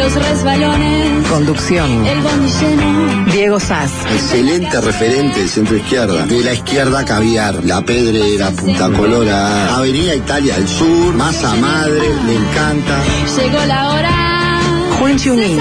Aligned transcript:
los 0.00 0.14
resbalones. 0.14 1.28
conducción, 1.28 2.06
El 2.06 2.22
lleno. 2.22 3.24
Diego 3.32 3.60
Sass, 3.60 3.90
Excelente 4.14 4.80
referente 4.80 5.40
del 5.40 5.48
centro 5.48 5.76
izquierda. 5.76 6.24
De 6.26 6.40
la 6.42 6.54
izquierda 6.54 7.04
caviar, 7.04 7.62
La 7.64 7.82
Pedrera, 7.82 8.50
Punta 8.50 8.88
Colora, 8.90 9.76
Avenida 9.76 10.14
Italia 10.14 10.54
del 10.56 10.66
Sur, 10.66 11.14
Masa 11.14 11.54
Madre, 11.56 12.00
me 12.24 12.34
encanta. 12.34 12.98
Llegó 13.36 13.64
la 13.66 13.90
hora. 13.90 14.60
Juan 14.98 15.18
Chunin. 15.18 15.58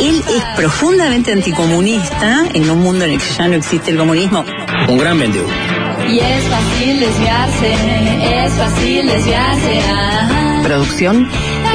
Él 0.00 0.22
es 0.36 0.42
profundamente 0.56 1.32
anticomunista 1.32 2.44
en 2.54 2.70
un 2.70 2.80
mundo 2.82 3.04
en 3.04 3.12
el 3.12 3.18
que 3.18 3.26
ya 3.36 3.46
no 3.48 3.54
existe 3.56 3.90
el 3.90 3.98
comunismo. 3.98 4.44
Un 4.88 4.98
gran 4.98 5.18
vendedor. 5.18 5.48
Y 6.08 6.18
es 6.18 6.44
fácil 6.44 6.98
desviarse. 7.00 7.72
Es 8.22 8.52
fácil 8.54 9.06
desviarse. 9.06 9.80
Ah. 9.86 10.60
Producción, 10.62 11.28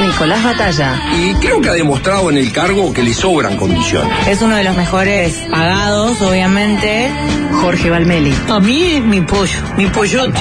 Nicolás 0.06 0.44
Batalla. 0.44 1.00
Y 1.16 1.34
creo 1.34 1.60
que 1.60 1.68
ha 1.68 1.72
demostrado 1.74 2.30
en 2.30 2.38
el 2.38 2.52
cargo 2.52 2.92
que 2.92 3.02
le 3.02 3.14
sobran 3.14 3.56
condiciones. 3.56 4.28
Es 4.28 4.40
uno 4.42 4.56
de 4.56 4.64
los 4.64 4.76
mejores 4.76 5.34
pagados, 5.50 6.20
obviamente. 6.22 7.10
Jorge 7.60 7.90
Valmeli. 7.90 8.34
A 8.48 8.60
mí 8.60 8.82
es 8.94 9.02
mi 9.02 9.20
pollo, 9.20 9.60
mi 9.76 9.86
pollote. 9.86 10.40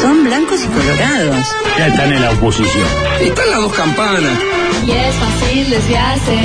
Son 0.00 0.24
blancos 0.24 0.60
y 0.64 0.66
colorados. 0.68 1.46
Ya 1.78 1.86
están 1.88 2.12
en 2.12 2.22
la 2.22 2.30
oposición. 2.30 2.86
Están 3.20 3.50
las 3.50 3.60
dos 3.60 3.72
campanas. 3.72 4.38
Y 4.86 4.90
es 4.90 5.14
fácil 5.14 5.70
desviarse. 5.70 6.38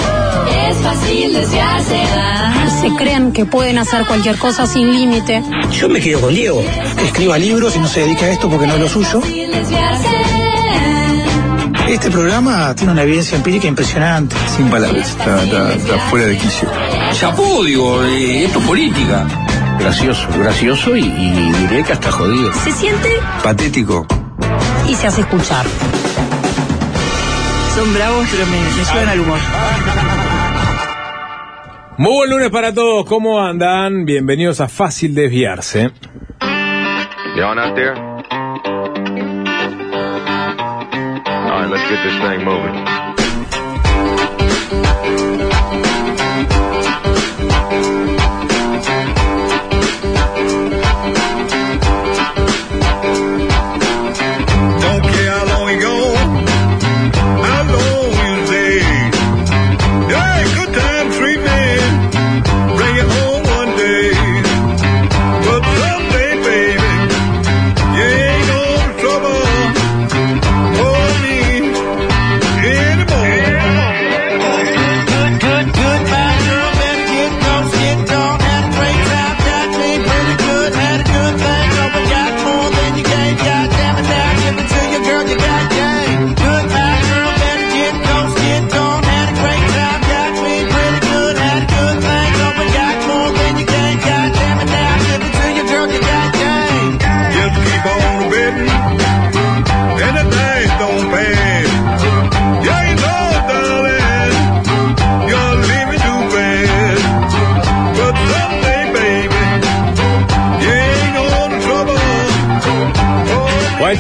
Es 0.70 0.78
fácil 0.78 1.34
desviarse. 1.34 2.04
Ah. 2.18 2.80
se 2.82 2.90
creen 2.96 3.32
que 3.32 3.46
pueden 3.46 3.78
hacer 3.78 4.06
cualquier 4.06 4.38
cosa 4.38 4.66
sin 4.66 4.92
límite. 4.92 5.44
Yo 5.72 5.90
me 5.90 6.00
quedo 6.00 6.22
con 6.22 6.34
Diego. 6.34 6.64
escriba 7.04 7.38
libros 7.38 7.76
y 7.76 7.80
no 7.80 7.88
se 7.88 8.02
dedica 8.02 8.26
a 8.26 8.30
esto 8.30 8.50
porque 8.50 8.68
no 8.68 8.76
es 8.76 8.80
lo 8.80 8.90
suyo. 8.90 9.22
Este 11.88 12.10
programa 12.10 12.74
tiene 12.74 12.94
una 12.94 13.04
evidencia 13.04 13.36
empírica 13.36 13.68
impresionante. 13.68 14.36
Sin 14.56 14.70
palabras, 14.70 15.10
está, 15.10 16.00
fuera 16.10 16.28
de 16.28 16.38
quicio. 16.38 16.70
Chapó, 17.14 17.66
digo, 17.66 18.04
eh, 18.06 18.46
esto 18.46 18.60
es 18.60 18.66
política. 18.66 19.28
Gracioso, 19.78 20.28
gracioso 20.38 20.96
y, 20.96 21.02
y 21.02 21.54
diré 21.60 21.84
que 21.84 21.92
hasta 21.92 22.12
jodido. 22.12 22.52
Se 22.64 22.72
siente 22.72 23.10
Patético. 23.44 24.06
Y 24.88 24.96
se 24.96 25.08
hace 25.08 25.22
escuchar. 25.22 25.66
Son 27.76 27.94
bravos, 27.94 28.28
pero 28.32 28.46
me, 28.48 28.60
me 28.60 28.86
suben 28.86 29.10
al 29.10 29.20
humor. 29.22 29.40
Muy 31.98 32.14
buen 32.14 32.30
lunes 32.30 32.50
para 32.50 32.74
todos, 32.74 33.06
¿cómo 33.06 33.40
andan? 33.42 34.06
Bienvenidos 34.06 34.60
a 34.60 34.68
Fácil 34.68 35.16
Desviarse. 35.16 35.92
Y'all 37.36 37.56
not 37.56 37.76
there? 37.76 37.94
All 41.52 41.62
right, 41.62 41.70
let's 41.70 41.90
get 41.90 42.04
this 42.04 42.18
thing 42.22 42.44
moving. 42.44 43.02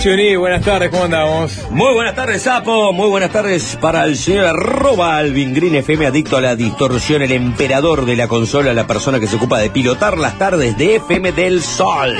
Chuní, 0.02 0.36
buenas 0.36 0.66
tardes, 0.66 0.90
¿cómo 0.90 1.04
andamos? 1.04 1.70
Muy 1.70 1.94
buenas 1.94 2.16
tardes, 2.16 2.42
Sapo. 2.42 2.92
Muy 2.92 3.08
buenas 3.08 3.30
tardes 3.30 3.78
para 3.80 4.06
el 4.06 4.18
señor 4.18 4.48
arroba 4.48 5.16
Alvin 5.16 5.54
Green 5.54 5.76
FM, 5.76 6.08
adicto 6.08 6.38
a 6.38 6.42
la 6.42 6.56
distorsión, 6.56 7.22
el 7.22 7.32
emperador 7.32 8.04
de 8.08 8.16
la 8.16 8.28
consola, 8.28 8.74
la 8.74 8.88
persona 8.88 9.20
que 9.20 9.28
se 9.28 9.36
ocupa 9.36 9.60
de 9.60 9.70
pilotar 9.70 10.18
las 10.18 10.40
tardes 10.40 10.76
de 10.76 10.96
FM 10.96 11.34
del 11.34 11.62
Sol. 11.62 12.18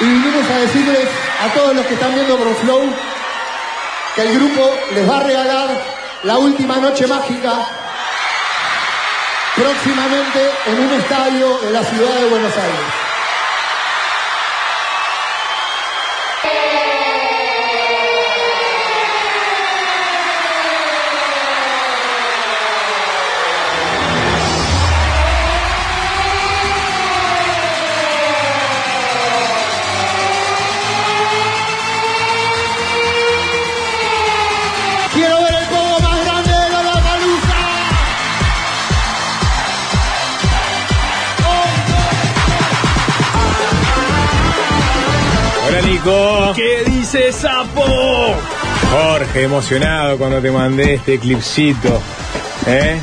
Y 0.00 0.04
vinimos 0.04 0.50
a 0.50 0.58
decirles 0.58 1.08
a 1.38 1.52
todos 1.52 1.76
los 1.76 1.84
que 1.84 1.92
están 1.92 2.14
viendo 2.14 2.34
por 2.38 2.54
Flow 2.54 2.80
que 4.16 4.22
el 4.22 4.34
grupo 4.38 4.70
les 4.94 5.06
va 5.06 5.18
a 5.18 5.22
regalar 5.22 5.68
la 6.22 6.38
última 6.38 6.78
noche 6.78 7.06
mágica 7.06 7.79
próximamente 9.60 10.40
en 10.66 10.80
un 10.80 10.90
estadio 10.92 11.58
de 11.58 11.70
la 11.70 11.84
ciudad 11.84 12.14
de 12.20 12.30
Buenos 12.30 12.56
Aires. 12.56 13.09
Nico. 46.04 46.52
¿Qué 46.56 46.90
dice 46.90 47.32
Sapo? 47.32 47.84
Jorge, 48.90 49.42
emocionado 49.42 50.18
cuando 50.18 50.40
te 50.40 50.50
mandé 50.50 50.94
este 50.94 51.18
clipcito. 51.18 52.00
¿Eh? 52.66 52.98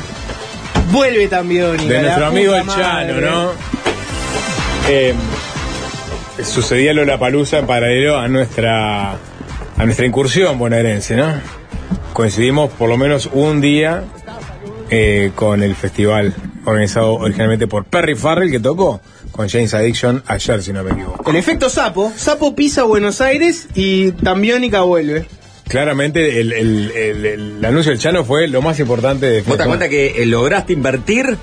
Vuelve 0.90 1.28
también, 1.28 1.76
De 1.76 2.02
nuestro 2.02 2.26
amigo 2.26 2.54
el 2.54 2.66
Chano, 2.66 3.20
¿no? 3.20 3.52
Eh, 4.88 5.14
sucedía 6.42 6.92
lo 6.92 7.04
la 7.04 7.18
palusa 7.18 7.58
en 7.58 7.66
paralelo 7.66 8.18
a 8.18 8.26
nuestra 8.28 9.12
a 9.12 9.84
nuestra 9.84 10.06
incursión 10.06 10.58
bonaerense, 10.58 11.14
¿no? 11.16 11.40
Coincidimos 12.12 12.70
por 12.70 12.88
lo 12.88 12.96
menos 12.96 13.28
un 13.32 13.60
día 13.60 14.04
eh, 14.90 15.30
con 15.34 15.62
el 15.62 15.74
festival 15.76 16.34
organizado 16.64 17.14
originalmente 17.14 17.66
por 17.66 17.84
Perry 17.84 18.14
Farrell 18.14 18.50
que 18.50 18.60
tocó 18.60 19.00
con 19.38 19.48
James 19.48 19.72
Addiction 19.72 20.20
ayer, 20.26 20.60
si 20.64 20.72
no 20.72 20.82
me 20.82 20.90
equivoco. 20.90 21.30
El 21.30 21.36
efecto 21.36 21.70
Sapo. 21.70 22.12
Sapo 22.16 22.56
pisa 22.56 22.82
Buenos 22.82 23.20
Aires 23.20 23.68
y 23.76 24.10
Tambiónica 24.10 24.80
vuelve. 24.80 25.26
Claramente 25.68 26.40
el, 26.40 26.52
el- 26.52 26.90
el- 26.90 27.24
el 27.26 27.64
anuncio 27.64 27.92
del 27.92 28.00
Chano 28.00 28.24
fue 28.24 28.48
lo 28.48 28.62
más 28.62 28.80
importante 28.80 29.26
de 29.26 29.42
¿Vos 29.42 29.52
te 29.52 29.58
das 29.58 29.68
cuenta 29.68 29.88
que 29.88 30.20
eh, 30.20 30.26
lograste 30.26 30.72
invertir 30.72 31.36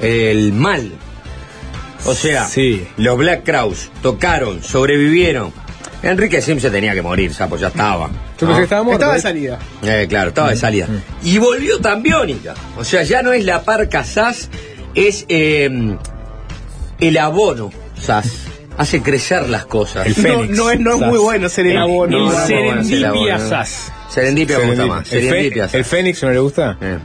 el 0.00 0.52
mal? 0.52 0.92
O 2.06 2.14
sea, 2.14 2.44
Sí. 2.46 2.86
los 2.96 3.18
Black 3.18 3.42
Crowes 3.44 3.90
tocaron, 4.02 4.62
sobrevivieron, 4.62 5.52
Enrique 6.04 6.40
Sim 6.40 6.60
se 6.60 6.70
tenía 6.70 6.94
que 6.94 7.02
morir, 7.02 7.34
sapo, 7.34 7.56
ya 7.56 7.68
estaba. 7.68 8.08
Estaba 8.34 8.84
muerto. 8.84 8.92
Estaba 9.04 9.12
de 9.14 9.18
¿eh? 9.18 9.22
salida. 9.22 9.58
Eh, 9.82 10.06
claro, 10.08 10.28
estaba 10.28 10.50
de 10.50 10.56
salida. 10.56 10.86
Y 11.24 11.38
volvió 11.38 11.80
Tambiónica. 11.80 12.54
O 12.78 12.84
sea, 12.84 13.02
ya 13.02 13.20
no 13.20 13.32
es 13.32 13.44
la 13.44 13.64
parca 13.64 14.04
SAS, 14.04 14.48
es 14.94 15.26
eh, 15.28 15.96
el 17.00 17.18
abono 17.18 17.70
SAS. 18.00 18.46
Hace 18.78 19.02
crecer 19.02 19.48
las 19.50 19.66
cosas. 19.66 20.06
El 20.06 20.14
Fénix. 20.14 20.50
No, 20.56 20.64
no 20.64 20.70
es, 20.70 20.80
no 20.80 20.94
es 20.94 21.00
muy 21.02 21.18
bueno 21.18 21.48
ser 21.50 21.66
el 21.66 21.76
abono. 21.76 22.18
No, 22.30 22.32
El 22.32 22.46
Serendipia. 22.46 23.38
SAS. 23.38 23.92
Serendipia 24.08 24.58
me 24.58 24.66
gusta 24.68 24.86
más. 24.86 25.12
El, 25.12 25.20
Fe- 25.22 25.28
Serendipia 25.28 25.64
SAS. 25.64 25.74
el 25.74 25.84
Fénix 25.84 26.22
no 26.22 26.30
le 26.30 26.38
gusta. 26.38 26.78
Eh. 26.80 26.98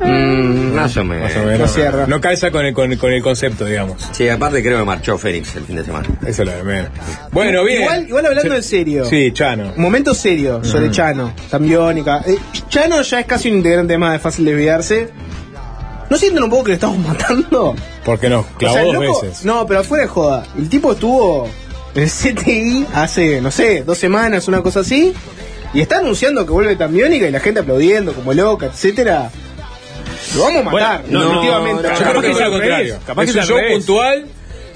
Mm, 0.00 0.74
más 0.74 0.94
o 0.96 1.04
menos. 1.04 1.24
Más 1.24 1.36
o 1.36 1.46
menos. 1.46 1.58
No 1.60 1.68
cierra. 1.68 2.06
No 2.06 2.20
calza 2.20 2.50
con 2.50 2.64
el, 2.66 2.74
con, 2.74 2.90
el- 2.92 2.98
con 2.98 3.12
el 3.12 3.22
concepto, 3.22 3.64
digamos. 3.64 4.02
Sí, 4.12 4.28
aparte 4.28 4.62
creo 4.62 4.78
que 4.80 4.84
marchó 4.84 5.16
Fénix 5.16 5.54
el 5.56 5.64
fin 5.64 5.76
de 5.76 5.84
semana. 5.84 6.06
Eso 6.26 6.42
es 6.42 6.48
lo 6.48 6.56
de 6.56 6.62
menos. 6.64 6.90
Bueno, 7.30 7.62
bien. 7.64 7.82
Igual, 7.82 8.08
igual 8.08 8.26
hablando 8.26 8.54
en 8.56 8.62
serio. 8.62 9.04
Sí, 9.06 9.30
Chano. 9.32 9.72
Momento 9.76 10.12
serio 10.14 10.62
sobre 10.64 10.90
Chano, 10.90 11.32
Tambiónica. 11.50 12.22
Eh, 12.26 12.36
Chano 12.68 13.00
ya 13.02 13.20
es 13.20 13.26
casi 13.26 13.50
un 13.50 13.58
integrante 13.58 13.96
más 13.96 14.12
de 14.14 14.18
fácil 14.18 14.44
desviarse. 14.44 15.08
¿No 16.10 16.16
sienten 16.16 16.42
un 16.42 16.50
poco 16.50 16.64
que 16.64 16.68
le 16.70 16.74
estamos 16.74 16.98
matando? 17.06 17.74
Porque 18.04 18.28
nos 18.28 18.46
clavó 18.58 18.74
O 18.74 18.78
sea, 18.78 18.86
el 18.86 18.92
dos 18.94 19.04
loco- 19.04 19.22
veces. 19.22 19.44
No, 19.44 19.66
pero 19.66 19.82
fuera 19.84 20.04
de 20.04 20.08
joda. 20.08 20.46
El 20.56 20.68
tipo 20.68 20.92
estuvo 20.92 21.48
en 21.94 22.02
el 22.02 22.10
CTI 22.10 22.86
hace, 22.94 23.40
no 23.40 23.50
sé, 23.50 23.82
dos 23.82 23.98
semanas, 23.98 24.46
una 24.48 24.62
cosa 24.62 24.80
así. 24.80 25.12
Y 25.74 25.80
está 25.80 25.98
anunciando 25.98 26.46
que 26.46 26.52
vuelve 26.52 26.76
Tambiónica 26.76 27.26
y 27.26 27.30
la 27.30 27.40
gente 27.40 27.60
aplaudiendo 27.60 28.12
como 28.12 28.32
loca, 28.32 28.66
etcétera. 28.66 29.30
Lo 30.34 30.42
vamos 30.44 30.60
a 30.60 30.62
matar, 30.70 31.02
Bueno, 31.02 31.18
no, 31.18 31.24
definitivamente. 31.24 31.82
no, 31.82 31.88
Capaz 31.98 32.10
creo 32.10 32.20
que 32.22 32.30
es 32.30 32.38
lo 32.38 32.44
al 32.44 32.50
contrario. 32.52 32.98
Capaz 33.06 33.22
Es 33.24 33.32
que 33.32 33.38
es 33.38 33.44
un 33.44 33.48
show 33.48 33.56
revés. 33.58 33.76
puntual, 33.76 34.26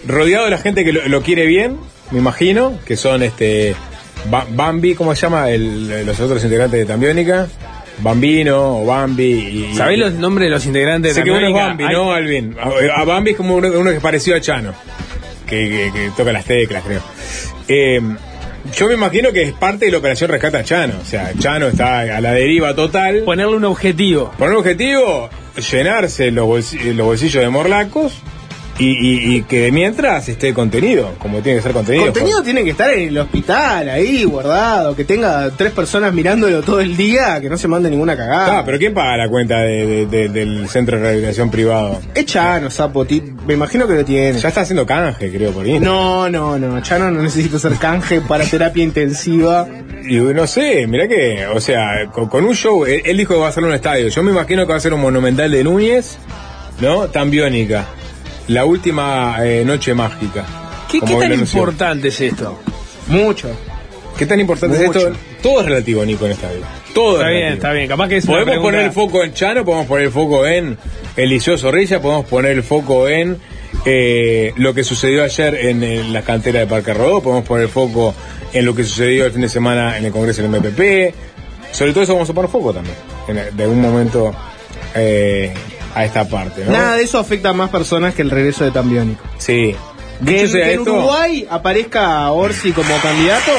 rodeado 0.07 0.45
de 0.47 0.51
la 0.51 0.59
gente 0.59 0.85
que 0.85 0.93
lo, 0.93 1.09
lo 1.09 1.23
quiere 1.23 1.47
bien, 1.47 1.77
me 2.11 2.19
imagino, 2.19 2.73
que 2.85 2.97
son 2.97 3.23
este 3.23 3.75
Ba- 4.31 4.47
Bambi, 4.51 4.95
¿cómo 4.95 5.15
se 5.15 5.23
llama? 5.23 5.49
El- 5.51 6.05
los 6.07 6.21
otros 6.21 6.43
integrantes 6.45 6.81
de 6.81 6.87
Tambiónica. 6.87 7.49
Bambino 8.03 8.81
o 8.83 8.87
Bambi. 8.87 9.69
Y, 9.73 9.75
¿Sabés 9.75 9.99
los 9.99 10.13
nombres 10.15 10.47
de 10.47 10.51
los 10.51 10.67
integrantes 10.67 11.15
Sé 11.15 11.21
de 11.21 11.25
que 11.25 11.31
uno 11.31 11.47
es? 11.49 11.55
Bambi, 11.55 11.85
¿no, 11.85 12.13
Alvin? 12.13 12.57
A, 12.59 13.01
a 13.01 13.05
Bambi 13.05 13.33
es 13.33 13.37
como 13.37 13.55
uno, 13.57 13.69
uno 13.69 13.91
que 13.91 13.97
es 13.97 14.03
parecido 14.03 14.37
a 14.37 14.41
Chano, 14.41 14.73
que, 15.47 15.69
que- 15.69 15.91
que 15.93 16.11
toca 16.17 16.33
las 16.33 16.45
teclas, 16.45 16.83
creo. 16.85 17.01
Eh, 17.69 18.01
yo 18.77 18.89
me 18.89 18.95
imagino 18.95 19.33
que 19.33 19.43
es 19.43 19.53
parte 19.53 19.87
de 19.87 19.93
la 19.93 19.99
operación 19.99 20.31
Rescata 20.31 20.59
a 20.59 20.65
Chano. 20.65 20.95
O 21.01 21.05
sea, 21.05 21.33
Chano 21.39 21.69
está 21.69 22.01
a 22.01 22.21
la 22.21 22.33
deriva 22.33 22.75
total. 22.75 23.23
Ponerle 23.25 23.57
un 23.57 23.65
objetivo. 23.65 24.33
Poner 24.37 24.53
un 24.53 24.59
objetivo, 24.59 25.31
llenarse 25.73 26.31
los, 26.31 26.47
bolsi- 26.47 26.93
los 26.95 27.07
bolsillos 27.07 27.43
de 27.43 27.49
morlacos 27.49 28.15
y, 28.81 28.89
y- 28.89 29.37
y 29.37 29.43
que 29.43 29.71
mientras 29.71 30.29
esté 30.29 30.53
contenido, 30.55 31.15
como 31.19 31.39
tiene 31.41 31.59
que 31.59 31.63
ser 31.63 31.73
contenido. 31.73 32.07
Contenido 32.07 32.43
tiene 32.43 32.65
que 32.65 32.71
estar 32.71 32.91
en 32.93 33.09
el 33.09 33.19
hospital, 33.19 33.89
ahí, 33.89 34.25
guardado, 34.25 34.97
que 34.97 35.05
tenga 35.05 35.51
tres 35.51 35.73
personas 35.73 36.13
mirándolo 36.13 36.63
todo 36.63 36.81
el 36.81 36.97
día, 36.97 37.41
que 37.41 37.49
no 37.49 37.57
se 37.57 37.69
mande 37.69 37.91
ninguna 37.91 38.17
cagada. 38.17 38.59
Ah, 38.59 38.63
pero 38.65 38.79
¿quién 38.79 38.95
paga 38.95 39.17
la 39.17 39.29
cuenta 39.29 39.61
de- 39.61 39.87
de- 39.87 40.07
de- 40.07 40.29
del 40.29 40.69
centro 40.69 40.97
de 40.97 41.03
rehabilitación 41.03 41.51
privado? 41.51 42.01
Es 42.15 42.25
Chano, 42.27 42.71
sapo, 42.71 43.07
me 43.47 43.55
imagino 43.55 43.87
que 43.87 43.95
lo 43.95 44.05
tiene. 44.05 44.39
Ya 44.39 44.49
está 44.49 44.63
haciendo 44.63 44.87
canje, 44.87 45.31
creo, 45.31 45.53
por 45.53 45.65
ahí. 45.65 45.79
No, 45.79 46.29
no, 46.31 46.59
no, 46.59 46.81
Chano 46.83 47.11
no 47.11 47.23
necesita 47.23 47.57
hacer 47.59 47.75
canje 47.75 48.21
para 48.21 48.45
terapia 48.45 48.83
intensiva. 48.85 49.67
Y 50.09 50.17
no 50.17 50.47
sé, 50.47 50.87
mirá 50.87 51.07
que, 51.07 51.47
o 51.47 51.61
sea, 51.61 52.07
con, 52.13 52.29
con 52.29 52.45
un 52.45 52.55
show, 52.55 52.85
él, 52.87 53.03
él 53.05 53.17
dijo 53.19 53.35
que 53.35 53.41
va 53.41 53.47
a 53.47 53.51
hacer 53.51 53.63
un 53.63 53.73
estadio. 53.75 54.09
Yo 54.09 54.23
me 54.23 54.31
imagino 54.31 54.65
que 54.67 54.73
va 54.73 54.79
a 54.79 54.81
ser 54.81 54.95
un 54.95 55.01
monumental 55.03 55.51
de 55.51 55.63
Núñez, 55.63 56.17
¿no? 56.81 57.09
Tan 57.09 57.31
biónica. 57.31 57.85
La 58.51 58.65
última 58.65 59.37
eh, 59.45 59.65
noche 59.65 59.95
mágica. 59.95 60.45
¿Qué, 60.91 61.01
tan 61.01 61.33
importante 61.33 62.09
es 62.09 62.21
esto? 62.21 62.59
Mucho. 63.07 63.49
¿Qué 64.19 64.27
tan 64.27 64.41
importante 64.41 64.77
Mucho. 64.85 64.99
es 64.99 65.05
esto? 65.07 65.19
Todo 65.41 65.61
es 65.61 65.67
relativo, 65.67 66.05
Nico, 66.05 66.27
en 66.27 66.33
estadio. 66.33 66.61
Todo 66.93 67.13
Está 67.19 67.27
es 67.27 67.31
bien, 67.31 67.43
relativo. 67.43 67.55
está 67.55 67.73
bien. 67.73 67.89
Capaz 67.89 68.09
que 68.09 68.17
es 68.17 68.27
Podemos 68.27 68.47
pregunta- 68.47 68.67
poner 68.73 68.85
el 68.87 68.93
foco 68.93 69.23
en 69.25 69.35
Chano, 69.35 69.65
podemos 69.65 69.87
poner 69.87 70.05
el 70.07 70.11
foco 70.13 70.47
en 70.47 70.77
Eliseo 71.17 71.57
Zorrilla, 71.57 72.03
podemos 72.03 72.27
poner 72.27 72.51
el 72.53 72.63
foco 72.65 73.09
en 73.09 73.39
eh, 73.87 74.53
lo 74.57 74.75
que 74.75 74.83
sucedió 74.83 75.23
ayer 75.23 75.55
en, 75.55 75.85
en 75.85 76.13
la 76.13 76.23
cantera 76.23 76.59
de 76.61 76.67
Parque 76.67 76.93
Rodó, 76.93 77.23
podemos 77.23 77.45
poner 77.47 77.65
el 77.67 77.71
foco 77.71 78.13
en 78.53 78.67
lo 78.67 78.75
que 78.75 78.83
sucedió 78.83 79.27
el 79.27 79.33
fin 79.33 79.43
de 79.43 79.49
semana 79.49 79.97
en 79.97 80.05
el 80.07 80.11
Congreso 80.13 80.43
del 80.43 80.51
MPP. 80.51 81.15
Sobre 81.71 81.93
todo 81.93 82.03
eso 82.03 82.15
vamos 82.15 82.29
a 82.29 82.33
poner 82.35 82.51
foco 82.51 82.73
también, 82.75 82.97
en- 83.29 83.57
de 83.57 83.63
algún 83.63 83.81
momento 83.81 84.35
eh, 84.97 85.55
a 85.95 86.05
esta 86.05 86.25
parte. 86.29 86.65
¿no? 86.65 86.73
Nada 86.73 86.95
de 86.97 87.03
eso 87.05 87.19
afecta 87.19 87.51
a 87.51 87.53
más 87.53 87.71
personas 87.71 88.15
que 88.15 88.23
el 88.23 88.31
regreso 88.31 88.65
de 88.65 88.71
Tambiónico. 88.71 89.23
Sí. 89.39 89.75
Que, 90.25 90.43
en- 90.43 90.53
que 90.53 90.73
en 90.75 90.81
Uruguay 90.81 91.47
aparezca 91.51 92.31
Orsi 92.31 92.73
como 92.73 92.95
candidato. 92.99 93.53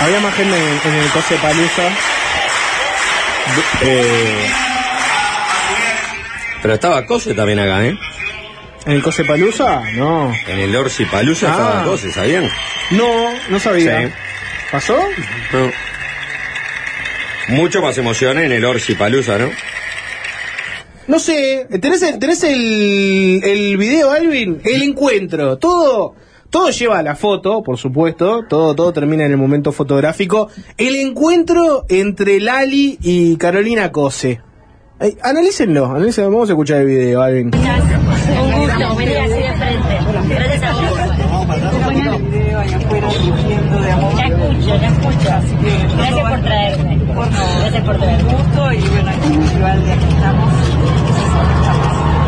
Había 0.00 0.20
más 0.20 0.34
gente 0.34 0.56
en, 0.56 0.92
en 0.92 0.98
el 1.00 1.08
Cose 1.10 1.34
Palusa. 1.36 1.88
Eh, 3.82 4.50
Pero 6.62 6.74
estaba 6.74 7.04
Cose 7.04 7.34
también 7.34 7.58
acá, 7.58 7.84
¿eh? 7.84 7.98
¿En 8.86 8.92
el 8.92 9.02
Cose 9.02 9.24
Palusa? 9.24 9.82
No. 9.94 10.34
En 10.48 10.58
el 10.58 10.74
Orsi 10.74 11.04
Palusa 11.04 11.48
Ah. 11.48 11.50
estaba 11.50 11.84
Cose, 11.84 12.12
¿sabían? 12.12 12.50
No, 12.92 13.30
no 13.50 13.58
sabía. 13.60 14.06
Sí. 14.08 14.12
¿Pasó? 14.72 14.96
No. 15.52 15.70
Mucho 17.50 17.82
más 17.82 17.96
emociones 17.98 18.44
en 18.46 18.52
el 18.52 18.64
Orsi 18.64 18.94
Palusa, 18.94 19.38
¿no? 19.38 19.48
No 21.08 21.18
sé, 21.18 21.66
¿tenés, 21.80 22.02
el- 22.02 22.18
tenés 22.20 22.42
el, 22.44 23.40
el 23.42 23.76
video, 23.76 24.10
Alvin? 24.12 24.60
El 24.64 24.82
encuentro, 24.82 25.56
todo, 25.58 26.14
todo 26.50 26.70
lleva 26.70 27.00
a 27.00 27.02
la 27.02 27.16
foto, 27.16 27.62
por 27.64 27.78
supuesto, 27.78 28.44
todo, 28.48 28.74
todo 28.76 28.92
termina 28.92 29.24
en 29.26 29.32
el 29.32 29.36
momento 29.36 29.72
fotográfico. 29.72 30.48
El 30.76 30.94
encuentro 30.96 31.84
entre 31.88 32.38
Lali 32.38 32.96
y 33.02 33.36
Carolina 33.38 33.90
Cose. 33.90 34.40
Ay, 35.00 35.16
analícenlo, 35.22 35.86
analícenlo, 35.86 36.30
vamos 36.30 36.48
a 36.50 36.52
escuchar 36.52 36.82
el 36.82 36.86
video, 36.86 37.22
Alvin. 37.22 37.46
Un 37.46 38.52
gusto, 38.60 38.96
vení 38.96 39.14
así 39.14 39.32
de 39.32 39.52
frente. 39.56 40.34
Gracias 40.34 40.62
a 40.62 40.72
vos. 40.90 40.99
Ya 43.10 44.26
escucho, 44.26 44.76
ya 44.80 44.88
escucho. 44.88 45.28
Gracias 45.96 46.30
por 46.30 46.40
traerme. 46.40 46.98
Gracias 47.60 47.84
por 47.84 47.96
traerme. 47.98 48.32
gusto 48.32 48.72
y 48.72 48.78
bueno, 48.80 49.10
igual 49.56 49.84
de 49.84 49.92
aquí 49.92 50.04
estamos. 50.14 50.52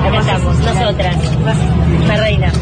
Acá 0.07 0.19
estamos, 0.21 0.59
nosotras. 0.59 1.17
La 2.09 2.17
reina. 2.17 2.53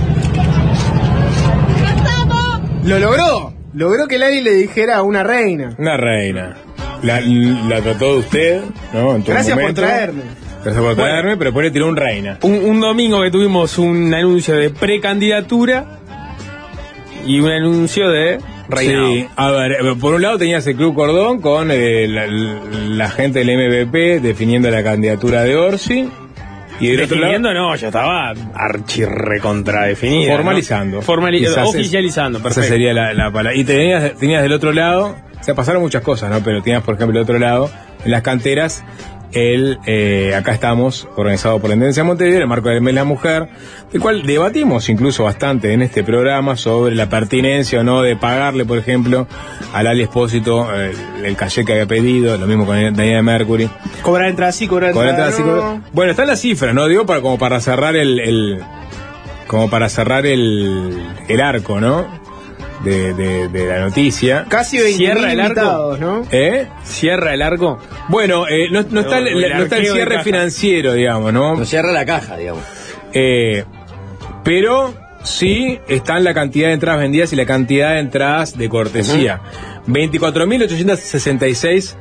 Lo 2.85 2.99
logró, 2.99 3.53
logró 3.75 4.07
que 4.09 4.19
Lali 4.19 4.41
le 4.41 4.53
dijera 4.53 4.97
a 4.99 5.03
una 5.03 5.23
reina. 5.23 5.75
Una 5.79 5.97
reina. 5.97 6.57
La, 7.03 7.21
la 7.21 7.81
trató 7.81 8.13
de 8.15 8.19
usted, 8.19 8.61
¿no? 8.93 9.15
En 9.17 9.23
todo 9.23 9.33
Gracias 9.35 9.55
por 9.55 9.63
momento. 9.63 9.81
traerme. 9.83 10.23
Gracias 10.63 10.85
por 10.85 10.95
traerme, 10.95 11.37
pero 11.39 11.51
después 11.51 11.65
le 11.65 11.71
tiró 11.71 11.89
un 11.89 11.97
reina. 11.97 12.39
Un, 12.43 12.53
un 12.65 12.81
domingo 12.81 13.23
que 13.23 13.31
tuvimos 13.31 13.79
un 13.79 14.13
anuncio 14.13 14.55
de 14.57 14.69
precandidatura 14.71 16.00
y 17.27 17.41
un 17.41 17.51
anuncio 17.51 18.09
de 18.11 18.39
reinado. 18.69 19.13
Sí, 19.13 19.27
a 19.37 19.51
ver, 19.51 19.73
eh, 19.73 19.95
por 20.01 20.15
un 20.15 20.23
lado 20.23 20.39
tenías 20.39 20.67
el 20.67 20.77
Club 20.77 20.95
Cordón 20.95 21.41
con 21.41 21.71
eh, 21.71 22.07
la, 22.09 22.27
la 22.27 23.11
gente 23.11 23.45
del 23.45 23.57
MVP 23.57 24.21
definiendo 24.21 24.71
la 24.71 24.83
candidatura 24.83 25.43
de 25.45 25.57
Orsi. 25.57 26.09
Y 26.81 26.89
del 26.93 27.03
otro 27.03 27.17
lado, 27.19 27.33
Definiendo, 27.33 27.53
no, 27.53 27.77
ya 27.77 27.89
estaba 27.89 28.33
archirrecontra 28.55 29.85
definida. 29.87 30.33
formalizando. 30.33 30.97
¿no? 30.99 31.03
Formali- 31.03 31.39
Quizás 31.41 31.59
es- 31.69 31.75
oficializando, 31.75 32.39
Esa 32.39 32.45
perfecto. 32.45 32.69
sería 32.71 32.95
la, 32.95 33.13
la 33.13 33.31
palabra. 33.31 33.55
Y 33.55 33.65
tenías, 33.65 34.15
tenías 34.15 34.43
del 34.43 34.53
otro 34.53 34.73
lado, 34.73 35.15
o 35.39 35.45
sea, 35.45 35.55
pasaron 35.55 35.83
muchas 35.83 36.03
cosas, 36.03 36.31
¿no? 36.31 36.41
Pero 36.43 36.63
tenías, 36.63 36.83
por 36.83 36.95
ejemplo, 36.95 37.15
del 37.19 37.25
otro 37.25 37.39
lado, 37.39 37.71
en 38.05 38.11
las 38.11 38.23
canteras, 38.23 38.83
el 39.33 39.79
eh, 39.87 40.35
Acá 40.37 40.53
estamos, 40.53 41.07
organizado 41.17 41.59
por 41.61 41.69
la 41.71 41.75
Intendencia 41.75 42.03
de 42.03 42.09
Montevideo, 42.09 42.41
el 42.41 42.47
marco 42.47 42.69
del 42.69 42.81
mes 42.81 42.95
de 42.95 43.01
la 43.01 43.05
mujer, 43.05 43.49
del 43.93 44.01
cual 44.01 44.23
debatimos 44.25 44.89
incluso 44.89 45.25
bastante 45.25 45.73
en 45.73 45.83
este 45.83 46.03
programa 46.05 46.57
sobre 46.57 46.95
la 46.95 47.09
pertinencia 47.09 47.81
o 47.81 47.83
no 47.85 48.03
de 48.03 48.17
pagarle, 48.17 48.65
por 48.65 48.79
ejemplo, 48.79 49.27
al 49.73 49.87
Ali 49.87 50.03
Espósito 50.03 50.69
eh, 50.75 50.93
el 51.25 51.37
caché 51.37 51.65
que 51.65 51.73
había 51.73 51.87
pedido, 51.87 52.37
lo 52.39 52.47
mismo 52.47 52.67
con 52.67 52.77
Daniela 52.77 53.23
Mercury. 53.23 53.71
Cobrar 54.03 54.29
entrada 54.29 54.53
sí, 54.53 54.67
cobrar 54.67 54.95
entrada. 55.15 55.81
Bueno, 55.93 56.11
está 56.11 56.25
la 56.25 56.37
cifra, 56.37 56.73
¿no? 56.73 56.87
Digo, 56.89 57.07
para, 57.07 57.21
como 57.21 57.39
para 57.39 57.61
cerrar 57.61 57.97
el, 57.97 58.19
el- 58.21 58.61
como 59.47 59.69
para 59.69 59.89
cerrar 59.89 60.27
el, 60.27 60.97
el 61.29 61.41
arco, 61.41 61.81
¿no? 61.81 62.07
De, 62.85 63.13
de- 63.13 63.49
de 63.49 63.67
la 63.67 63.81
noticia. 63.81 64.47
Casi 64.49 64.79
20 64.79 64.97
Cierra 64.97 65.33
el 65.33 65.41
arco. 65.41 65.97
¿no? 66.01 66.23
¿Eh? 66.33 66.67
Cierra 66.85 67.35
el 67.35 67.43
arco. 67.43 67.79
Bueno, 68.09 68.49
eh, 68.49 68.69
no, 68.71 68.83
no 68.91 69.01
está, 69.01 69.21
No, 69.21 69.27
el- 69.27 69.45
el 69.45 69.53
no 69.57 69.63
está 69.65 69.77
el 69.77 69.87
cierre 69.87 70.13
caja. 70.13 70.25
financiero, 70.25 70.95
digamos, 70.95 71.31
¿no? 71.33 71.57
No 71.57 71.65
cierra 71.67 71.93
la 71.93 72.07
caja, 72.07 72.37
digamos. 72.39 72.63
Eh, 73.13 73.65
pero 74.45 74.95
sí 75.23 75.79
están 75.89 76.25
la 76.25 76.33
cantidad 76.33 76.69
de 76.69 76.75
entradas 76.75 77.01
vendidas 77.01 77.33
y 77.33 77.37
la 77.37 77.45
cantidad 77.45 77.91
de 77.93 77.99
entradas 78.01 78.57
de 78.57 78.69
cortesía. 78.71 79.41
24.866 79.87 81.97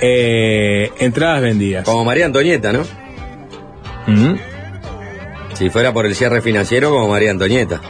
eh, 0.00 0.90
entradas 0.98 1.42
vendidas. 1.42 1.84
Como 1.84 2.04
María 2.04 2.26
Antonieta, 2.26 2.72
¿no? 2.72 2.82
Si 5.54 5.70
fuera 5.70 5.92
por 5.92 6.06
el 6.06 6.14
cierre 6.14 6.40
financiero, 6.40 6.90
como 6.90 7.08
María 7.08 7.30
Antonieta. 7.30 7.80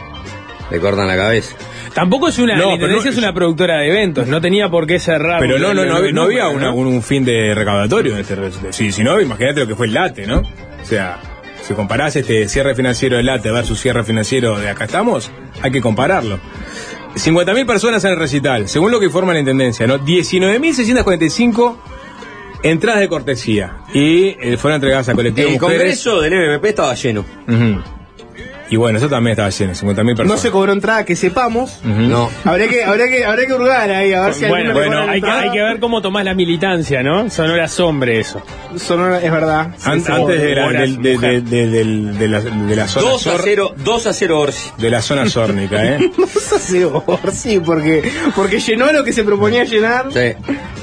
Le 0.71 0.79
cortan 0.79 1.07
la 1.07 1.15
cabeza. 1.15 1.55
Tampoco 1.95 2.27
es 2.27 2.37
una. 2.37 2.53
No, 2.55 2.59
la 2.59 2.63
pero 2.63 2.73
Intendencia 2.75 3.09
no- 3.09 3.13
es 3.13 3.17
una 3.17 3.33
productora 3.33 3.77
de 3.79 3.87
eventos, 3.87 4.27
no 4.27 4.39
tenía 4.41 4.69
por 4.69 4.85
qué 4.85 4.99
cerrar. 4.99 5.39
Pero 5.39 5.57
no, 5.57 5.73
no, 5.73 5.85
no, 6.11 6.21
había 6.23 6.49
un, 6.49 6.63
un 6.87 7.01
fin 7.01 7.25
de 7.25 7.55
recaudatorio 7.55 8.13
en 8.13 8.19
este 8.19 8.35
Si, 8.71 8.91
si 8.91 9.03
no, 9.03 9.19
imagínate 9.19 9.61
lo 9.61 9.67
que 9.67 9.75
fue 9.75 9.87
el 9.87 9.93
late, 9.93 10.27
¿no? 10.27 10.39
O 10.39 10.85
sea, 10.85 11.17
si 11.63 11.73
comparás 11.73 12.15
este 12.17 12.47
cierre 12.49 12.75
financiero 12.75 13.17
del 13.17 13.25
late 13.25 13.49
versus 13.49 13.79
cierre 13.79 14.03
financiero 14.03 14.59
de 14.59 14.69
acá 14.69 14.83
estamos, 14.85 15.31
hay 15.63 15.71
que 15.71 15.81
compararlo. 15.81 16.39
50.000 17.15 17.65
personas 17.65 18.03
en 18.03 18.11
el 18.11 18.17
recital, 18.19 18.67
según 18.67 18.91
lo 18.91 18.99
que 18.99 19.05
informa 19.05 19.31
la 19.33 19.39
Intendencia, 19.39 19.87
¿no? 19.87 19.97
19.645 19.99 21.77
entradas 22.63 22.99
de 22.99 23.07
cortesía 23.07 23.77
y 23.93 24.35
eh, 24.39 24.57
fueron 24.57 24.75
entregadas 24.75 25.07
a 25.09 25.13
colectivos 25.13 25.53
El 25.53 25.59
mujeres. 25.61 25.79
congreso 26.03 26.19
del 26.21 26.33
MMP 26.33 26.65
estaba 26.65 26.93
lleno. 26.95 27.23
Ujú. 27.47 27.81
Y 28.67 28.77
bueno, 28.77 28.97
eso 28.97 29.07
también 29.09 29.33
estaba 29.33 29.49
lleno, 29.51 29.73
50.000 29.73 29.95
personas. 29.95 30.27
No 30.27 30.37
se 30.37 30.49
cobró 30.49 30.71
entrada, 30.73 31.05
que 31.05 31.15
sepamos. 31.15 31.77
Ujú. 31.83 32.01
No. 32.01 32.31
Habría 32.45 32.67
que, 32.67 32.83
habría 32.83 33.07
que, 33.09 33.23
habría 33.23 33.45
que 33.45 33.53
hurgar 33.53 33.91
ahí, 33.91 34.11
a 34.11 34.21
ver 34.21 34.33
si 34.33 34.45
Bueno, 34.45 34.73
bueno, 34.73 35.01
hay 35.07 35.21
que, 35.21 35.29
hay 35.29 35.51
que 35.51 35.61
ver 35.61 35.79
cómo 35.79 36.01
tomás 36.01 36.25
la 36.25 36.33
militancia, 36.33 37.03
¿no? 37.03 37.29
Sonora 37.29 37.67
Sombre 37.67 38.19
eso. 38.19 38.41
Sonora- 38.77 39.21
es 39.21 39.31
verdad. 39.31 39.71
An- 39.83 40.01
Sí, 40.01 40.11
antes 40.11 40.41
de 40.41 40.55
la, 40.55 40.69
del- 40.69 41.01
de, 41.01 41.17
de- 41.41 41.41
de- 41.41 42.27
la, 42.27 42.41
de 42.41 42.75
la 42.75 42.87
zona 42.87 43.09
2 43.11 43.27
a 43.27 43.31
sor- 43.31 43.41
0, 43.43 43.75
2 43.77 44.07
a 44.07 44.13
0 44.13 44.39
Orsi. 44.39 44.69
de 44.79 44.89
la 44.89 45.01
zona 45.03 45.27
sórnica, 45.29 45.85
¿eh? 45.85 45.99
No 46.17 46.25
sé 46.25 46.59
si 46.59 46.83
por 46.85 47.31
sí, 47.31 47.59
porque, 47.63 48.11
porque 48.35 48.59
llenó 48.59 48.91
lo 48.91 49.03
que 49.03 49.13
se 49.13 49.23
proponía 49.23 49.63
llenar, 49.63 50.11
Sí. 50.11 50.33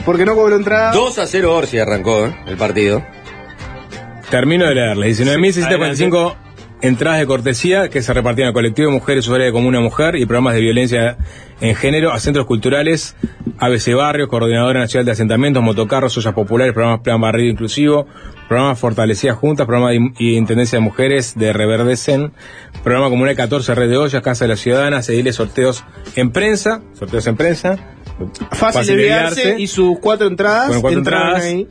porque 0.04 0.24
no 0.24 0.36
cobró 0.36 0.54
entrada. 0.54 0.92
2 0.92 1.18
a 1.18 1.26
0 1.26 1.56
Orsi 1.56 1.78
arrancó 1.80 2.26
¿eh? 2.26 2.36
el 2.46 2.56
partido. 2.56 3.02
Termino 4.30 4.66
de 4.66 4.74
leerle. 4.76 5.08
19.645 5.08 6.36
entradas 6.82 7.20
de 7.20 7.26
cortesía 7.26 7.88
que 7.88 8.02
se 8.02 8.12
repartían 8.12 8.48
a 8.48 8.52
colectivo 8.52 8.88
de 8.88 8.94
mujeres, 8.94 9.24
usuarias 9.24 9.48
de 9.48 9.52
comuna 9.52 9.80
mujer 9.80 10.16
y 10.16 10.26
programas 10.26 10.54
de 10.54 10.60
violencia 10.60 11.16
en 11.60 11.76
género, 11.76 12.12
a 12.12 12.18
centros 12.18 12.44
culturales, 12.44 13.14
ABC 13.58 13.94
Barrios, 13.94 14.28
Coordinadora 14.28 14.80
Nacional 14.80 15.06
de 15.06 15.12
Asentamientos, 15.12 15.62
Motocarros, 15.62 16.18
Ollas 16.18 16.34
Populares, 16.34 16.74
programas 16.74 17.00
Plan 17.00 17.20
Barrido 17.20 17.50
Inclusivo, 17.50 18.06
programas 18.48 18.80
Fortalecidas 18.80 19.36
Juntas, 19.36 19.66
programa 19.66 19.92
de 19.92 20.12
y 20.18 20.36
Intendencia 20.36 20.78
de 20.78 20.84
Mujeres 20.84 21.34
de 21.36 21.52
Reverdecen, 21.52 22.32
programa 22.82 23.08
Comunal 23.10 23.36
14, 23.36 23.76
Red 23.76 23.88
de 23.88 23.96
Ollas, 23.96 24.22
Casa 24.22 24.44
de 24.44 24.48
la 24.48 24.56
Ciudadana, 24.56 25.00
ediles 25.00 25.36
sorteos 25.36 25.84
en 26.16 26.32
prensa, 26.32 26.82
sorteos 26.94 27.26
en 27.28 27.36
prensa. 27.36 27.78
Fácil, 28.50 28.86
de 28.86 28.92
olvidarse 28.92 29.56
y 29.58 29.68
sus 29.68 29.98
cuatro 30.00 30.26
entradas. 30.26 30.68
Con 30.68 30.80
cuatro 30.80 30.98
entradas. 30.98 31.44
ahí. 31.44 31.68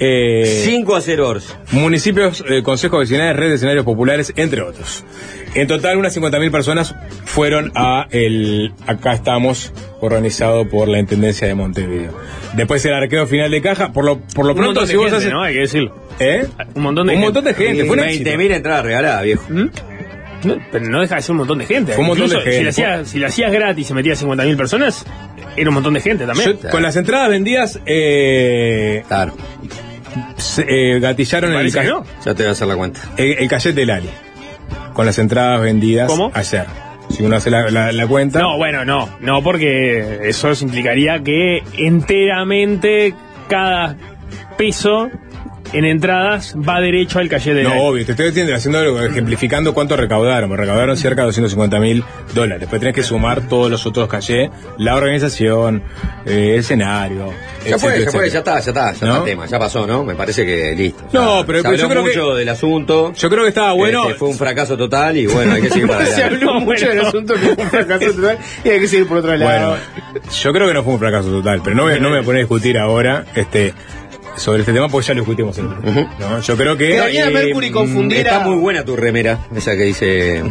Eh, 0.00 0.62
5 0.64 0.96
a 0.96 1.00
0 1.00 1.28
Orsi. 1.28 1.52
municipios, 1.72 2.44
eh, 2.48 2.62
consejos 2.62 3.00
vecinales, 3.00 3.36
red 3.36 3.48
de 3.48 3.54
escenarios 3.56 3.84
populares, 3.84 4.32
entre 4.36 4.62
otros. 4.62 5.04
En 5.54 5.66
total, 5.66 5.96
unas 5.98 6.16
50.000 6.16 6.50
personas 6.50 6.94
fueron 7.24 7.72
a 7.74 8.06
el 8.10 8.72
Acá 8.86 9.12
estamos, 9.14 9.72
organizado 10.00 10.68
por 10.68 10.88
la 10.88 10.98
Intendencia 10.98 11.48
de 11.48 11.54
Montevideo. 11.54 12.12
Después 12.54 12.84
el 12.84 12.94
arqueo 12.94 13.26
final 13.26 13.50
de 13.50 13.60
caja, 13.60 13.92
por 13.92 14.04
lo, 14.04 14.20
por 14.20 14.44
lo 14.46 14.52
Un 14.52 14.58
pronto, 14.58 14.86
si 14.86 14.94
vos 14.96 15.06
gente, 15.06 15.16
haces... 15.18 15.32
¿no? 15.32 15.42
Hay 15.42 15.54
que 15.54 15.60
decirlo. 15.60 15.94
¿Eh? 16.20 16.46
Un 16.74 16.82
montón 16.82 17.06
de 17.06 17.14
Un 17.14 17.18
gente. 17.20 17.24
montón 17.26 17.44
de 17.44 17.54
gente, 17.54 17.84
fue 17.86 17.96
un 17.96 18.04
éxito. 18.04 18.30
20.000 18.30 18.54
entradas 18.54 18.84
regaladas, 18.84 19.22
viejo. 19.24 19.44
No, 20.44 20.56
pero 20.70 20.84
no 20.88 21.00
deja 21.00 21.16
de 21.16 21.22
ser 21.22 21.32
un 21.32 21.38
montón 21.38 21.58
de 21.58 21.66
gente. 21.66 21.92
Fue 21.92 22.02
un 22.02 22.08
montón 22.08 22.26
Incluso 22.26 22.44
de 22.44 22.52
gente. 22.52 22.58
Si 22.72 22.82
la 22.82 22.90
hacías, 22.94 23.08
si 23.08 23.18
la 23.18 23.26
hacías 23.26 23.52
gratis 23.52 23.90
y 23.90 23.94
metías 23.94 24.24
50.000 24.24 24.56
personas, 24.56 25.04
era 25.56 25.68
un 25.70 25.74
montón 25.74 25.94
de 25.94 26.00
gente 26.00 26.26
también. 26.26 26.58
Yo, 26.62 26.70
con 26.70 26.82
las 26.82 26.94
entradas 26.94 27.28
vendidas, 27.30 27.80
eh, 27.86 29.02
Claro. 29.08 29.34
Se- 30.36 30.66
eh, 30.68 30.98
gatillaron 31.00 31.50
¿Te 31.50 31.56
el, 31.56 31.88
no? 31.88 32.04
Ya 32.24 32.34
te 32.34 32.42
voy 32.42 32.48
a 32.48 32.52
hacer 32.52 32.68
la 32.68 32.76
cuenta. 32.76 33.00
el, 33.16 33.32
el 33.38 33.48
cachet 33.48 33.74
del 33.74 33.90
Ali. 33.90 34.10
Con 34.94 35.06
las 35.06 35.18
entradas 35.18 35.60
vendidas 35.62 36.08
¿Cómo? 36.08 36.30
ayer. 36.34 36.66
Si 37.10 37.22
uno 37.22 37.36
hace 37.36 37.50
la, 37.50 37.70
la- 37.70 37.92
la 37.92 38.06
cuenta. 38.06 38.40
No, 38.40 38.56
bueno, 38.58 38.84
no, 38.84 39.08
no, 39.20 39.42
porque 39.42 40.18
eso 40.24 40.50
implicaría 40.60 41.22
que 41.22 41.62
enteramente 41.78 43.14
cada 43.48 43.96
peso 44.56 45.08
en 45.72 45.84
entradas 45.84 46.54
va 46.56 46.80
derecho 46.80 47.18
al 47.18 47.28
calle 47.28 47.54
de 47.54 47.62
No, 47.64 47.74
obvio, 47.82 48.04
te 48.06 48.12
estoy 48.12 48.26
diciendo, 48.28 48.54
haciendo 48.54 48.78
algo, 48.78 49.00
ejemplificando 49.02 49.74
cuánto 49.74 49.96
recaudaron. 49.96 50.50
Me 50.50 50.56
recaudaron 50.56 50.96
cerca 50.96 51.22
de 51.22 51.26
250 51.26 51.78
mil 51.80 52.04
dólares. 52.34 52.60
Después 52.60 52.80
tenés 52.80 52.94
que 52.94 53.02
sumar 53.02 53.42
todos 53.48 53.70
los 53.70 53.84
otros 53.86 54.08
cachés, 54.08 54.50
la 54.78 54.96
organización, 54.96 55.82
eh, 56.26 56.52
el 56.54 56.60
escenario. 56.60 57.32
Ya 57.66 57.78
fue, 57.78 58.02
ya 58.04 58.10
fue, 58.10 58.30
ya 58.30 58.38
está, 58.38 58.60
ya 58.60 58.70
está, 58.70 58.92
ya 58.92 59.06
¿No? 59.06 59.12
está 59.12 59.18
el 59.18 59.24
tema, 59.24 59.46
ya 59.46 59.58
pasó, 59.58 59.86
¿no? 59.86 60.04
Me 60.04 60.14
parece 60.14 60.46
que 60.46 60.74
listo. 60.76 61.02
No, 61.12 61.40
Ya, 61.40 61.46
pero- 61.46 61.58
se 61.58 61.62
yo 61.64 61.70
habló 61.70 61.88
creo 61.88 62.04
que- 62.04 62.08
mucho 62.10 62.34
del 62.34 62.48
asunto. 62.48 63.12
Yo 63.14 63.28
creo 63.30 63.42
que 63.42 63.48
estaba 63.48 63.72
bueno. 63.72 64.02
Este, 64.04 64.14
fue 64.14 64.28
un 64.28 64.36
fracaso 64.36 64.76
total 64.76 65.16
y 65.16 65.26
bueno, 65.26 65.52
hay 65.54 65.62
que 65.62 65.68
seguir 65.70 65.86
para 65.88 66.06
Se 66.06 66.12
adelante. 66.22 66.34
habló 66.46 66.60
mucho 66.60 66.86
del 66.88 67.00
asunto 67.00 67.34
que 67.34 67.40
fue 67.40 67.64
un 67.64 67.70
fracaso 67.70 68.12
total 68.12 68.38
y 68.64 68.68
hay 68.68 68.80
que 68.80 68.88
seguir 68.88 69.06
por 69.06 69.18
otro 69.18 69.36
lado. 69.36 69.70
Bueno, 69.70 69.76
yo 70.42 70.52
creo 70.52 70.68
que 70.68 70.74
no 70.74 70.82
fue 70.82 70.92
un 70.94 70.98
fracaso 70.98 71.28
total, 71.30 71.60
pero 71.62 71.76
no, 71.76 71.84
me- 71.84 72.00
no 72.00 72.08
me 72.08 72.16
voy 72.16 72.18
a 72.18 72.22
poner 72.22 72.38
a 72.38 72.42
discutir 72.42 72.78
ahora 72.78 73.24
este, 73.34 73.74
sobre 74.38 74.60
este 74.60 74.72
tema 74.72 74.88
porque 74.88 75.08
ya 75.08 75.14
lo 75.14 75.20
discutimos. 75.20 75.58
¿no? 75.58 76.40
Yo 76.40 76.56
creo 76.56 76.76
que. 76.76 76.88
Que 76.88 76.96
Daniela 76.96 77.30
eh, 77.30 77.44
Mercury 77.44 77.70
confundiera. 77.70 78.30
Está 78.30 78.44
muy 78.44 78.56
buena 78.56 78.84
tu 78.84 78.96
remera, 78.96 79.46
esa 79.54 79.76
que 79.76 79.84
dice. 79.84 80.42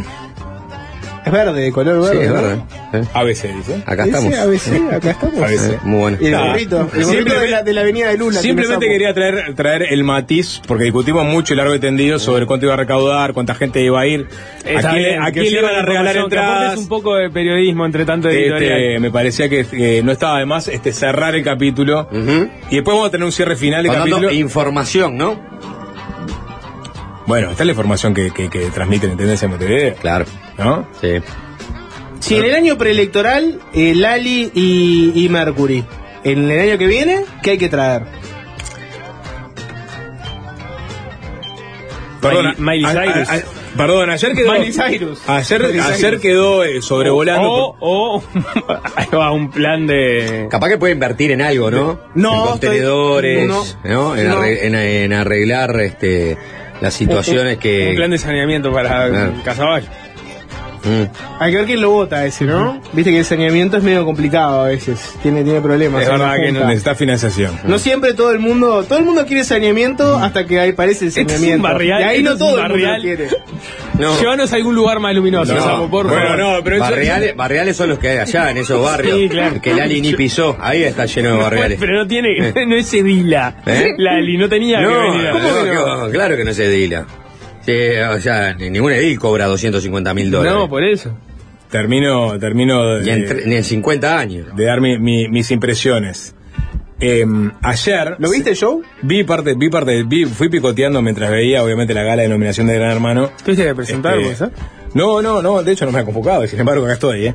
Es 1.28 1.32
verde, 1.32 1.60
de 1.62 1.72
color 1.72 2.10
Sí, 2.10 2.16
verde. 2.16 2.24
es 2.24 2.30
¿no? 2.30 2.34
verdad. 2.42 2.58
¿eh? 2.92 3.04
ABC, 3.14 3.42
dice. 3.56 3.82
Acá 3.86 4.04
estamos. 4.04 4.34
ABC, 4.34 4.92
acá 4.92 5.10
estamos. 5.12 5.42
ABC. 5.42 5.72
Eh, 5.74 5.78
Muy 5.84 5.98
bueno. 6.00 6.18
Y 6.20 6.26
el 6.26 6.36
gorrito, 6.38 6.80
el 6.94 7.04
Simplemente- 7.04 7.38
de 7.40 7.48
la, 7.48 7.62
de 7.62 7.72
la 7.72 7.80
avenida 7.82 8.08
de 8.08 8.16
Lula. 8.18 8.40
Simplemente 8.40 8.86
quería 8.88 9.14
traer, 9.14 9.54
traer 9.54 9.82
el 9.92 10.04
matiz, 10.04 10.60
porque 10.66 10.84
discutimos 10.84 11.24
mucho 11.26 11.54
y 11.54 11.56
largo 11.56 11.74
y 11.74 11.78
tendido 11.80 12.18
sobre 12.18 12.46
cuánto 12.46 12.66
iba 12.66 12.74
a 12.74 12.78
recaudar, 12.78 13.32
cuánta 13.32 13.54
gente 13.54 13.82
iba 13.82 14.00
a 14.00 14.06
ir, 14.06 14.26
a 14.28 14.64
quién, 14.64 14.92
le- 14.94 14.98
bien, 14.98 15.22
a 15.22 15.30
quién 15.32 15.44
le 15.44 15.50
iban 15.50 15.64
a 15.66 15.72
la 15.72 15.82
regalar 15.82 16.16
entradas. 16.16 16.78
un 16.78 16.88
poco 16.88 17.14
de 17.16 17.30
periodismo 17.30 17.84
entre 17.86 18.04
tanto 18.04 18.28
editorial. 18.28 18.78
Este, 18.80 18.98
me 19.00 19.10
parecía 19.10 19.48
que 19.48 19.66
eh, 19.72 20.02
no 20.02 20.12
estaba 20.12 20.38
de 20.38 20.46
más 20.46 20.68
este, 20.68 20.92
cerrar 20.92 21.34
el 21.34 21.44
capítulo 21.44 22.08
y 22.70 22.74
después 22.76 22.94
vamos 22.94 23.08
a 23.08 23.10
tener 23.10 23.24
un 23.24 23.32
cierre 23.32 23.56
final 23.56 23.84
dando 23.84 23.98
capítulo. 24.00 24.32
información, 24.32 25.16
¿no? 25.16 25.38
Bueno, 27.26 27.50
está 27.50 27.64
la 27.64 27.72
información 27.72 28.14
que, 28.14 28.30
que, 28.30 28.48
que 28.48 28.60
transmiten 28.70 29.10
en 29.10 29.16
Tendencia 29.18 29.46
Montevideo, 29.48 29.94
Claro. 29.96 30.24
¿No? 30.58 30.88
Sí. 31.00 31.14
Si 32.20 32.36
en 32.36 32.44
el 32.44 32.54
año 32.54 32.76
preelectoral, 32.76 33.60
eh, 33.72 33.94
Lali 33.94 34.50
y, 34.54 35.12
y 35.24 35.28
Mercury. 35.28 35.84
En 36.24 36.50
el 36.50 36.60
año 36.70 36.78
que 36.78 36.86
viene, 36.86 37.24
¿qué 37.42 37.52
hay 37.52 37.58
que 37.58 37.68
traer? 37.68 38.02
Perdón, 42.20 42.54
Miley 42.58 42.84
a- 42.84 42.88
a- 42.88 42.92
Cyrus. 43.04 43.30
a- 43.30 43.76
perdón, 43.76 44.10
ayer 44.10 44.32
quedó. 44.34 44.52
Miley 44.52 44.72
Cyrus. 44.72 45.20
Ayer, 45.28 45.60
Miley 45.62 45.78
ayer 45.80 45.94
Cyrus. 45.96 46.20
quedó 46.20 46.64
eh, 46.64 46.82
sobrevolando. 46.82 47.48
O, 47.78 48.16
o 48.16 48.22
ahí 48.96 49.06
va 49.14 49.30
un 49.30 49.50
plan 49.50 49.86
de. 49.86 50.48
Capaz 50.50 50.68
que 50.70 50.78
puede 50.78 50.92
invertir 50.94 51.30
en 51.30 51.40
algo, 51.42 51.70
¿no? 51.70 52.00
No, 52.16 52.34
En 52.44 52.50
contenedores, 52.50 53.48
estoy- 53.48 53.90
¿no? 53.92 54.16
En, 54.16 54.28
no. 54.28 54.42
arre- 54.42 54.58
en- 54.64 54.74
en 54.74 55.12
arreglar 55.12 55.80
este, 55.80 56.36
las 56.80 56.92
situaciones 56.94 57.58
que. 57.58 57.90
Un 57.90 57.94
plan 57.96 58.10
de 58.10 58.18
saneamiento 58.18 58.72
para 58.72 59.08
Claro. 59.08 59.32
Casaballe. 59.44 59.86
Mm. 60.88 61.42
Hay 61.42 61.50
que 61.50 61.56
ver 61.58 61.66
quién 61.66 61.80
lo 61.80 61.90
vota 61.90 62.24
ese, 62.24 62.44
¿no? 62.44 62.80
Viste 62.92 63.10
que 63.10 63.18
el 63.18 63.24
saneamiento 63.24 63.76
es 63.76 63.82
medio 63.82 64.04
complicado 64.04 64.62
a 64.62 64.68
veces. 64.68 65.14
Tiene, 65.22 65.44
tiene 65.44 65.60
problemas. 65.60 66.02
Es 66.02 66.08
verdad 66.08 66.36
que 66.36 66.52
no 66.52 66.64
necesita 66.64 66.94
financiación. 66.94 67.52
No 67.64 67.78
siempre 67.78 68.14
todo 68.14 68.30
el 68.30 68.38
mundo, 68.38 68.84
todo 68.84 68.98
el 68.98 69.04
mundo 69.04 69.26
quiere 69.26 69.44
saneamiento 69.44 70.16
hasta 70.16 70.46
que 70.46 70.58
ahí 70.60 70.70
aparece 70.70 71.04
el 71.04 71.08
Este 71.08 71.20
es 71.20 71.26
un 71.26 71.30
saneamiento. 71.32 71.62
barrial, 71.68 72.00
y 72.00 72.04
ahí 72.04 72.16
este 72.18 72.22
no 72.24 72.32
es 72.32 72.38
todo 72.38 72.62
el 72.64 72.68
mundo 72.70 72.88
quiere. 73.02 73.28
No. 73.98 74.18
Llévanos 74.20 74.52
a 74.52 74.56
algún 74.56 74.74
lugar 74.76 75.00
más 75.00 75.14
luminoso, 75.14 75.54
No. 75.54 75.90
Por 75.90 76.06
Bueno, 76.06 76.22
favor. 76.22 76.38
no, 76.38 76.64
pero 76.64 76.76
eso- 76.76 76.84
barriales, 76.84 77.36
barriales 77.36 77.76
son 77.76 77.88
los 77.88 77.98
que 77.98 78.10
hay 78.10 78.18
allá, 78.18 78.50
en 78.50 78.58
esos 78.58 78.82
barrios. 78.82 79.16
Sí, 79.18 79.28
claro. 79.28 79.60
Que 79.60 79.74
Lali 79.74 80.00
ni 80.00 80.14
pisó. 80.14 80.56
Ahí 80.60 80.84
está 80.84 81.06
lleno 81.06 81.30
de 81.32 81.36
barriales. 81.36 81.78
Pero 81.80 81.96
no 81.96 82.06
tiene, 82.06 82.52
no 82.66 82.76
es 82.76 82.94
Edila. 82.94 83.56
¿Eh? 83.66 83.94
Lali, 83.98 84.36
no 84.38 84.48
tenía 84.48 84.80
No, 84.80 84.88
que 84.88 84.94
venir. 85.18 85.30
¿cómo 85.32 85.48
a- 85.48 85.64
que 85.64 85.74
no? 85.74 86.10
Claro 86.10 86.36
que 86.36 86.44
no 86.44 86.52
se 86.54 86.64
edila. 86.66 87.06
Sí, 87.68 87.98
o 87.98 88.18
sea, 88.18 88.54
ni- 88.54 88.70
ningún 88.70 88.92
edil 88.92 89.18
cobra 89.18 89.44
250 89.46 90.14
mil 90.14 90.30
dólares. 90.30 90.58
No, 90.58 90.68
por 90.70 90.82
eso. 90.84 91.14
Termino, 91.70 92.38
termino 92.38 92.98
Ni 93.00 93.10
en, 93.10 93.26
tre- 93.26 93.44
ni 93.44 93.56
en 93.56 93.64
50 93.64 94.18
años. 94.18 94.56
de 94.56 94.64
dar 94.64 94.80
mi- 94.80 94.98
mi- 94.98 95.28
mis 95.28 95.50
impresiones. 95.50 96.34
Em, 96.98 97.52
ayer. 97.62 98.16
¿Lo 98.18 98.30
viste 98.30 98.50
el 98.50 98.56
show? 98.56 98.82
Vi 99.02 99.22
parte, 99.24 99.54
vi 99.54 99.68
parte, 99.68 100.02
vi, 100.02 100.24
fui 100.24 100.48
picoteando 100.48 101.02
mientras 101.02 101.30
veía, 101.30 101.62
obviamente, 101.62 101.92
la 101.92 102.02
gala 102.04 102.22
de 102.22 102.28
nominación 102.30 102.66
de 102.68 102.74
Gran 102.74 102.90
Hermano. 102.90 103.30
Tuviste 103.44 103.64
que 103.64 103.74
presentar, 103.74 104.18
Este, 104.18 104.46
pues, 104.46 104.50
¿eh? 104.50 104.54
No, 104.94 105.20
no, 105.20 105.42
no, 105.42 105.62
de 105.62 105.72
hecho 105.72 105.84
no 105.84 105.92
me 105.92 105.98
ha 105.98 106.04
convocado, 106.04 106.46
sin 106.46 106.58
embargo 106.58 106.84
acá 106.86 106.94
estoy, 106.94 107.26
¿eh? 107.26 107.34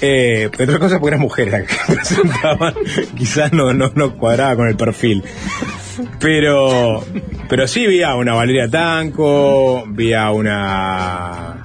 eh 0.00 0.42
entre 0.44 0.64
otras 0.64 0.78
cosas 0.78 1.00
porque 1.00 1.08
eran 1.16 1.20
mujeres 1.20 1.52
las 1.52 1.62
que 1.66 1.74
presentaban, 1.94 2.74
quizás 3.18 3.52
no, 3.52 3.74
no, 3.74 3.90
no 3.96 4.16
cuadraba 4.16 4.54
con 4.54 4.68
el 4.68 4.76
perfil. 4.76 5.24
Pero, 6.20 7.04
pero 7.48 7.66
sí 7.68 7.86
vi 7.86 8.02
a 8.02 8.14
una 8.14 8.34
Valeria 8.34 8.68
Tanco, 8.68 9.84
vi 9.88 10.12
a 10.12 10.30
una 10.30 11.64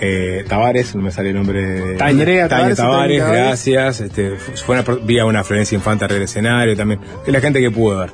eh, 0.00 0.44
Tavares, 0.48 0.94
no 0.94 1.02
me 1.02 1.10
sale 1.10 1.30
el 1.30 1.36
nombre. 1.36 1.96
Andrea 2.00 2.48
Tania 2.48 2.74
Tavares, 2.74 2.76
Tavares, 2.76 3.26
gracias. 3.26 4.00
Este, 4.00 4.36
fue 4.36 4.78
una, 4.80 4.94
vi 5.04 5.18
a 5.18 5.24
una 5.24 5.44
Florencia 5.44 5.76
Infanta 5.76 6.06
del 6.06 6.22
escenario 6.22 6.76
también, 6.76 7.00
de 7.24 7.32
la 7.32 7.40
gente 7.40 7.60
que 7.60 7.70
pudo 7.70 7.98
ver. 8.00 8.10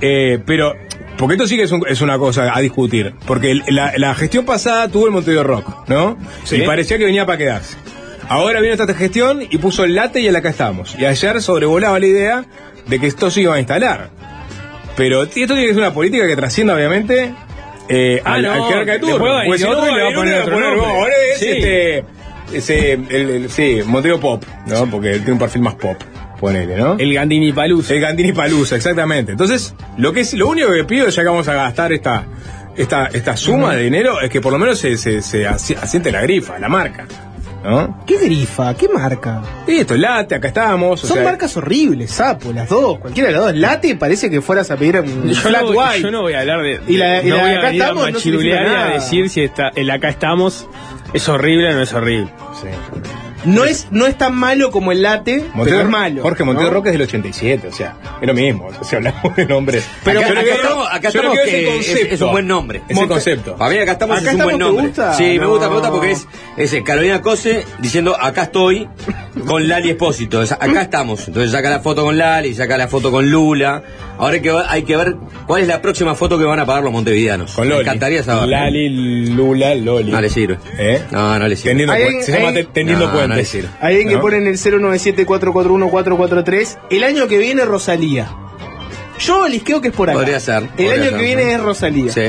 Eh, 0.00 0.38
pero 0.46 0.74
Porque 1.16 1.34
esto 1.34 1.48
sí 1.48 1.56
que 1.56 1.64
es, 1.64 1.72
un- 1.72 1.84
es 1.88 2.00
una 2.00 2.16
cosa 2.18 2.56
a 2.56 2.60
discutir. 2.60 3.12
Porque 3.26 3.50
el- 3.50 3.64
la, 3.70 3.92
la 3.96 4.14
gestión 4.14 4.44
pasada 4.44 4.86
tuvo 4.88 5.06
el 5.06 5.12
Montevideo 5.12 5.42
Rock, 5.42 5.88
¿no? 5.88 6.16
Sí. 6.44 6.56
Y 6.56 6.62
parecía 6.62 6.96
que 6.98 7.04
venía 7.04 7.26
para 7.26 7.38
quedarse. 7.38 7.76
Ahora 8.28 8.60
viene 8.60 8.76
esta 8.80 8.92
gestión 8.94 9.40
y 9.42 9.58
puso 9.58 9.82
el 9.84 9.94
late 9.96 10.20
y 10.20 10.28
el 10.28 10.36
acá 10.36 10.50
estamos. 10.50 10.94
Y 10.98 11.06
ayer 11.06 11.40
sobrevolaba 11.42 11.98
la 11.98 12.06
idea 12.06 12.44
de 12.88 12.98
que 12.98 13.06
esto 13.06 13.30
se 13.30 13.42
iba 13.42 13.54
a 13.54 13.58
instalar. 13.58 14.10
Pero 14.96 15.22
esto 15.22 15.34
tiene 15.34 15.62
que 15.66 15.68
ser 15.68 15.78
una 15.78 15.94
política 15.94 16.26
que 16.26 16.34
trascienda, 16.34 16.74
obviamente, 16.74 17.32
eh, 17.88 18.20
Ah, 18.24 18.34
al, 18.34 18.42
no, 18.42 18.52
al 18.52 18.64
jerarca 18.64 18.92
de 18.92 18.98
turno. 18.98 19.24
venir 19.38 19.58
si 19.58 19.64
no, 19.64 19.88
y 19.88 19.94
le 19.94 20.02
va 20.02 20.10
a 20.10 20.14
poner 20.14 20.34
a 20.34 20.40
otro 20.42 20.54
poner, 20.54 20.70
nombre. 20.76 20.86
ahora 20.92 21.12
es 21.32 21.38
Sí. 21.38 21.46
este, 21.48 22.04
ese, 22.52 22.92
el, 22.94 23.30
el- 23.30 23.50
sí, 23.50 23.80
Montevideo 23.86 24.20
Pop, 24.20 24.42
¿no? 24.66 24.86
Porque 24.90 25.10
él 25.12 25.18
tiene 25.18 25.32
un 25.34 25.38
perfil 25.38 25.62
más 25.62 25.74
pop, 25.74 25.96
ponele, 26.40 26.76
¿no? 26.76 26.96
El 26.98 27.14
Gandini 27.14 27.52
Palusa. 27.52 27.94
El 27.94 28.00
Gandini 28.00 28.32
Palusa, 28.32 28.74
exactamente. 28.76 29.32
Entonces, 29.32 29.74
lo 29.98 30.12
que 30.12 30.20
es, 30.20 30.34
lo 30.34 30.48
único 30.48 30.72
que 30.72 30.84
pido, 30.84 31.08
ya 31.08 31.22
que 31.22 31.28
vamos 31.28 31.46
a 31.48 31.54
gastar 31.54 31.92
esta, 31.92 32.26
esta, 32.76 33.06
esta 33.06 33.36
suma 33.36 33.74
de 33.76 33.84
dinero, 33.84 34.20
es 34.20 34.30
que 34.30 34.40
por 34.40 34.52
lo 34.52 34.58
menos 34.58 34.78
se, 34.78 34.96
se, 34.96 35.22
se 35.22 35.46
asi- 35.46 35.74
asiente 35.74 36.10
la 36.10 36.22
grifa, 36.22 36.58
la 36.58 36.68
marca. 36.68 37.06
¿No? 37.64 37.98
¿Qué 38.06 38.18
grifa? 38.18 38.72
¿Qué 38.74 38.88
marca? 38.88 39.42
El 39.66 40.00
late, 40.00 40.36
acá 40.36 40.48
estamos. 40.48 41.02
o 41.02 41.06
Son 41.06 41.16
sea, 41.16 41.24
marcas 41.24 41.56
horribles, 41.56 42.10
sapo, 42.12 42.52
las 42.52 42.68
dos, 42.68 42.98
cualquiera 42.98 43.28
de 43.30 43.34
las 43.34 43.42
dos. 43.46 43.54
Late 43.56 43.96
parece 43.96 44.30
que 44.30 44.40
fueras 44.40 44.70
a 44.70 44.76
pedir 44.76 45.00
un 45.00 45.28
Yo 45.28 45.34
flat 45.40 45.62
no, 45.62 45.70
white. 45.70 46.00
yo 46.00 46.10
no 46.12 46.22
voy 46.22 46.34
a 46.34 46.40
hablar 46.40 46.62
de. 46.62 46.80
Y 46.86 46.96
la- 46.96 47.22
y 47.22 47.26
no 47.28 47.36
la 47.36 47.42
voy 47.42 47.50
de 47.50 47.56
a 47.56 47.58
acá 47.58 47.68
a 47.68 47.72
estamos 47.72 48.00
no 48.88 48.94
decir 48.94 49.28
si 49.28 49.40
está, 49.42 49.70
el 49.74 49.90
acá 49.90 50.08
estamos 50.08 50.68
es 51.12 51.28
horrible 51.28 51.70
o 51.72 51.74
no 51.74 51.82
es 51.82 51.92
horrible. 51.92 52.30
No 53.44 53.64
es, 53.64 53.86
no 53.90 54.06
es 54.06 54.18
tan 54.18 54.34
malo 54.34 54.70
como 54.70 54.90
el 54.92 55.02
late, 55.02 55.40
pero 55.40 55.54
Montero- 55.54 55.80
es 55.82 55.88
malo. 55.88 56.22
Jorge 56.22 56.44
Montero 56.44 56.68
¿no? 56.68 56.74
Roque 56.74 56.88
es 56.88 56.92
del 56.94 57.02
87, 57.02 57.68
o 57.68 57.72
sea, 57.72 57.96
es 58.20 58.26
lo 58.26 58.34
mismo, 58.34 58.66
o 58.66 58.72
sea, 58.72 58.84
si 58.84 58.96
hablamos 58.96 59.36
de 59.36 59.46
nombres. 59.46 59.88
Pero 60.04 60.20
acá, 60.20 60.28
no 60.34 60.40
quiero- 60.40 60.56
estamos, 60.56 60.88
acá 60.90 61.08
estamos 61.08 61.38
que 61.44 61.60
es, 61.68 61.74
concepto. 61.74 62.14
es 62.14 62.20
un 62.20 62.30
buen 62.32 62.46
nombre. 62.46 62.82
Ese 62.88 63.06
concepto. 63.08 63.56
Para 63.56 63.70
mí 63.72 63.78
acá 63.78 63.92
estamos 63.92 64.18
Acá 64.18 64.30
es 64.30 64.36
un 64.36 64.42
buen 64.42 64.54
estamos, 64.56 64.58
¿te 64.58 64.64
nombre. 64.82 64.86
gusta? 64.88 65.14
Sí, 65.14 65.38
me 65.38 65.46
gusta, 65.46 65.68
me 65.68 65.74
gusta 65.74 65.90
porque 65.90 66.10
es 66.12 66.26
ese 66.56 66.82
Carolina 66.82 67.22
Cose 67.22 67.64
diciendo 67.78 68.16
acá 68.20 68.42
estoy 68.44 68.88
con 69.46 69.68
Lali 69.68 69.90
Espósito. 69.90 70.42
Es, 70.42 70.52
acá 70.52 70.82
estamos. 70.82 71.26
Entonces 71.28 71.52
saca 71.52 71.70
la 71.70 71.80
foto 71.80 72.04
con 72.04 72.18
Lali, 72.18 72.54
saca 72.54 72.76
la 72.76 72.88
foto 72.88 73.10
con 73.10 73.30
Lula. 73.30 73.82
Ahora 74.18 74.34
hay 74.34 74.40
que, 74.40 74.50
ver- 74.52 74.64
hay 74.68 74.82
que 74.82 74.96
ver 74.96 75.14
cuál 75.46 75.62
es 75.62 75.68
la 75.68 75.80
próxima 75.80 76.16
foto 76.16 76.38
que 76.38 76.44
van 76.44 76.58
a 76.58 76.66
pagar 76.66 76.82
los 76.82 76.92
montevideanos. 76.92 77.52
Con 77.52 77.64
Me 77.68 77.74
Loli. 77.74 77.82
encantaría 77.82 78.22
saber. 78.24 78.48
Lali, 78.48 79.26
Lula, 79.28 79.76
Loli. 79.76 80.10
No 80.10 80.20
le 80.20 80.28
sirve. 80.28 80.58
¿Eh? 80.76 81.02
No, 81.12 81.38
no 81.38 81.46
le 81.46 81.54
sirve. 81.54 81.84
Alguien- 81.88 82.22
se 82.24 82.32
llama 82.32 82.48
hay- 82.48 82.54
te- 83.36 83.42
tendiendo 83.44 83.70
No, 83.80 83.86
alguien 83.86 84.08
que 84.08 84.18
pone 84.18 84.36
en 84.38 84.46
el 84.46 84.58
097-441-443. 84.58 86.78
El 86.90 87.04
año 87.04 87.26
que 87.28 87.38
viene 87.38 87.64
Rosalía. 87.64 88.30
Yo 89.20 89.48
lisqueo 89.48 89.80
que 89.80 89.88
es 89.88 89.94
por 89.94 90.08
acá. 90.10 90.18
Podría 90.18 90.40
ser, 90.40 90.62
El 90.62 90.68
podría 90.68 90.92
año 90.92 91.04
ser, 91.04 91.16
que 91.16 91.22
viene 91.22 91.44
¿no? 91.44 91.50
es 91.50 91.60
Rosalía. 91.60 92.12
Sí. 92.12 92.20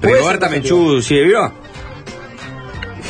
Rigoberta 0.00 0.48
Menchú 0.48 1.02
sigue 1.02 1.24
viva. 1.24 1.52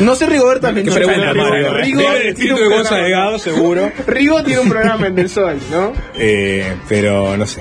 No 0.01 0.15
sé 0.15 0.27
Rigoberta 0.27 0.73
Menchú. 0.73 0.95
Rigo 0.95 1.11
espíritu 1.11 2.55
un 2.55 2.61
de 2.61 2.67
Gonza 2.69 2.89
programa. 2.91 3.03
Delgado, 3.05 3.39
seguro. 3.39 3.93
Rigo 4.07 4.43
tiene 4.43 4.61
un 4.61 4.69
programa 4.69 5.07
en 5.07 5.15
Del 5.15 5.29
Sol, 5.29 5.59
¿no? 5.71 5.93
Eh, 6.17 6.75
pero 6.89 7.37
no 7.37 7.47
sé. 7.47 7.61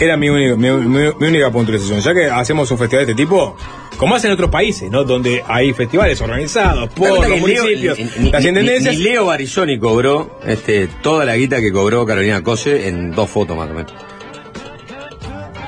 Era 0.00 0.16
mi, 0.16 0.28
único, 0.28 0.56
mi, 0.56 0.70
mi- 0.70 1.12
mi 1.18 1.26
única 1.28 1.50
puntualización. 1.50 2.00
Ya 2.00 2.14
que 2.14 2.26
hacemos 2.26 2.70
un 2.70 2.78
festival 2.78 3.06
de 3.06 3.12
este 3.12 3.22
tipo, 3.22 3.56
como 3.96 4.14
hacen 4.16 4.30
en 4.30 4.34
otros 4.34 4.50
países, 4.50 4.90
¿no? 4.90 5.04
Donde 5.04 5.42
hay 5.46 5.72
festivales 5.72 6.20
organizados 6.20 6.88
por 6.90 7.08
los 7.10 7.20
que 7.20 7.28
Leo- 7.28 7.38
municipios, 7.40 7.98
ni- 7.98 8.04
ni- 8.24 8.30
las 8.30 8.42
ni- 8.42 8.48
intendencias. 8.48 8.96
Ni 8.96 9.02
Leo 9.02 9.26
Barizoni 9.26 9.78
cobró 9.78 10.38
este, 10.46 10.88
toda 11.02 11.24
la 11.24 11.36
guita 11.36 11.60
que 11.60 11.72
cobró 11.72 12.04
Carolina 12.04 12.42
Cose 12.42 12.88
en 12.88 13.12
dos 13.12 13.30
fotos 13.30 13.56
más 13.56 13.70
o 13.70 13.74
menos. 13.74 13.92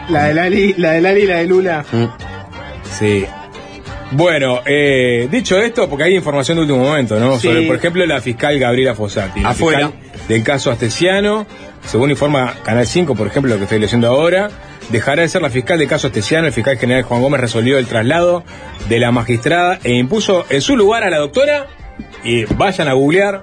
La 0.08 0.24
de 0.24 0.34
Lali, 0.34 0.74
la 0.78 0.92
de 0.92 1.00
Lali 1.00 1.22
y 1.22 1.26
la 1.26 1.36
de 1.38 1.46
Lula. 1.46 1.84
Sí. 2.98 3.24
Bueno, 4.12 4.60
eh, 4.64 5.26
dicho 5.30 5.58
esto, 5.58 5.88
porque 5.88 6.04
hay 6.04 6.14
información 6.14 6.56
de 6.56 6.62
último 6.62 6.78
momento, 6.78 7.18
¿no? 7.18 7.38
Sí. 7.40 7.48
Sobre, 7.48 7.62
por 7.66 7.76
ejemplo, 7.76 8.06
la 8.06 8.20
fiscal 8.20 8.56
Gabriela 8.58 8.94
Fossati. 8.94 9.40
la 9.40 9.48
Afuera. 9.50 9.88
fiscal 9.88 10.26
Del 10.28 10.42
caso 10.44 10.70
Astesiano, 10.70 11.46
según 11.84 12.10
informa 12.10 12.54
Canal 12.64 12.86
5, 12.86 13.14
por 13.16 13.26
ejemplo, 13.26 13.50
lo 13.52 13.58
que 13.58 13.64
estoy 13.64 13.78
leyendo 13.80 14.08
ahora, 14.08 14.48
dejará 14.90 15.22
de 15.22 15.28
ser 15.28 15.42
la 15.42 15.50
fiscal 15.50 15.78
del 15.78 15.88
caso 15.88 16.06
Astesiano. 16.08 16.46
El 16.46 16.52
fiscal 16.52 16.76
general 16.78 17.02
Juan 17.04 17.22
Gómez 17.22 17.40
resolvió 17.40 17.78
el 17.78 17.86
traslado 17.86 18.44
de 18.88 18.98
la 19.00 19.10
magistrada 19.12 19.78
e 19.84 19.92
impuso 19.94 20.44
en 20.50 20.60
su 20.60 20.76
lugar 20.76 21.02
a 21.04 21.10
la 21.10 21.18
doctora. 21.18 21.66
Y 22.24 22.44
vayan 22.56 22.88
a 22.88 22.92
googlear. 22.92 23.42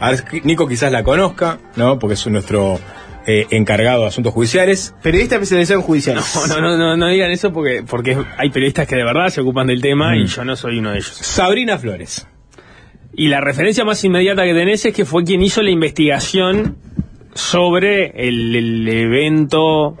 A 0.00 0.10
ver, 0.10 0.24
Nico 0.44 0.66
quizás 0.66 0.90
la 0.90 1.02
conozca, 1.04 1.58
¿no? 1.76 1.98
Porque 1.98 2.14
es 2.14 2.26
nuestro 2.26 2.78
eh, 3.26 3.46
encargado 3.50 4.02
de 4.02 4.08
asuntos 4.08 4.32
judiciales. 4.34 4.94
Periodista 5.02 5.36
especializado 5.36 5.80
en 5.80 5.86
judiciales. 5.86 6.24
No, 6.48 6.60
no, 6.60 6.60
no, 6.60 6.76
no, 6.76 6.96
no 6.96 7.08
digan 7.08 7.30
eso 7.30 7.52
porque, 7.52 7.82
porque 7.88 8.16
hay 8.36 8.50
periodistas 8.50 8.86
que 8.86 8.96
de 8.96 9.04
verdad 9.04 9.28
se 9.28 9.40
ocupan 9.40 9.66
del 9.66 9.80
tema 9.80 10.12
Mm. 10.12 10.22
y 10.22 10.26
yo 10.26 10.44
no 10.44 10.56
soy 10.56 10.78
uno 10.78 10.90
de 10.90 10.96
ellos. 10.96 11.14
Sabrina 11.14 11.78
Flores. 11.78 12.26
Y 13.16 13.28
la 13.28 13.40
referencia 13.40 13.84
más 13.84 14.02
inmediata 14.04 14.42
que 14.42 14.52
tenés 14.54 14.84
es 14.84 14.92
que 14.92 15.04
fue 15.04 15.22
quien 15.22 15.40
hizo 15.40 15.62
la 15.62 15.70
investigación 15.70 16.76
sobre 17.32 18.28
el, 18.28 18.54
el 18.56 18.88
evento 18.88 19.96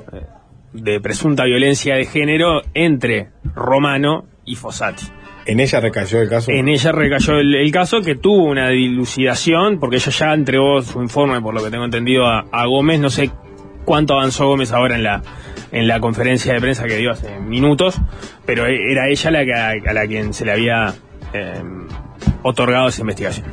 de 0.74 1.00
presunta 1.00 1.44
violencia 1.44 1.94
de 1.94 2.04
género 2.04 2.60
entre 2.74 3.28
Romano 3.54 4.26
y 4.44 4.56
Fossati. 4.56 5.06
En 5.46 5.60
ella 5.60 5.80
recayó 5.80 6.20
el 6.20 6.28
caso. 6.28 6.50
En 6.50 6.68
ella 6.68 6.90
recayó 6.92 7.38
el, 7.38 7.54
el 7.54 7.70
caso 7.70 8.00
que 8.00 8.14
tuvo 8.14 8.44
una 8.44 8.70
dilucidación, 8.70 9.78
porque 9.78 9.96
ella 9.96 10.10
ya 10.10 10.34
entregó 10.34 10.82
su 10.82 11.00
informe, 11.00 11.40
por 11.40 11.54
lo 11.54 11.62
que 11.62 11.70
tengo 11.70 11.84
entendido, 11.84 12.26
a, 12.26 12.46
a 12.50 12.66
Gómez. 12.66 12.98
No 12.98 13.10
sé 13.10 13.30
cuánto 13.84 14.14
avanzó 14.14 14.48
Gómez 14.48 14.72
ahora 14.72 14.96
en 14.96 15.04
la, 15.04 15.22
en 15.70 15.86
la 15.86 16.00
conferencia 16.00 16.54
de 16.54 16.60
prensa 16.60 16.84
que 16.84 16.96
dio 16.96 17.10
hace 17.10 17.38
minutos, 17.40 18.00
pero 18.46 18.66
era 18.66 19.08
ella 19.08 19.30
la 19.30 19.44
que, 19.44 19.52
a, 19.52 19.92
la 19.92 20.06
quien 20.06 20.32
se 20.32 20.44
le 20.44 20.52
había 20.52 20.94
eh, 21.34 21.62
otorgado 22.42 22.88
esa 22.88 23.02
investigación. 23.02 23.46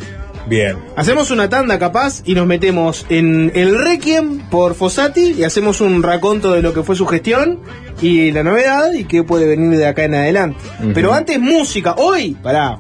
Bien. 0.48 0.78
Hacemos 0.96 1.32
una 1.32 1.50
tanda 1.50 1.78
capaz 1.80 2.24
y 2.26 2.34
nos 2.34 2.48
metemos 2.48 3.06
en 3.10 3.52
el 3.56 3.78
Requiem 3.78 4.50
por 4.50 4.76
Fossati 4.76 5.34
y 5.38 5.44
hacemos 5.44 5.82
un 5.82 6.04
raconto 6.04 6.52
de 6.52 6.62
lo 6.62 6.74
que 6.74 6.84
fue 6.84 6.96
su 6.96 7.06
gestión 7.06 7.60
y 8.02 8.32
la 8.32 8.44
novedad 8.44 8.92
y 8.94 9.06
qué 9.06 9.24
puede 9.24 9.46
venir 9.46 9.78
de 9.78 9.88
acá 9.88 10.04
en 10.04 10.16
adelante. 10.16 10.60
Pero 10.94 11.14
antes 11.14 11.40
música, 11.40 11.96
hoy, 11.98 12.36
pará, 12.36 12.80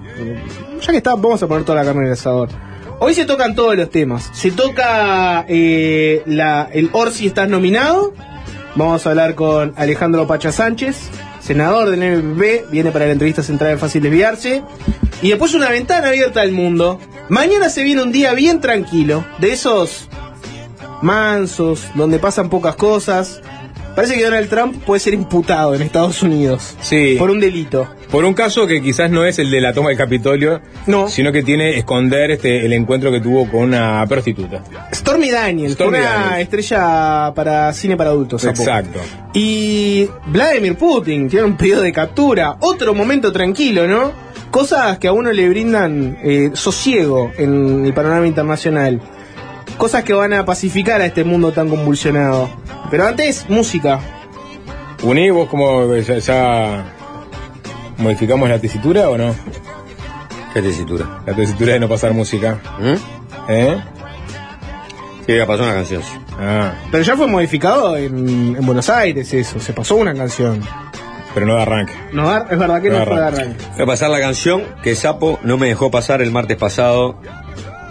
ya 0.81 0.91
que 0.91 0.97
está, 0.97 1.15
vamos 1.15 1.41
a 1.43 1.47
poner 1.47 1.63
toda 1.63 1.79
la 1.79 1.85
carne 1.85 2.01
en 2.01 2.07
el 2.07 2.13
asador. 2.13 2.49
Hoy 2.99 3.15
se 3.15 3.25
tocan 3.25 3.55
todos 3.55 3.75
los 3.75 3.89
temas. 3.89 4.29
Se 4.31 4.51
toca 4.51 5.45
eh, 5.47 6.21
la, 6.27 6.69
el 6.71 6.89
Orsi 6.93 7.25
estás 7.27 7.49
nominado. 7.49 8.13
Vamos 8.75 9.05
a 9.05 9.09
hablar 9.09 9.33
con 9.33 9.73
Alejandro 9.75 10.27
Pacha 10.27 10.51
Sánchez, 10.51 11.09
senador 11.41 11.89
del 11.89 11.99
MPP, 11.99 12.69
viene 12.71 12.91
para 12.91 13.05
la 13.05 13.13
entrevista 13.13 13.43
central 13.43 13.71
de 13.71 13.77
Fácil 13.77 14.03
Desviarse. 14.03 14.63
Y 15.21 15.29
después 15.29 15.53
una 15.53 15.69
ventana 15.69 16.09
abierta 16.09 16.41
al 16.41 16.51
mundo. 16.51 16.99
Mañana 17.29 17.69
se 17.69 17.83
viene 17.83 18.03
un 18.03 18.11
día 18.11 18.33
bien 18.33 18.61
tranquilo, 18.61 19.25
de 19.39 19.53
esos 19.53 20.07
mansos, 21.01 21.87
donde 21.95 22.19
pasan 22.19 22.49
pocas 22.49 22.75
cosas. 22.75 23.41
Parece 23.95 24.15
que 24.15 24.23
Donald 24.23 24.49
Trump 24.49 24.83
puede 24.85 24.99
ser 24.99 25.13
imputado 25.13 25.75
en 25.75 25.81
Estados 25.81 26.23
Unidos 26.23 26.75
Sí. 26.81 27.15
por 27.19 27.29
un 27.29 27.39
delito. 27.39 27.87
Por 28.09 28.25
un 28.25 28.33
caso 28.33 28.67
que 28.67 28.81
quizás 28.81 29.09
no 29.11 29.25
es 29.25 29.37
el 29.39 29.51
de 29.51 29.61
la 29.61 29.73
toma 29.73 29.89
del 29.89 29.97
Capitolio, 29.97 30.61
No. 30.87 31.07
sino 31.09 31.31
que 31.31 31.43
tiene 31.43 31.77
esconder 31.77 32.31
este 32.31 32.65
el 32.65 32.73
encuentro 32.73 33.11
que 33.11 33.19
tuvo 33.21 33.49
con 33.49 33.61
una 33.63 34.05
prostituta. 34.07 34.63
Stormy 34.93 35.29
Daniels, 35.31 35.73
Stormy 35.73 35.99
una 35.99 36.09
Daniels. 36.09 36.41
estrella 36.41 37.33
para 37.33 37.71
cine 37.73 37.95
para 37.97 38.09
adultos. 38.11 38.43
Exacto. 38.45 38.99
Y 39.33 40.09
Vladimir 40.27 40.75
Putin 40.77 41.29
tiene 41.29 41.45
un 41.45 41.55
pedido 41.57 41.81
de 41.81 41.91
captura. 41.91 42.57
Otro 42.59 42.93
momento 42.93 43.31
tranquilo, 43.31 43.87
¿no? 43.87 44.11
Cosas 44.51 44.97
que 44.99 45.07
a 45.07 45.13
uno 45.13 45.31
le 45.31 45.47
brindan 45.47 46.17
eh, 46.23 46.51
sosiego 46.53 47.31
en 47.37 47.85
el 47.85 47.93
panorama 47.93 48.27
internacional. 48.27 48.99
Cosas 49.77 50.03
que 50.03 50.13
van 50.13 50.33
a 50.33 50.45
pacificar 50.45 51.01
a 51.01 51.05
este 51.05 51.23
mundo 51.23 51.51
tan 51.51 51.67
convulsionado. 51.69 52.49
Pero 52.91 53.07
antes, 53.07 53.49
música. 53.49 53.99
Uní, 55.03 55.29
vos 55.31 55.49
como 55.49 55.93
ya, 55.95 56.17
ya 56.19 56.85
modificamos 57.97 58.47
la 58.49 58.59
tesitura 58.59 59.09
o 59.09 59.17
no? 59.17 59.33
¿Qué 60.53 60.61
tesitura? 60.61 61.21
La 61.25 61.33
tesitura 61.33 61.73
de 61.73 61.79
no 61.79 61.89
pasar 61.89 62.13
música. 62.13 62.59
¿Mm? 62.79 63.49
¿Eh? 63.51 63.77
Sí, 65.25 65.35
ya 65.35 65.45
pasó 65.47 65.63
una 65.63 65.73
canción. 65.73 66.01
Ah, 66.39 66.73
Pero 66.91 67.03
ya 67.03 67.15
fue 67.15 67.27
modificado 67.27 67.97
en, 67.97 68.55
en 68.57 68.65
Buenos 68.65 68.89
Aires 68.89 69.33
eso. 69.33 69.59
Se 69.59 69.73
pasó 69.73 69.95
una 69.95 70.13
canción. 70.13 70.61
pero 71.33 71.45
no 71.47 71.55
de 71.55 71.61
arranque. 71.61 71.93
No, 72.13 72.35
es 72.37 72.59
verdad 72.59 72.81
que 72.81 72.89
No 72.89 72.99
no, 72.99 73.05
fue 73.05 73.15
de 73.15 73.25
arranque. 73.25 73.65
Voy 73.73 73.83
a 73.83 73.85
pasar 73.85 74.09
la 74.09 74.19
canción 74.19 74.63
que 74.83 74.95
Sapo 74.95 75.39
no 75.43 75.57
me 75.57 75.67
dejó 75.67 75.89
pasar 75.89 76.21
el 76.21 76.31
martes 76.31 76.57
pasado, 76.57 77.15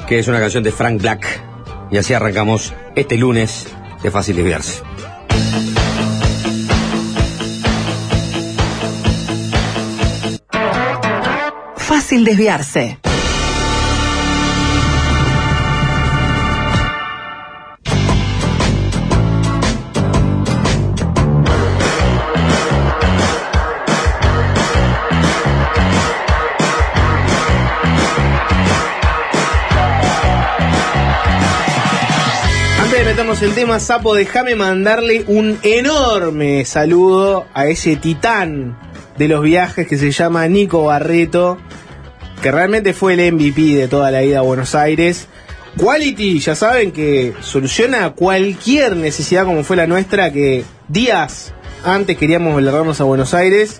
que 0.06 0.18
es 0.20 0.28
una 0.28 0.38
canción 0.38 0.62
de 0.62 0.70
Frank 0.70 1.00
Black. 1.00 1.42
Y 1.90 1.98
así 1.98 2.14
arrancamos 2.14 2.72
este 2.94 3.16
lunes 3.16 3.66
de 4.02 4.10
Fácil 4.10 4.36
Desviarse. 4.36 4.82
Fácil 11.76 12.24
desviarse. 12.24 12.98
En 33.30 33.54
tema, 33.54 33.78
Sapo, 33.78 34.16
déjame 34.16 34.56
mandarle 34.56 35.24
un 35.28 35.56
enorme 35.62 36.64
saludo 36.64 37.46
a 37.54 37.68
ese 37.68 37.94
titán 37.94 38.76
de 39.18 39.28
los 39.28 39.42
viajes 39.42 39.86
que 39.86 39.96
se 39.96 40.10
llama 40.10 40.48
Nico 40.48 40.82
Barreto, 40.82 41.56
que 42.42 42.50
realmente 42.50 42.92
fue 42.92 43.14
el 43.14 43.32
MVP 43.32 43.76
de 43.76 43.86
toda 43.86 44.10
la 44.10 44.24
ida 44.24 44.40
a 44.40 44.42
Buenos 44.42 44.74
Aires. 44.74 45.28
Quality, 45.76 46.40
ya 46.40 46.56
saben 46.56 46.90
que 46.90 47.32
soluciona 47.40 48.10
cualquier 48.10 48.96
necesidad 48.96 49.44
como 49.44 49.62
fue 49.62 49.76
la 49.76 49.86
nuestra, 49.86 50.32
que 50.32 50.64
días 50.88 51.54
antes 51.84 52.18
queríamos 52.18 52.60
largarnos 52.60 53.00
a 53.00 53.04
Buenos 53.04 53.32
Aires. 53.32 53.78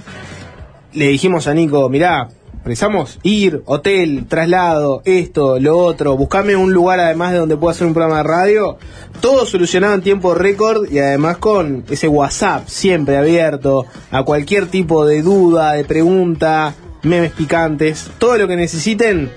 Le 0.92 1.08
dijimos 1.08 1.48
a 1.48 1.54
Nico, 1.54 1.88
mirá, 1.88 2.28
Precisamos 2.62 3.18
ir, 3.22 3.62
hotel, 3.64 4.26
traslado, 4.28 5.00
esto, 5.06 5.58
lo 5.58 5.78
otro, 5.78 6.16
buscame 6.16 6.56
un 6.56 6.72
lugar 6.72 7.00
además 7.00 7.32
de 7.32 7.38
donde 7.38 7.56
pueda 7.56 7.72
hacer 7.72 7.86
un 7.86 7.94
programa 7.94 8.18
de 8.18 8.24
radio. 8.24 8.76
Todo 9.20 9.46
solucionado 9.46 9.94
en 9.94 10.02
tiempo 10.02 10.34
récord 10.34 10.90
y 10.90 10.98
además 10.98 11.38
con 11.38 11.84
ese 11.88 12.06
WhatsApp 12.06 12.68
siempre 12.68 13.16
abierto 13.16 13.86
a 14.10 14.24
cualquier 14.24 14.66
tipo 14.66 15.06
de 15.06 15.22
duda, 15.22 15.72
de 15.72 15.84
pregunta, 15.84 16.74
memes 17.02 17.32
picantes, 17.32 18.10
todo 18.18 18.36
lo 18.36 18.46
que 18.46 18.56
necesiten. 18.56 19.30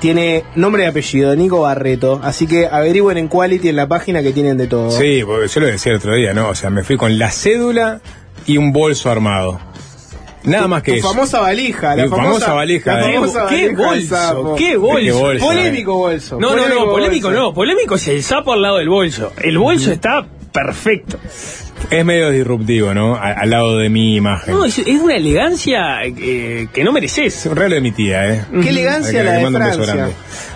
Tiene 0.00 0.44
nombre 0.54 0.84
y 0.84 0.86
apellido, 0.86 1.34
Nico 1.34 1.62
Barreto. 1.62 2.20
Así 2.22 2.46
que 2.46 2.66
averigüen 2.66 3.16
en 3.16 3.28
Quality 3.28 3.68
en 3.70 3.76
la 3.76 3.88
página 3.88 4.22
que 4.22 4.32
tienen 4.32 4.58
de 4.58 4.66
todo. 4.66 4.90
Sí, 4.90 5.22
porque 5.24 5.48
yo 5.48 5.60
lo 5.60 5.66
decía 5.66 5.92
el 5.92 5.98
otro 5.98 6.14
día, 6.14 6.34
¿no? 6.34 6.48
O 6.48 6.54
sea, 6.54 6.68
me 6.68 6.82
fui 6.82 6.96
con 6.96 7.18
la 7.18 7.30
cédula 7.30 8.00
y 8.46 8.58
un 8.58 8.72
bolso 8.72 9.10
armado. 9.10 9.60
Nada 10.44 10.68
más 10.68 10.82
que 10.82 10.92
tu 10.92 10.98
eso. 10.98 11.08
famosa 11.08 11.40
valija, 11.40 11.96
la 11.96 12.04
Mi 12.04 12.08
famosa 12.08 12.52
valija, 12.52 12.94
la 12.94 13.10
eh. 13.10 13.14
famosa 13.14 13.46
¿Qué 13.48 13.72
valija 13.72 14.32
bolso? 14.34 14.54
¿Qué 14.56 14.76
bolso? 14.76 15.00
Qué 15.02 15.16
bolso, 15.16 15.46
Polémico 15.46 15.96
bolso. 15.96 16.38
No, 16.40 16.54
no, 16.54 16.68
no, 16.68 16.84
polémico 16.86 17.28
bolso. 17.28 17.40
no. 17.42 17.54
Polémico 17.54 17.94
es 17.94 18.08
el 18.08 18.22
sapo 18.22 18.52
al 18.52 18.62
lado 18.62 18.78
del 18.78 18.88
bolso. 18.88 19.32
El 19.42 19.58
bolso 19.58 19.90
está 19.90 20.26
perfecto. 20.52 21.18
Es 21.90 22.04
medio 22.04 22.30
disruptivo, 22.30 22.94
¿no? 22.94 23.16
Al 23.16 23.50
lado 23.50 23.78
de 23.78 23.88
mi 23.88 24.16
imagen. 24.16 24.54
No, 24.54 24.64
es, 24.64 24.78
es 24.78 25.00
una 25.00 25.16
elegancia 25.16 26.02
eh, 26.04 26.68
que 26.72 26.84
no 26.84 26.92
mereces. 26.92 27.36
Es 27.36 27.46
un 27.46 27.56
regalo 27.56 27.76
de 27.76 27.80
mi 27.80 27.92
tía, 27.92 28.28
¿eh? 28.28 28.44
Qué 28.62 28.68
elegancia 28.70 29.20
que 29.20 29.24
la 29.24 29.38
le 29.38 29.50
de 29.50 29.84
Francia. 29.84 30.10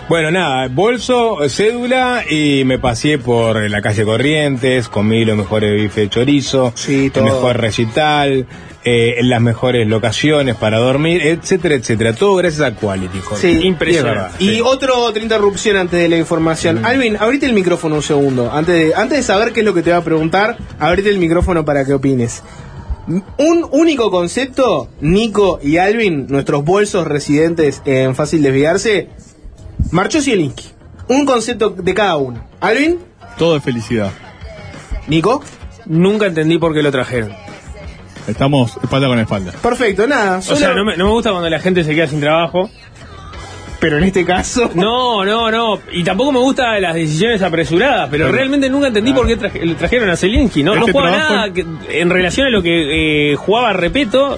Bueno, 0.09 0.31
nada, 0.31 0.67
bolso, 0.69 1.37
cédula 1.49 2.23
y 2.27 2.63
me 2.65 2.79
pasé 2.79 3.19
por 3.19 3.69
la 3.69 3.79
calle 3.79 4.03
Corrientes, 4.03 4.89
comí 4.89 5.23
los 5.23 5.37
mejores 5.37 5.79
bife 5.79 6.01
de 6.01 6.09
chorizo, 6.09 6.73
el 6.87 7.23
mejor 7.23 7.57
recital, 7.57 8.47
eh, 8.83 9.17
las 9.21 9.39
mejores 9.39 9.87
locaciones 9.87 10.55
para 10.55 10.79
dormir, 10.79 11.21
etcétera, 11.21 11.75
etcétera. 11.75 12.13
Todo 12.13 12.37
gracias 12.37 12.61
a 12.61 12.73
Quality, 12.73 13.19
Jorge. 13.19 13.53
Sí, 13.53 13.67
impresionante. 13.67 14.43
Y 14.43 14.55
sí. 14.55 14.61
otro, 14.63 14.97
otra 14.97 15.21
interrupción 15.21 15.77
antes 15.77 15.99
de 15.99 16.09
la 16.09 16.17
información. 16.17 16.83
Alvin, 16.83 17.15
abrite 17.17 17.45
el 17.45 17.53
micrófono 17.53 17.95
un 17.95 18.01
segundo. 18.01 18.51
Antes 18.51 18.75
de, 18.75 18.95
antes 18.95 19.19
de 19.19 19.23
saber 19.23 19.53
qué 19.53 19.59
es 19.59 19.65
lo 19.65 19.75
que 19.75 19.83
te 19.83 19.91
va 19.91 19.97
a 19.97 20.03
preguntar, 20.03 20.57
abrite 20.79 21.09
el 21.11 21.18
micrófono 21.19 21.65
para 21.65 21.85
que 21.85 21.93
opines. 21.93 22.43
Un 23.07 23.67
único 23.71 24.11
concepto, 24.11 24.89
Nico 25.01 25.59
y 25.63 25.77
Alvin, 25.77 26.27
nuestros 26.27 26.63
bolsos 26.63 27.07
residentes 27.07 27.81
en 27.85 28.15
Fácil 28.15 28.43
Desviarse, 28.43 29.09
marchó 29.91 30.21
Zielinski. 30.21 30.65
Un 31.07 31.25
concepto 31.25 31.71
de 31.71 31.93
cada 31.93 32.17
uno. 32.17 32.43
Alvin, 32.59 32.99
Todo 33.37 33.55
es 33.57 33.63
felicidad. 33.63 34.11
Nico, 35.07 35.41
Nunca 35.89 36.27
entendí 36.27 36.59
por 36.59 36.73
qué 36.75 36.83
lo 36.83 36.91
trajeron. 36.91 37.31
Estamos 38.27 38.77
espalda 38.83 39.07
con 39.07 39.17
espalda. 39.17 39.53
perfecto, 39.53 40.05
nada. 40.05 40.37
O 40.37 40.41
sea, 40.55 40.75
no 40.75 40.85
me, 40.85 40.95
no 40.95 41.05
me 41.05 41.11
gusta 41.11 41.31
cuando 41.31 41.49
la 41.49 41.59
gente 41.59 41.83
se 41.83 41.95
queda 41.95 42.05
sin 42.05 42.19
trabajo. 42.19 42.69
Pero 43.79 43.97
en 43.97 44.03
este 44.03 44.25
caso. 44.25 44.69
No, 44.73 45.23
no, 45.23 45.49
no. 45.49 45.79
Y 45.93 46.03
tampoco 46.03 46.31
me 46.33 46.39
gustan 46.39 46.81
las 46.81 46.93
decisiones 46.95 47.41
apresuradas, 47.41 48.09
pero 48.11 48.29
realmente 48.31 48.69
nunca 48.69 48.87
entendí 48.87 49.13
por 49.13 49.25
qué 49.25 49.37
traje- 49.37 49.65
le 49.65 49.75
trajeron 49.75 50.09
a 50.09 50.17
Zelinsky. 50.17 50.63
No, 50.63 50.73
no 50.75 50.81
Este 50.81 50.91
jugaba 50.91 51.11
trabajo- 51.11 51.33
nada 51.35 51.53
que- 51.53 51.65
en 52.01 52.09
relación 52.09 52.47
a 52.47 52.49
lo 52.49 52.61
que 52.61 53.31
eh, 53.31 53.35
jugaba 53.35 53.71
Repeto. 53.73 54.37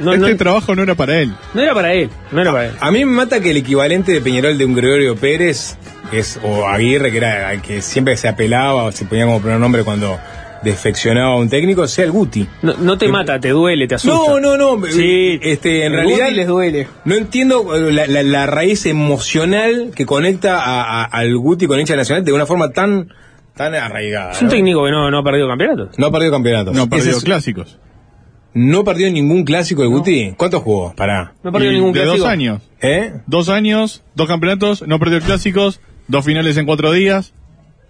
No, 0.00 0.12
este 0.12 0.30
no, 0.30 0.36
trabajo 0.36 0.74
no 0.74 0.82
era 0.82 0.94
para 0.94 1.20
él. 1.20 1.32
no 1.54 1.62
era 1.62 1.72
para 1.74 1.92
él. 1.94 2.10
No 2.30 2.40
era 2.42 2.52
para 2.52 2.66
él. 2.66 2.72
A 2.80 2.90
mí 2.90 3.04
me 3.04 3.12
mata 3.12 3.40
que 3.40 3.50
el 3.50 3.56
equivalente 3.58 4.12
de 4.12 4.20
Peñarol 4.20 4.58
de 4.58 4.64
un 4.66 4.74
Gregorio 4.74 5.16
Pérez, 5.16 5.76
que 6.10 6.18
es, 6.18 6.38
o 6.42 6.66
Aguirre, 6.68 7.10
que 7.10 7.16
era 7.18 7.52
el 7.52 7.62
que 7.62 7.80
siempre 7.80 8.16
se 8.18 8.28
apelaba 8.28 8.84
o 8.84 8.92
se 8.92 9.06
ponía 9.06 9.24
como 9.24 9.40
primer 9.40 9.58
nombre 9.58 9.84
cuando 9.84 10.18
defeccionaba 10.62 11.34
a 11.34 11.36
un 11.36 11.48
técnico, 11.48 11.86
sea 11.86 12.04
el 12.04 12.10
Guti. 12.12 12.46
No, 12.62 12.74
no 12.74 12.98
te 12.98 13.08
mata, 13.08 13.38
te 13.40 13.50
duele, 13.50 13.86
te 13.86 13.94
asusta. 13.96 14.16
No, 14.16 14.40
no, 14.40 14.56
no. 14.76 14.86
Sí. 14.86 15.38
Este, 15.42 15.80
en 15.86 15.92
El 15.92 15.98
realidad 15.98 16.26
Guti 16.26 16.36
les 16.36 16.46
duele. 16.46 16.88
No 17.04 17.14
entiendo 17.14 17.76
eh, 17.76 17.92
la, 17.92 18.06
la- 18.06 18.22
la 18.22 18.46
raíz 18.46 18.86
emocional 18.86 19.90
que 19.94 20.06
conecta 20.06 20.60
a- 20.62 21.02
a- 21.02 21.04
al 21.04 21.36
Guti 21.36 21.66
con 21.66 21.78
hincha 21.80 21.96
nacional 21.96 22.24
de 22.24 22.32
una 22.32 22.46
forma 22.46 22.70
tan, 22.72 23.08
tan 23.54 23.74
arraigada. 23.74 24.32
Es 24.32 24.40
un 24.40 24.48
¿no? 24.48 24.52
técnico 24.52 24.84
que 24.84 24.90
no, 24.90 25.10
no 25.10 25.18
ha 25.18 25.24
perdido 25.24 25.48
campeonatos. 25.48 25.98
No 25.98 26.06
ha 26.06 26.10
perdido 26.10 26.32
campeonatos. 26.32 26.74
No 26.74 26.88
perdió 26.88 27.10
Ese 27.10 27.18
es- 27.18 27.24
clásicos. 27.24 27.78
No 28.54 28.84
perdió 28.84 29.10
ningún 29.10 29.44
clásico 29.44 29.82
el 29.82 29.88
Guti. 29.90 30.32
¿Cuántos 30.36 30.62
jugó? 30.62 30.94
Pará. 30.96 31.34
No 31.42 31.50
ha 31.50 31.52
perdido 31.52 31.72
Y 31.72 31.74
ningún 31.74 31.92
de 31.92 32.00
clásico. 32.02 32.24
dos 32.24 32.32
años. 32.32 32.62
¿Eh? 32.80 33.12
Dos 33.26 33.48
años, 33.50 34.02
dos 34.14 34.28
campeonatos, 34.28 34.82
no 34.86 34.98
perdió 34.98 35.20
clásicos, 35.20 35.80
dos 36.08 36.24
finales 36.24 36.56
en 36.56 36.64
cuatro 36.64 36.90
días. 36.92 37.34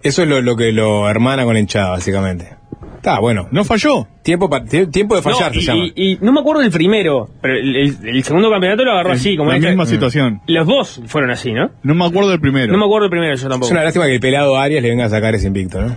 Eso 0.07 0.23
es 0.23 0.29
lo, 0.29 0.41
lo 0.41 0.57
que 0.57 0.73
lo 0.73 1.09
hermana 1.09 1.45
con 1.45 1.55
la 1.55 1.61
hinchada, 1.61 1.91
básicamente. 1.91 2.51
Está 2.97 3.21
bueno. 3.21 3.47
No 3.53 3.65
falló. 3.65 4.07
Tiempo, 4.23 4.51
pa- 4.51 4.65
tie- 4.65 4.91
tiempo 4.91 5.15
de 5.15 5.23
fallar 5.23 5.55
No, 5.55 5.55
se 5.55 5.59
y, 5.61 5.63
llama. 5.63 5.85
y- 5.95 6.13
y 6.13 6.19
no 6.21 6.33
me 6.33 6.41
acuerdo 6.41 6.63
del 6.63 6.73
primero, 6.73 7.29
pero 7.41 7.55
el, 7.55 7.77
el- 7.77 7.97
el 8.17 8.25
segundo 8.25 8.51
campeonato 8.51 8.85
lo 8.85 8.93
agarró 8.93 9.13
Es 9.13 9.21
así, 9.21 9.37
como 9.37 9.51
la 9.51 9.57
este. 9.57 9.69
misma 9.69 9.87
situación. 9.87 10.41
Los 10.49 10.67
dos 10.67 11.01
fueron 11.07 11.31
así, 11.31 11.53
¿no? 11.53 11.71
No 11.85 11.95
me 11.95 12.05
acuerdo 12.05 12.31
del 12.31 12.41
primero. 12.41 12.73
No 12.73 12.79
me 12.79 12.85
acuerdo 12.85 13.05
del 13.05 13.11
primero, 13.11 13.35
yo 13.35 13.43
Es 13.47 13.49
tampoco. 13.49 13.71
una 13.73 13.85
lástima 13.85 14.07
que 14.07 14.15
el 14.15 14.21
pelado 14.21 14.57
Arias 14.57 14.83
le 14.83 14.89
venga 14.91 15.05
a 15.05 15.09
sacar 15.09 15.35
ese 15.37 15.47
invicto, 15.47 15.81
¿no? 15.81 15.95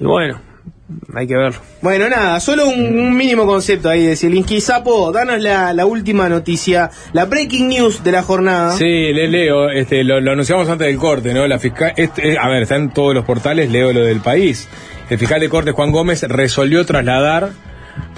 Y 0.00 0.04
bueno, 0.04 0.40
hay 1.14 1.26
que 1.26 1.36
verlo. 1.36 1.60
Bueno, 1.82 2.08
nada, 2.08 2.40
solo 2.40 2.66
un, 2.68 3.16
mínimo 3.16 3.46
concepto 3.46 3.90
ahí 3.90 4.04
de 4.04 4.16
Zielinski. 4.16 4.60
Sapo, 4.60 5.12
danos 5.12 5.40
la, 5.40 5.72
la 5.72 5.86
última 5.86 6.28
noticia, 6.28 6.90
la 7.12 7.26
breaking 7.26 7.68
news 7.68 8.02
de 8.02 8.12
la 8.12 8.22
jornada. 8.22 8.72
Sí, 8.72 9.12
le 9.12 9.28
leo, 9.28 9.70
este, 9.70 10.04
lo, 10.04 10.20
lo 10.20 10.32
anunciamos 10.32 10.68
antes 10.68 10.86
del 10.86 10.96
corte, 10.96 11.34
¿no? 11.34 11.46
La 11.46 11.58
fiscal, 11.58 11.92
este, 11.96 12.32
eh, 12.32 12.38
a 12.40 12.48
ver, 12.48 12.62
está 12.62 12.76
en 12.76 12.90
todos 12.90 13.14
los 13.14 13.24
portales, 13.24 13.70
leo 13.70 13.92
lo 13.92 14.02
del 14.02 14.20
país. 14.20 14.68
El 15.10 15.18
fiscal 15.18 15.40
de 15.40 15.48
corte 15.48 15.72
Juan 15.72 15.90
Gómez 15.90 16.22
resolvió 16.22 16.84
trasladar 16.84 17.50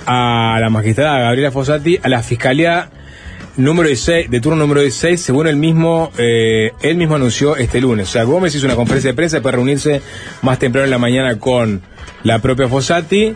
a 0.06 0.58
la 0.60 0.70
magistrada 0.70 1.20
Gabriela 1.20 1.50
Fossati 1.50 1.98
a 2.02 2.08
la 2.08 2.22
fiscalía 2.22 2.90
número 3.56 3.88
16, 3.88 4.30
de 4.30 4.40
turno 4.40 4.56
número 4.58 4.80
16, 4.80 5.20
según 5.20 5.46
él 5.46 5.56
mismo, 5.56 6.10
eh, 6.18 6.72
él 6.82 6.96
mismo 6.96 7.16
anunció 7.16 7.56
este 7.56 7.80
lunes. 7.80 8.08
O 8.08 8.12
sea, 8.12 8.24
Gómez 8.24 8.54
hizo 8.54 8.66
una 8.66 8.76
conferencia 8.76 9.10
de 9.10 9.14
prensa 9.16 9.40
para 9.42 9.56
reunirse 9.56 10.00
más 10.42 10.58
temprano 10.58 10.84
en 10.84 10.90
la 10.90 10.98
mañana 10.98 11.38
con 11.38 11.82
la 12.22 12.38
propia 12.40 12.68
Fossati 12.68 13.34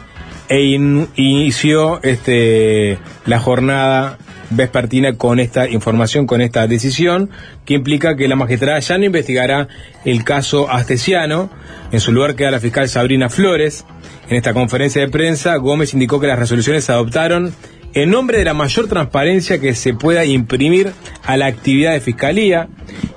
e 0.49 0.61
in- 0.63 1.09
inició 1.17 2.01
este 2.03 2.99
la 3.27 3.39
jornada 3.41 4.19
vespertina 4.51 5.15
con 5.17 5.41
esta 5.41 5.69
información, 5.69 6.27
con 6.27 6.41
esta 6.41 6.67
decisión, 6.67 7.31
que 7.65 7.75
implica 7.75 8.15
que 8.15 8.29
la 8.29 8.37
magistrada 8.37 8.79
ya 8.79 8.99
no 8.99 9.05
investigará 9.05 9.69
el 10.05 10.23
caso 10.23 10.71
Astesiano. 10.71 11.51
En 11.93 12.01
su 12.01 12.13
lugar 12.13 12.35
queda 12.37 12.51
la 12.51 12.61
fiscal 12.61 12.89
Sabrina 12.89 13.29
Flores. 13.31 13.85
En 14.29 14.37
esta 14.37 14.53
conferencia 14.55 15.01
de 15.03 15.09
prensa, 15.09 15.57
Gómez 15.57 15.93
indicó 15.95 16.21
que 16.21 16.27
las 16.27 16.39
resoluciones 16.39 16.85
se 16.85 16.93
adoptaron 16.93 17.55
en 17.95 18.11
nombre 18.11 18.39
de 18.39 18.45
la 18.45 18.55
mayor 18.55 18.89
transparencia 18.89 19.61
que 19.61 19.75
se 19.75 19.95
pueda 19.95 20.25
imprimir 20.25 20.93
a 21.23 21.37
la 21.37 21.47
actividad 21.47 21.93
de 21.93 22.01
fiscalía 22.01 22.69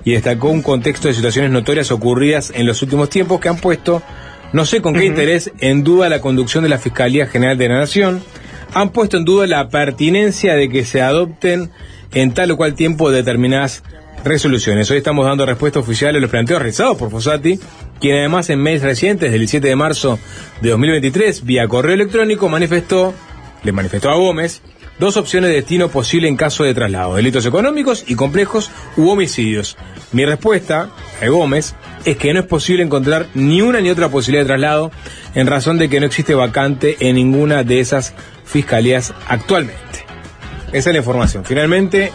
y 0.05 0.11
destacó 0.11 0.49
un 0.49 0.61
contexto 0.61 1.07
de 1.07 1.15
situaciones 1.15 1.51
notorias 1.51 1.91
ocurridas 1.91 2.53
en 2.55 2.67
los 2.67 2.81
últimos 2.83 3.09
tiempos 3.09 3.39
que 3.39 3.49
han 3.49 3.57
puesto, 3.57 4.03
no 4.53 4.65
sé 4.65 4.81
con 4.81 4.93
qué 4.93 5.05
interés, 5.05 5.51
en 5.59 5.83
duda 5.83 6.09
la 6.09 6.21
conducción 6.21 6.63
de 6.63 6.69
la 6.69 6.77
Fiscalía 6.77 7.27
General 7.27 7.57
de 7.57 7.69
la 7.69 7.79
Nación, 7.79 8.21
han 8.73 8.91
puesto 8.91 9.17
en 9.17 9.25
duda 9.25 9.47
la 9.47 9.69
pertinencia 9.69 10.55
de 10.55 10.69
que 10.69 10.85
se 10.85 11.01
adopten 11.01 11.71
en 12.13 12.33
tal 12.33 12.51
o 12.51 12.57
cual 12.57 12.75
tiempo 12.75 13.11
determinadas 13.11 13.83
resoluciones. 14.23 14.89
Hoy 14.91 14.97
estamos 14.97 15.25
dando 15.25 15.45
respuesta 15.45 15.79
oficial 15.79 16.15
a 16.15 16.19
los 16.19 16.29
planteos 16.29 16.59
realizados 16.59 16.97
por 16.97 17.09
Fossati, 17.09 17.59
quien 17.99 18.17
además 18.17 18.49
en 18.49 18.61
meses 18.61 18.83
recientes, 18.83 19.31
del 19.31 19.47
7 19.47 19.67
de 19.67 19.75
marzo 19.75 20.19
de 20.61 20.69
2023, 20.69 21.45
vía 21.45 21.67
correo 21.67 21.95
electrónico, 21.95 22.47
manifestó, 22.47 23.13
le 23.67 23.73
manifestó 23.73 24.09
a 24.09 24.15
Gómez, 24.15 24.61
dos 24.97 25.17
opciones 25.17 25.49
de 25.49 25.57
destino 25.57 25.89
posible 25.89 26.29
en 26.29 26.37
caso 26.37 26.63
de 26.63 26.73
traslado, 26.73 27.15
delitos 27.15 27.45
económicos 27.45 28.05
y 28.07 28.15
complejos 28.15 28.71
u 28.95 29.09
homicidios. 29.09 29.75
Mi 30.13 30.25
respuesta 30.25 30.89
a 31.21 31.27
Gómez 31.27 31.75
es 32.05 32.15
que 32.15 32.33
no 32.33 32.39
es 32.39 32.45
posible 32.45 32.81
encontrar 32.81 33.27
ni 33.33 33.61
una 33.61 33.81
ni 33.81 33.89
otra 33.89 34.07
posibilidad 34.07 34.45
de 34.45 34.47
traslado 34.47 34.91
en 35.35 35.47
razón 35.47 35.77
de 35.77 35.89
que 35.89 35.99
no 35.99 36.05
existe 36.05 36.33
vacante 36.33 36.95
en 37.01 37.15
ninguna 37.15 37.63
de 37.63 37.81
esas 37.81 38.13
fiscalías 38.45 39.13
actualmente. 39.27 40.05
Esa 40.71 40.89
es 40.89 40.93
la 40.93 40.99
información. 40.99 41.43
Finalmente, 41.43 42.13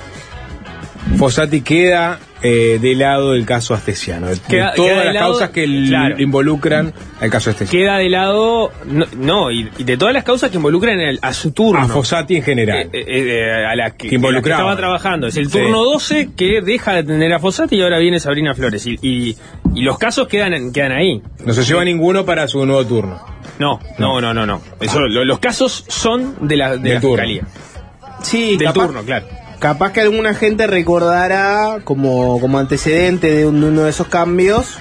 Fossati 1.18 1.60
queda 1.60 2.18
eh, 2.42 2.78
de 2.80 2.94
lado 2.94 3.32
del 3.32 3.46
caso 3.46 3.72
astesiano, 3.74 4.26
de 4.28 4.36
Queda- 4.48 4.72
todas 4.74 4.90
queda 4.90 4.98
de 5.00 5.04
las 5.06 5.14
lado- 5.14 5.30
causas 5.32 5.50
que 5.50 5.64
claro. 5.64 6.20
involucran 6.20 6.92
al 7.20 7.30
caso 7.30 7.50
astesiano. 7.50 7.84
Queda 7.84 7.98
de 7.98 8.08
lado, 8.08 8.72
no, 8.86 9.06
no, 9.16 9.50
y, 9.50 9.68
y 9.78 9.84
de 9.84 9.96
todas 9.96 10.12
las 10.14 10.24
causas 10.24 10.50
que 10.50 10.56
involucran 10.56 10.98
el- 11.00 11.18
a 11.22 11.32
su 11.32 11.52
turno. 11.52 11.80
A 11.82 11.88
Fossati 11.88 12.36
en 12.36 12.42
general. 12.42 12.90
Eh, 12.92 13.04
eh, 13.06 13.64
a 13.66 13.76
la 13.76 13.90
que, 13.92 14.08
Que 14.08 14.16
que 14.20 14.30
la 14.32 14.42
que 14.42 14.50
estaba 14.50 14.76
trabajando. 14.76 15.26
Es 15.28 15.36
el 15.36 15.46
Sí. 15.46 15.58
turno 15.58 15.84
12 15.84 16.30
que 16.36 16.60
deja 16.62 16.94
de 16.94 17.04
tener 17.04 17.32
a 17.32 17.38
Fossati 17.38 17.76
y 17.76 17.82
ahora 17.82 17.98
viene 17.98 18.18
Sabrina 18.20 18.54
Flores. 18.54 18.86
Y, 18.86 18.98
y, 19.02 19.36
y 19.74 19.82
los 19.82 19.98
casos 19.98 20.26
quedan, 20.28 20.54
en- 20.54 20.72
quedan 20.72 20.92
ahí. 20.92 21.22
No 21.44 21.52
se 21.52 21.62
lleva 21.64 21.84
ninguno 21.84 22.24
para 22.24 22.48
su 22.48 22.64
nuevo 22.66 22.84
turno. 22.84 23.20
No, 23.58 23.78
no, 23.98 24.20
no, 24.20 24.34
no, 24.34 24.44
no. 24.46 24.60
Eso, 24.80 24.98
lo- 25.00 25.24
los 25.24 25.38
casos 25.38 25.84
son 25.88 26.46
de 26.48 26.56
la, 26.56 26.70
de 26.76 26.78
Del 26.82 26.94
la 26.94 27.00
turno. 27.00 27.16
fiscalía. 27.24 27.42
Sí, 28.22 28.56
Del 28.56 28.68
capaz, 28.68 28.86
turno, 28.86 29.02
claro. 29.02 29.26
Capaz 29.62 29.92
que 29.92 30.00
alguna 30.00 30.34
gente 30.34 30.66
recordará 30.66 31.78
como, 31.84 32.40
como 32.40 32.58
antecedente 32.58 33.30
de, 33.32 33.46
un- 33.46 33.60
de 33.60 33.68
uno 33.68 33.84
de 33.84 33.90
esos 33.90 34.08
cambios. 34.08 34.76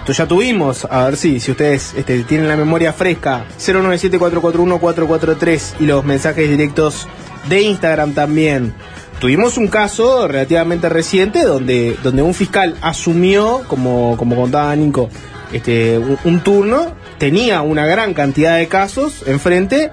Esto 0.00 0.12
ya 0.12 0.26
tuvimos, 0.28 0.86
a 0.90 1.06
ver 1.06 1.16
si, 1.16 1.40
si 1.40 1.50
ustedes 1.50 1.94
este, 1.96 2.22
tienen 2.24 2.48
la 2.48 2.56
memoria 2.56 2.92
fresca, 2.92 3.46
097-441-443 3.58 5.60
y 5.80 5.86
los 5.86 6.04
mensajes 6.04 6.48
directos 6.48 7.08
de 7.48 7.62
Instagram 7.62 8.12
también. 8.12 8.74
Tuvimos 9.20 9.56
un 9.58 9.66
caso 9.68 10.28
relativamente 10.28 10.88
reciente 10.88 11.42
donde, 11.42 11.96
donde 12.02 12.22
un 12.22 12.34
fiscal 12.34 12.76
asumió, 12.82 13.62
como, 13.68 14.16
como 14.16 14.36
contaba 14.36 14.74
Nico, 14.76 15.08
este, 15.52 15.98
un, 15.98 16.40
turno, 16.40 16.92
tenía 17.18 17.62
una 17.62 17.84
gran 17.86 18.14
cantidad 18.14 18.56
de 18.58 18.68
casos 18.68 19.24
enfrente 19.26 19.90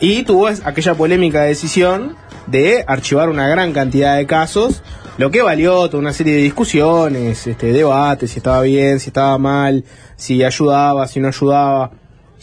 y 0.00 0.22
tuvo 0.22 0.46
aquella 0.48 0.94
polémica 0.94 1.42
decisión 1.42 2.14
de 2.50 2.84
archivar 2.86 3.28
una 3.28 3.48
gran 3.48 3.72
cantidad 3.72 4.16
de 4.16 4.26
casos, 4.26 4.82
lo 5.18 5.30
que 5.30 5.42
valió 5.42 5.88
toda 5.88 5.98
una 5.98 6.12
serie 6.12 6.34
de 6.34 6.42
discusiones, 6.42 7.46
este, 7.46 7.72
debates, 7.72 8.30
si 8.30 8.38
estaba 8.38 8.62
bien, 8.62 9.00
si 9.00 9.10
estaba 9.10 9.36
mal, 9.38 9.84
si 10.16 10.44
ayudaba, 10.44 11.06
si 11.08 11.20
no 11.20 11.28
ayudaba. 11.28 11.90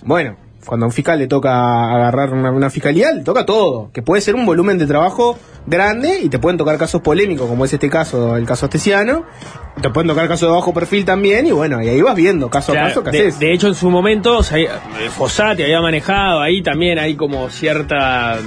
Bueno, 0.03 0.35
cuando 0.65 0.85
a 0.85 0.87
un 0.87 0.93
fiscal 0.93 1.19
le 1.19 1.27
toca 1.27 1.95
agarrar 1.95 2.33
una, 2.33 2.51
una 2.51 2.69
fiscalía, 2.69 3.11
le 3.11 3.21
toca 3.21 3.45
todo, 3.45 3.91
que 3.93 4.01
puede 4.01 4.21
ser 4.21 4.35
un 4.35 4.45
volumen 4.45 4.77
de 4.77 4.87
trabajo 4.87 5.37
grande 5.67 6.19
y 6.21 6.29
te 6.29 6.39
pueden 6.39 6.57
tocar 6.57 6.77
casos 6.77 7.01
polémicos, 7.01 7.47
como 7.47 7.65
es 7.65 7.73
este 7.73 7.89
caso, 7.89 8.35
el 8.35 8.45
caso 8.45 8.65
astesiano, 8.65 9.25
te 9.81 9.89
pueden 9.89 10.07
tocar 10.07 10.27
casos 10.27 10.49
de 10.49 10.55
bajo 10.55 10.73
perfil 10.73 11.05
también, 11.05 11.47
y 11.47 11.51
bueno, 11.51 11.81
y 11.81 11.87
ahí 11.87 12.01
vas 12.01 12.15
viendo 12.15 12.49
caso 12.49 12.71
a 12.71 12.75
Claro, 12.75 12.87
caso 12.89 13.03
que 13.03 13.11
de, 13.11 13.27
haces. 13.27 13.39
de 13.39 13.53
hecho, 13.53 13.67
en 13.67 13.75
su 13.75 13.89
momento, 13.89 14.37
o 14.37 14.43
sea, 14.43 14.57
eh, 14.59 14.69
Fossati 15.09 15.63
había 15.63 15.81
manejado, 15.81 16.41
ahí 16.41 16.61
también 16.61 16.99
hay 16.99 17.15
como 17.15 17.49
cierta 17.49 18.37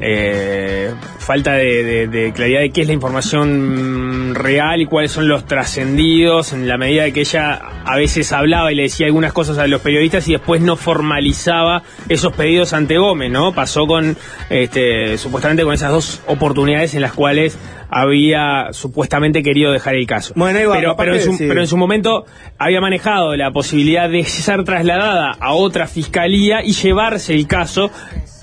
eh, 0.00 0.92
falta 1.18 1.54
de, 1.54 1.82
de- 1.84 2.06
de 2.08 2.32
claridad 2.32 2.60
de 2.60 2.70
qué 2.70 2.82
es 2.82 2.86
la 2.86 2.92
información 2.92 4.34
real 4.34 4.80
y 4.80 4.86
cuáles 4.86 5.10
son 5.12 5.28
los 5.28 5.46
trascendidos, 5.46 6.52
en 6.52 6.68
la 6.68 6.76
medida 6.78 7.04
de 7.04 7.12
que 7.12 7.20
ella 7.20 7.60
a 7.84 7.96
veces 7.96 8.32
hablaba 8.32 8.72
y 8.72 8.74
le 8.74 8.82
decía 8.84 9.06
algunas 9.06 9.32
cosas 9.32 9.58
a 9.58 9.66
los 9.66 9.80
periodistas 9.80 10.28
y 10.28 10.32
después 10.32 10.60
no 10.60 10.76
formalizaba 10.76 11.82
esos 12.08 12.32
pedidos 12.34 12.72
ante 12.72 12.98
Gómez, 12.98 13.30
¿no? 13.30 13.52
Pasó 13.54 13.86
con, 13.86 14.16
este, 14.50 15.16
supuestamente 15.18 15.64
con 15.64 15.74
esas 15.74 15.90
dos 15.90 16.20
oportunidades 16.26 16.94
en 16.94 17.02
las 17.02 17.12
cuales 17.12 17.58
había 17.88 18.72
supuestamente 18.72 19.42
querido 19.44 19.70
dejar 19.72 19.94
el 19.94 20.06
caso. 20.08 20.32
Bueno, 20.74 20.90
va, 20.90 20.96
pero, 20.96 21.14
en 21.14 21.20
su, 21.22 21.38
pero 21.38 21.60
en 21.60 21.66
su 21.68 21.76
momento 21.76 22.26
había 22.58 22.80
manejado 22.80 23.36
la 23.36 23.52
posibilidad 23.52 24.10
de 24.10 24.24
ser 24.24 24.64
trasladada 24.64 25.36
a 25.38 25.52
otra 25.52 25.86
fiscalía 25.86 26.64
y 26.64 26.72
llevarse 26.72 27.32
el 27.34 27.46
caso 27.46 27.90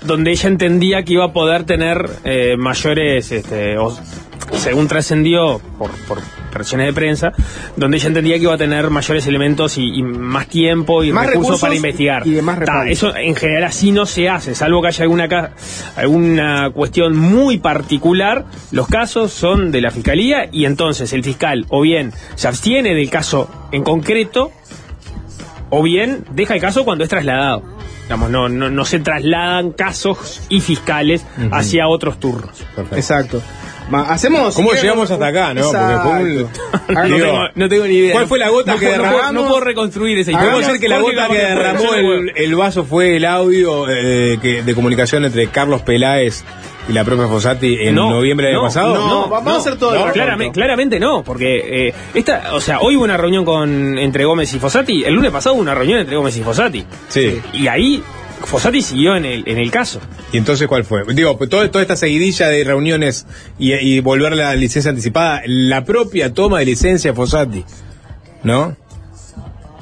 donde 0.04 0.30
ella 0.32 0.48
entendía 0.48 1.02
que 1.02 1.14
iba 1.14 1.24
a 1.26 1.32
poder 1.32 1.64
tener 1.64 2.08
eh, 2.24 2.56
mayores, 2.58 3.32
este, 3.32 3.76
o- 3.78 3.96
según 4.52 4.86
trascendió 4.88 5.60
por, 5.78 5.90
por 6.06 6.18
versiones 6.52 6.86
de 6.86 6.92
prensa, 6.92 7.32
donde 7.76 7.96
ella 7.96 8.06
entendía 8.08 8.36
que 8.36 8.42
iba 8.42 8.54
a 8.54 8.58
tener 8.58 8.88
mayores 8.90 9.26
elementos 9.26 9.76
y, 9.78 9.98
y 9.98 10.02
más 10.02 10.46
tiempo 10.46 11.02
y 11.02 11.12
Más 11.12 11.26
recursos, 11.26 11.54
recursos 11.54 11.60
para 11.60 11.74
investigar. 11.74 12.26
y 12.26 12.40
más 12.42 12.60
Ta, 12.60 12.88
eso 12.88 13.16
en 13.16 13.34
general 13.34 13.64
así 13.64 13.90
no 13.90 14.06
se 14.06 14.28
hace, 14.28 14.54
salvo 14.54 14.80
que 14.82 14.88
haya 14.88 15.02
alguna, 15.04 15.50
alguna 15.96 16.70
cuestión 16.70 17.16
muy 17.16 17.58
particular, 17.58 18.44
los 18.70 18.86
casos 18.86 19.32
son 19.32 19.72
de 19.72 19.80
la 19.80 19.90
fiscalía 19.90 20.48
y 20.52 20.66
entonces 20.66 21.12
el 21.12 21.24
fiscal 21.24 21.66
o 21.70 21.80
bien 21.80 22.12
se 22.36 22.46
abstiene 22.46 22.94
del 22.94 23.10
caso 23.10 23.50
en 23.72 23.82
concreto 23.82 24.52
o 25.70 25.82
bien 25.82 26.24
deja 26.32 26.54
el 26.54 26.60
caso 26.60 26.84
cuando 26.84 27.02
es 27.02 27.10
trasladado. 27.10 27.73
Digamos, 28.04 28.30
no, 28.30 28.48
no, 28.48 28.70
no 28.70 28.84
se 28.84 28.98
trasladan 29.00 29.70
casos 29.72 30.42
y 30.48 30.60
fiscales 30.60 31.24
hacia 31.50 31.88
otros 31.88 32.20
turnos. 32.20 32.64
Exacto. 32.92 33.42
Ma- 33.90 34.04
hacemos. 34.10 34.54
¿Cómo 34.54 34.72
llegamos 34.72 35.10
hasta 35.10 35.26
acá, 35.26 35.52
no? 35.52 35.62
Porque 35.70 35.96
fue 36.02 36.12
un- 36.12 36.38
Exacto. 36.88 37.08
no, 37.08 37.16
tengo, 37.16 37.38
no 37.54 37.68
tengo 37.68 37.84
ni 37.86 37.94
idea. 37.96 38.12
¿Cuál 38.12 38.26
fue 38.26 38.38
la 38.38 38.48
gota 38.48 38.72
No 38.72 38.78
que 38.78 38.86
puedo- 38.86 39.02
no 39.04 39.12
puedo-? 39.12 39.32
No 39.32 39.46
puedo 39.46 39.60
reconstruir 39.60 40.18
esa 40.18 40.32
Podemos 40.32 40.60
historia. 40.60 40.66
decir 40.68 40.80
que 40.80 40.88
la 40.88 40.98
gota 41.00 41.28
que 41.28 41.38
derramó 41.38 41.94
el, 41.94 42.32
el 42.36 42.54
vaso 42.54 42.84
fue 42.84 43.16
el 43.16 43.24
audio 43.26 43.86
eh, 43.90 44.38
que, 44.40 44.62
de 44.62 44.74
comunicación 44.74 45.24
entre 45.26 45.48
Carlos 45.48 45.82
Peláez 45.82 46.44
y 46.88 46.92
la 46.92 47.04
propia 47.04 47.26
Fossati 47.28 47.76
en 47.80 47.94
No, 47.94 48.10
noviembre 48.10 48.46
del 48.48 48.56
no, 48.56 48.60
año 48.60 48.68
pasado. 48.68 48.94
no, 48.94 49.28
vamos 49.28 49.52
a 49.54 49.56
hacer 49.56 49.76
todo 49.78 49.94
el 50.06 50.12
claramente, 50.12 50.52
claramente 50.54 51.00
no, 51.00 51.22
porque 51.24 51.88
eh, 51.88 51.94
esta, 52.14 52.54
o 52.54 52.60
sea, 52.60 52.80
hoy 52.80 52.96
hubo 52.96 53.04
una 53.04 53.16
reunión 53.16 53.44
con 53.44 53.98
entre 53.98 54.24
Gómez 54.24 54.52
y 54.54 54.58
Fossati, 54.58 55.04
el 55.04 55.14
lunes 55.14 55.30
pasado 55.30 55.54
hubo 55.54 55.62
una 55.62 55.74
reunión 55.74 56.00
entre 56.00 56.16
Gómez 56.16 56.36
y 56.36 56.42
Fossati. 56.42 56.84
Sí. 57.08 57.40
Y 57.54 57.66
ahí 57.68 58.02
Fossati 58.44 58.82
siguió 58.82 59.16
en 59.16 59.24
el, 59.24 59.42
en 59.46 59.56
el 59.58 59.70
caso. 59.70 60.00
¿Y 60.30 60.36
entonces 60.36 60.68
cuál 60.68 60.84
fue? 60.84 61.02
Digo, 61.14 61.38
pues, 61.38 61.48
todo- 61.48 61.70
toda 61.70 61.80
esta 61.80 61.96
seguidilla 61.96 62.48
de 62.48 62.62
reuniones 62.64 63.26
y, 63.58 63.72
y 63.72 64.00
volver 64.00 64.34
a 64.34 64.36
la 64.36 64.54
licencia 64.54 64.90
anticipada, 64.90 65.40
la 65.46 65.84
propia 65.84 66.34
toma 66.34 66.58
de 66.58 66.66
licencia 66.66 67.12
de 67.12 67.16
Fossati, 67.16 67.64
¿no? 68.42 68.76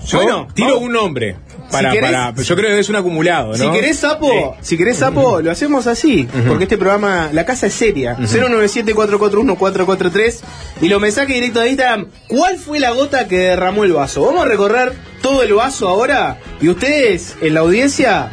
Yo 0.07 0.19
Bueno, 0.19 0.49
tiro 0.55 0.69
vamos. 0.69 0.83
un 0.85 0.93
nombre 0.93 1.37
para, 1.73 1.91
Si 1.91 1.97
querés- 1.99 2.13
para, 2.13 2.33
yo 2.43 2.57
creo 2.57 2.71
que 2.71 2.79
es 2.79 2.89
un 2.89 2.97
acumulado, 2.97 3.49
¿no? 3.49 3.57
Si 3.57 3.69
querés 3.71 3.99
sapo, 3.99 4.57
si 4.61 4.77
querés 4.77 4.99
sapo, 4.99 5.41
lo 5.41 5.51
hacemos 5.51 5.87
así, 5.89 6.29
porque 6.47 6.65
este 6.65 6.79
programa, 6.79 7.31
la 7.33 7.45
casa 7.45 7.67
es 7.67 7.75
seria. 7.75 8.17
097-441-443 8.19 10.41
y 10.83 10.89
los 10.89 11.01
mensajes 11.01 11.35
directos 11.35 11.63
de 11.65 11.71
Instagram. 11.71 12.07
¿Cuál 12.29 12.59
fue 12.59 12.79
la 12.79 12.91
gota 12.93 13.27
que 13.29 13.39
derramó 13.39 13.85
el 13.85 13.93
vaso? 13.93 14.25
Vamos 14.25 14.45
a 14.45 14.49
recorrer 14.49 14.93
todo 15.21 15.43
el 15.43 15.53
vaso 15.55 15.89
ahora 15.89 16.39
y 16.61 16.69
ustedes 16.69 17.37
en 17.41 17.55
la 17.55 17.61
audiencia 17.61 18.31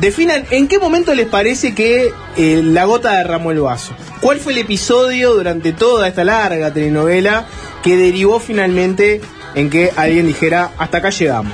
definan 0.00 0.44
en 0.50 0.68
qué 0.68 0.78
momento 0.78 1.14
les 1.14 1.26
parece 1.26 1.74
que 1.74 2.10
eh, 2.36 2.60
la 2.64 2.84
gota 2.84 3.16
derramó 3.16 3.50
el 3.50 3.60
vaso. 3.60 3.92
¿Cuál 4.20 4.38
fue 4.38 4.52
el 4.52 4.58
episodio 4.58 5.34
durante 5.34 5.72
toda 5.72 6.08
esta 6.08 6.24
larga 6.24 6.72
telenovela 6.72 7.46
que 7.82 7.96
derivó 7.96 8.40
finalmente 8.40 9.20
en 9.54 9.70
que 9.70 9.92
alguien 9.96 10.26
dijera 10.26 10.70
hasta 10.78 10.98
acá 10.98 11.10
llegamos? 11.10 11.52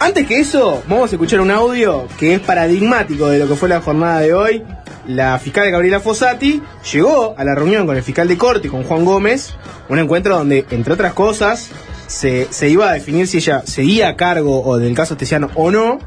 Antes 0.00 0.28
que 0.28 0.38
eso, 0.38 0.80
vamos 0.86 1.10
a 1.10 1.16
escuchar 1.16 1.40
un 1.40 1.50
audio 1.50 2.06
que 2.20 2.34
es 2.34 2.40
paradigmático 2.40 3.26
de 3.26 3.40
lo 3.40 3.48
que 3.48 3.56
fue 3.56 3.68
la 3.68 3.80
jornada 3.80 4.20
de 4.20 4.32
hoy. 4.32 4.62
La 5.08 5.36
fiscal 5.40 5.68
Gabriela 5.72 5.98
Fossati 5.98 6.62
llegó 6.92 7.34
a 7.36 7.42
la 7.42 7.56
reunión 7.56 7.84
con 7.84 7.96
el 7.96 8.04
fiscal 8.04 8.28
de 8.28 8.38
corte, 8.38 8.68
con 8.68 8.84
Juan 8.84 9.04
Gómez, 9.04 9.54
un 9.88 9.98
encuentro 9.98 10.36
donde, 10.36 10.64
entre 10.70 10.92
otras 10.92 11.14
cosas, 11.14 11.70
se, 12.06 12.46
se 12.50 12.68
iba 12.68 12.88
a 12.88 12.92
definir 12.92 13.26
si 13.26 13.38
ella 13.38 13.62
seguía 13.66 14.08
a 14.10 14.16
cargo 14.16 14.62
o 14.62 14.78
del 14.78 14.94
caso 14.94 15.16
Tesiano 15.16 15.50
o 15.56 15.72
no. 15.72 15.98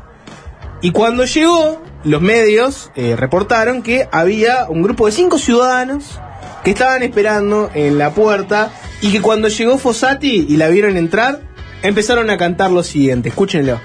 Y 0.81 0.91
cuando 0.91 1.25
llegó, 1.25 1.83
los 2.05 2.21
medios 2.21 2.91
eh, 2.95 3.17
reportaron 3.17 3.83
que 3.83 4.07
había 4.13 4.67
un 4.69 4.83
grupo 4.83 5.07
de 5.07 5.11
cinco 5.11 5.37
ciudadanos 5.37 6.17
que 6.63 6.71
estaban 6.71 7.03
esperando 7.03 7.69
en 7.73 7.97
la 7.97 8.11
puerta 8.11 8.71
y 9.01 9.11
que 9.11 9.21
cuando 9.21 9.49
llegó 9.49 9.77
Fossati 9.77 10.45
y 10.47 10.55
la 10.55 10.69
vieron 10.69 10.95
entrar, 10.95 11.41
empezaron 11.83 12.29
a 12.29 12.37
cantar 12.37 12.71
lo 12.71 12.83
siguiente. 12.83 13.29
Escúchenlo. 13.29 13.79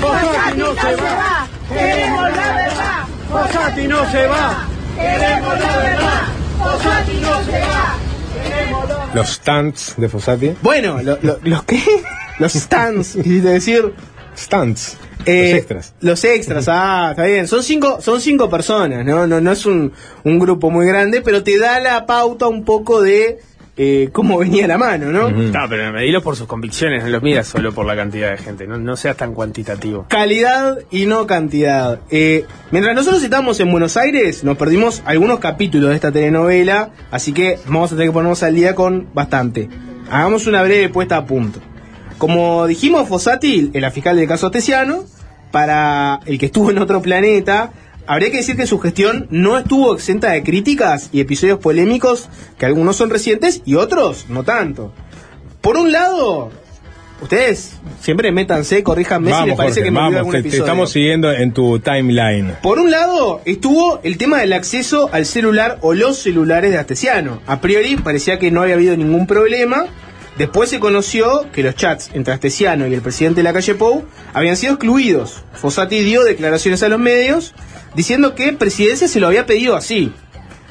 Fossati 0.00 0.58
no 0.58 0.74
se 0.74 0.96
va, 0.96 1.48
queremos 1.68 2.22
la 2.36 2.52
verdad. 2.54 3.04
Fossati 3.30 3.88
no 3.88 4.10
se 4.10 4.26
va, 4.26 4.66
queremos 4.96 5.58
la 5.60 5.76
verdad. 5.78 6.22
Fossati 6.58 7.14
no 7.20 7.44
se 7.44 7.60
va, 7.60 7.96
queremos 8.42 8.88
la 8.88 9.14
Los 9.14 9.28
stunts 9.28 9.94
de 9.96 10.08
Fossati. 10.08 10.54
Bueno, 10.62 11.00
lo- 11.02 11.18
lo- 11.22 11.38
los 11.42 11.62
que 11.64 11.82
los 12.38 12.52
stands, 12.52 13.12
quisiste 13.14 13.48
decir. 13.48 13.94
Stunts. 14.36 14.96
Eh, 15.26 15.50
los 15.52 15.58
extras. 15.58 15.94
Los 16.00 16.24
extras, 16.24 16.64
ah, 16.68 17.08
está 17.12 17.22
bien. 17.24 17.48
Son 17.48 17.62
cinco, 17.62 18.00
son 18.02 18.20
cinco 18.20 18.50
personas, 18.50 19.04
¿no? 19.06 19.26
No, 19.26 19.40
no 19.40 19.52
es 19.52 19.64
un, 19.64 19.92
un 20.24 20.38
grupo 20.38 20.70
muy 20.70 20.86
grande, 20.86 21.22
pero 21.22 21.42
te 21.42 21.56
da 21.56 21.80
la 21.80 22.04
pauta 22.04 22.46
un 22.48 22.64
poco 22.64 23.00
de 23.00 23.38
eh, 23.76 24.10
cómo 24.12 24.38
venía 24.38 24.68
la 24.68 24.78
mano, 24.78 25.10
¿no? 25.10 25.30
No, 25.30 25.68
pero 25.68 25.92
medilo 25.92 26.22
por 26.22 26.36
sus 26.36 26.46
convicciones, 26.46 27.02
no 27.02 27.08
los 27.08 27.22
miras 27.22 27.48
solo 27.48 27.72
por 27.72 27.84
la 27.86 27.96
cantidad 27.96 28.30
de 28.30 28.38
gente, 28.38 28.66
no, 28.66 28.78
no 28.78 28.96
seas 28.96 29.16
tan 29.16 29.34
cuantitativo. 29.34 30.06
Calidad 30.08 30.78
y 30.90 31.06
no 31.06 31.26
cantidad. 31.26 32.00
Eh, 32.10 32.44
mientras 32.70 32.94
nosotros 32.94 33.22
estábamos 33.22 33.58
en 33.58 33.70
Buenos 33.72 33.96
Aires, 33.96 34.44
nos 34.44 34.56
perdimos 34.56 35.02
algunos 35.06 35.40
capítulos 35.40 35.90
de 35.90 35.96
esta 35.96 36.12
telenovela, 36.12 36.90
así 37.10 37.32
que 37.32 37.58
vamos 37.66 37.90
a 37.92 37.96
tener 37.96 38.08
que 38.08 38.12
ponernos 38.12 38.42
al 38.44 38.54
día 38.54 38.74
con 38.74 39.08
bastante. 39.12 39.68
Hagamos 40.10 40.46
una 40.46 40.62
breve 40.62 40.88
puesta 40.90 41.16
a 41.16 41.26
punto. 41.26 41.60
Como 42.18 42.66
dijimos, 42.66 43.08
Fossati, 43.08 43.72
la 43.74 43.90
fiscal 43.90 44.16
del 44.16 44.28
caso 44.28 44.50
Tesiano, 44.50 45.04
para 45.50 46.20
el 46.26 46.38
que 46.38 46.46
estuvo 46.46 46.70
en 46.70 46.78
otro 46.78 47.02
planeta, 47.02 47.72
habría 48.06 48.30
que 48.30 48.38
decir 48.38 48.56
que 48.56 48.66
su 48.66 48.78
gestión 48.78 49.26
no 49.30 49.58
estuvo 49.58 49.94
exenta 49.94 50.30
de 50.30 50.42
críticas 50.42 51.08
y 51.12 51.20
episodios 51.20 51.58
polémicos 51.58 52.28
que 52.58 52.66
algunos 52.66 52.96
son 52.96 53.10
recientes 53.10 53.62
y 53.64 53.74
otros 53.76 54.26
no 54.28 54.42
tanto. 54.44 54.92
Por 55.60 55.76
un 55.76 55.92
lado, 55.92 56.50
ustedes 57.22 57.78
siempre 58.00 58.30
métanse, 58.32 58.82
corríjanme 58.82 59.28
si 59.28 59.30
les 59.30 59.40
Vamos, 59.40 59.56
parece 59.56 59.80
Jorge, 59.80 59.84
que 59.84 59.90
me 59.90 59.98
vamos, 60.00 60.16
algún 60.18 60.32
te, 60.32 60.38
te 60.42 60.48
episodio. 60.48 60.64
estamos 60.64 60.90
siguiendo 60.90 61.32
en 61.32 61.52
tu 61.52 61.78
timeline. 61.78 62.54
Por 62.62 62.78
un 62.78 62.90
lado, 62.90 63.40
estuvo 63.46 64.00
el 64.02 64.18
tema 64.18 64.40
del 64.40 64.52
acceso 64.52 65.08
al 65.12 65.24
celular 65.24 65.78
o 65.80 65.94
los 65.94 66.18
celulares 66.18 66.70
de 66.70 66.78
Astesiano. 66.78 67.40
A 67.46 67.60
priori 67.60 67.96
parecía 67.96 68.38
que 68.38 68.50
no 68.50 68.62
había 68.62 68.74
habido 68.74 68.96
ningún 68.96 69.26
problema. 69.26 69.86
Después 70.38 70.68
se 70.68 70.80
conoció 70.80 71.46
que 71.52 71.62
los 71.62 71.76
chats 71.76 72.10
entre 72.12 72.34
Astesiano 72.34 72.88
y 72.88 72.94
el 72.94 73.02
presidente 73.02 73.40
de 73.40 73.44
la 73.44 73.52
calle 73.52 73.76
Pou 73.76 74.04
habían 74.32 74.56
sido 74.56 74.74
excluidos. 74.74 75.44
Fossati 75.52 76.00
dio 76.00 76.24
declaraciones 76.24 76.82
a 76.82 76.88
los 76.88 76.98
medios 76.98 77.54
diciendo 77.94 78.34
que 78.34 78.52
Presidencia 78.52 79.06
se 79.06 79.20
lo 79.20 79.28
había 79.28 79.46
pedido 79.46 79.76
así. 79.76 80.12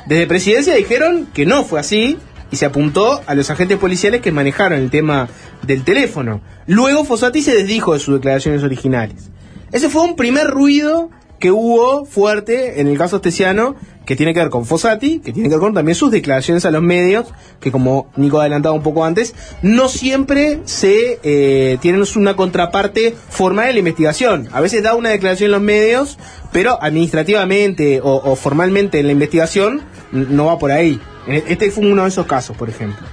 Desde 0.05 0.27
Presidencia 0.27 0.75
dijeron 0.75 1.27
que 1.33 1.45
no 1.45 1.63
fue 1.63 1.79
así 1.79 2.17
y 2.51 2.57
se 2.57 2.65
apuntó 2.65 3.21
a 3.25 3.35
los 3.35 3.49
agentes 3.49 3.77
policiales 3.77 4.21
que 4.21 4.33
manejaron 4.33 4.79
el 4.79 4.89
tema 4.89 5.29
del 5.61 5.83
teléfono. 5.85 6.41
Luego 6.67 7.05
Fossati 7.05 7.41
se 7.41 7.55
desdijo 7.55 7.93
de 7.93 7.99
sus 7.99 8.15
declaraciones 8.15 8.63
originales. 8.63 9.29
Ese 9.71 9.89
fue 9.89 10.03
un 10.03 10.17
primer 10.17 10.47
ruido 10.47 11.09
que 11.39 11.51
hubo 11.51 12.05
fuerte 12.05 12.79
en 12.81 12.87
el 12.87 12.97
caso 12.97 13.17
Astesiano, 13.17 13.75
que 14.05 14.15
tiene 14.15 14.33
que 14.33 14.39
ver 14.41 14.49
con 14.49 14.65
Fossati, 14.65 15.19
que 15.19 15.31
tiene 15.31 15.47
que 15.49 15.55
ver 15.55 15.61
con 15.61 15.73
también 15.73 15.95
sus 15.95 16.11
declaraciones 16.11 16.65
a 16.65 16.71
los 16.71 16.81
medios, 16.81 17.27
que 17.59 17.71
como 17.71 18.07
Nico 18.17 18.39
adelantaba 18.39 18.75
un 18.75 18.83
poco 18.83 19.05
antes, 19.05 19.33
no 19.61 19.87
siempre 19.87 20.59
se 20.65 21.19
eh, 21.23 21.77
tienen 21.81 22.03
una 22.15 22.35
contraparte 22.35 23.15
formal 23.29 23.67
en 23.69 23.73
la 23.75 23.79
investigación. 23.79 24.49
A 24.51 24.59
veces 24.61 24.83
da 24.83 24.95
una 24.95 25.09
declaración 25.09 25.47
en 25.47 25.51
los 25.53 25.61
medios, 25.61 26.17
pero 26.51 26.77
administrativamente 26.81 28.01
o, 28.01 28.15
o 28.15 28.35
formalmente 28.35 28.99
en 28.99 29.05
la 29.07 29.11
investigación 29.13 29.81
no 30.11 30.45
va 30.45 30.59
por 30.59 30.71
ahí. 30.71 30.99
E- 31.27 31.43
Este 31.47 31.71
fue 31.71 31.85
uno 31.85 32.03
de 32.03 32.09
esos 32.09 32.25
casos, 32.25 32.57
por 32.57 32.69
ejemplo. 32.69 33.05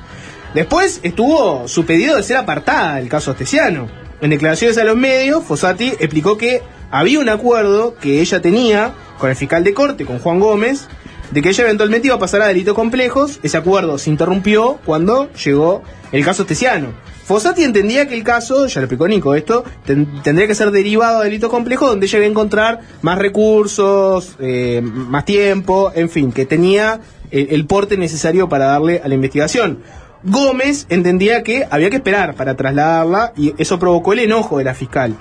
Después 0.54 0.98
estuvo 1.04 1.68
su 1.68 1.84
pedido 1.86 2.16
de 2.16 2.22
ser 2.24 2.36
apartada 2.36 2.96
del 2.96 3.08
caso 3.08 3.30
Astesiano. 3.30 3.86
En 4.20 4.30
declaraciones 4.30 4.76
a 4.78 4.84
los 4.84 4.96
medios, 4.96 5.44
Fossati 5.44 5.90
explicó 6.00 6.36
que 6.36 6.60
había 6.90 7.20
un 7.20 7.28
acuerdo 7.28 7.94
que 7.94 8.20
ella 8.20 8.42
tenía 8.42 8.92
con 9.20 9.30
el 9.30 9.36
fiscal 9.36 9.62
de 9.62 9.72
corte, 9.74 10.04
con 10.04 10.18
Juan 10.18 10.40
Gómez, 10.40 10.88
de 11.30 11.42
que 11.42 11.50
ella 11.50 11.62
eventualmente 11.64 12.08
iba 12.08 12.16
a 12.16 12.18
pasar 12.18 12.42
a 12.42 12.48
delitos 12.48 12.74
complejos. 12.74 13.38
Ese 13.44 13.56
acuerdo 13.56 13.98
se 13.98 14.10
interrumpió 14.10 14.80
cuando 14.84 15.32
llegó 15.34 15.82
el 16.10 16.24
caso 16.24 16.42
Astesiano. 16.42 16.88
Fossati 17.24 17.62
entendía 17.62 18.08
que 18.08 18.16
el 18.16 18.24
caso, 18.24 18.66
ya 18.66 18.80
lo 18.80 18.86
explicó 18.86 19.06
Nico 19.06 19.36
esto, 19.36 19.62
ten- 19.86 20.20
tendría 20.24 20.48
que 20.48 20.56
ser 20.56 20.72
derivado 20.72 21.20
a 21.20 21.24
delitos 21.24 21.48
complejos 21.48 21.88
donde 21.88 22.06
ella 22.06 22.18
iba 22.18 22.26
a 22.26 22.30
encontrar 22.30 22.80
más 23.02 23.18
recursos, 23.18 24.34
eh, 24.40 24.80
más 24.82 25.24
tiempo, 25.24 25.92
en 25.94 26.10
fin, 26.10 26.32
que 26.32 26.44
tenía 26.46 26.98
el, 27.30 27.48
el 27.50 27.66
porte 27.66 27.96
necesario 27.96 28.48
para 28.48 28.64
darle 28.64 29.00
a 29.04 29.06
la 29.06 29.14
investigación. 29.14 29.78
Gómez 30.24 30.86
entendía 30.88 31.42
que 31.44 31.66
había 31.70 31.88
que 31.90 31.96
esperar 31.96 32.34
para 32.34 32.56
trasladarla 32.56 33.32
y 33.36 33.54
eso 33.58 33.78
provocó 33.78 34.12
el 34.12 34.18
enojo 34.18 34.58
de 34.58 34.64
la 34.64 34.74
fiscal. 34.74 35.14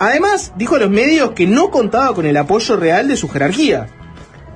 Además, 0.00 0.54
dijo 0.56 0.76
a 0.76 0.78
los 0.78 0.90
medios 0.90 1.32
que 1.32 1.46
no 1.46 1.70
contaba 1.70 2.14
con 2.14 2.24
el 2.24 2.38
apoyo 2.38 2.76
real 2.76 3.06
de 3.06 3.18
su 3.18 3.28
jerarquía. 3.28 3.88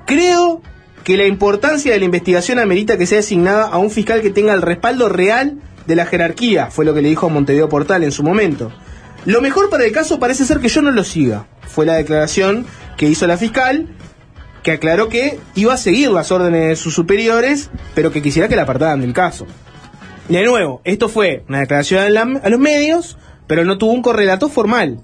Creo 0.06 0.62
que 1.04 1.18
la 1.18 1.26
importancia 1.26 1.92
de 1.92 1.98
la 1.98 2.06
investigación 2.06 2.58
amerita 2.58 2.96
que 2.96 3.06
sea 3.06 3.18
asignada 3.18 3.66
a 3.66 3.76
un 3.76 3.90
fiscal 3.90 4.22
que 4.22 4.30
tenga 4.30 4.54
el 4.54 4.62
respaldo 4.62 5.10
real 5.10 5.58
de 5.86 5.96
la 5.96 6.06
jerarquía, 6.06 6.70
fue 6.70 6.86
lo 6.86 6.94
que 6.94 7.02
le 7.02 7.10
dijo 7.10 7.26
a 7.26 7.28
Montevideo 7.28 7.68
Portal 7.68 8.04
en 8.04 8.10
su 8.10 8.22
momento. 8.22 8.72
Lo 9.26 9.42
mejor 9.42 9.68
para 9.68 9.84
el 9.84 9.92
caso 9.92 10.18
parece 10.18 10.46
ser 10.46 10.60
que 10.60 10.68
yo 10.68 10.80
no 10.80 10.90
lo 10.90 11.04
siga, 11.04 11.46
fue 11.60 11.84
la 11.84 11.96
declaración 11.96 12.64
que 12.96 13.06
hizo 13.06 13.26
la 13.26 13.36
fiscal, 13.36 13.88
que 14.62 14.72
aclaró 14.72 15.10
que 15.10 15.38
iba 15.54 15.74
a 15.74 15.76
seguir 15.76 16.10
las 16.10 16.32
órdenes 16.32 16.68
de 16.68 16.76
sus 16.76 16.94
superiores, 16.94 17.70
pero 17.94 18.10
que 18.10 18.22
quisiera 18.22 18.48
que 18.48 18.56
la 18.56 18.62
apartaran 18.62 19.02
del 19.02 19.12
caso. 19.12 19.46
De 20.30 20.42
nuevo, 20.42 20.80
esto 20.84 21.10
fue 21.10 21.44
una 21.50 21.60
declaración 21.60 22.16
a, 22.16 22.48
los 22.48 22.58
medios, 22.58 23.18
pero 23.46 23.66
no 23.66 23.76
tuvo 23.76 23.92
un 23.92 24.00
correlato 24.00 24.48
formal. 24.48 25.00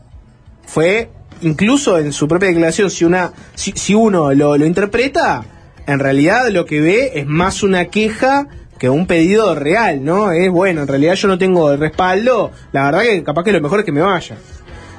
Fue, 0.71 1.11
incluso 1.41 1.99
en 1.99 2.13
su 2.13 2.29
propia 2.29 2.49
declaración, 2.49 2.91
si, 2.91 3.05
una, 3.05 3.33
si, 3.57 3.73
si 3.73 3.93
uno 3.93 4.33
lo, 4.35 4.57
lo 4.57 4.67
interpreta, 4.67 5.45
en 5.89 5.99
realidad 5.99 6.49
lo 6.51 6.65
que 6.65 6.81
ve 6.81 7.11
es 7.15 7.27
más 7.27 7.65
una 7.65 7.87
queja 7.87 8.47
que 8.79 8.89
un 8.89 9.09
pedido 9.09 9.55
real, 9.57 10.05
¿no? 10.05 10.31
Es 10.31 10.49
bueno, 10.49 10.83
en 10.83 10.87
realidad 10.87 11.15
yo 11.15 11.27
no 11.27 11.39
tengo 11.39 11.73
el 11.73 11.81
respaldo, 11.81 12.53
la 12.73 12.85
verdad 12.85 13.03
que 13.03 13.25
capaz 13.25 13.43
que 13.43 13.53
lo 13.53 13.61
mejor 13.61 13.81
es 13.81 13.85
que 13.85 13.91
me 13.91 14.01
vaya. 14.01 14.37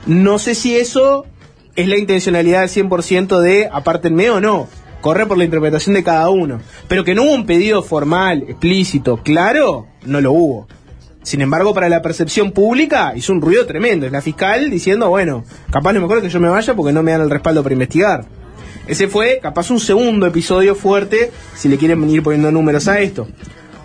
No 0.06 0.40
sé 0.40 0.56
si 0.56 0.76
eso 0.76 1.26
es 1.78 1.88
la 1.88 1.98
intencionalidad 1.98 2.60
del 2.62 2.90
100% 2.90 3.40
de 3.40 3.70
apártenme 3.72 4.30
o 4.30 4.42
no. 4.42 4.68
Corre 5.00 5.26
por 5.26 5.38
la 5.38 5.46
interpretación 5.46 5.96
de 5.96 6.04
cada 6.04 6.30
uno. 6.30 6.60
Pero 6.90 7.04
que 7.04 7.16
no 7.16 7.24
hubo 7.24 7.34
un 7.34 7.46
pedido 7.46 7.82
formal, 7.82 8.44
explícito, 8.48 9.18
claro, 9.24 9.88
no 10.06 10.20
lo 10.20 10.34
hubo. 10.34 10.68
Sin 11.24 11.42
embargo, 11.42 11.74
para 11.74 11.90
la 11.90 12.02
percepción 12.02 12.52
pública 12.52 13.14
hizo 13.16 13.32
un 13.34 13.42
ruido 13.42 13.66
tremendo. 13.66 14.06
Es 14.06 14.12
la 14.12 14.22
fiscal 14.22 14.70
diciendo, 14.70 15.10
bueno, 15.10 15.44
capaz 15.72 15.94
lo 15.94 16.02
mejor 16.02 16.18
es 16.18 16.24
que 16.24 16.30
yo 16.30 16.40
me 16.40 16.50
vaya 16.50 16.74
porque 16.74 16.94
no 16.94 17.04
me 17.04 17.12
dan 17.12 17.22
el 17.22 17.30
respaldo 17.30 17.62
para 17.62 17.74
investigar. 17.74 18.26
Ese 18.88 19.08
fue 19.08 19.40
capaz 19.42 19.70
un 19.70 19.80
segundo 19.80 20.26
episodio 20.26 20.76
fuerte, 20.76 21.32
si 21.56 21.70
le 21.70 21.78
quieren 21.78 22.02
venir 22.02 22.24
poniendo 22.24 22.52
números 22.52 22.88
a 22.88 23.00
esto. 23.00 23.28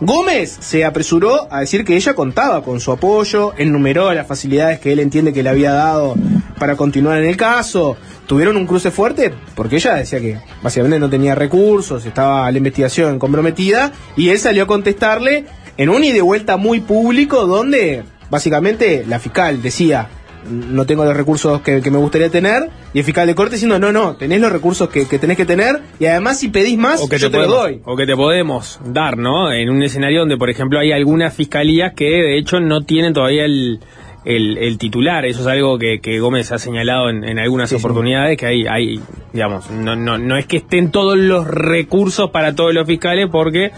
Gómez 0.00 0.58
se 0.60 0.84
apresuró 0.84 1.50
a 1.50 1.60
decir 1.60 1.82
que 1.84 1.96
ella 1.96 2.14
contaba 2.14 2.62
con 2.62 2.80
su 2.80 2.92
apoyo, 2.92 3.54
enumeró 3.56 4.12
las 4.12 4.26
facilidades 4.26 4.78
que 4.78 4.92
él 4.92 4.98
entiende 4.98 5.32
que 5.32 5.42
le 5.42 5.48
había 5.48 5.72
dado 5.72 6.14
para 6.58 6.76
continuar 6.76 7.18
en 7.18 7.28
el 7.28 7.36
caso. 7.36 7.96
Tuvieron 8.26 8.58
un 8.58 8.66
cruce 8.66 8.90
fuerte 8.90 9.32
porque 9.54 9.76
ella 9.76 9.94
decía 9.94 10.20
que 10.20 10.38
básicamente 10.62 10.98
no 10.98 11.08
tenía 11.08 11.34
recursos, 11.34 12.04
estaba 12.04 12.50
la 12.50 12.58
investigación 12.58 13.18
comprometida 13.18 13.90
y 14.16 14.28
él 14.28 14.38
salió 14.38 14.64
a 14.64 14.66
contestarle 14.66 15.46
en 15.76 15.88
un 15.88 16.04
ida 16.04 16.12
y 16.12 16.16
de 16.16 16.22
vuelta 16.22 16.56
muy 16.56 16.80
público 16.80 17.46
donde 17.46 18.04
básicamente 18.30 19.04
la 19.06 19.18
fiscal 19.18 19.62
decía 19.62 20.08
no 20.48 20.86
tengo 20.86 21.04
los 21.04 21.16
recursos 21.16 21.60
que, 21.60 21.82
que 21.82 21.90
me 21.90 21.98
gustaría 21.98 22.30
tener 22.30 22.70
y 22.94 22.98
el 23.00 23.04
fiscal 23.04 23.26
de 23.26 23.34
corte 23.34 23.54
diciendo 23.54 23.78
no, 23.78 23.92
no, 23.92 24.16
tenés 24.16 24.40
los 24.40 24.52
recursos 24.52 24.88
que, 24.88 25.06
que 25.06 25.18
tenés 25.18 25.36
que 25.36 25.44
tener 25.44 25.80
y 25.98 26.06
además 26.06 26.38
si 26.38 26.48
pedís 26.48 26.78
más 26.78 27.02
o 27.02 27.08
que 27.08 27.18
yo 27.18 27.30
te 27.30 27.38
podemos, 27.38 27.56
doy. 27.56 27.80
o 27.84 27.96
que 27.96 28.06
te 28.06 28.16
podemos 28.16 28.80
dar, 28.84 29.18
¿no? 29.18 29.52
En 29.52 29.70
un 29.70 29.82
escenario 29.82 30.20
donde, 30.20 30.36
por 30.36 30.50
ejemplo, 30.50 30.78
hay 30.78 30.92
algunas 30.92 31.34
fiscalías 31.34 31.94
que 31.94 32.04
de 32.04 32.38
hecho 32.38 32.60
no 32.60 32.82
tienen 32.82 33.12
todavía 33.12 33.44
el, 33.44 33.80
el, 34.24 34.58
el 34.58 34.78
titular. 34.78 35.24
Eso 35.24 35.40
es 35.40 35.46
algo 35.46 35.78
que, 35.78 36.00
que 36.00 36.18
Gómez 36.20 36.52
ha 36.52 36.58
señalado 36.58 37.10
en, 37.10 37.24
en 37.24 37.38
algunas 37.38 37.72
oportunidades, 37.72 38.36
que 38.36 38.46
hay, 38.46 38.66
hay 38.66 39.00
digamos, 39.32 39.70
no, 39.70 39.96
no, 39.96 40.18
no 40.18 40.36
es 40.36 40.46
que 40.46 40.58
estén 40.58 40.90
todos 40.90 41.16
los 41.16 41.46
recursos 41.46 42.30
para 42.30 42.54
todos 42.54 42.74
los 42.74 42.86
fiscales, 42.86 43.28
porque 43.30 43.72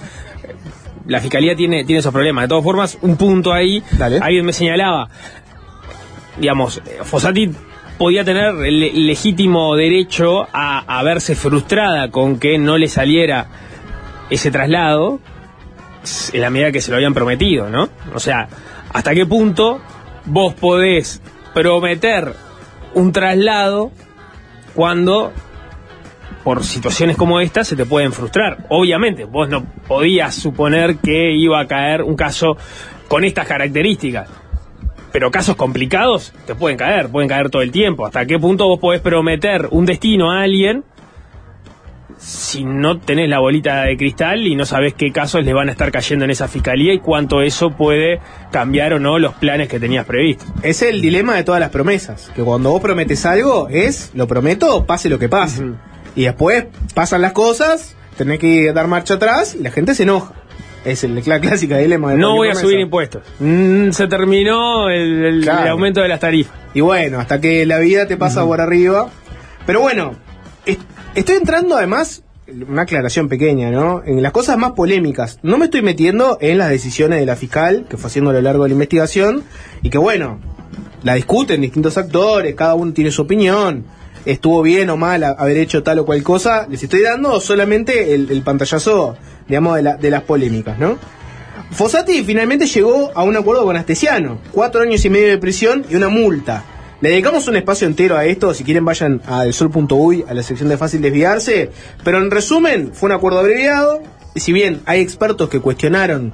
la 1.09 1.21
fiscalía 1.21 1.57
tiene, 1.57 1.85
tiene 1.85 1.99
esos 1.99 2.13
problemas. 2.13 2.45
De 2.45 2.49
todas 2.49 2.63
formas, 2.65 2.99
un 3.03 3.17
punto 3.17 3.53
ahí, 3.53 3.83
alguien 4.23 4.45
me 4.47 4.53
señalaba, 4.53 5.09
digamos, 6.37 6.81
Fossati 7.03 7.51
podía 7.99 8.25
tener 8.25 8.55
el 8.65 8.79
le- 8.81 8.93
legítimo 8.93 9.75
derecho 9.75 10.47
a, 10.53 10.85
a 10.87 11.03
verse 11.03 11.35
frustrada 11.35 12.11
con 12.11 12.39
que 12.39 12.57
no 12.59 12.79
le 12.79 12.87
saliera 12.89 13.47
ese 14.31 14.51
traslado 14.53 15.19
en 16.33 16.41
la 16.41 16.51
medida 16.51 16.71
que 16.71 16.81
se 16.81 16.91
lo 16.91 16.97
habían 16.97 17.13
prometido, 17.15 17.69
¿no? 17.69 17.89
O 18.15 18.21
sea, 18.21 18.49
¿hasta 18.93 19.15
qué 19.15 19.27
punto 19.27 19.81
vos 20.27 20.55
podés 20.55 21.21
prometer 21.55 22.35
un 22.95 23.11
traslado 23.13 23.91
cuando 24.75 25.33
por 26.49 26.65
situaciones 26.65 27.19
como 27.19 27.41
esta 27.41 27.63
se 27.63 27.77
te 27.77 27.85
pueden 27.85 28.11
frustrar? 28.11 28.65
Obviamente, 28.71 29.27
vos 29.27 29.51
no 29.51 29.67
podías 29.87 30.35
suponer 30.35 30.97
que 30.97 31.31
iba 31.33 31.61
a 31.61 31.67
caer 31.67 32.01
un 32.01 32.17
caso 32.17 32.57
con 33.07 33.23
estas 33.23 33.47
características. 33.47 34.31
Pero 35.13 35.31
casos 35.31 35.57
complicados 35.57 36.33
te 36.47 36.55
pueden 36.55 36.79
caer, 36.79 37.11
pueden 37.11 37.29
caer 37.29 37.51
todo 37.51 37.61
el 37.61 37.71
tiempo. 37.71 38.07
¿Hasta 38.07 38.25
qué 38.25 38.39
punto 38.39 38.67
vos 38.67 38.81
podés 38.81 39.03
prometer 39.03 39.69
un 39.73 39.85
destino 39.85 40.33
a 40.33 40.41
alguien 40.41 40.85
si 42.17 42.65
no 42.65 42.99
tenés 42.99 43.29
la 43.29 43.41
bolita 43.41 43.83
de 43.83 43.99
cristal 43.99 44.47
y 44.47 44.57
no 44.57 44.65
sabés 44.65 44.95
qué 44.95 45.13
casos 45.13 45.45
le 45.45 45.53
van 45.53 45.69
a 45.69 45.73
estar 45.73 45.93
cayendo 45.93 46.25
en 46.25 46.31
esa 46.31 46.49
fiscalía 46.49 46.95
y 46.95 46.99
cuánto 47.01 47.43
eso 47.43 47.73
puede 47.73 48.21
cambiar 48.51 48.95
o 48.95 48.99
no 48.99 49.19
los 49.19 49.35
planes 49.35 49.69
que 49.69 49.79
tenías 49.79 50.07
previstos? 50.07 50.49
Es 50.63 50.81
el 50.81 51.03
dilema 51.03 51.35
de 51.35 51.45
todas 51.45 51.61
las 51.61 51.69
promesas, 51.69 52.33
que 52.35 52.43
cuando 52.43 52.71
vos 52.71 52.81
prometes 52.81 53.27
algo 53.27 53.69
es, 53.69 54.13
lo 54.15 54.27
prometo, 54.27 54.87
pase 54.87 55.11
lo 55.11 55.19
que 55.19 55.29
pase. 55.29 55.75
Y 56.19 56.25
después 56.25 56.65
pasan 56.95 57.23
las 57.23 57.33
cosas, 57.33 57.95
tenés 58.17 58.41
que 58.41 58.73
dar 58.73 58.89
marcha 58.89 59.15
atrás 59.15 59.55
y 59.55 59.63
la 59.63 59.71
gente 59.71 59.95
se 59.95 60.03
enoja. 60.03 60.35
Es 60.85 61.05
el, 61.05 61.23
la 61.27 61.39
clásica 61.41 61.77
dilema 61.79 62.11
de 62.13 62.19
No 62.19 62.35
voy 62.35 62.49
a 62.49 62.55
subir 62.57 62.81
impuestos. 62.81 63.23
Mm, 63.39 63.91
se 63.91 64.09
terminó 64.09 64.89
el, 64.91 65.25
el- 65.25 65.43
Claro. 65.43 65.63
el 65.63 65.69
aumento 65.69 66.01
de 66.01 66.09
las 66.09 66.19
tarifas. 66.19 66.55
Y 66.75 66.81
bueno, 66.81 67.21
hasta 67.21 67.41
que 67.41 67.65
la 67.67 67.79
vida 67.79 68.07
te 68.09 68.17
pasa 68.17 68.45
por 68.45 68.61
arriba. 68.61 69.11
Pero 69.65 69.81
bueno, 69.81 70.13
est- 70.67 70.81
estoy 71.15 71.37
entrando 71.37 71.77
además, 71.77 72.25
una 72.69 72.83
aclaración 72.83 73.29
pequeña, 73.29 73.71
¿no? 73.71 74.03
En 74.05 74.21
las 74.23 74.33
cosas 74.33 74.57
más 74.59 74.73
polémicas. 74.73 75.39
No 75.45 75.57
me 75.57 75.67
estoy 75.67 75.83
metiendo 75.83 76.39
en 76.41 76.59
las 76.59 76.71
decisiones 76.71 77.21
de 77.21 77.27
la 77.27 77.37
fiscal 77.37 77.87
que 77.89 77.97
fue 77.97 78.09
haciendo 78.09 78.31
a 78.31 78.35
lo 78.35 78.41
largo 78.43 78.65
de 78.65 78.71
la 78.71 78.75
investigación 78.75 79.45
y 79.83 79.91
que 79.91 79.99
bueno, 79.99 80.41
la 81.05 81.15
discuten 81.15 81.61
distintos 81.61 81.97
actores, 81.97 82.55
cada 82.57 82.75
uno 82.75 82.93
tiene 82.93 83.11
su 83.13 83.23
opinión. 83.23 83.85
Estuvo 84.31 84.63
bien 84.63 84.91
o 84.91 84.97
mal 84.97 85.25
haber 85.25 85.57
hecho 85.59 85.83
tal 85.83 85.99
o 86.01 86.05
cual 86.07 86.23
cosa, 86.23 86.67
les 86.69 86.83
estoy 86.83 87.01
dando 87.03 87.41
solamente 87.41 88.15
el, 88.15 88.43
pantallazo, 88.43 89.17
digamos, 89.49 89.77
de, 89.77 89.83
la- 89.83 89.97
de 89.97 90.11
las 90.11 90.23
polémicas, 90.23 90.79
¿no? 90.79 90.99
Fossati 91.71 92.23
finalmente 92.25 92.67
llegó 92.67 93.11
a 93.15 93.23
un 93.25 93.37
acuerdo 93.37 93.65
con 93.65 93.77
Astesiano, 93.77 94.39
cuatro 94.53 94.81
años 94.83 95.05
y 95.05 95.11
medio 95.11 95.29
de 95.29 95.39
prisión 95.39 95.85
y 95.91 95.97
una 95.97 96.09
multa. 96.09 96.65
Le 97.01 97.11
dedicamos 97.11 97.47
un 97.49 97.57
espacio 97.57 97.87
entero 97.87 98.17
a 98.17 98.25
esto, 98.25 98.53
si 98.55 98.65
quieren 98.65 98.85
vayan 98.85 99.23
a 99.27 99.45
elsol.uy, 99.45 100.25
a 100.29 100.35
la 100.35 100.43
sección 100.43 100.69
de 100.69 100.77
fácil 100.77 101.01
desviarse, 101.01 101.71
pero 102.05 102.19
en 102.19 102.31
resumen 102.31 102.91
fue 102.93 103.09
un 103.09 103.13
acuerdo 103.13 103.39
abreviado, 103.39 104.03
y 104.35 104.41
si 104.41 104.53
bien 104.53 104.81
hay 104.85 105.01
expertos 105.01 105.49
que 105.49 105.61
cuestionaron 105.61 106.33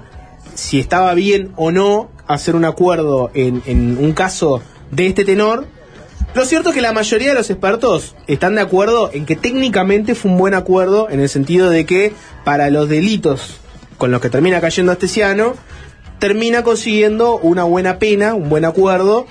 si 0.54 0.78
estaba 0.80 1.12
bien 1.14 1.52
o 1.56 1.70
no 1.70 2.10
hacer 2.26 2.54
un 2.56 2.64
acuerdo 2.64 3.30
en 3.34 3.98
un 4.00 4.12
caso 4.12 4.62
de 4.90 5.06
este 5.08 5.24
tenor, 5.24 5.66
lo 6.34 6.44
cierto 6.44 6.70
es 6.70 6.74
que 6.74 6.82
la 6.82 6.92
mayoría 6.92 7.28
de 7.28 7.34
los 7.34 7.50
expertos 7.50 8.16
están 8.26 8.56
de 8.56 8.60
acuerdo 8.60 9.10
en 9.12 9.26
que 9.26 9.36
técnicamente 9.36 10.14
fue 10.14 10.30
un 10.30 10.38
buen 10.38 10.54
acuerdo 10.54 11.08
en 11.10 11.20
el 11.20 11.28
sentido 11.28 11.70
de 11.70 11.86
que 11.86 12.12
para 12.44 12.70
los 12.70 12.88
delitos 12.88 13.60
con 13.98 14.10
los 14.10 14.20
que 14.20 14.30
termina 14.30 14.60
cayendo 14.60 14.92
Astesiano, 14.92 15.54
termina 16.18 16.62
consiguiendo 16.62 17.38
una 17.38 17.64
buena 17.64 17.98
pena, 17.98 18.34
un 18.34 18.48
buen 18.48 18.64
acuerdo, 18.64 19.26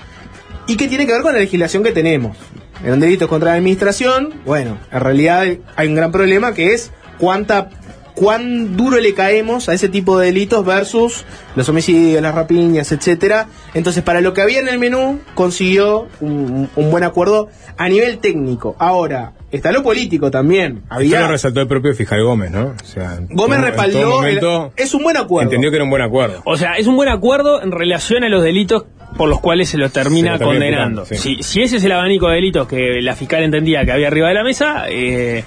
y 0.66 0.76
que 0.76 0.88
tiene 0.88 1.06
que 1.06 1.12
ver 1.12 1.22
con 1.22 1.34
la 1.34 1.40
legislación 1.40 1.82
que 1.82 1.92
tenemos. 1.92 2.36
En 2.82 2.98
delitos 3.00 3.28
contra 3.28 3.50
la 3.50 3.56
administración, 3.56 4.34
bueno, 4.44 4.78
en 4.90 5.00
realidad 5.00 5.46
hay 5.76 5.88
un 5.88 5.94
gran 5.94 6.12
problema 6.12 6.54
que 6.54 6.74
es 6.74 6.90
cuánta 7.18 7.70
cuán 8.14 8.76
duro 8.76 8.98
le 8.98 9.12
caemos 9.14 9.68
a 9.68 9.74
ese 9.74 9.88
tipo 9.88 10.18
de 10.18 10.26
delitos 10.26 10.64
versus 10.64 11.24
los 11.56 11.68
homicidios, 11.68 12.22
las 12.22 12.34
rapiñas, 12.34 12.92
etcétera. 12.92 13.48
Entonces, 13.74 14.02
para 14.02 14.20
lo 14.20 14.32
que 14.32 14.40
había 14.42 14.60
en 14.60 14.68
el 14.68 14.78
menú, 14.78 15.20
consiguió 15.34 16.06
un, 16.20 16.68
un 16.76 16.90
buen 16.90 17.04
acuerdo 17.04 17.48
a 17.76 17.88
nivel 17.88 18.18
técnico. 18.18 18.76
Ahora, 18.78 19.32
está 19.50 19.72
lo 19.72 19.82
político 19.82 20.30
también. 20.30 20.78
Esto 20.84 20.94
Había 20.94 21.20
lo 21.22 21.28
resaltó 21.28 21.60
el 21.60 21.66
propio 21.68 21.92
fiscal 21.94 22.22
Gómez, 22.22 22.50
¿no? 22.52 22.74
O 22.82 22.86
sea, 22.86 23.18
Gómez 23.30 23.58
todo 23.58 23.66
respaldó. 23.68 24.10
momento 24.10 24.72
el- 24.76 24.84
es 24.84 24.94
un 24.94 25.02
buen 25.02 25.16
acuerdo. 25.16 25.44
entendió 25.50 25.70
que 25.70 25.76
era 25.76 25.84
un 25.84 25.90
buen 25.90 26.02
acuerdo. 26.02 26.40
O 26.44 26.56
sea, 26.56 26.74
es 26.74 26.86
un 26.86 26.96
buen 26.96 27.08
acuerdo 27.08 27.62
en 27.62 27.72
relación 27.72 28.22
a 28.24 28.28
los 28.28 28.42
delitos 28.44 28.84
por 29.16 29.28
los 29.28 29.40
cuales 29.40 29.68
se 29.68 29.78
los 29.78 29.92
termina 29.92 30.38
Se 30.38 30.44
lo 30.44 30.50
termina 30.50 30.76
condenando. 30.76 31.04
sí. 31.04 31.16
si, 31.16 31.42
si 31.42 31.62
ese 31.62 31.76
es 31.76 31.84
el 31.84 31.92
abanico 31.92 32.28
de 32.28 32.34
delitos 32.36 32.66
que 32.66 33.00
la 33.00 33.14
fiscal 33.14 33.42
entendía 33.44 33.84
que 33.84 33.92
había 33.92 34.08
arriba 34.08 34.28
de 34.28 34.34
la 34.34 34.42
mesa, 34.44 34.84
eh, 34.88 35.44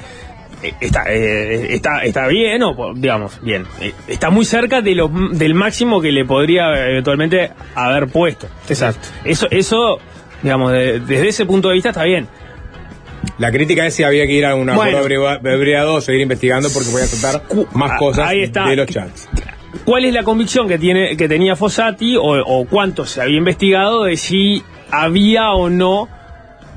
está, 0.82 1.04
eh, 1.14 1.74
está, 1.76 2.04
está 2.04 2.28
bien, 2.28 2.62
o 2.64 2.94
digamos, 2.96 3.40
bien. 3.42 3.66
Eh, 3.82 3.94
está 4.08 4.30
muy 4.30 4.46
cerca 4.46 4.82
de 4.82 4.96
lo, 4.96 5.08
del 5.32 5.54
máximo 5.54 6.02
que 6.02 6.12
le 6.12 6.26
podría 6.26 6.90
eventualmente 6.90 7.52
haber 7.76 8.08
puesto. 8.08 8.48
Exacto. 8.70 9.08
Eso, 9.24 9.48
eso 9.52 10.00
digamos, 10.44 10.72
de- 10.72 11.00
desde 11.00 11.28
ese 11.30 11.46
punto 11.46 11.68
de 11.70 11.76
vista 11.76 11.90
está 11.90 12.04
bien. 12.04 12.28
La 13.40 13.52
crítica 13.52 13.86
es 13.86 13.94
si 13.96 14.04
había 14.04 14.26
que 14.26 14.34
ir 14.34 14.46
a 14.46 14.56
un 14.56 14.70
acuerdo 14.70 15.28
abreviado 15.28 15.96
o 15.96 16.02
seguir 16.02 16.22
investigando 16.22 16.70
porque 16.74 16.90
voy 16.92 17.02
a 17.02 17.08
tratar 17.08 17.44
más 17.74 17.92
Ah, 17.94 17.98
cosas 17.98 18.28
ahí 18.30 18.44
está. 18.44 18.66
de 18.68 18.76
los 18.76 18.88
chats. 18.88 19.28
¿Cuál 19.86 20.06
es 20.06 20.14
la 20.14 20.24
convicción 20.24 20.68
que 20.68 20.78
tiene 20.80 21.16
que 21.18 21.28
tenía 21.28 21.56
Fossati 21.56 22.16
o, 22.16 22.22
o 22.24 22.66
cuánto 22.66 23.06
se 23.06 23.22
había 23.22 23.38
investigado 23.38 24.06
de 24.06 24.18
si 24.18 24.64
había 24.90 25.52
o 25.52 25.70
no 25.70 26.08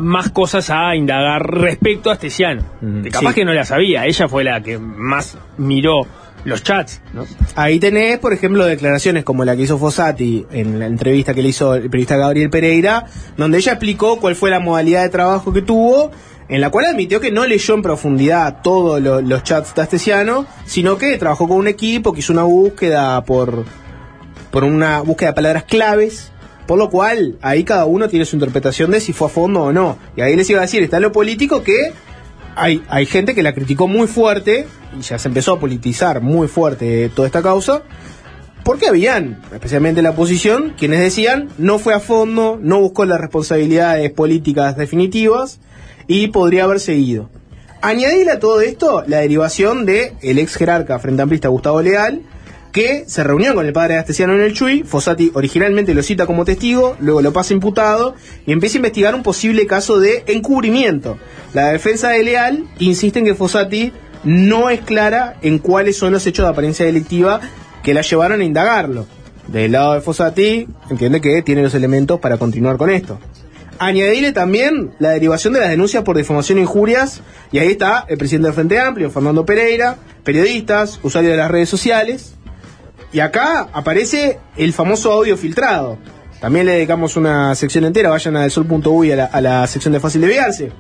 más 0.01 0.31
cosas 0.31 0.71
a 0.71 0.97
indagar 0.97 1.43
respecto 1.43 2.11
a 2.11 2.15
Astesiano? 2.15 2.63
Que 3.03 3.11
capaz 3.11 3.31
sí. 3.31 3.35
que 3.37 3.45
no 3.45 3.53
la 3.53 3.65
sabía, 3.65 4.07
ella 4.07 4.29
fue 4.29 4.43
la 4.45 4.61
que 4.63 4.79
más 4.79 5.37
miró 5.59 6.07
los 6.45 6.63
chats, 6.63 7.03
¿no? 7.13 7.27
Ahí 7.55 7.79
tenés, 7.79 8.19
por 8.19 8.33
ejemplo, 8.33 8.65
declaraciones 8.65 9.25
como 9.25 9.45
la 9.45 9.55
que 9.55 9.63
hizo 9.63 9.77
Fossati 9.77 10.47
en 10.51 10.79
la 10.79 10.87
entrevista 10.87 11.35
que 11.35 11.43
le 11.43 11.51
hizo 11.51 11.75
el 11.75 11.91
periodista 11.91 12.17
Gabriel 12.17 12.49
Pereira, 12.49 13.05
donde 13.37 13.59
ella 13.59 13.73
explicó 13.73 14.19
cuál 14.19 14.35
fue 14.37 14.49
la 14.51 14.59
modalidad 14.59 15.03
de 15.03 15.11
trabajo 15.11 15.53
que 15.53 15.61
tuvo, 15.61 16.11
en 16.49 16.63
la 16.63 16.71
cual 16.71 16.87
admitió 16.87 17.21
que 17.21 17.31
no 17.31 17.47
leyó 17.47 17.75
en 17.75 17.83
profundidad 17.83 18.63
todos 18.63 19.01
lo- 19.03 19.21
los 19.21 19.43
chats 19.43 19.75
de 19.75 19.83
Astesiano, 19.83 20.47
sino 20.65 20.97
que 20.97 21.19
trabajó 21.19 21.47
con 21.47 21.59
un 21.59 21.69
equipo 21.69 22.13
que 22.15 22.21
hizo 22.21 22.33
una 22.33 22.43
búsqueda 22.45 23.23
por, 23.25 23.65
por 24.51 24.65
una 24.65 25.03
búsqueda 25.03 25.31
de 25.33 25.35
palabras 25.35 25.65
claves, 25.65 26.33
por 26.71 26.79
lo 26.79 26.89
cual 26.89 27.37
ahí 27.43 27.65
cada 27.65 27.85
uno 27.85 28.09
tiene 28.09 28.25
su 28.25 28.37
interpretación 28.37 28.93
de 28.93 29.01
si 29.01 29.13
fue 29.13 29.27
a 29.27 29.31
fondo 29.31 29.61
o 29.61 29.73
no. 29.73 29.99
Y 30.17 30.21
ahí 30.21 30.37
les 30.37 30.49
iba 30.51 30.61
a 30.61 30.63
decir, 30.63 30.81
está 30.85 31.01
lo 31.01 31.11
político 31.11 31.65
que 31.65 31.93
hay, 32.55 32.81
hay 32.89 33.07
gente 33.07 33.35
que 33.35 33.43
la 33.43 33.53
criticó 33.53 33.89
muy 33.89 34.07
fuerte 34.07 34.69
y 34.97 35.03
ya 35.03 35.19
se 35.19 35.27
empezó 35.27 35.55
a 35.55 35.59
politizar 35.59 36.21
muy 36.21 36.47
fuerte 36.47 37.09
toda 37.09 37.27
esta 37.27 37.43
causa. 37.43 37.83
Porque 38.63 38.87
habían, 38.87 39.43
especialmente 39.53 40.01
la 40.01 40.11
oposición, 40.11 40.75
quienes 40.79 41.01
decían 41.01 41.49
no 41.59 41.81
fue 41.81 41.93
a 41.93 41.99
fondo, 41.99 42.57
no 42.63 42.81
buscó 42.81 43.05
las 43.05 43.21
responsabilidades 43.21 44.09
políticas 44.13 44.77
definitivas 44.77 45.59
y 46.07 46.29
podría 46.29 46.63
haber 46.63 46.79
seguido. 46.79 47.31
Añadirle 47.83 48.31
a 48.31 48.39
todo 48.39 48.61
esto 48.61 49.03
la 49.09 49.19
derivación 49.19 49.87
de 49.87 50.13
el 50.23 50.39
ex 50.39 50.55
jerarca 50.55 51.01
frente 51.01 51.21
amplista 51.21 51.49
Gustavo 51.49 51.83
Leal, 51.83 52.23
que 52.73 53.05
se 53.07 53.25
reunió 53.25 53.55
con 53.55 53.67
el 53.67 53.73
padre 53.73 53.97
Astesiano 53.97 54.35
en 54.35 54.43
el 54.43 54.55
Chuy. 54.55 54.83
Fossati 54.83 55.31
originalmente 55.35 55.95
lo 55.95 56.03
cita 56.03 56.27
como 56.27 56.45
testigo, 56.45 56.97
luego 57.01 57.23
lo 57.23 57.33
pasa 57.33 57.55
imputado 57.55 58.15
y 58.47 58.53
empieza 58.53 58.77
a 58.77 58.81
investigar 58.81 59.15
un 59.15 59.23
posible 59.23 59.67
caso 59.67 59.99
de 59.99 60.25
encubrimiento. 60.27 61.19
La 61.53 61.69
defensa 61.69 62.11
de 62.11 62.23
Leal 62.23 62.67
insiste 62.79 63.19
en 63.19 63.25
que 63.25 63.35
Fossati 63.35 63.93
no 64.25 64.71
es 64.71 64.81
clara 64.81 65.37
en 65.43 65.59
cuáles 65.59 65.97
son 65.97 66.13
los 66.13 66.27
hechos 66.27 66.45
de 66.45 66.51
apariencia 66.51 66.87
delictiva 66.87 67.41
que 67.83 67.95
la 67.95 68.03
llevaron 68.03 68.41
a 68.41 68.45
indagarlo. 68.45 69.07
Del 69.49 69.73
lado 69.73 69.95
de 69.95 70.01
Fossati, 70.01 70.69
entiende 70.91 71.21
que 71.21 71.43
tiene 71.43 71.63
los 71.63 71.75
elementos 71.75 72.21
para 72.21 72.37
continuar 72.37 72.77
con 72.77 72.91
esto. 72.91 73.19
Añadirle 73.79 74.33
también 74.33 74.93
la 74.99 75.11
derivación 75.11 75.55
de 75.55 75.61
las 75.61 75.71
denuncias 75.71 76.05
por 76.05 76.17
difamación 76.17 76.59
e 76.59 76.61
injurias, 76.61 77.23
y 77.51 77.59
ahí 77.59 77.69
está 77.69 78.05
el 78.09 78.19
presidente 78.19 78.49
del 78.49 78.55
Frente 78.55 78.79
Amplio, 78.79 79.11
Fernando 79.11 79.47
Pereira, 79.47 79.97
periodistas, 80.23 81.01
usuarios 81.03 81.33
de 81.33 81.39
las 81.39 81.51
redes 81.51 81.71
sociales, 81.71 82.35
y 83.13 83.21
acá 83.21 83.69
aparece 83.73 84.39
el 84.57 84.73
famoso 84.73 85.13
audio 85.13 85.37
filtrado. 85.37 85.99
También 86.41 86.67
le 86.67 86.73
dedicamos 86.73 87.17
una 87.17 87.55
sección 87.55 87.85
entera, 87.85 88.09
vayan 88.11 88.37
a 88.37 88.49
sol.uy 88.49 89.13
a 89.13 89.17
la, 89.17 89.25
a 89.27 89.41
la 89.41 89.67
sección 89.67 89.93
de 89.93 90.01
fácil 90.01 90.23
desviarse. 90.23 90.73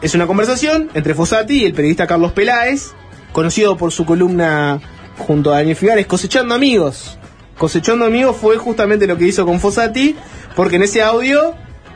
Es 0.00 0.14
una 0.14 0.26
conversación 0.26 0.90
entre 0.94 1.14
Fossati 1.14 1.62
y 1.62 1.64
el 1.64 1.72
periodista 1.72 2.06
Carlos 2.06 2.32
Peláez, 2.32 2.92
conocido 3.32 3.76
por 3.76 3.90
su 3.90 4.04
columna 4.04 4.80
junto 5.18 5.52
a 5.52 5.56
Daniel 5.56 5.76
Figares, 5.76 6.06
Cosechando 6.06 6.54
Amigos. 6.54 7.18
Cosechando 7.58 8.04
Amigos 8.04 8.36
fue 8.36 8.56
justamente 8.56 9.06
lo 9.06 9.16
que 9.16 9.26
hizo 9.26 9.46
con 9.46 9.60
Fossati, 9.60 10.14
porque 10.54 10.76
en 10.76 10.82
ese 10.82 11.02
audio 11.02 11.54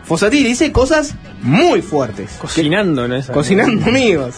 Fossati 0.08 0.42
dice 0.42 0.72
cosas 0.72 1.14
muy 1.42 1.82
fuertes. 1.82 2.38
Cocinando, 2.40 3.06
¿no? 3.06 3.22
Cocinando 3.30 3.84
amigos. 3.84 4.36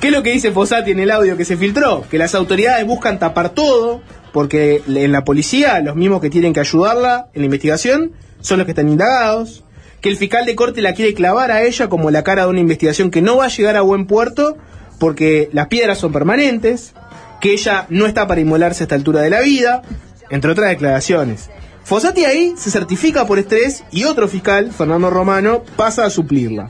¿Qué 0.00 0.06
es 0.06 0.12
lo 0.12 0.22
que 0.22 0.30
dice 0.30 0.52
Fossati 0.52 0.92
en 0.92 1.00
el 1.00 1.10
audio 1.10 1.36
que 1.36 1.44
se 1.44 1.56
filtró? 1.56 2.04
Que 2.08 2.18
las 2.18 2.36
autoridades 2.36 2.86
buscan 2.86 3.18
tapar 3.18 3.48
todo, 3.50 4.00
porque 4.32 4.82
en 4.86 5.12
la 5.12 5.24
policía 5.24 5.80
los 5.80 5.96
mismos 5.96 6.20
que 6.20 6.30
tienen 6.30 6.52
que 6.52 6.60
ayudarla 6.60 7.28
en 7.34 7.42
la 7.42 7.46
investigación 7.46 8.12
son 8.40 8.58
los 8.58 8.64
que 8.64 8.72
están 8.72 8.88
indagados. 8.88 9.64
Que 10.00 10.08
el 10.08 10.16
fiscal 10.16 10.46
de 10.46 10.54
corte 10.54 10.80
la 10.80 10.94
quiere 10.94 11.14
clavar 11.14 11.50
a 11.50 11.62
ella 11.62 11.88
como 11.88 12.10
la 12.10 12.22
cara 12.22 12.44
de 12.44 12.50
una 12.50 12.60
investigación 12.60 13.10
que 13.10 13.22
no 13.22 13.36
va 13.36 13.46
a 13.46 13.48
llegar 13.48 13.76
a 13.76 13.80
buen 13.80 14.06
puerto, 14.06 14.56
porque 15.00 15.48
las 15.52 15.66
piedras 15.68 15.98
son 15.98 16.12
permanentes. 16.12 16.94
Que 17.40 17.52
ella 17.52 17.86
no 17.88 18.06
está 18.06 18.26
para 18.26 18.40
inmolarse 18.40 18.82
a 18.82 18.84
esta 18.84 18.94
altura 18.94 19.20
de 19.20 19.30
la 19.30 19.40
vida, 19.40 19.82
entre 20.30 20.52
otras 20.52 20.70
declaraciones. 20.70 21.50
Fossati 21.84 22.24
ahí 22.24 22.54
se 22.56 22.70
certifica 22.70 23.26
por 23.26 23.38
estrés 23.38 23.82
y 23.90 24.04
otro 24.04 24.28
fiscal, 24.28 24.72
Fernando 24.72 25.08
Romano, 25.08 25.62
pasa 25.76 26.04
a 26.04 26.10
suplirla. 26.10 26.68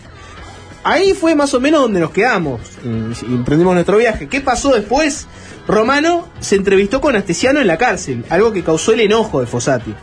Ahí 0.89 1.13
fue 1.13 1.35
más 1.35 1.53
o 1.53 1.61
menos 1.61 1.83
donde 1.83 2.01
nos 2.01 2.13
quedamos 2.13 2.63
y 2.83 3.27
emprendimos 3.27 3.75
nuestro 3.75 3.99
viaje. 3.99 4.27
¿Qué 4.27 4.41
pasó 4.41 4.73
después? 4.75 5.27
Romano 5.67 6.27
se 6.41 6.57
entrevistó 6.57 7.03
con 7.03 7.15
Astesiano 7.15 7.61
en 7.61 7.67
la 7.67 7.77
cárcel, 7.77 8.25
algo 8.31 8.55
que 8.55 8.65
causó 8.65 8.95
el 8.95 9.01
enojo 9.01 9.41
de 9.41 9.47
Fossati. 9.47 9.95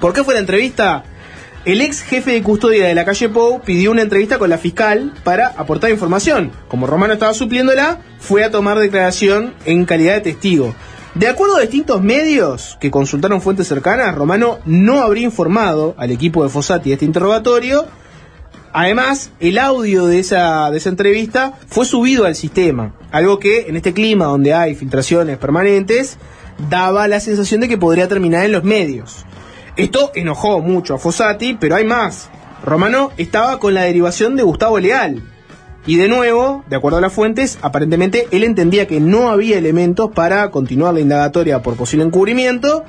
¿Por 0.00 0.12
qué 0.12 0.22
fue 0.22 0.34
la 0.34 0.40
entrevista? 0.40 1.02
El 1.64 1.80
ex 1.80 2.02
jefe 2.02 2.30
de 2.30 2.42
custodia 2.44 2.86
de 2.86 2.94
la 2.94 3.04
calle 3.04 3.30
Pou 3.30 3.62
pidió 3.62 3.90
una 3.90 4.02
entrevista 4.02 4.38
con 4.38 4.48
la 4.48 4.58
fiscal 4.58 5.12
para 5.24 5.48
aportar 5.48 5.90
información. 5.90 6.52
Como 6.68 6.86
Romano 6.86 7.14
estaba 7.14 7.34
supliéndola, 7.34 7.98
fue 8.20 8.44
a 8.44 8.52
tomar 8.52 8.78
declaración 8.78 9.54
en 9.64 9.86
calidad 9.86 10.14
de 10.14 10.20
testigo. 10.20 10.72
De 11.16 11.26
acuerdo 11.26 11.56
a 11.56 11.62
distintos 11.62 12.00
medios 12.00 12.78
que 12.80 12.92
consultaron 12.92 13.42
fuentes 13.42 13.66
cercanas, 13.66 14.14
Romano 14.14 14.60
no 14.66 15.00
habría 15.00 15.24
informado 15.24 15.96
al 15.98 16.12
equipo 16.12 16.44
de 16.44 16.48
Fossati 16.48 16.90
de 16.90 16.94
este 16.94 17.06
interrogatorio. 17.06 17.88
Además, 18.72 19.32
el 19.40 19.58
audio 19.58 20.06
de 20.06 20.20
esa, 20.20 20.70
de 20.70 20.78
esa 20.78 20.88
entrevista 20.90 21.54
fue 21.66 21.84
subido 21.84 22.24
al 22.24 22.36
sistema, 22.36 22.94
algo 23.10 23.38
que 23.38 23.68
en 23.68 23.76
este 23.76 23.92
clima 23.92 24.26
donde 24.26 24.54
hay 24.54 24.74
filtraciones 24.74 25.38
permanentes 25.38 26.18
daba 26.68 27.08
la 27.08 27.20
sensación 27.20 27.60
de 27.60 27.68
que 27.68 27.78
podría 27.78 28.08
terminar 28.08 28.44
en 28.44 28.52
los 28.52 28.64
medios. 28.64 29.24
Esto 29.76 30.12
enojó 30.14 30.60
mucho 30.60 30.94
a 30.94 30.98
Fossati, 30.98 31.54
pero 31.58 31.76
hay 31.76 31.84
más. 31.84 32.28
Romano 32.64 33.10
estaba 33.16 33.58
con 33.58 33.74
la 33.74 33.82
derivación 33.82 34.36
de 34.36 34.42
Gustavo 34.42 34.78
Leal. 34.78 35.22
Y 35.86 35.96
de 35.96 36.08
nuevo, 36.08 36.62
de 36.68 36.76
acuerdo 36.76 36.98
a 36.98 37.00
las 37.00 37.12
fuentes, 37.12 37.58
aparentemente 37.62 38.28
él 38.30 38.44
entendía 38.44 38.86
que 38.86 39.00
no 39.00 39.30
había 39.30 39.56
elementos 39.56 40.10
para 40.14 40.50
continuar 40.50 40.94
la 40.94 41.00
indagatoria 41.00 41.62
por 41.62 41.76
posible 41.76 42.04
encubrimiento. 42.04 42.84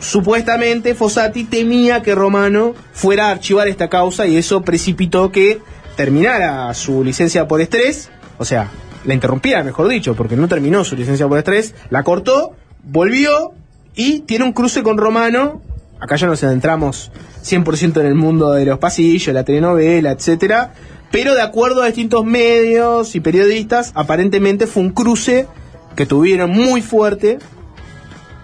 Supuestamente 0.00 0.94
Fossati 0.94 1.44
temía 1.44 2.02
que 2.02 2.14
Romano 2.14 2.74
fuera 2.92 3.28
a 3.28 3.30
archivar 3.32 3.68
esta 3.68 3.88
causa 3.88 4.26
y 4.26 4.36
eso 4.36 4.62
precipitó 4.62 5.32
que 5.32 5.60
terminara 5.96 6.72
su 6.74 7.02
licencia 7.02 7.48
por 7.48 7.60
estrés, 7.60 8.08
o 8.38 8.44
sea, 8.44 8.70
la 9.04 9.14
interrumpiera, 9.14 9.64
mejor 9.64 9.88
dicho, 9.88 10.14
porque 10.14 10.36
no 10.36 10.46
terminó 10.46 10.84
su 10.84 10.94
licencia 10.94 11.26
por 11.26 11.38
estrés, 11.38 11.74
la 11.90 12.04
cortó, 12.04 12.52
volvió 12.84 13.52
y 13.96 14.20
tiene 14.20 14.44
un 14.44 14.52
cruce 14.52 14.82
con 14.82 14.98
Romano. 14.98 15.60
Acá 16.00 16.14
ya 16.14 16.28
nos 16.28 16.44
adentramos 16.44 17.10
100% 17.42 18.00
en 18.00 18.06
el 18.06 18.14
mundo 18.14 18.52
de 18.52 18.64
los 18.64 18.78
pasillos, 18.78 19.34
la 19.34 19.42
telenovela, 19.42 20.12
etcétera. 20.12 20.72
Pero 21.10 21.34
de 21.34 21.42
acuerdo 21.42 21.82
a 21.82 21.86
distintos 21.86 22.24
medios 22.24 23.16
y 23.16 23.20
periodistas, 23.20 23.92
aparentemente 23.94 24.66
fue 24.66 24.82
un 24.82 24.90
cruce 24.90 25.48
que 25.96 26.06
tuvieron 26.06 26.50
muy 26.50 26.82
fuerte, 26.82 27.38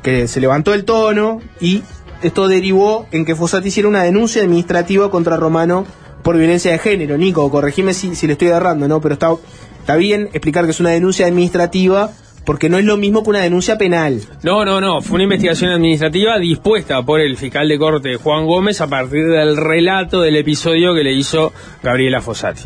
que 0.05 0.29
se 0.29 0.39
levantó 0.41 0.73
el 0.75 0.85
tono 0.85 1.41
y 1.61 1.83
esto 2.23 2.47
derivó 2.47 3.07
en 3.11 3.25
que 3.25 3.35
Fossati 3.35 3.69
hiciera 3.69 3.89
una 3.89 4.05
denuncia 4.05 4.43
administrativa 4.43 5.11
contra 5.11 5.37
Romano 5.37 5.85
por 6.23 6.37
violencia 6.39 6.71
de 6.71 6.79
género. 6.79 7.19
Nico, 7.19 7.51
corregime 7.51 7.93
si, 7.93 8.15
si 8.15 8.27
le 8.29 8.35
estoy 8.35 8.49
agarrando, 8.49 8.87
¿no? 8.87 9.01
Pero 9.01 9.15
está, 9.15 9.35
está 9.81 9.97
bien 9.97 10.29
explicar 10.33 10.65
que 10.65 10.71
es 10.71 10.81
una 10.81 10.91
denuncia 10.91 11.27
administrativa 11.27 12.11
porque 12.47 12.69
no 12.69 12.77
es 12.79 12.85
lo 12.85 12.97
mismo 12.99 13.23
que 13.23 13.31
una 13.31 13.41
denuncia 13.41 13.77
penal. 13.79 14.21
No, 14.43 14.65
no, 14.67 14.79
no. 14.81 15.01
Fue 15.01 15.15
una 15.15 15.25
investigación 15.25 15.71
administrativa 15.71 16.39
dispuesta 16.39 17.03
por 17.03 17.21
el 17.21 17.37
fiscal 17.39 17.67
de 17.69 17.79
corte 17.79 18.17
Juan 18.17 18.47
Gómez 18.47 18.81
a 18.83 18.87
partir 18.87 19.27
del 19.27 19.57
relato 19.57 20.21
del 20.21 20.37
episodio 20.37 20.95
que 20.95 21.03
le 21.05 21.15
hizo 21.15 21.53
Gabriela 21.83 22.21
Fossati. 22.21 22.63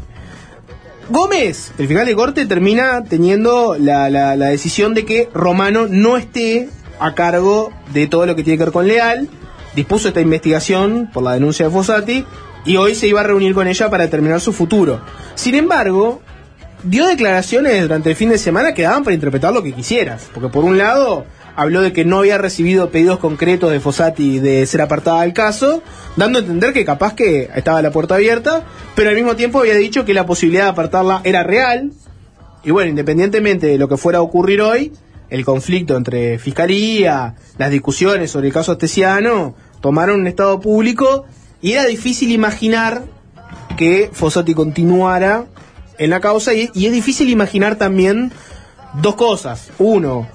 Gómez, 1.11 1.73
el 1.79 1.87
fiscal 1.89 2.07
de 2.07 2.15
corte, 2.15 2.45
termina 2.47 3.03
teniendo 3.05 3.77
la, 3.79 4.11
la- 4.11 4.37
la 4.37 4.47
decisión 4.49 4.93
de 4.95 5.05
que 5.07 5.29
Romano 5.33 5.87
no 5.89 6.17
esté 6.19 6.69
a 7.01 7.15
cargo 7.15 7.73
de 7.93 8.07
todo 8.07 8.27
lo 8.27 8.37
que 8.37 8.43
tiene 8.43 8.59
que 8.59 8.65
ver 8.65 8.73
con 8.73 8.87
Leal. 8.87 9.29
Dispuso 9.75 10.09
esta 10.09 10.21
investigación 10.21 11.11
por 11.13 11.23
la 11.23 11.35
denuncia 11.35 11.67
de 11.67 11.73
Fossati 11.73 12.25
y 12.65 12.77
hoy 12.77 12.95
se 12.95 13.07
iba 13.07 13.21
a 13.21 13.25
reunir 13.25 13.55
con 13.55 13.69
ella 13.69 13.91
para 13.91 14.05
determinar 14.05 14.41
su 14.41 14.53
futuro. 14.53 15.01
Sin 15.35 15.55
embargo, 15.55 16.21
dio 16.83 17.07
declaraciones 17.07 17.83
durante 17.83 18.11
el 18.11 18.17
fin 18.17 18.31
de 18.31 18.39
semana 18.39 18.75
que 18.75 18.83
daban 18.83 19.05
para 19.05 19.15
interpretar 19.15 19.53
lo 19.53 19.63
que 19.63 19.73
quisieras. 19.73 20.29
Porque 20.33 20.49
por 20.49 20.65
un 20.65 20.79
lado 20.79 21.25
habló 21.57 21.81
de 21.83 21.93
que 21.93 22.05
no 22.05 22.19
había 22.19 22.39
recibido 22.39 22.91
pedidos 22.91 23.19
concretos 23.19 23.73
de 23.73 23.81
Fossati 23.81 24.39
de 24.39 24.65
ser 24.67 24.81
apartada 24.81 25.23
del 25.23 25.33
caso, 25.33 25.83
dando 26.17 26.39
a 26.39 26.43
entender 26.43 26.73
que 26.73 26.85
capaz 26.85 27.15
que 27.15 27.51
estaba 27.55 27.83
la 27.83 27.91
puerta 27.91 28.15
abierta, 28.15 28.65
pero 28.95 29.11
al 29.11 29.17
mismo 29.17 29.35
tiempo 29.35 29.61
había 29.61 29.75
dicho 29.75 30.05
que 30.05 30.15
la 30.15 30.25
posibilidad 30.25 30.65
de 30.65 30.71
apartarla 30.71 31.21
era 31.25 31.43
real. 31.43 31.91
Y 32.65 32.71
bueno, 32.71 32.91
independientemente 32.91 33.67
de 33.67 33.79
lo 33.79 33.89
que 33.89 33.97
fuera 33.97 34.19
a 34.19 34.23
ocurrir 34.23 34.61
hoy, 34.61 34.93
el 35.31 35.45
conflicto 35.45 35.97
entre 35.97 36.39
fiscalía, 36.39 37.35
las 37.59 37.71
discusiones 37.71 38.31
sobre 38.31 38.49
el 38.49 38.53
caso 38.53 38.73
Astesiano, 38.73 39.55
tomaron 39.81 40.21
un 40.21 40.27
estado 40.27 40.61
público 40.61 41.27
y 41.61 41.73
era 41.73 41.85
difícil 41.85 42.33
imaginar 42.33 43.05
que 43.77 44.11
Fossati 44.13 44.55
continuara 44.55 45.47
en 45.99 46.11
la 46.11 46.21
causa 46.21 46.55
y, 46.55 46.71
es 46.75 46.93
difícil 46.93 47.29
imaginar 47.29 47.77
también 47.77 48.33
dos 49.03 49.17
cosas. 49.17 49.71
Uno, 49.79 50.29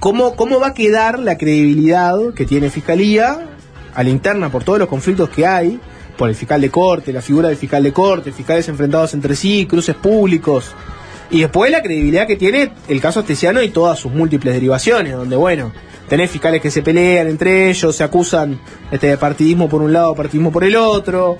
¿cómo, 0.00 0.36
cómo 0.36 0.60
va 0.60 0.68
a 0.68 0.74
quedar 0.74 1.18
la 1.18 1.38
credibilidad 1.38 2.14
que 2.34 2.44
tiene 2.44 2.70
Fiscalía 2.70 3.48
a 3.94 4.02
la 4.02 4.10
interna 4.10 4.50
por 4.50 4.64
todos 4.64 4.78
los 4.78 4.88
conflictos 4.88 5.30
que 5.30 5.46
hay, 5.46 5.80
por 6.18 6.28
el 6.28 6.34
fiscal 6.34 6.60
de 6.60 6.70
corte, 6.70 7.12
la 7.12 7.22
figura 7.22 7.48
del 7.48 7.56
fiscal 7.56 7.82
de 7.82 7.92
corte, 7.92 8.32
fiscales 8.32 8.68
enfrentados 8.68 9.14
entre 9.14 9.36
sí, 9.36 9.66
cruces 9.66 9.94
públicos. 9.94 10.74
Y 11.30 11.40
después 11.40 11.70
la 11.70 11.82
credibilidad 11.82 12.26
que 12.26 12.36
tiene 12.36 12.70
el 12.88 13.00
caso 13.00 13.20
Astesiano 13.20 13.62
y 13.62 13.70
todas 13.70 13.98
sus 13.98 14.12
múltiples 14.12 14.54
derivaciones, 14.54 15.14
donde 15.14 15.36
bueno, 15.36 15.72
tenés 16.08 16.30
fiscales 16.30 16.62
que 16.62 16.70
se 16.70 16.82
pelean 16.82 17.26
entre 17.26 17.68
ellos, 17.68 17.96
se 17.96 18.04
acusan 18.04 18.60
este, 18.90 19.08
de 19.08 19.16
partidismo 19.16 19.68
por 19.68 19.82
un 19.82 19.92
lado, 19.92 20.14
partidismo 20.14 20.52
por 20.52 20.62
el 20.62 20.76
otro, 20.76 21.36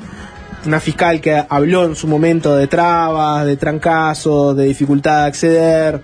una 0.64 0.80
fiscal 0.80 1.20
que 1.20 1.40
habló 1.48 1.84
en 1.84 1.94
su 1.94 2.08
momento 2.08 2.56
de 2.56 2.66
trabas, 2.66 3.46
de 3.46 3.56
trancazos, 3.56 4.56
de 4.56 4.64
dificultad 4.64 5.20
de 5.20 5.26
acceder. 5.26 6.02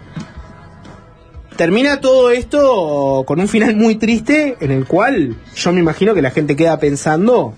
Termina 1.57 2.01
todo 2.01 2.31
esto 2.31 3.25
con 3.27 3.41
un 3.41 3.49
final 3.49 3.77
muy 3.77 3.97
triste 3.97 4.57
en 4.61 4.71
el 4.71 4.87
cual 4.87 5.37
yo 5.55 5.73
me 5.73 5.81
imagino 5.81 6.15
que 6.15 6.23
la 6.23 6.31
gente 6.31 6.57
queda 6.57 6.79
pensando 6.79 7.55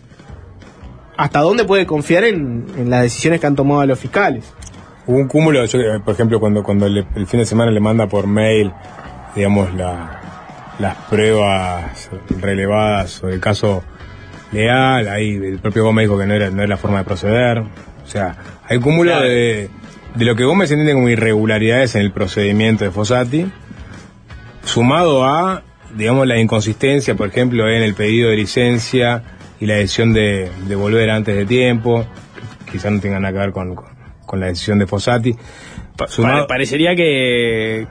hasta 1.16 1.40
dónde 1.40 1.64
puede 1.64 1.86
confiar 1.86 2.24
en, 2.24 2.66
en 2.76 2.90
las 2.90 3.02
decisiones 3.02 3.40
que 3.40 3.46
han 3.46 3.54
tomado 3.54 3.84
los 3.86 3.98
fiscales. 3.98 4.44
Hubo 5.06 5.18
un 5.18 5.28
cúmulo, 5.28 5.64
yo, 5.66 5.78
eh, 5.80 6.00
por 6.04 6.14
ejemplo, 6.14 6.40
cuando, 6.40 6.62
cuando 6.62 6.88
le- 6.88 7.04
el 7.14 7.26
fin 7.26 7.40
de 7.40 7.46
semana 7.46 7.70
le 7.70 7.80
manda 7.80 8.06
por 8.06 8.26
mail, 8.26 8.72
digamos, 9.36 9.72
la- 9.74 10.20
las 10.78 10.96
pruebas 11.08 12.08
relevadas 12.40 13.10
sobre 13.10 13.34
el 13.34 13.40
caso 13.40 13.82
leal, 14.52 15.08
ahí 15.08 15.34
el 15.34 15.58
propio 15.58 15.84
Gómez 15.84 16.04
dijo 16.08 16.18
que 16.18 16.26
no 16.26 16.34
era, 16.34 16.50
no 16.50 16.58
era 16.62 16.68
la 16.68 16.76
forma 16.76 16.98
de 16.98 17.04
proceder. 17.04 17.58
O 17.58 18.06
sea, 18.06 18.36
hay 18.68 18.78
cúmulo 18.78 19.10
Claro. 19.12 19.26
de, 19.26 19.68
de 20.14 20.24
lo 20.24 20.34
que 20.36 20.44
Gómez 20.44 20.70
entiende 20.70 20.94
como 20.94 21.08
irregularidades 21.08 21.94
en 21.96 22.00
el 22.02 22.10
procedimiento 22.12 22.84
de 22.84 22.90
Fossati, 22.90 23.46
sumado 24.64 25.24
a, 25.24 25.62
digamos, 25.96 26.26
la 26.26 26.38
inconsistencia, 26.38 27.14
por 27.14 27.28
ejemplo, 27.28 27.68
en 27.68 27.82
el 27.82 27.94
pedido 27.94 28.30
de 28.30 28.36
licencia 28.36 29.22
y 29.60 29.66
la 29.66 29.74
decisión 29.74 30.12
de, 30.12 30.50
de 30.66 30.74
volver 30.76 31.10
antes 31.10 31.36
de 31.36 31.44
tiempo, 31.46 32.04
quizás 32.70 32.90
no 32.92 33.00
tenga 33.00 33.20
nada 33.20 33.32
que 33.32 33.38
ver 33.38 33.52
con, 33.52 33.74
con- 33.74 33.93
con 34.26 34.40
la 34.40 34.46
decisión 34.46 34.78
de 34.78 34.86
Fossati. 34.86 35.34
Sumado- 36.08 36.46
parecería 36.46 36.94
que... 36.96 37.86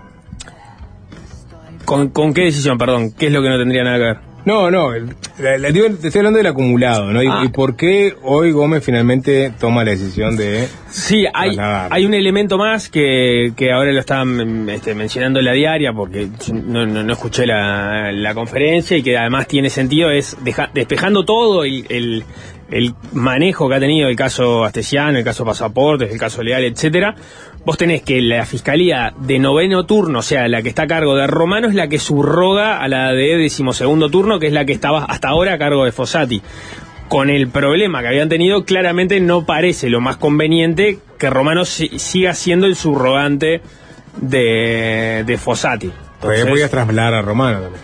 ¿Con, 1.86 2.10
¿Con 2.10 2.34
qué 2.34 2.42
decisión, 2.46 2.78
perdón? 2.78 3.12
¿Qué 3.12 3.28
es 3.28 3.32
lo 3.34 3.42
que 3.42 3.50
no 3.50 3.58
tendría 3.58 3.84
nada 3.84 3.98
que 3.98 4.04
ver? 4.04 4.18
No, 4.46 4.70
no, 4.70 4.94
el- 4.94 5.16
la- 5.40 5.58
la- 5.58 5.72
digo, 5.72 5.86
te 6.02 6.08
estoy 6.08 6.20
hablando 6.20 6.38
del 6.38 6.48
acumulado, 6.48 7.12
¿no? 7.14 7.24
Y, 7.24 7.28
Ah. 7.28 7.44
y 7.46 7.48
por 7.48 7.78
qué 7.78 8.14
hoy 8.24 8.52
Gómez 8.52 8.84
finalmente 8.84 9.54
toma 9.58 9.86
la 9.86 9.92
decisión 9.92 10.36
de... 10.36 10.68
Sí, 10.90 11.26
hay, 11.34 11.58
hay 11.90 12.06
un 12.06 12.14
elemento 12.14 12.58
más 12.58 12.90
que, 12.90 13.54
que 13.56 13.72
ahora 13.72 13.94
lo 13.94 14.00
están 14.02 14.68
este, 14.70 14.96
mencionando 14.96 15.40
en 15.40 15.46
la 15.46 15.54
diaria 15.54 15.94
porque 15.94 16.28
no, 16.54 16.86
no- 16.86 17.04
no 17.04 17.14
escuché 17.14 17.46
la, 17.46 18.12
la 18.12 18.34
conferencia 18.34 18.98
y 18.98 19.04
que 19.04 19.18
además 19.18 19.48
tiene 19.48 19.70
sentido, 19.70 20.12
es 20.12 20.36
deja- 20.44 20.70
despejando 20.74 21.24
todo 21.24 21.64
el, 21.64 21.86
el- 21.90 22.24
el 22.74 22.94
manejo 23.14 23.70
que 23.70 23.76
ha 23.76 23.80
tenido 23.80 24.08
el 24.10 24.16
caso 24.16 24.64
Astesiano, 24.66 25.18
el 25.18 25.24
caso 25.24 25.46
Pasaportes, 25.46 26.12
el 26.12 26.20
caso 26.20 26.42
Leal, 26.44 26.64
etcétera. 26.64 27.16
Vos 27.66 27.78
tenés 27.78 28.02
que 28.02 28.22
la 28.22 28.46
fiscalía 28.46 29.14
de 29.18 29.40
noveno 29.40 29.86
turno, 29.86 30.20
o 30.20 30.22
sea, 30.24 30.48
la 30.50 30.62
que 30.62 30.70
está 30.70 30.84
a 30.84 30.88
cargo 30.88 31.16
de 31.16 31.28
Romano, 31.28 31.68
es 31.70 31.76
la 31.76 31.88
que 31.88 32.00
subroga 32.00 32.80
a 32.82 32.88
la 32.90 33.12
de 33.14 33.38
decimosegundo 33.38 34.10
turno, 34.10 34.40
que 34.40 34.48
es 34.48 34.54
la 34.54 34.66
que 34.66 34.74
estaba 34.74 35.06
hasta 35.06 35.30
ahora 35.30 35.54
a 35.54 35.58
cargo 35.58 35.86
de 35.86 35.92
Fossati 35.94 36.42
con 37.10 37.30
el 37.30 37.48
problema 37.50 38.02
que 38.02 38.08
habían 38.08 38.28
tenido, 38.28 38.66
claramente 38.66 39.20
no 39.20 39.46
parece 39.46 39.88
lo 39.90 40.02
más 40.02 40.18
conveniente 40.18 40.98
que 41.20 41.30
Romano 41.30 41.64
si- 41.64 42.00
siga 42.00 42.34
siendo 42.34 42.66
el 42.66 42.76
subrogante 42.76 43.62
de, 44.20 45.24
de 45.26 45.38
Fossati. 45.38 45.92
Porque 46.20 46.46
podías 46.46 46.72
trasladar 46.72 47.14
a 47.14 47.22
Romano 47.22 47.60
también. 47.62 47.82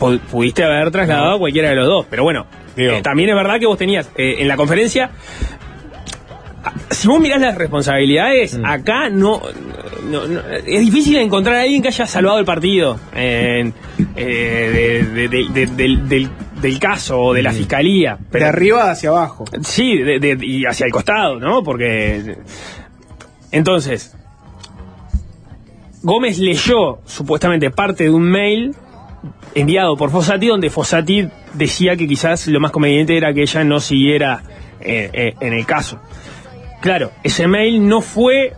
pu- 0.00 0.20
pudiste 0.30 0.64
haber 0.64 0.90
trasladado 0.90 1.34
a 1.34 1.38
cualquiera 1.38 1.70
de 1.70 1.76
los 1.76 1.86
dos, 1.86 2.06
pero 2.08 2.22
bueno, 2.22 2.46
eh, 2.76 3.00
también 3.02 3.30
es 3.30 3.34
verdad 3.36 3.58
que 3.58 3.66
vos 3.66 3.78
tenías 3.78 4.10
eh, 4.16 4.36
en 4.38 4.48
la 4.48 4.56
conferencia. 4.56 5.10
Si 6.90 7.06
vos 7.08 7.20
mirás 7.20 7.40
las 7.40 7.56
responsabilidades, 7.56 8.56
Mm. 8.58 8.64
acá 8.64 9.10
no, 9.10 9.42
no- 10.10 10.26
no- 10.26 10.40
Es 10.66 10.80
difícil 10.80 11.16
encontrar 11.16 11.56
a 11.56 11.60
alguien 11.62 11.82
que 11.82 11.88
haya 11.88 12.06
salvado 12.06 12.38
el 12.38 12.46
partido 12.46 12.98
en, 13.14 13.74
eh, 14.16 15.02
de- 15.14 15.28
de- 15.28 15.28
de- 15.28 15.48
de- 15.52 15.66
del, 15.66 16.08
del- 16.08 16.30
del 16.62 16.78
caso 16.78 17.20
o 17.20 17.34
de 17.34 17.42
la 17.42 17.52
fiscalía. 17.52 18.16
de 18.30 18.44
arriba 18.44 18.90
hacia 18.90 19.10
abajo. 19.10 19.44
Sí, 19.62 19.98
de- 19.98 20.18
de- 20.18 20.38
y 20.46 20.64
hacia 20.64 20.86
el 20.86 20.92
costado, 20.92 21.38
¿no? 21.38 21.62
Porque. 21.62 22.36
Entonces. 23.52 24.16
Gómez 26.02 26.38
leyó 26.38 26.98
supuestamente 27.06 27.70
parte 27.70 28.04
de 28.04 28.10
un 28.10 28.22
mail 28.30 28.74
enviado 29.54 29.96
por 29.96 30.10
Fossati 30.10 30.48
donde 30.48 30.70
Fossati 30.70 31.28
decía 31.54 31.96
que 31.96 32.06
quizás 32.06 32.46
lo 32.48 32.60
más 32.60 32.70
conveniente 32.70 33.16
era 33.16 33.32
que 33.32 33.42
ella 33.42 33.64
no 33.64 33.80
siguiera 33.80 34.42
eh, 34.80 35.10
eh, 35.12 35.34
en 35.40 35.52
el 35.52 35.66
caso. 35.66 36.00
Claro, 36.80 37.12
ese 37.22 37.46
mail 37.46 37.86
no 37.86 38.00
fue 38.00 38.52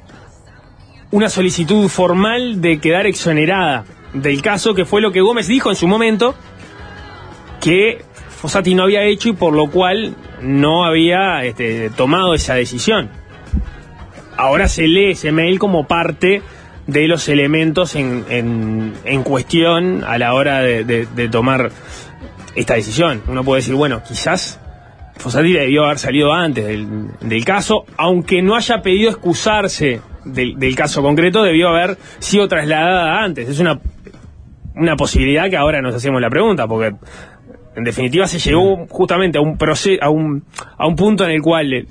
una 1.12 1.28
solicitud 1.28 1.88
formal 1.88 2.60
de 2.60 2.80
quedar 2.80 3.06
exonerada 3.06 3.84
del 4.12 4.42
caso, 4.42 4.74
que 4.74 4.84
fue 4.84 5.00
lo 5.00 5.12
que 5.12 5.20
Gómez 5.20 5.46
dijo 5.46 5.70
en 5.70 5.76
su 5.76 5.86
momento, 5.86 6.34
que 7.60 8.02
Fossati 8.28 8.74
no 8.74 8.84
había 8.84 9.04
hecho 9.04 9.28
y 9.28 9.32
por 9.32 9.54
lo 9.54 9.70
cual 9.70 10.16
no 10.40 10.84
había 10.84 11.44
este, 11.44 11.90
tomado 11.90 12.34
esa 12.34 12.54
decisión. 12.54 13.10
Ahora 14.36 14.68
se 14.68 14.86
lee 14.86 15.12
ese 15.12 15.32
mail 15.32 15.58
como 15.58 15.86
parte 15.86 16.42
de 16.86 17.08
los 17.08 17.28
elementos 17.28 17.94
en, 17.96 18.24
en- 18.28 18.92
en 19.04 19.22
cuestión 19.22 20.04
a 20.04 20.18
la 20.18 20.34
hora 20.34 20.60
de, 20.60 20.84
de- 20.84 21.28
tomar 21.28 21.70
esta 22.54 22.74
decisión. 22.74 23.22
Uno 23.28 23.42
puede 23.44 23.60
decir, 23.60 23.74
bueno, 23.74 24.02
quizás 24.06 24.60
Fossati 25.16 25.52
debió 25.52 25.84
haber 25.84 25.98
salido 25.98 26.32
antes 26.32 26.64
del, 26.66 27.08
del 27.20 27.44
caso, 27.44 27.84
aunque 27.96 28.42
no 28.42 28.54
haya 28.54 28.82
pedido 28.82 29.10
excusarse 29.10 30.00
del, 30.24 30.58
del 30.58 30.74
caso 30.76 31.02
concreto, 31.02 31.42
debió 31.42 31.68
haber 31.70 31.96
sido 32.18 32.46
trasladada 32.48 33.22
antes. 33.24 33.48
Es 33.48 33.58
una, 33.60 33.80
una 34.74 34.94
posibilidad 34.96 35.48
que 35.50 35.56
ahora 35.56 35.80
nos 35.82 35.94
hacemos 35.94 36.20
la 36.20 36.30
pregunta, 36.30 36.66
porque 36.68 36.94
en 37.76 37.84
definitiva 37.84 38.26
se 38.26 38.38
llegó 38.38 38.86
justamente 38.88 39.38
a 39.38 39.40
un 39.40 39.58
proceso, 39.58 40.02
a 40.02 40.08
un, 40.10 40.44
a 40.78 40.86
un 40.86 40.96
punto 40.96 41.24
en 41.24 41.30
el 41.30 41.42
cual 41.42 41.72
el, 41.72 41.88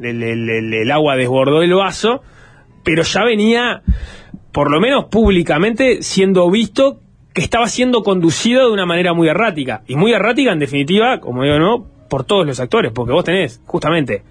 el- 0.00 0.22
el- 0.22 0.74
el 0.74 0.90
agua 0.90 1.16
desbordó 1.16 1.62
el 1.62 1.72
vaso, 1.74 2.22
pero 2.82 3.02
ya 3.02 3.24
venía, 3.24 3.82
por 4.52 4.70
lo 4.70 4.80
menos 4.80 5.06
públicamente, 5.06 6.02
siendo 6.02 6.50
visto 6.50 7.00
que 7.32 7.42
estaba 7.42 7.68
siendo 7.68 8.02
conducido 8.02 8.66
de 8.66 8.72
una 8.72 8.86
manera 8.86 9.12
muy 9.14 9.28
errática. 9.28 9.82
Y 9.86 9.96
muy 9.96 10.12
errática, 10.12 10.52
en 10.52 10.58
definitiva, 10.58 11.20
como 11.20 11.44
digo, 11.44 11.58
¿no? 11.58 11.86
Por 12.08 12.24
todos 12.24 12.46
los 12.46 12.58
actores, 12.58 12.92
porque 12.92 13.12
vos 13.12 13.24
tenés, 13.24 13.60
justamente, 13.66 14.24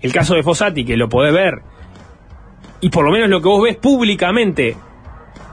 el 0.00 0.12
caso 0.12 0.34
de 0.34 0.42
Fossati, 0.42 0.84
que 0.84 0.96
lo 0.96 1.08
podés 1.08 1.32
ver, 1.32 1.62
y 2.80 2.90
por 2.90 3.04
lo 3.04 3.12
menos 3.12 3.28
lo 3.28 3.40
que 3.40 3.48
vos 3.48 3.62
ves 3.62 3.76
públicamente, 3.76 4.76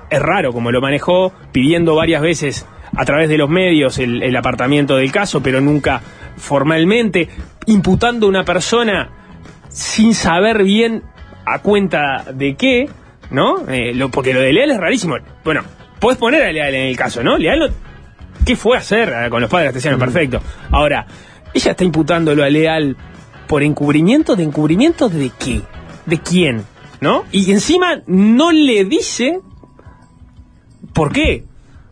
es 0.09 0.21
raro 0.21 0.53
como 0.53 0.71
lo 0.71 0.81
manejó, 0.81 1.33
pidiendo 1.51 1.95
varias 1.95 2.21
veces 2.21 2.65
a 2.95 3.05
través 3.05 3.29
de 3.29 3.37
los 3.37 3.49
medios 3.49 3.99
el, 3.99 4.23
el 4.23 4.35
apartamiento 4.35 4.95
del 4.95 5.11
caso, 5.11 5.43
pero 5.43 5.59
nunca 5.59 6.01
formalmente, 6.37 7.29
imputando 7.65 8.25
a 8.25 8.29
una 8.29 8.43
persona 8.43 9.09
sin 9.69 10.15
saber 10.15 10.63
bien 10.63 11.03
a 11.53 11.59
cuenta 11.59 12.25
de 12.33 12.55
qué, 12.55 12.89
¿no? 13.31 13.67
Eh, 13.69 13.93
lo- 13.93 14.09
porque 14.09 14.33
lo 14.33 14.41
de 14.41 14.53
Leal 14.53 14.71
es 14.71 14.77
rarísimo. 14.77 15.15
Bueno, 15.43 15.61
podés 15.99 16.17
poner 16.17 16.43
a 16.43 16.51
Leal 16.51 16.73
en 16.75 16.87
el 16.87 16.95
caso, 16.97 17.23
¿no? 17.23 17.37
Leal, 17.37 17.59
no- 17.59 17.67
¿qué 18.45 18.55
fue 18.55 18.77
a 18.77 18.79
hacer 18.79 19.09
eh, 19.09 19.29
con 19.29 19.41
los 19.41 19.49
padres 19.49 19.71
castellanos? 19.73 19.99
Perfecto. 19.99 20.41
Ahora, 20.71 21.05
ella 21.53 21.71
está 21.71 21.83
imputándolo 21.83 22.43
a 22.43 22.49
Leal 22.49 22.95
por 23.47 23.63
encubrimiento, 23.63 24.35
¿de 24.35 24.43
encubrimiento 24.43 25.09
de 25.09 25.31
qué? 25.39 25.61
¿De 26.05 26.19
quién? 26.19 26.63
¿No? 26.99 27.25
Y 27.31 27.51
encima 27.51 28.01
no 28.07 28.51
le 28.51 28.83
dice 28.85 29.39
¿Por 30.93 31.11
qué? 31.11 31.43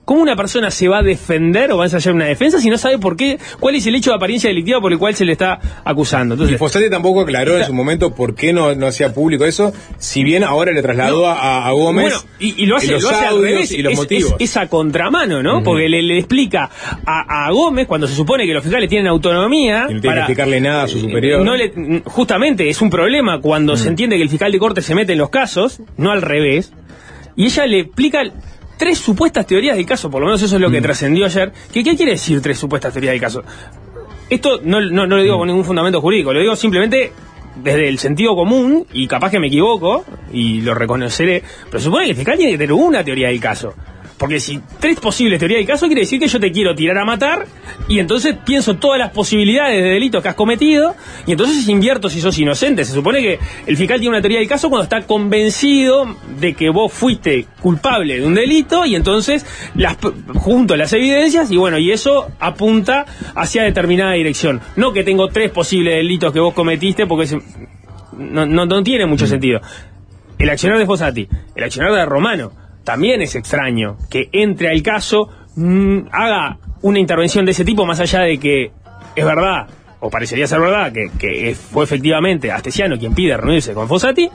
¿Cómo 0.05 0.21
una 0.21 0.35
persona 0.35 0.69
se 0.69 0.87
va 0.87 0.99
a 0.99 1.01
defender 1.03 1.71
o 1.71 1.77
va 1.77 1.83
a 1.83 1.87
ensayar 1.87 2.13
una 2.13 2.25
defensa 2.25 2.59
si 2.59 2.69
no 2.69 2.77
sabe 2.77 2.99
por 2.99 3.17
qué, 3.17 3.39
cuál 3.59 3.73
es 3.73 3.87
el 3.87 3.95
hecho 3.95 4.11
de 4.11 4.17
apariencia 4.17 4.47
delictiva 4.49 4.79
por 4.79 4.91
el 4.91 4.99
cual 4.99 5.15
se 5.15 5.25
le 5.25 5.31
está 5.31 5.59
acusando? 5.83 6.35
Y 6.35 6.37
Entonces, 6.37 6.59
Fossati 6.59 6.89
tampoco 6.91 7.21
aclaró 7.21 7.57
en 7.57 7.65
su 7.65 7.73
momento 7.73 8.13
por 8.13 8.35
qué 8.35 8.53
no, 8.53 8.75
no 8.75 8.85
hacía 8.85 9.13
público 9.13 9.45
eso, 9.45 9.73
si 9.97 10.23
bien 10.23 10.43
ahora 10.43 10.71
le 10.71 10.81
trasladó 10.83 11.21
No. 11.21 11.25
a, 11.27 11.65
a 11.67 11.71
Gómez 11.71 12.03
Bueno, 12.03 12.19
y, 12.39 12.63
y 12.63 12.65
lo 12.67 12.75
hace, 12.77 12.91
los 12.91 13.01
lo 13.03 13.09
hace 13.09 13.25
al 13.25 13.41
revés. 13.41 13.71
y 13.71 13.81
los 13.81 13.93
es, 13.93 13.99
motivos. 13.99 14.35
es- 14.39 14.51
es 14.51 14.57
a 14.57 14.67
contramano, 14.67 15.41
¿no? 15.41 15.63
Porque 15.63 15.89
le, 15.89 16.03
le 16.03 16.19
explica 16.19 16.69
a, 17.05 17.47
a 17.47 17.51
Gómez, 17.51 17.87
cuando 17.87 18.07
se 18.07 18.13
supone 18.15 18.45
que 18.45 18.53
los 18.53 18.61
fiscales 18.63 18.87
tienen 18.89 19.07
autonomía. 19.07 19.87
Y 19.89 19.95
no 19.95 20.01
tiene 20.01 20.15
que 20.15 20.19
explicarle 20.21 20.61
nada 20.61 20.83
a 20.83 20.87
su 20.87 20.99
superior. 20.99 21.43
No 21.43 21.55
le- 21.55 22.01
justamente 22.05 22.69
es 22.69 22.79
un 22.81 22.91
problema 22.91 23.41
cuando 23.41 23.75
se 23.75 23.87
entiende 23.89 24.17
que 24.17 24.21
el 24.23 24.29
fiscal 24.29 24.51
de 24.51 24.59
corte 24.59 24.81
se 24.83 24.93
mete 24.93 25.13
en 25.13 25.17
los 25.17 25.29
casos, 25.31 25.81
no 25.97 26.11
al 26.11 26.21
revés. 26.21 26.71
Y 27.35 27.45
ella 27.45 27.65
le 27.65 27.79
explica 27.79 28.21
tres 28.77 28.97
supuestas 28.97 29.45
teorías 29.45 29.75
del 29.75 29.85
caso, 29.85 30.09
por 30.09 30.21
lo 30.21 30.27
menos 30.27 30.41
eso 30.41 30.55
es 30.55 30.61
lo 30.61 30.69
que 30.69 30.81
trascendió 30.81 31.25
ayer. 31.25 31.51
¿Qué 31.73 31.83
quiere 31.83 32.11
decir 32.11 32.41
tres 32.41 32.57
supuestas 32.57 32.93
teorías 32.93 33.13
del 33.13 33.21
caso? 33.21 33.43
Esto 34.29 34.59
no, 34.63 34.81
no, 34.81 35.05
no 35.05 35.17
lo 35.17 35.23
digo 35.23 35.37
con 35.37 35.47
ningún 35.47 35.65
fundamento 35.65 36.01
jurídico, 36.01 36.33
lo 36.33 36.39
digo 36.39 36.55
simplemente 36.55 37.11
desde 37.55 37.87
el 37.87 37.99
sentido 37.99 38.35
común, 38.35 38.85
y 38.91 39.07
capaz 39.07 39.31
que 39.31 39.39
me 39.39 39.47
equivoco, 39.47 40.03
y 40.31 40.61
lo 40.61 40.73
reconoceré, 40.73 41.43
pero 41.69 41.79
supone 41.81 42.05
que 42.05 42.11
el 42.11 42.15
fiscal 42.17 42.37
tiene 42.37 42.51
que 42.53 42.57
tener 42.57 42.73
una 42.73 43.03
teoría 43.03 43.29
del 43.29 43.39
caso. 43.39 43.73
Porque 44.17 44.39
si 44.39 44.61
tres 44.79 44.97
posibles 45.01 45.39
teorías 45.39 45.59
del 45.59 45.67
caso 45.67 45.87
quiere 45.87 46.01
decir 46.03 46.21
que 46.21 46.29
yo 46.29 46.39
te 46.39 46.49
quiero 46.49 46.73
tirar 46.73 46.97
a 46.99 47.03
matar 47.03 47.45
y 47.89 47.99
entonces 47.99 48.33
pienso 48.45 48.75
todas 48.75 48.97
las 48.97 49.11
posibilidades 49.11 49.83
de 49.83 49.89
delitos 49.89 50.23
que 50.23 50.29
has 50.29 50.35
cometido 50.35 50.95
y 51.27 51.33
entonces 51.33 51.67
invierto 51.67 52.09
si 52.09 52.21
sos 52.21 52.39
inocente. 52.39 52.85
Se 52.85 52.93
supone 52.93 53.21
que 53.21 53.39
el 53.67 53.75
fiscal 53.75 53.99
tiene 53.99 54.15
una 54.15 54.21
teoría 54.21 54.39
del 54.39 54.47
caso 54.47 54.69
cuando 54.69 54.83
está 54.83 55.01
convencido 55.05 56.15
de 56.39 56.53
que 56.53 56.69
vos 56.69 56.93
fuiste 56.93 57.45
culpable 57.61 58.19
de 58.21 58.25
un 58.25 58.35
delito 58.35 58.85
y 58.85 58.95
entonces 58.95 59.45
las 59.75 59.97
junto 60.33 60.77
las 60.77 60.93
evidencias 60.93 61.51
y 61.51 61.57
bueno, 61.57 61.77
y 61.77 61.91
eso 61.91 62.27
apunta 62.39 63.05
hacia 63.35 63.63
determinada 63.63 64.13
dirección. 64.13 64.61
No 64.77 64.93
que 64.93 65.03
tengo 65.03 65.27
tres 65.27 65.51
posibles 65.51 65.93
delitos 65.95 66.31
que 66.31 66.39
vos 66.39 66.53
cometiste 66.53 67.05
porque 67.05 67.27
se- 67.27 67.41
no, 68.17 68.45
no, 68.45 68.65
no 68.65 68.81
tiene 68.81 69.05
mucho 69.07 69.27
sentido. 69.27 69.59
El 70.37 70.49
accionar 70.49 70.77
de 70.79 70.85
Fossati, 70.85 71.27
el 71.55 71.63
accionar 71.65 71.91
de 71.93 72.05
Romano, 72.05 72.53
también 72.85 73.21
es 73.21 73.35
extraño 73.35 73.97
que 74.09 74.29
entre 74.31 74.69
al 74.69 74.81
caso, 74.81 75.27
mm, 75.55 76.07
haga 76.11 76.59
una 76.83 76.99
intervención 76.99 77.43
de 77.43 77.51
ese 77.51 77.65
tipo, 77.65 77.85
más 77.85 77.99
allá 77.99 78.21
de 78.21 78.37
que 78.37 78.71
es 79.15 79.25
verdad, 79.25 79.67
o 79.99 80.09
parecería 80.09 80.47
ser 80.47 80.61
verdad, 80.61 80.93
que, 80.93 81.55
fue 81.55 81.83
efectivamente 81.83 82.51
Astesiano 82.51 82.97
quien 82.97 83.13
pide 83.13 83.35
reunirse 83.35 83.73
con 83.73 83.89
Fossati, 83.89 84.29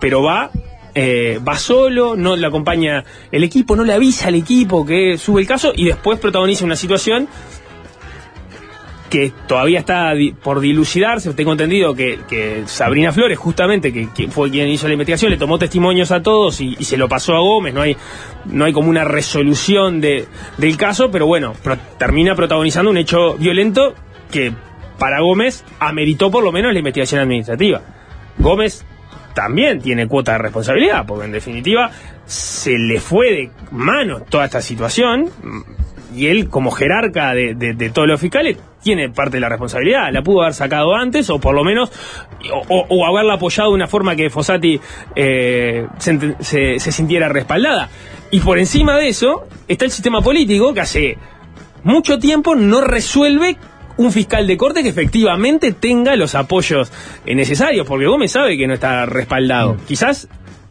pero 0.00 0.22
va. 0.22 0.50
eh, 0.98 1.38
va 1.46 1.56
solo, 1.56 2.16
no 2.16 2.36
le 2.36 2.46
acompaña 2.46 3.04
el 3.30 3.44
equipo, 3.44 3.76
no 3.76 3.84
le 3.84 3.92
avisa 3.92 4.28
al 4.28 4.34
equipo 4.34 4.86
que 4.86 5.18
sube 5.18 5.42
el 5.42 5.46
caso 5.46 5.72
y 5.74 5.84
después 5.84 6.18
protagoniza 6.18 6.64
una 6.64 6.76
situación 6.76 7.28
que 9.10 9.32
todavía 9.46 9.78
está 9.78 10.12
por 10.42 10.60
dilucidarse. 10.60 11.32
Tengo 11.34 11.52
entendido 11.52 11.94
que, 11.94 12.18
que 12.28 12.64
Sabrina 12.66 13.12
Flores, 13.12 13.38
justamente, 13.38 13.92
que, 13.92 14.28
fue 14.28 14.50
quien 14.50 14.68
hizo 14.68 14.86
la 14.88 14.94
investigación, 14.94 15.30
le 15.30 15.36
tomó 15.36 15.58
testimonios 15.58 16.10
a 16.10 16.22
todos 16.22 16.60
y, 16.60 16.74
se 16.84 16.96
lo 16.96 17.08
pasó 17.08 17.34
a 17.34 17.40
Gómez. 17.40 17.72
No 17.74 17.82
hay, 17.82 17.96
no 18.46 18.64
hay 18.64 18.72
como 18.72 18.90
una 18.90 19.04
resolución 19.04 20.00
de, 20.00 20.26
del 20.58 20.76
caso, 20.76 21.10
pero 21.10 21.26
bueno, 21.26 21.54
termina 21.98 22.34
protagonizando 22.34 22.90
un 22.90 22.96
hecho 22.96 23.34
violento 23.34 23.94
que 24.30 24.52
para 24.98 25.20
Gómez 25.20 25.64
ameritó 25.78 26.30
por 26.30 26.42
lo 26.42 26.50
menos 26.52 26.72
la 26.72 26.78
investigación 26.78 27.20
administrativa. 27.20 27.82
Gómez 28.38 28.84
también 29.34 29.80
tiene 29.80 30.08
cuota 30.08 30.32
de 30.32 30.38
responsabilidad, 30.38 31.04
porque 31.06 31.26
en 31.26 31.32
definitiva 31.32 31.90
se 32.24 32.78
le 32.78 32.98
fue 32.98 33.30
de 33.32 33.50
mano 33.70 34.20
toda 34.22 34.46
esta 34.46 34.60
situación 34.62 35.28
y 36.14 36.26
él 36.28 36.48
como 36.48 36.70
jerarca 36.70 37.34
de- 37.34 37.54
de 37.54 37.90
todos 37.90 38.08
los 38.08 38.18
fiscales 38.20 38.56
tiene 38.86 39.08
parte 39.10 39.36
de 39.36 39.40
la 39.40 39.48
responsabilidad, 39.48 40.12
la 40.12 40.22
pudo 40.22 40.42
haber 40.42 40.54
sacado 40.54 40.94
antes 40.94 41.28
o 41.30 41.38
por 41.40 41.54
lo 41.54 41.64
menos 41.64 41.90
o, 42.52 42.62
o- 42.68 42.86
o 42.88 43.06
haberla 43.06 43.34
apoyado 43.34 43.70
de 43.70 43.74
una 43.74 43.88
forma 43.88 44.14
que 44.14 44.30
Fossati 44.30 44.78
eh, 45.16 45.86
se, 45.98 46.36
se- 46.40 46.78
se 46.78 46.92
sintiera 46.92 47.28
respaldada. 47.28 47.88
Y 48.30 48.38
por 48.40 48.58
encima 48.58 48.96
de 48.96 49.08
eso 49.08 49.46
está 49.66 49.84
el 49.84 49.90
sistema 49.90 50.20
político 50.20 50.72
que 50.72 50.80
hace 50.80 51.18
mucho 51.82 52.18
tiempo 52.18 52.54
no 52.54 52.80
resuelve 52.80 53.56
un 53.96 54.12
fiscal 54.12 54.46
de 54.46 54.56
corte 54.56 54.82
que 54.84 54.90
efectivamente 54.90 55.72
tenga 55.72 56.14
los 56.16 56.34
apoyos 56.34 56.92
necesarios, 57.24 57.86
porque 57.86 58.06
Gómez 58.06 58.30
sabe 58.32 58.56
que 58.56 58.66
no 58.66 58.74
está 58.74 59.06
respaldado. 59.06 59.76
Quizás 59.88 60.28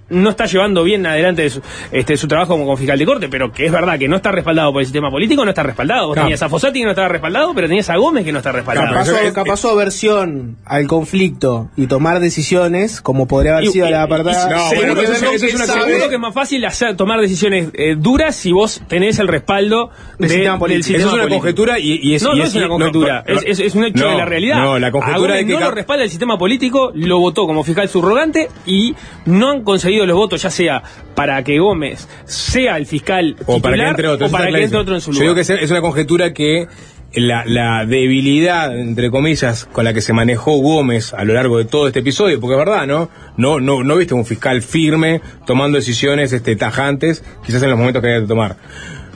no 0.09 0.29
está 0.29 0.45
llevando 0.45 0.83
bien 0.83 1.05
adelante 1.05 1.49
su, 1.49 1.61
este, 1.91 2.15
su 2.17 2.27
trabajo 2.27 2.57
como 2.57 2.75
fiscal 2.77 2.97
de 2.99 3.05
corte, 3.05 3.27
pero 3.29 3.51
que 3.51 3.65
es 3.65 3.71
verdad 3.71 3.97
que 3.97 4.07
no 4.07 4.17
está 4.17 4.31
respaldado 4.31 4.71
por 4.71 4.81
el 4.81 4.85
sistema 4.85 5.09
político, 5.09 5.43
no 5.43 5.49
está 5.49 5.63
respaldado. 5.63 6.07
Vos 6.07 6.13
Claro. 6.13 6.27
tenías 6.27 6.41
a 6.43 6.49
Fossati 6.49 6.79
que 6.79 6.85
no 6.85 6.91
estaba 6.91 7.07
respaldado, 7.07 7.53
pero 7.55 7.67
tenías 7.67 7.89
a 7.89 7.95
Gómez 7.97 8.23
que 8.23 8.31
no 8.31 8.37
está 8.39 8.51
respaldado. 8.51 8.87
Capaz, 8.93 9.05
su- 9.05 9.33
capaz 9.33 9.57
su 9.57 9.69
aversión 9.69 10.57
al 10.65 10.87
conflicto 10.87 11.69
y 11.75 11.87
tomar 11.87 12.19
decisiones, 12.19 13.01
como 13.01 13.27
podría 13.27 13.53
haber 13.53 13.65
Y- 13.65 13.67
sido 13.71 13.87
y- 13.87 13.91
la 13.91 14.03
apartada. 14.03 14.67
y- 14.67 14.69
seguro, 14.75 14.95
con 14.95 15.05
que 15.05 15.15
seguro 15.15 16.09
que 16.09 16.15
es 16.15 16.19
más 16.19 16.33
fácil 16.33 16.63
hacer, 16.65 16.95
tomar 16.95 17.19
decisiones 17.19 17.69
eh, 17.73 17.95
duras 17.97 18.35
si 18.35 18.51
vos 18.51 18.81
tenés 18.87 19.19
el 19.19 19.27
respaldo 19.27 19.89
Del 20.19 20.29
de- 20.29 20.33
sistema 20.35 20.51
del 20.53 20.59
político. 20.59 20.83
sistema 20.83 20.99
Eso 20.99 21.07
es 21.07 21.13
una 21.13 21.23
político. 21.23 21.41
conjetura 21.41 21.79
y- 21.79 21.99
y 22.03 22.15
es- 22.15 22.23
no, 22.23 22.33
y 22.33 22.37
no 22.37 22.43
es- 22.43 22.49
es 22.49 22.55
una 22.55 22.65
no, 22.65 22.69
conjetura, 22.73 23.23
no, 23.27 23.33
es, 23.35 23.43
es- 23.47 23.59
es 23.59 23.75
un 23.75 23.85
hecho 23.85 24.03
no, 24.05 24.11
de 24.11 24.17
la 24.17 24.25
realidad. 24.25 24.59
no, 24.61 24.77
la 24.79 24.91
conjetura 24.91 25.33
A 25.33 25.37
de 25.37 25.45
que 25.45 25.53
no 25.53 25.59
lo 25.61 25.71
respalda 25.71 26.03
el 26.03 26.09
sistema 26.09 26.37
político, 26.37 26.91
lo 26.93 27.19
votó 27.19 27.45
como 27.47 27.63
fiscal 27.63 27.87
subrogante 27.89 28.49
y 28.65 28.93
no 29.25 29.49
han 29.51 29.63
conseguido 29.63 29.94
los 30.03 30.17
votos, 30.17 30.41
ya 30.41 30.49
sea 30.49 30.83
para 31.15 31.43
que 31.43 31.59
Gómez 31.59 32.07
sea 32.25 32.75
el 32.77 32.85
fiscal 32.85 33.35
o 33.45 33.61
para 33.61 33.75
que 33.77 33.83
entre 33.87 34.07
otro. 34.09 34.27
o 34.27 34.31
para 34.31 34.51
que 34.51 34.63
entre 34.63 34.77
otro 34.77 34.95
en 34.95 35.01
su 35.01 35.11
Yo 35.11 35.21
lugar. 35.21 35.35
digo 35.45 35.57
que 35.57 35.63
es, 35.63 35.71
una 35.71 35.81
conjetura 35.81 36.33
que 36.33 36.67
la, 37.13 37.45
la 37.45 37.85
debilidad, 37.85 38.77
entre 38.77 39.09
comillas, 39.09 39.65
con 39.71 39.85
la 39.85 39.93
que 39.93 40.01
se 40.01 40.11
manejó 40.11 40.57
Gómez 40.57 41.13
a 41.13 41.23
lo 41.23 41.33
largo 41.33 41.57
de 41.59 41.63
todo 41.65 41.87
este 41.87 41.99
episodio, 41.99 42.41
porque 42.41 42.55
es 42.55 42.65
verdad, 42.65 42.85
¿no? 42.87 43.09
No, 43.37 43.61
no, 43.61 43.83
no 43.83 43.95
viste 43.95 44.13
un 44.13 44.25
fiscal 44.25 44.61
firme 44.61 45.21
tomando 45.45 45.77
decisiones 45.77 46.33
este, 46.33 46.57
tajantes, 46.57 47.23
quizás 47.45 47.63
en 47.63 47.69
los 47.69 47.79
momentos 47.79 48.01
que 48.01 48.09
había 48.09 48.21
que 48.21 48.27
tomar. 48.27 48.57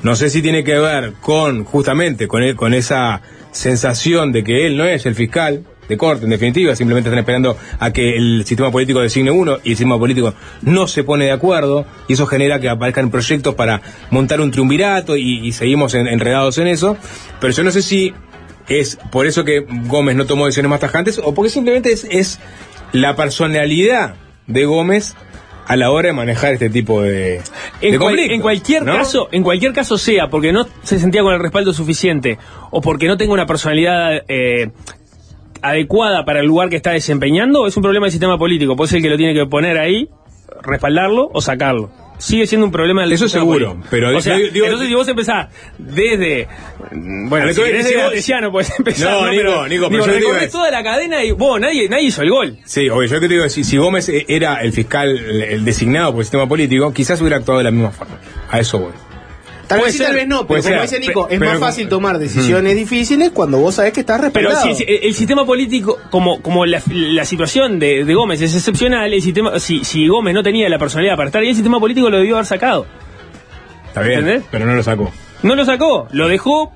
No 0.02 0.16
sé 0.16 0.30
si 0.30 0.42
tiene 0.42 0.64
que 0.64 0.80
ver 0.80 1.12
con, 1.20 1.66
justamente, 1.66 2.30
con, 2.30 2.42
el- 2.42 2.56
con 2.56 2.74
esa 2.74 3.22
sensación 3.52 4.32
de 4.32 4.46
que 4.46 4.66
él 4.66 4.78
no 4.78 4.86
es 4.86 5.06
el 5.06 5.14
fiscal 5.16 5.64
de 5.90 5.98
corte, 5.98 6.24
en 6.24 6.30
definitiva, 6.30 6.76
simplemente 6.76 7.10
están 7.10 7.20
esperando 7.20 7.58
a 7.80 7.92
que 7.92 8.16
el 8.16 8.46
sistema 8.46 8.72
político 8.72 9.02
designe 9.02 9.32
uno 9.32 9.58
y 9.64 9.72
el 9.72 9.76
sistema 9.78 9.98
político 10.00 10.34
no 10.62 10.88
se 10.88 11.04
pone 11.04 11.26
de 11.26 11.32
acuerdo 11.32 11.86
y 12.08 12.14
eso 12.14 12.26
genera 12.28 12.60
que 12.62 12.70
aparezcan 12.70 13.10
proyectos 13.12 13.56
para 13.56 13.82
montar 14.12 14.40
un 14.40 14.52
triunvirato 14.52 15.18
y, 15.18 15.46
y 15.46 15.52
seguimos 15.52 15.96
en- 15.96 16.08
enredados 16.08 16.58
en 16.60 16.68
eso. 16.68 16.96
Pero 17.42 17.52
yo 17.52 17.64
no 17.64 17.72
sé 17.72 17.82
si 17.82 18.14
es 18.68 18.98
por 19.12 19.26
eso 19.26 19.44
que 19.44 19.66
Gómez 19.88 20.16
no 20.16 20.26
tomó 20.26 20.46
decisiones 20.46 20.70
más 20.70 20.80
tajantes 20.80 21.20
o 21.24 21.34
porque 21.34 21.50
simplemente 21.50 21.92
es, 21.92 22.06
es 22.10 22.40
la 22.92 23.16
personalidad 23.16 24.14
de 24.48 24.66
Gómez 24.66 25.16
a 25.68 25.76
la 25.76 25.92
hora 25.92 26.08
de 26.08 26.14
manejar 26.14 26.54
este 26.54 26.70
tipo 26.72 27.02
de, 27.04 27.42
En, 27.82 27.92
de 27.92 27.98
cual- 28.00 28.00
conflictos, 28.16 28.36
en 28.36 28.42
cualquier 28.42 28.84
¿no? 28.84 28.94
caso, 28.94 29.30
en 29.32 29.44
cualquier 29.44 29.72
caso 29.74 29.98
sea 30.00 30.28
porque 30.28 30.52
no 30.52 30.68
se 30.84 30.98
sentía 31.00 31.22
con 31.22 31.34
el 31.34 31.40
respaldo 31.40 31.74
suficiente 31.74 32.40
o 32.72 32.82
porque 32.82 33.08
no 33.08 33.18
tenga 33.18 33.34
una 33.34 33.46
personalidad 33.46 34.24
eh, 34.28 34.72
adecuada 35.62 36.26
para 36.26 36.40
el 36.42 36.46
lugar 36.48 36.70
que 36.70 36.76
está 36.76 36.92
desempeñando, 36.92 37.68
es 37.68 37.76
un 37.78 37.84
problema 37.84 38.06
del 38.06 38.12
sistema 38.12 38.38
político. 38.38 38.76
Puede 38.76 38.90
ser 38.90 38.98
el 38.98 39.04
que 39.04 39.10
lo 39.10 39.18
tiene 39.18 39.34
que 39.34 39.46
poner 39.46 39.78
ahí, 39.78 40.10
respaldarlo 40.64 41.30
o 41.34 41.42
sacarlo. 41.42 41.92
sigue 42.18 42.46
siendo 42.48 42.66
un 42.66 42.72
problema 42.74 43.04
del 43.04 43.14
Eso 43.14 43.26
sistema 43.30 43.44
seguro, 43.46 43.68
político. 43.70 43.88
pero 43.92 44.18
o 44.18 44.20
sea, 44.20 44.36
digo- 44.36 44.50
digo- 44.52 44.66
entonces 44.66 44.90
si 44.90 44.94
vos 44.94 45.08
empezás 45.08 45.48
desde 45.78 46.48
bueno, 46.92 47.46
Lo 47.46 47.54
si 47.54 47.62
que 47.62 47.66
querés 47.68 47.86
desde 47.86 48.02
empezar, 48.78 49.14
No, 49.14 49.22
¿no? 49.26 49.32
Nico, 49.32 49.42
pero, 49.42 49.68
Nico, 49.70 49.88
pero 49.90 50.04
digo, 50.04 50.06
yo 50.06 50.12
te 50.34 50.40
digo 50.42 50.52
toda 50.52 50.70
la 50.70 50.84
cadena 50.84 51.24
y 51.24 51.32
vos, 51.32 51.62
nadie, 51.62 51.88
nadie 51.88 52.04
hizo 52.08 52.22
el 52.22 52.30
gol. 52.30 52.58
Sí, 52.66 52.90
obvio, 52.90 53.08
yo 53.08 53.20
te 53.22 53.28
digo, 53.30 53.48
si, 53.48 53.64
si 53.64 53.78
Gómez 53.78 54.12
era 54.28 54.56
el 54.62 54.74
fiscal, 54.74 55.10
el 55.18 55.64
designado 55.64 56.12
por 56.12 56.20
el 56.20 56.26
sistema 56.26 56.46
político, 56.46 56.92
quizás 56.94 57.22
hubiera 57.22 57.38
actuado 57.38 57.60
de 57.60 57.64
la 57.64 57.72
misma 57.72 57.92
forma. 57.92 58.18
A 58.52 58.60
eso 58.60 58.80
voy. 58.80 58.92
Tal 59.70 59.82
vez 59.82 59.94
sí, 59.94 60.00
tal 60.04 60.16
vez 60.16 60.28
no, 60.28 60.48
pero 60.48 60.62
como 60.64 60.74
ser, 60.76 60.82
dice 60.82 61.00
Nico, 61.00 61.28
es 61.30 61.40
pero- 61.40 61.52
más 61.52 61.60
fácil 61.60 61.88
tomar 61.88 62.18
decisiones 62.20 62.76
difíciles 62.76 63.30
cuando 63.30 63.60
vos 63.60 63.76
sabés 63.76 63.94
que 63.94 64.00
estás 64.02 64.18
Pero 64.34 64.50
respaldado. 64.50 64.76
si, 64.76 64.84
si- 64.84 64.92
el, 64.92 65.04
el 65.04 65.14
sistema 65.14 65.46
político, 65.46 65.98
como, 66.10 66.42
como 66.42 66.66
la, 66.66 66.82
la 66.92 67.24
situación 67.24 67.80
de, 67.80 68.04
de 68.04 68.14
Gómez 68.16 68.42
es 68.42 68.56
excepcional, 68.56 69.14
el 69.14 69.22
sistema, 69.22 69.60
si, 69.60 69.84
si 69.86 70.08
Gómez 70.08 70.34
no 70.34 70.42
tenía 70.44 70.68
la 70.70 70.80
personalidad 70.80 71.16
para 71.16 71.28
estar 71.30 71.42
ahí, 71.42 71.50
el 71.50 71.56
sistema 71.56 71.80
político 71.80 72.10
lo 72.10 72.18
debió 72.18 72.36
haber 72.36 72.46
sacado. 72.48 72.86
Está 73.88 74.02
bien, 74.02 74.20
¿Entendés? 74.20 74.44
pero 74.52 74.66
no 74.66 74.76
lo 74.76 74.84
sacó. 74.84 75.12
No 75.44 75.56
lo 75.56 75.64
sacó, 75.66 76.08
lo 76.12 76.28
dejó 76.28 76.74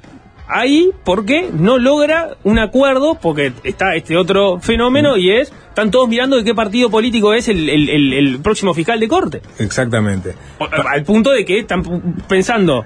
ahí 0.48 0.92
porque 1.04 1.50
no 1.54 1.78
logra 1.78 2.36
un 2.44 2.60
acuerdo, 2.60 3.16
porque 3.22 3.54
está 3.64 3.96
este 3.96 4.18
otro 4.18 4.60
fenómeno 4.60 5.18
y 5.18 5.32
es, 5.32 5.52
están 5.70 5.90
todos 5.92 6.08
mirando 6.10 6.36
de 6.38 6.44
qué 6.44 6.54
partido 6.54 6.90
político 6.90 7.34
es 7.34 7.48
el, 7.48 7.70
el- 7.70 7.90
el- 7.90 8.14
el 8.14 8.40
próximo 8.40 8.74
fiscal 8.74 9.00
de 9.00 9.08
corte. 9.08 9.42
Exactamente. 9.60 10.36
O- 10.60 10.68
Al 10.88 11.04
punto 11.04 11.32
de 11.32 11.46
que 11.46 11.60
están 11.60 11.84
pensando, 12.28 12.84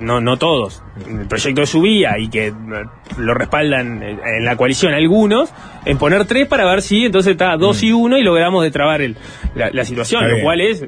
no, 0.00 0.20
no 0.20 0.36
todos, 0.38 0.82
el 1.08 1.26
proyecto 1.28 1.60
de 1.60 1.66
su 1.66 1.80
vía 1.82 2.18
y 2.18 2.28
que 2.28 2.48
eh, 2.48 2.52
lo 3.18 3.32
respaldan 3.34 4.02
en 4.02 4.18
en 4.24 4.44
la 4.44 4.56
coalición 4.56 4.92
algunos, 4.92 5.50
en 5.84 5.98
poner 5.98 6.24
tres 6.26 6.48
para 6.48 6.64
ver 6.64 6.82
si 6.82 7.04
entonces 7.06 7.32
está 7.32 7.56
dos 7.56 7.82
y 7.82 7.92
uno 7.92 8.18
y 8.18 8.22
logramos 8.24 8.64
destrabar 8.64 9.00
el, 9.02 9.16
la, 9.54 9.70
la 9.70 9.84
situación, 9.84 10.28
lo 10.28 10.42
cual 10.42 10.60
es 10.60 10.84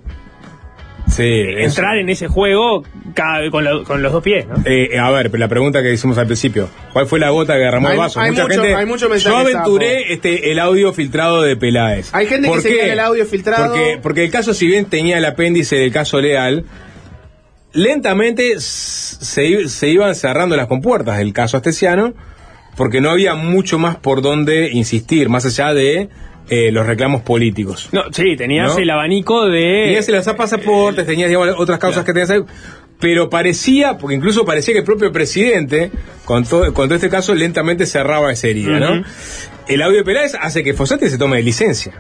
Sí, 1.17 1.23
eso. 1.57 1.81
entrar 1.81 1.99
en 1.99 2.09
ese 2.09 2.27
juego 2.29 2.83
cada 3.15 3.49
con, 3.51 3.62
la- 3.65 3.85
con 3.85 4.03
los 4.03 4.12
dos 4.12 4.23
pies, 4.23 4.47
¿no? 4.49 4.57
Eh, 4.65 4.99
a 4.99 5.11
ver, 5.11 5.31
pero 5.31 5.41
la 5.41 5.49
pregunta 5.49 5.83
que 5.83 5.93
hicimos 5.93 6.19
al 6.19 6.27
principio, 6.27 6.69
¿cuál 6.93 7.07
fue 7.07 7.19
la 7.21 7.31
gota 7.31 7.53
que 7.55 7.61
derramó 7.61 7.89
Hay- 7.89 7.95
el 7.95 7.99
vaso? 8.01 8.21
hay 8.21 8.31
Mucha 8.31 8.43
mucho- 8.45 8.55
gente. 8.62 8.75
hay 8.75 8.87
mucho 8.87 9.15
yo 9.17 9.37
aventuré 9.37 10.12
este 10.12 10.51
el 10.51 10.59
audio 10.59 10.93
filtrado 10.93 11.43
de 11.43 11.57
Peláez. 11.57 12.11
Hay 12.12 12.27
gente 12.27 12.49
que 12.49 12.55
¿Por 12.55 12.61
señala 12.62 12.83
qué? 12.85 12.93
el 12.93 13.01
audio 13.01 13.27
filtrado. 13.27 13.69
Porque, 13.75 13.99
porque 14.03 14.25
el 14.25 14.31
caso, 14.31 14.55
si 14.55 14.67
bien 14.67 14.87
tenía 14.87 15.19
el 15.19 15.25
apéndice 15.25 15.77
del 15.77 15.93
caso 15.93 16.21
Leal, 16.21 16.65
lentamente 17.73 18.55
se, 18.61 19.69
se 19.69 19.89
iban 19.89 20.15
cerrando 20.15 20.57
las 20.57 20.67
compuertas 20.67 21.19
del 21.19 21.33
caso 21.33 21.57
astesiano, 21.57 22.15
porque 22.77 23.01
no 23.01 23.11
había 23.11 23.35
mucho 23.35 23.79
más 23.79 23.97
por 23.97 24.23
donde 24.23 24.71
insistir, 24.73 25.29
más 25.29 25.45
allá 25.47 25.75
de 25.75 26.09
eh, 26.49 26.70
los 26.70 26.86
reclamos 26.86 27.22
políticos. 27.22 27.88
No, 27.92 28.05
sí, 28.12 28.36
tenías 28.36 28.74
¿No? 28.74 28.78
el 28.78 28.90
abanico 28.90 29.47
de... 29.47 29.84
Tenías 29.86 30.09
los 30.09 30.36
pasaportes, 30.36 31.07
tenías 31.07 31.28
digamos, 31.28 31.55
otras 31.59 31.78
causas 31.78 32.05
que 32.05 32.12
tenías 32.12 32.30
ahí, 32.30 32.40
pero 33.01 33.28
parecía, 33.28 33.99
porque 33.99 34.16
incluso 34.16 34.45
parecía 34.45 34.74
que 34.74 34.80
el 34.80 34.84
propio 34.84 35.12
presidente, 35.12 35.90
con 36.24 36.45
todo, 36.45 36.72
con 36.72 36.88
todo 36.88 36.97
este 36.97 37.11
caso, 37.11 37.34
lentamente 37.34 37.86
cerraba 37.86 38.32
esa 38.32 38.49
herida, 38.49 38.78
¿no? 38.78 39.05
El 39.68 39.82
audio 39.82 39.99
de 39.99 40.05
Peláez 40.05 40.34
hace 40.40 40.62
que 40.62 40.74
Fossati 40.74 41.09
se 41.09 41.18
tome 41.18 41.42
licencia 41.42 41.92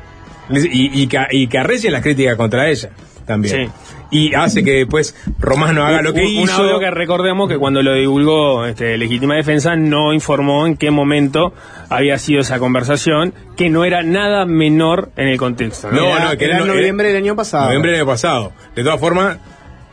y, 0.50 1.02
y, 1.02 1.06
que, 1.06 1.18
y 1.30 1.46
que 1.46 1.58
arrecien 1.58 1.92
las 1.92 2.02
críticas 2.02 2.36
contra 2.36 2.68
ella 2.68 2.90
también. 3.26 3.66
Sí. 3.66 3.72
Y 4.10 4.34
hace 4.34 4.62
que 4.62 4.72
después 4.72 5.16
Romano 5.40 5.84
haga 5.84 6.00
lo 6.02 6.12
que 6.12 6.20
un, 6.20 6.26
un 6.26 6.42
hizo. 6.44 6.62
audio 6.62 6.78
que 6.78 6.90
recordemos 6.90 7.48
que 7.48 7.58
cuando 7.58 7.82
lo 7.82 7.94
divulgó 7.94 8.64
este, 8.66 8.96
Legítima 8.96 9.34
Defensa 9.34 9.74
no 9.76 10.12
informó 10.12 10.66
en 10.66 10.76
qué 10.76 10.90
momento 10.90 11.52
había 11.88 12.18
sido 12.18 12.40
esa 12.42 12.58
conversación, 12.58 13.34
que 13.56 13.70
no 13.70 13.84
era 13.84 14.02
nada 14.02 14.44
menor 14.46 15.10
en 15.16 15.28
el 15.28 15.38
contexto. 15.38 15.90
¿no? 15.90 15.96
No, 16.00 16.06
Era- 16.16 16.24
no, 16.32 16.36
que 16.38 16.44
era 16.44 16.60
noviembre 16.60 17.08
del 17.08 17.16
año 17.16 17.34
pasado. 17.34 17.64
Noviembre 17.66 17.90
del 17.92 18.00
año 18.02 18.06
pasado. 18.10 18.52
De 18.76 18.84
todas 18.84 19.00
formas, 19.00 19.38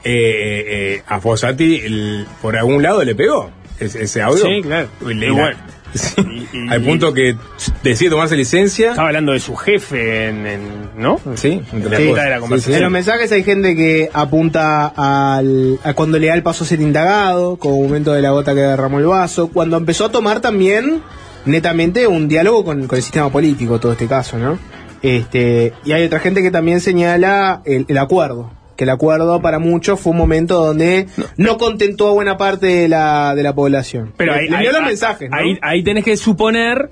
eh, 0.04 0.66
eh, 0.98 1.04
a 1.08 1.20
Fossati 1.20 1.82
el- 1.84 2.26
por 2.42 2.56
algún 2.58 2.82
lado 2.84 3.04
le 3.04 3.16
pegó 3.16 3.50
ese, 3.80 4.04
ese 4.04 4.22
audio. 4.22 4.46
Sí, 4.46 4.62
claro. 4.62 4.88
Le- 5.06 5.32
bueno. 5.32 5.58
Sí, 5.94 6.48
al 6.70 6.82
punto 6.82 7.14
que 7.14 7.36
decide 7.84 8.10
tomarse 8.10 8.36
licencia. 8.38 8.92
Estaba 8.92 9.08
hablando 9.10 9.32
de 9.34 9.40
su 9.40 9.56
jefe, 9.56 10.28
en, 10.30 10.46
en- 10.48 10.90
¿no? 10.98 11.20
Sí, 11.36 11.62
entre 11.74 11.98
Sí. 11.98 12.08
cosas. 12.10 12.24
de 12.26 12.30
la 12.30 12.36
Sí, 12.38 12.42
conversación. 12.42 12.74
sí, 12.74 12.78
En 12.78 12.84
los 12.84 12.92
mensajes 12.92 13.32
hay 13.32 13.44
gente 13.44 13.76
que 13.76 14.10
apunta 14.14 14.88
al, 14.96 15.80
a 15.84 15.94
cuando 15.94 16.18
Leal 16.20 16.44
pasó 16.44 16.64
a 16.64 16.68
ser 16.68 16.82
indagado, 16.82 17.58
como 17.58 17.82
momento 17.82 18.14
de 18.14 18.22
la 18.22 18.32
gota 18.32 18.54
que 18.54 18.62
derramó 18.62 19.00
el 19.00 19.06
vaso, 19.06 19.48
cuando 19.50 19.78
empezó 19.78 20.06
a 20.06 20.12
tomar 20.12 20.40
también 20.42 21.02
netamente 21.46 22.08
un 22.08 22.28
diálogo 22.28 22.64
con, 22.64 22.88
con 22.88 22.98
el 22.98 23.04
sistema 23.04 23.30
político, 23.32 23.80
todo 23.80 23.92
este 23.94 24.08
caso, 24.08 24.38
¿no? 24.38 24.58
Este, 25.02 25.74
y 25.84 25.94
hay 25.94 26.04
otra 26.04 26.20
gente 26.20 26.42
que 26.44 26.52
también 26.52 26.80
señala 26.80 27.62
el, 27.66 27.86
el 27.88 27.98
acuerdo, 27.98 28.52
que 28.82 28.86
el 28.86 28.90
acuerdo 28.90 29.40
para 29.44 29.60
muchos 29.60 30.00
fue 30.00 30.10
un 30.10 30.18
momento 30.18 30.56
donde 30.66 31.06
no, 31.38 31.60
contentó 31.60 32.08
a 32.08 32.14
buena 32.14 32.36
parte 32.36 32.66
de 32.66 32.88
la, 32.88 33.36
de 33.36 33.44
la 33.44 33.54
población. 33.54 34.12
Pero 34.18 34.34
ahí, 34.34 34.48
ahí- 34.52 34.66
los 34.66 34.76
ahí- 34.78 34.86
mensajes, 34.86 35.30
¿no? 35.30 35.38
ahí, 35.38 35.56
ahí 35.62 35.84
tenés 35.84 36.04
que 36.04 36.18
suponer. 36.18 36.90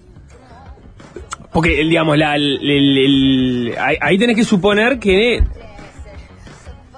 Porque, 1.52 1.70
digamos, 1.78 2.16
la, 2.16 2.36
el- 2.36 2.60
el- 2.62 2.98
el- 3.00 3.76
ahí, 3.80 3.98
ahí 4.02 4.18
tenés 4.20 4.36
que 4.36 4.44
suponer 4.44 5.00
que 5.00 5.42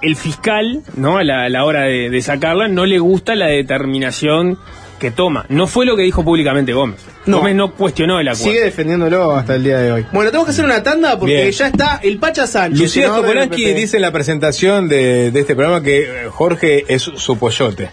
el 0.02 0.14
fiscal, 0.14 0.82
¿no? 0.94 1.16
A 1.16 1.24
la, 1.24 1.44
a 1.44 1.48
la 1.48 1.64
hora 1.64 1.84
de, 1.84 2.10
de 2.10 2.20
sacarla, 2.20 2.68
no 2.68 2.84
le 2.84 2.98
gusta 2.98 3.34
la 3.34 3.46
determinación 3.46 4.58
que 5.02 5.10
toma. 5.10 5.44
No 5.48 5.66
fue 5.66 5.84
lo 5.84 5.96
que 5.96 6.02
dijo 6.04 6.24
públicamente 6.24 6.72
Gómez. 6.72 7.04
No. 7.26 7.38
Gómez 7.38 7.56
no 7.56 7.74
cuestionó 7.74 8.20
el 8.20 8.28
acuerdo. 8.28 8.44
Sigue 8.44 8.62
defendiéndolo 8.62 9.32
hasta 9.32 9.56
el 9.56 9.64
día 9.64 9.78
de 9.78 9.90
hoy. 9.90 10.06
Bueno, 10.12 10.30
tenemos 10.30 10.46
que 10.46 10.52
hacer 10.52 10.64
una 10.64 10.80
tanda 10.84 11.18
porque 11.18 11.34
Bien. 11.34 11.50
ya 11.50 11.66
está 11.66 12.00
el 12.04 12.18
Pacha 12.18 12.46
Sánchez. 12.46 12.80
Lucía 12.80 13.08
Topolansky 13.08 13.64
PP. 13.64 13.74
dice 13.80 13.96
en 13.96 14.02
la 14.02 14.12
presentación 14.12 14.88
de, 14.88 15.32
de 15.32 15.40
este 15.40 15.56
programa 15.56 15.82
que 15.82 16.02
eh, 16.02 16.28
Jorge 16.30 16.84
es 16.86 17.02
su 17.02 17.36
pollote. 17.36 17.90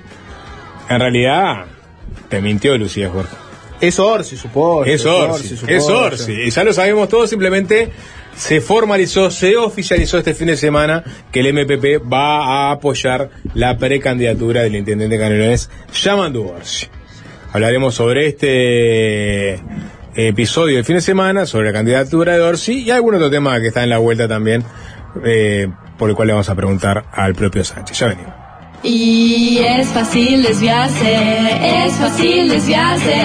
En 0.88 0.99
realidad, 0.99 1.66
te 2.30 2.41
mintió 2.41 2.78
Lucía 2.78 3.10
Jorge. 3.10 3.36
Es 3.82 3.97
Orsi, 3.97 4.38
supongo. 4.38 4.86
Es 4.86 5.05
Orsi, 5.05 5.57
su 5.57 5.66
es 5.66 5.84
pollo. 5.84 5.99
Orsi. 6.01 6.32
Y 6.34 6.49
ya 6.51 6.64
lo 6.64 6.74
sabemos 6.74 7.10
todos, 7.10 7.30
simplemente 7.30 7.91
se 8.36 8.62
formalizó, 8.62 9.32
se 9.32 9.57
oficializó 9.57 10.18
este 10.18 10.34
fin 10.34 10.47
de 10.47 10.57
semana 10.57 11.03
que 11.32 11.39
el 11.39 11.53
MPP 11.53 12.12
va 12.12 12.70
a 12.70 12.72
apoyar 12.72 13.30
la 13.53 13.78
precandidatura 13.78 14.62
del 14.62 14.76
intendente 14.76 15.18
canelones 15.18 15.70
Yamandu 15.93 16.47
Orsi. 16.49 16.88
Hablaremos 17.52 17.95
sobre 17.95 18.28
este 18.28 19.60
episodio 20.16 20.76
del 20.76 20.86
fin 20.86 20.95
de 20.95 21.02
semana, 21.02 21.45
sobre 21.45 21.68
la 21.68 21.74
candidatura 21.74 22.34
de 22.34 22.41
Orsi 22.41 22.84
y 22.84 22.91
algún 22.91 23.16
otro 23.16 23.30
tema 23.30 23.60
que 23.60 23.68
está 23.68 23.84
en 23.84 23.89
la 23.89 23.97
vuelta 23.97 24.28
también, 24.28 24.64
eh, 25.24 25.68
por 25.97 26.10
el 26.10 26.16
cual 26.16 26.28
le 26.28 26.34
vamos 26.34 26.50
a 26.50 26.56
preguntar 26.56 27.06
al 27.12 27.34
propio 27.36 27.64
Sánchez. 27.64 27.97
Ya 27.97 28.08
venimos. 28.08 28.34
Y 28.84 29.60
es 29.60 29.88
fácil 29.88 30.43
desviarse, 30.43 31.18
es 31.86 31.93
fácil 31.93 32.50
desviarse. 32.50 33.16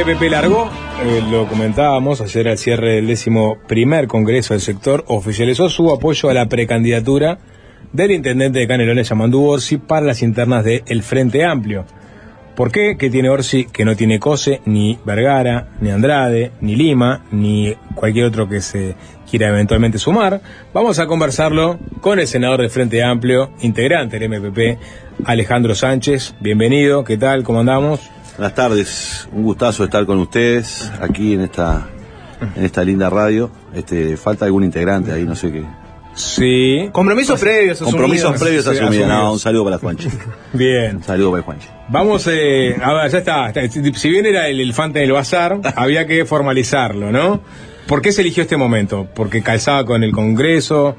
MPP 0.00 0.30
largó, 0.30 0.70
eh, 1.04 1.22
lo 1.30 1.46
comentábamos 1.46 2.22
ayer 2.22 2.48
al 2.48 2.56
cierre 2.56 2.94
del 2.94 3.06
décimo 3.06 3.58
primer 3.68 4.06
congreso 4.06 4.54
del 4.54 4.62
sector, 4.62 5.04
oficializó 5.08 5.68
su 5.68 5.90
apoyo 5.90 6.30
a 6.30 6.34
la 6.34 6.46
precandidatura 6.46 7.38
del 7.92 8.12
intendente 8.12 8.60
de 8.60 8.66
Canelones, 8.66 9.10
Yamandú 9.10 9.44
Orsi, 9.44 9.76
para 9.76 10.06
las 10.06 10.22
internas 10.22 10.64
del 10.64 11.02
Frente 11.02 11.44
Amplio. 11.44 11.84
¿Por 12.56 12.72
qué? 12.72 12.96
¿Qué 12.98 13.10
tiene 13.10 13.28
Orsi 13.28 13.66
que 13.66 13.84
no 13.84 13.94
tiene 13.94 14.18
Cose, 14.18 14.62
ni 14.64 14.98
Vergara, 15.04 15.68
ni 15.82 15.90
Andrade, 15.90 16.52
ni 16.62 16.76
Lima, 16.76 17.26
ni 17.30 17.74
cualquier 17.94 18.24
otro 18.24 18.48
que 18.48 18.62
se 18.62 18.94
quiera 19.30 19.48
eventualmente 19.48 19.98
sumar? 19.98 20.40
Vamos 20.72 20.98
a 20.98 21.06
conversarlo 21.06 21.78
con 22.00 22.18
el 22.18 22.26
senador 22.26 22.62
del 22.62 22.70
Frente 22.70 23.02
Amplio, 23.02 23.50
integrante 23.60 24.18
del 24.18 24.30
MPP, 24.30 24.78
Alejandro 25.26 25.74
Sánchez. 25.74 26.36
Bienvenido, 26.40 27.04
¿qué 27.04 27.18
tal? 27.18 27.42
¿Cómo 27.42 27.60
andamos? 27.60 28.00
Buenas 28.40 28.54
tardes, 28.54 29.28
un 29.32 29.42
gustazo 29.42 29.84
estar 29.84 30.06
con 30.06 30.16
ustedes 30.18 30.90
aquí 31.02 31.34
en 31.34 31.42
esta 31.42 31.90
en 32.56 32.64
esta 32.64 32.82
linda 32.82 33.10
radio. 33.10 33.50
Este, 33.74 34.16
falta 34.16 34.46
algún 34.46 34.64
integrante 34.64 35.12
ahí, 35.12 35.24
no 35.24 35.36
sé 35.36 35.52
qué. 35.52 35.62
Sí. 36.14 36.88
Compromisos 36.90 37.38
previos 37.38 37.80
Compromisos 37.80 38.32
asumidos. 38.32 38.40
previos 38.40 38.64
Sí, 38.64 38.82
asumidos. 38.82 39.08
No, 39.08 39.32
un 39.34 39.38
saludo 39.38 39.64
para 39.64 39.76
Juanchi. 39.76 40.08
Bien. 40.54 40.96
Un 40.96 41.02
saludo 41.02 41.32
para 41.32 41.42
Juanchi. 41.42 41.68
Vamos, 41.90 42.26
eh, 42.32 42.76
a 42.82 42.94
ver, 42.94 43.10
ya 43.10 43.18
está, 43.18 43.50
está. 43.50 43.68
Si 43.68 44.08
bien 44.08 44.24
era 44.24 44.48
el 44.48 44.58
elefante 44.58 45.00
del 45.00 45.12
bazar, 45.12 45.60
había 45.76 46.06
que 46.06 46.24
formalizarlo, 46.24 47.12
¿no? 47.12 47.42
¿Por 47.86 48.00
qué 48.00 48.10
se 48.10 48.22
eligió 48.22 48.44
este 48.44 48.56
momento? 48.56 49.06
¿Porque 49.14 49.42
calzaba 49.42 49.84
con 49.84 50.02
el 50.02 50.12
Congreso? 50.12 50.96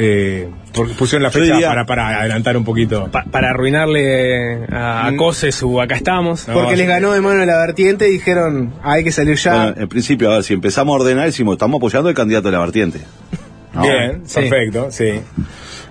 Eh, 0.00 0.48
porque 0.72 0.94
pusieron 0.94 1.24
la 1.24 1.30
fecha 1.30 1.54
diría- 1.54 1.68
para, 1.68 1.84
para 1.84 2.20
adelantar 2.20 2.56
un 2.56 2.64
poquito. 2.64 3.08
Pa- 3.10 3.24
para 3.24 3.50
arruinarle 3.50 4.66
a, 4.70 5.08
a 5.08 5.16
Cose 5.16 5.50
su 5.52 5.80
acá 5.80 5.96
estamos. 5.96 6.46
Porque 6.52 6.76
les 6.76 6.86
ganó 6.86 7.12
de 7.12 7.20
mano 7.20 7.44
la 7.44 7.56
vertiente 7.58 8.08
y 8.08 8.12
dijeron, 8.12 8.72
"Ah, 8.82 8.92
hay 8.92 9.04
que 9.04 9.10
salir 9.12 9.36
ya. 9.36 9.54
Bueno, 9.54 9.74
en 9.76 9.88
principio, 9.88 10.30
a 10.30 10.34
ver, 10.36 10.44
si 10.44 10.54
empezamos 10.54 10.94
a 10.94 11.02
ordenar, 11.02 11.26
decimos, 11.26 11.54
estamos 11.54 11.78
apoyando 11.78 12.08
al 12.08 12.14
candidato 12.14 12.48
de 12.48 12.52
la 12.52 12.60
vertiente. 12.60 13.00
No. 13.74 13.82
Bien, 13.82 14.22
Sí. 14.24 14.40
perfecto, 14.40 14.88
sí. 14.90 15.20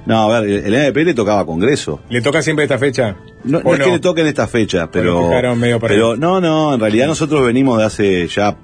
No, 0.07 0.33
a 0.33 0.39
ver, 0.41 0.49
el 0.65 0.73
NDP 0.73 1.05
le 1.05 1.13
tocaba 1.13 1.45
Congreso. 1.45 2.01
¿Le 2.09 2.21
toca 2.21 2.41
siempre 2.41 2.63
esta 2.65 2.77
fecha? 2.79 3.15
No, 3.43 3.59
¿O 3.59 3.63
no 3.63 3.73
es 3.75 3.79
que 3.81 3.91
le 3.91 3.99
toque 3.99 4.21
en 4.21 4.27
esta 4.27 4.47
fecha, 4.47 4.89
pero. 4.91 5.29
Medio 5.55 5.79
para 5.79 5.93
pero 5.93 6.13
ahí. 6.13 6.19
no, 6.19 6.41
no, 6.41 6.73
en 6.73 6.79
realidad 6.79 7.07
nosotros 7.07 7.45
venimos 7.45 7.77
de 7.77 7.85
hace 7.85 8.27
ya. 8.27 8.55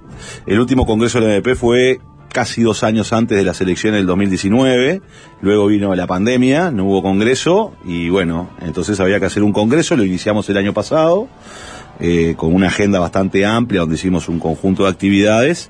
El 0.47 0.59
último 0.59 0.85
congreso 0.85 1.21
del 1.21 1.29
NDP 1.39 1.55
fue 1.55 1.99
casi 2.33 2.63
dos 2.63 2.83
años 2.83 3.13
antes 3.13 3.37
de 3.37 3.45
las 3.45 3.61
elecciones 3.61 3.99
del 3.99 4.07
2019. 4.07 5.01
Luego 5.41 5.67
vino 5.67 5.95
la 5.95 6.07
pandemia, 6.07 6.71
no 6.71 6.85
hubo 6.85 7.01
congreso 7.01 7.73
y 7.85 8.09
bueno, 8.09 8.49
entonces 8.59 8.99
había 8.99 9.21
que 9.21 9.27
hacer 9.27 9.43
un 9.43 9.53
congreso. 9.53 9.95
Lo 9.95 10.03
iniciamos 10.03 10.49
el 10.49 10.57
año 10.57 10.73
pasado 10.73 11.29
eh, 11.99 12.33
con 12.35 12.53
una 12.53 12.67
agenda 12.67 12.99
bastante 12.99 13.45
amplia 13.45 13.81
donde 13.81 13.95
hicimos 13.95 14.27
un 14.27 14.39
conjunto 14.39 14.83
de 14.83 14.89
actividades 14.89 15.69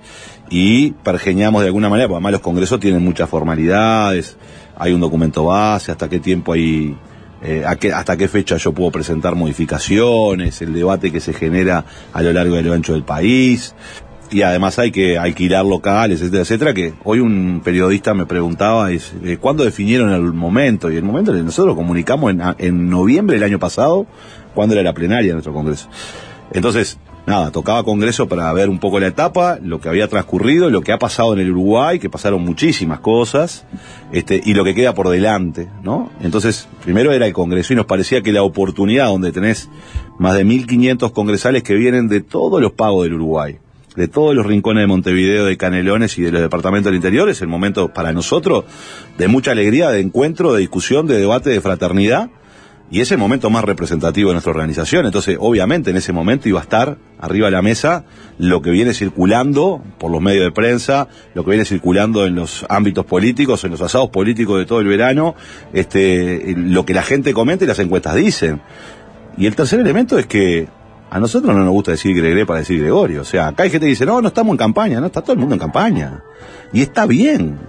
y 0.49 0.91
pergeñamos 0.91 1.61
de 1.61 1.67
alguna 1.67 1.89
manera, 1.89 2.07
porque 2.07 2.17
además 2.17 2.31
los 2.31 2.41
congresos 2.41 2.79
tienen 2.79 3.03
muchas 3.03 3.29
formalidades, 3.29 4.37
hay 4.77 4.93
un 4.93 5.01
documento 5.01 5.45
base, 5.45 5.91
hasta 5.91 6.07
qué 6.07 6.19
tiempo 6.19 6.53
hay, 6.53 6.95
eh, 7.43 7.65
hasta 7.65 8.15
qué 8.15 8.27
fecha 8.29 8.55
yo 8.55 8.71
puedo 8.71 8.89
presentar 8.89 9.35
modificaciones, 9.35 10.61
el 10.61 10.73
debate 10.73 11.11
que 11.11 11.19
se 11.19 11.33
genera 11.33 11.83
a 12.13 12.21
lo 12.21 12.31
largo 12.31 12.55
y 12.55 12.59
a 12.59 12.61
lo 12.61 12.73
ancho 12.73 12.93
del 12.93 13.03
país. 13.03 13.75
Y 14.33 14.41
además 14.41 14.79
hay 14.79 14.91
que 14.91 15.17
alquilar 15.17 15.63
locales, 15.63 16.19
etcétera, 16.19 16.41
etcétera, 16.41 16.73
que 16.73 16.93
hoy 17.03 17.19
un 17.19 17.61
periodista 17.63 18.13
me 18.15 18.25
preguntaba, 18.25 18.91
es, 18.91 19.13
eh, 19.23 19.37
¿cuándo 19.39 19.63
definieron 19.63 20.11
el 20.11 20.33
momento? 20.33 20.91
Y 20.91 20.97
el 20.97 21.03
momento 21.03 21.31
nosotros 21.33 21.67
lo 21.67 21.75
comunicamos 21.75 22.31
en, 22.31 22.41
en 22.57 22.89
noviembre 22.89 23.35
del 23.35 23.43
año 23.43 23.59
pasado, 23.59 24.07
cuando 24.55 24.73
era 24.73 24.83
la 24.83 24.93
plenaria 24.93 25.27
de 25.27 25.33
nuestro 25.33 25.53
Congreso. 25.53 25.87
Entonces, 26.51 26.97
nada, 27.25 27.51
tocaba 27.51 27.83
Congreso 27.83 28.27
para 28.27 28.51
ver 28.53 28.69
un 28.69 28.79
poco 28.79 28.99
la 28.99 29.07
etapa, 29.07 29.57
lo 29.61 29.79
que 29.79 29.89
había 29.89 30.07
transcurrido, 30.07 30.69
lo 30.69 30.81
que 30.81 30.91
ha 30.91 30.99
pasado 30.99 31.33
en 31.33 31.39
el 31.39 31.51
Uruguay, 31.51 31.99
que 31.99 32.09
pasaron 32.09 32.43
muchísimas 32.43 32.99
cosas, 32.99 33.65
este, 34.11 34.41
y 34.43 34.53
lo 34.53 34.63
que 34.63 34.75
queda 34.75 34.93
por 34.93 35.09
delante, 35.09 35.67
¿no? 35.83 36.09
Entonces, 36.21 36.67
primero 36.83 37.11
era 37.11 37.25
el 37.25 37.33
Congreso 37.33 37.73
y 37.73 37.75
nos 37.75 37.85
parecía 37.85 38.21
que 38.21 38.31
la 38.31 38.43
oportunidad 38.43 39.07
donde 39.07 39.31
tenés 39.31 39.69
más 40.19 40.35
de 40.35 40.45
1.500 40.45 41.11
congresales 41.11 41.63
que 41.63 41.75
vienen 41.75 42.07
de 42.07 42.21
todos 42.21 42.61
los 42.61 42.73
pagos 42.73 43.03
del 43.05 43.15
Uruguay, 43.15 43.57
de 43.95 44.07
todos 44.07 44.35
los 44.35 44.45
rincones 44.45 44.81
de 44.81 44.87
Montevideo, 44.87 45.45
de 45.45 45.57
Canelones 45.57 46.17
y 46.17 46.23
de 46.23 46.31
los 46.31 46.41
departamentos 46.41 46.85
del 46.85 46.95
interior, 46.95 47.29
es 47.29 47.41
el 47.41 47.47
momento 47.47 47.93
para 47.93 48.11
nosotros 48.13 48.65
de 49.17 49.27
mucha 49.27 49.51
alegría, 49.51 49.89
de 49.89 49.99
encuentro, 49.99 50.53
de 50.53 50.61
discusión, 50.61 51.07
de 51.07 51.19
debate, 51.19 51.49
de 51.49 51.61
fraternidad, 51.61 52.29
y 52.93 53.01
es 53.01 53.11
el 53.11 53.17
momento 53.17 53.49
más 53.49 53.63
representativo 53.63 54.29
de 54.29 54.35
nuestra 54.35 54.51
organización. 54.51 55.07
Entonces, 55.07 55.37
obviamente, 55.39 55.89
en 55.89 55.97
ese 55.97 56.13
momento 56.13 56.47
iba 56.47 56.59
a 56.59 56.63
estar 56.63 56.97
arriba 57.19 57.47
de 57.47 57.51
la 57.51 57.63
mesa 57.63 58.05
lo 58.37 58.61
que 58.61 58.69
viene 58.69 58.93
circulando 58.93 59.83
por 59.97 60.11
los 60.11 60.21
medios 60.21 60.43
de 60.43 60.51
prensa, 60.51 61.07
lo 61.33 61.43
que 61.43 61.51
viene 61.51 61.65
circulando 61.65 62.27
en 62.27 62.35
los 62.35 62.65
ámbitos 62.69 63.05
políticos, 63.05 63.63
en 63.63 63.71
los 63.71 63.81
asados 63.81 64.09
políticos 64.09 64.59
de 64.59 64.65
todo 64.65 64.79
el 64.79 64.87
verano, 64.87 65.33
este, 65.73 66.53
lo 66.55 66.85
que 66.85 66.93
la 66.93 67.01
gente 67.01 67.33
comenta 67.33 67.63
y 67.63 67.67
las 67.67 67.79
encuestas 67.79 68.13
dicen. 68.13 68.61
Y 69.37 69.47
el 69.47 69.55
tercer 69.55 69.79
elemento 69.79 70.19
es 70.19 70.27
que 70.27 70.67
a 71.13 71.19
nosotros 71.19 71.55
no 71.55 71.63
nos 71.63 71.71
gusta 71.71 71.91
decir 71.91 72.15
Gregre 72.17 72.43
para 72.43 72.61
decir 72.61 72.79
Gregorio. 72.79 73.21
O 73.21 73.23
sea, 73.23 73.49
acá 73.49 73.61
hay 73.61 73.69
gente 73.69 73.85
que 73.85 73.91
dice, 73.91 74.03
no, 74.03 74.19
no 74.19 74.29
estamos 74.29 74.53
en 74.53 74.57
campaña, 74.57 74.99
no, 74.99 75.05
está 75.05 75.21
todo 75.21 75.33
el 75.33 75.37
mundo 75.37 75.53
en 75.53 75.59
campaña. 75.59 76.23
Y 76.73 76.81
está 76.81 77.05
bien, 77.05 77.59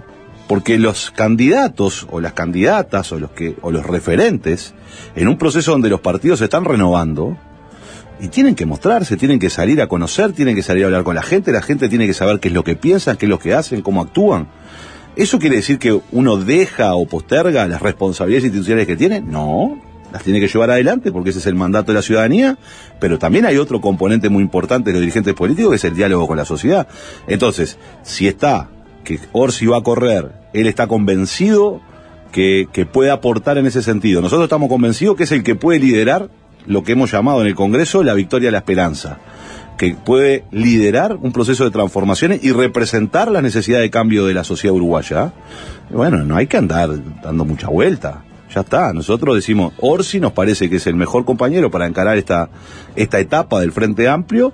porque 0.47 0.79
los 0.79 1.11
candidatos 1.11 2.07
o 2.09 2.19
las 2.19 2.33
candidatas 2.33 3.11
o 3.11 3.19
los 3.19 3.29
que 3.29 3.55
o 3.61 3.69
los 3.69 3.85
referentes 3.85 4.73
en 5.15 5.27
un 5.27 5.37
proceso 5.37 5.73
donde 5.73 5.89
los 5.89 6.01
partidos 6.01 6.39
se 6.39 6.45
están 6.45 6.65
renovando 6.65 7.37
y 8.19 8.29
tienen 8.29 8.55
que 8.55 8.65
mostrarse, 8.65 9.15
tienen 9.15 9.37
que 9.37 9.51
salir 9.51 9.79
a 9.79 9.87
conocer, 9.87 10.33
tienen 10.33 10.55
que 10.55 10.63
salir 10.63 10.81
a 10.81 10.87
hablar 10.87 11.03
con 11.03 11.13
la 11.13 11.21
gente, 11.21 11.51
la 11.51 11.61
gente 11.61 11.87
tiene 11.87 12.07
que 12.07 12.15
saber 12.15 12.39
qué 12.39 12.47
es 12.47 12.53
lo 12.55 12.63
que 12.63 12.75
piensan, 12.75 13.15
qué 13.15 13.27
es 13.27 13.29
lo 13.29 13.37
que 13.37 13.53
hacen, 13.53 13.83
cómo 13.83 14.01
actúan. 14.01 14.47
¿Eso 15.15 15.37
quiere 15.37 15.57
decir 15.57 15.77
que 15.77 16.01
uno 16.11 16.37
deja 16.37 16.95
o 16.95 17.05
posterga 17.05 17.67
las 17.67 17.83
responsabilidades 17.83 18.45
institucionales 18.45 18.87
que 18.87 18.97
tiene? 18.97 19.21
No, 19.21 19.79
las 20.11 20.23
tiene 20.23 20.39
que 20.39 20.47
llevar 20.47 20.71
adelante 20.71 21.11
porque 21.11 21.31
ese 21.31 21.39
es 21.39 21.45
el 21.47 21.55
mandato 21.55 21.91
de 21.91 21.95
la 21.95 22.01
ciudadanía, 22.01 22.57
pero 22.99 23.19
también 23.19 23.45
hay 23.45 23.57
otro 23.57 23.81
componente 23.81 24.29
muy 24.29 24.43
importante 24.43 24.89
de 24.89 24.93
los 24.93 25.01
dirigentes 25.01 25.33
políticos 25.33 25.71
que 25.71 25.75
es 25.77 25.83
el 25.85 25.95
diálogo 25.95 26.27
con 26.27 26.37
la 26.37 26.45
sociedad. 26.45 26.87
Entonces, 27.27 27.77
si 28.03 28.27
está 28.27 28.69
que 29.03 29.19
Orsi 29.31 29.67
va 29.67 29.77
a 29.77 29.83
correr, 29.83 30.31
él 30.53 30.67
está 30.67 30.87
convencido 30.87 31.81
que, 32.31 32.67
que 32.73 32.85
puede 32.85 33.11
aportar 33.11 33.57
en 33.57 33.65
ese 33.65 33.81
sentido. 33.81 34.21
Nosotros 34.21 34.45
estamos 34.45 34.69
convencidos 34.69 35.15
que 35.15 35.23
es 35.23 35.31
el 35.31 35.43
que 35.43 35.55
puede 35.55 35.79
liderar 35.79 36.29
lo 36.67 36.83
que 36.83 36.93
hemos 36.93 37.11
llamado 37.11 37.41
en 37.41 37.47
el 37.47 37.55
Congreso 37.55 38.03
la 38.03 38.13
victoria 38.13 38.47
de 38.47 38.53
la 38.53 38.57
esperanza, 38.59 39.19
que 39.77 39.95
puede 39.95 40.45
liderar 40.51 41.17
un 41.21 41.31
proceso 41.31 41.63
de 41.63 41.71
transformaciones 41.71 42.43
y 42.43 42.51
representar 42.51 43.31
la 43.31 43.41
necesidad 43.41 43.79
de 43.79 43.89
cambio 43.89 44.25
de 44.25 44.33
la 44.33 44.43
sociedad 44.43 44.75
uruguaya. 44.75 45.33
Bueno, 45.89 46.23
no 46.23 46.35
hay 46.35 46.47
que 46.47 46.57
andar 46.57 46.89
dando 47.21 47.45
mucha 47.45 47.67
vuelta. 47.67 48.24
Ya 48.55 48.61
está, 48.61 48.93
nosotros 48.93 49.35
decimos, 49.35 49.73
Orsi 49.81 50.21
nos 50.21 50.31
parece 50.31 50.69
que 50.69 50.77
es 50.77 50.87
el 50.87 50.95
mejor 50.95 51.25
compañero 51.25 51.69
para 51.69 51.87
encarar 51.87 52.17
esta, 52.17 52.49
esta 52.95 53.19
etapa 53.19 53.59
del 53.59 53.73
Frente 53.73 54.07
Amplio 54.07 54.53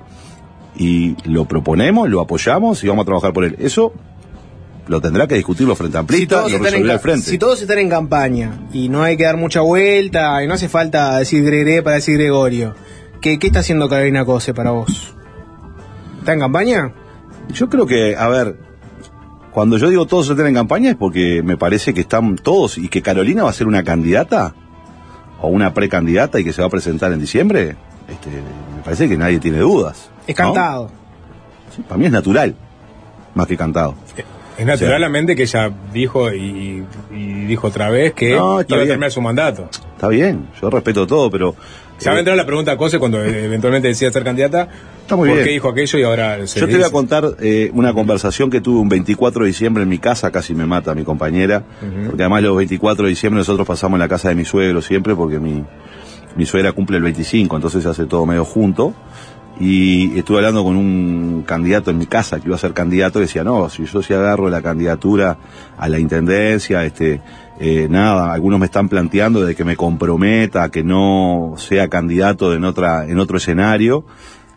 y 0.75 1.15
lo 1.29 1.45
proponemos, 1.45 2.09
lo 2.09 2.19
apoyamos 2.19 2.83
y 2.83 2.87
vamos 2.87 3.03
a 3.03 3.05
trabajar 3.05 3.31
por 3.31 3.45
él. 3.45 3.57
Eso 3.59 3.93
lo 4.87 5.01
tendrá 5.01 5.27
que 5.27 5.35
discutir 5.35 5.67
los 5.67 5.77
Frente 5.77 5.99
Amplistas 5.99 6.47
y 6.47 6.51
lo 6.53 6.57
están 6.57 6.81
en, 6.81 6.89
el 6.89 6.99
Frente. 6.99 7.29
si 7.29 7.37
todos 7.37 7.61
están 7.61 7.77
en 7.77 7.89
campaña 7.89 8.67
y 8.73 8.89
no 8.89 9.03
hay 9.03 9.17
que 9.17 9.25
dar 9.25 9.37
mucha 9.37 9.61
vuelta 9.61 10.43
y 10.43 10.47
no 10.47 10.55
hace 10.55 10.67
falta 10.67 11.19
decir 11.19 11.43
Gregre 11.43 11.83
para 11.83 11.97
decir 11.97 12.17
Gregorio, 12.17 12.73
¿qué, 13.21 13.37
qué 13.37 13.47
está 13.47 13.59
haciendo 13.59 13.87
Carolina 13.87 14.25
Cose 14.25 14.55
para 14.55 14.71
vos? 14.71 15.13
¿Está 16.17 16.33
en 16.33 16.39
campaña? 16.39 16.91
Yo 17.53 17.69
creo 17.69 17.85
que, 17.85 18.15
a 18.15 18.27
ver, 18.29 18.57
cuando 19.51 19.77
yo 19.77 19.89
digo 19.89 20.05
todos 20.05 20.29
están 20.29 20.47
en 20.47 20.53
campaña 20.53 20.91
es 20.91 20.95
porque 20.95 21.41
me 21.43 21.57
parece 21.57 21.93
que 21.93 22.01
están 22.01 22.35
todos 22.37 22.77
y 22.77 22.87
que 22.87 23.01
Carolina 23.01 23.43
va 23.43 23.49
a 23.49 23.53
ser 23.53 23.67
una 23.67 23.83
candidata 23.83 24.53
o 25.41 25.47
una 25.47 25.73
precandidata 25.73 26.39
y 26.39 26.43
que 26.43 26.53
se 26.53 26.61
va 26.61 26.67
a 26.67 26.71
presentar 26.71 27.11
en 27.11 27.19
diciembre. 27.19 27.75
Este, 28.07 28.29
me 28.29 28.83
parece 28.83 29.09
que 29.09 29.17
nadie 29.17 29.39
tiene 29.39 29.59
dudas. 29.59 30.09
Es 30.27 30.37
¿no? 30.37 30.45
cantado. 30.45 30.91
Sí, 31.75 31.81
para 31.81 31.97
mí 31.97 32.05
es 32.05 32.11
natural, 32.11 32.55
más 33.33 33.47
que 33.47 33.57
cantado. 33.57 33.95
Es 34.57 34.65
naturalmente 34.65 35.35
que 35.35 35.43
ella 35.43 35.71
dijo 35.91 36.31
y, 36.31 36.85
y 37.09 37.45
dijo 37.45 37.67
otra 37.67 37.89
vez 37.89 38.13
que 38.13 38.35
No, 38.35 38.61
iba 38.61 38.81
a 38.83 38.85
terminar 38.85 39.11
su 39.11 39.21
mandato. 39.21 39.69
Está 39.95 40.07
bien, 40.07 40.49
yo 40.61 40.69
respeto 40.69 41.07
todo, 41.07 41.31
pero 41.31 41.55
Ya 42.01 42.11
va 42.11 42.17
a 42.17 42.19
entrar 42.19 42.35
la 42.35 42.45
pregunta 42.45 42.71
a 42.71 42.77
Cose 42.77 42.99
cuando 42.99 43.23
eh, 43.23 43.45
eventualmente 43.45 43.87
decía 43.87 44.11
ser 44.11 44.23
candidata. 44.23 44.67
Está 45.01 45.15
muy 45.15 45.29
¿Por 45.29 45.35
bien. 45.37 45.47
qué 45.47 45.53
dijo 45.53 45.69
aquello 45.69 45.99
y 45.99 46.03
ahora 46.03 46.47
se 46.47 46.59
Yo 46.59 46.67
te 46.67 46.75
voy 46.75 46.83
a 46.83 46.89
contar 46.89 47.35
eh, 47.39 47.69
una 47.73 47.93
conversación 47.93 48.49
que 48.49 48.61
tuve 48.61 48.79
un 48.79 48.89
24 48.89 49.43
de 49.43 49.47
diciembre 49.47 49.83
en 49.83 49.89
mi 49.89 49.99
casa, 49.99 50.31
casi 50.31 50.53
me 50.55 50.65
mata 50.65 50.95
mi 50.95 51.03
compañera, 51.03 51.63
porque 52.07 52.23
además 52.23 52.43
los 52.43 52.57
24 52.57 53.05
de 53.05 53.09
diciembre 53.09 53.39
nosotros 53.39 53.67
pasamos 53.67 53.97
en 53.97 54.01
la 54.01 54.07
casa 54.07 54.29
de 54.29 54.35
mi 54.35 54.45
suegro 54.45 54.81
siempre, 54.81 55.15
porque 55.15 55.39
mi, 55.39 55.63
mi 56.35 56.45
suegra 56.45 56.71
cumple 56.71 56.97
el 56.97 57.03
25, 57.03 57.55
entonces 57.55 57.83
se 57.83 57.89
hace 57.89 58.05
todo 58.05 58.25
medio 58.25 58.45
junto. 58.45 58.93
Y 59.59 60.17
estuve 60.17 60.37
hablando 60.37 60.63
con 60.63 60.75
un 60.75 61.43
candidato 61.45 61.91
en 61.91 61.99
mi 61.99 62.07
casa 62.07 62.39
que 62.39 62.47
iba 62.47 62.55
a 62.55 62.59
ser 62.59 62.73
candidato 62.73 63.19
y 63.19 63.23
decía, 63.23 63.43
no, 63.43 63.69
si 63.69 63.85
yo 63.85 64.01
sí 64.01 64.11
agarro 64.11 64.49
la 64.49 64.61
candidatura 64.61 65.37
a 65.77 65.87
la 65.87 65.99
intendencia, 65.99 66.83
este, 66.83 67.21
eh, 67.63 67.87
nada, 67.87 68.33
algunos 68.33 68.59
me 68.59 68.65
están 68.65 68.89
planteando 68.89 69.45
de 69.45 69.53
que 69.53 69.63
me 69.63 69.75
comprometa, 69.75 70.71
que 70.71 70.83
no 70.83 71.53
sea 71.57 71.89
candidato 71.89 72.55
en 72.55 72.63
otra, 72.63 73.07
en 73.07 73.19
otro 73.19 73.37
escenario. 73.37 74.03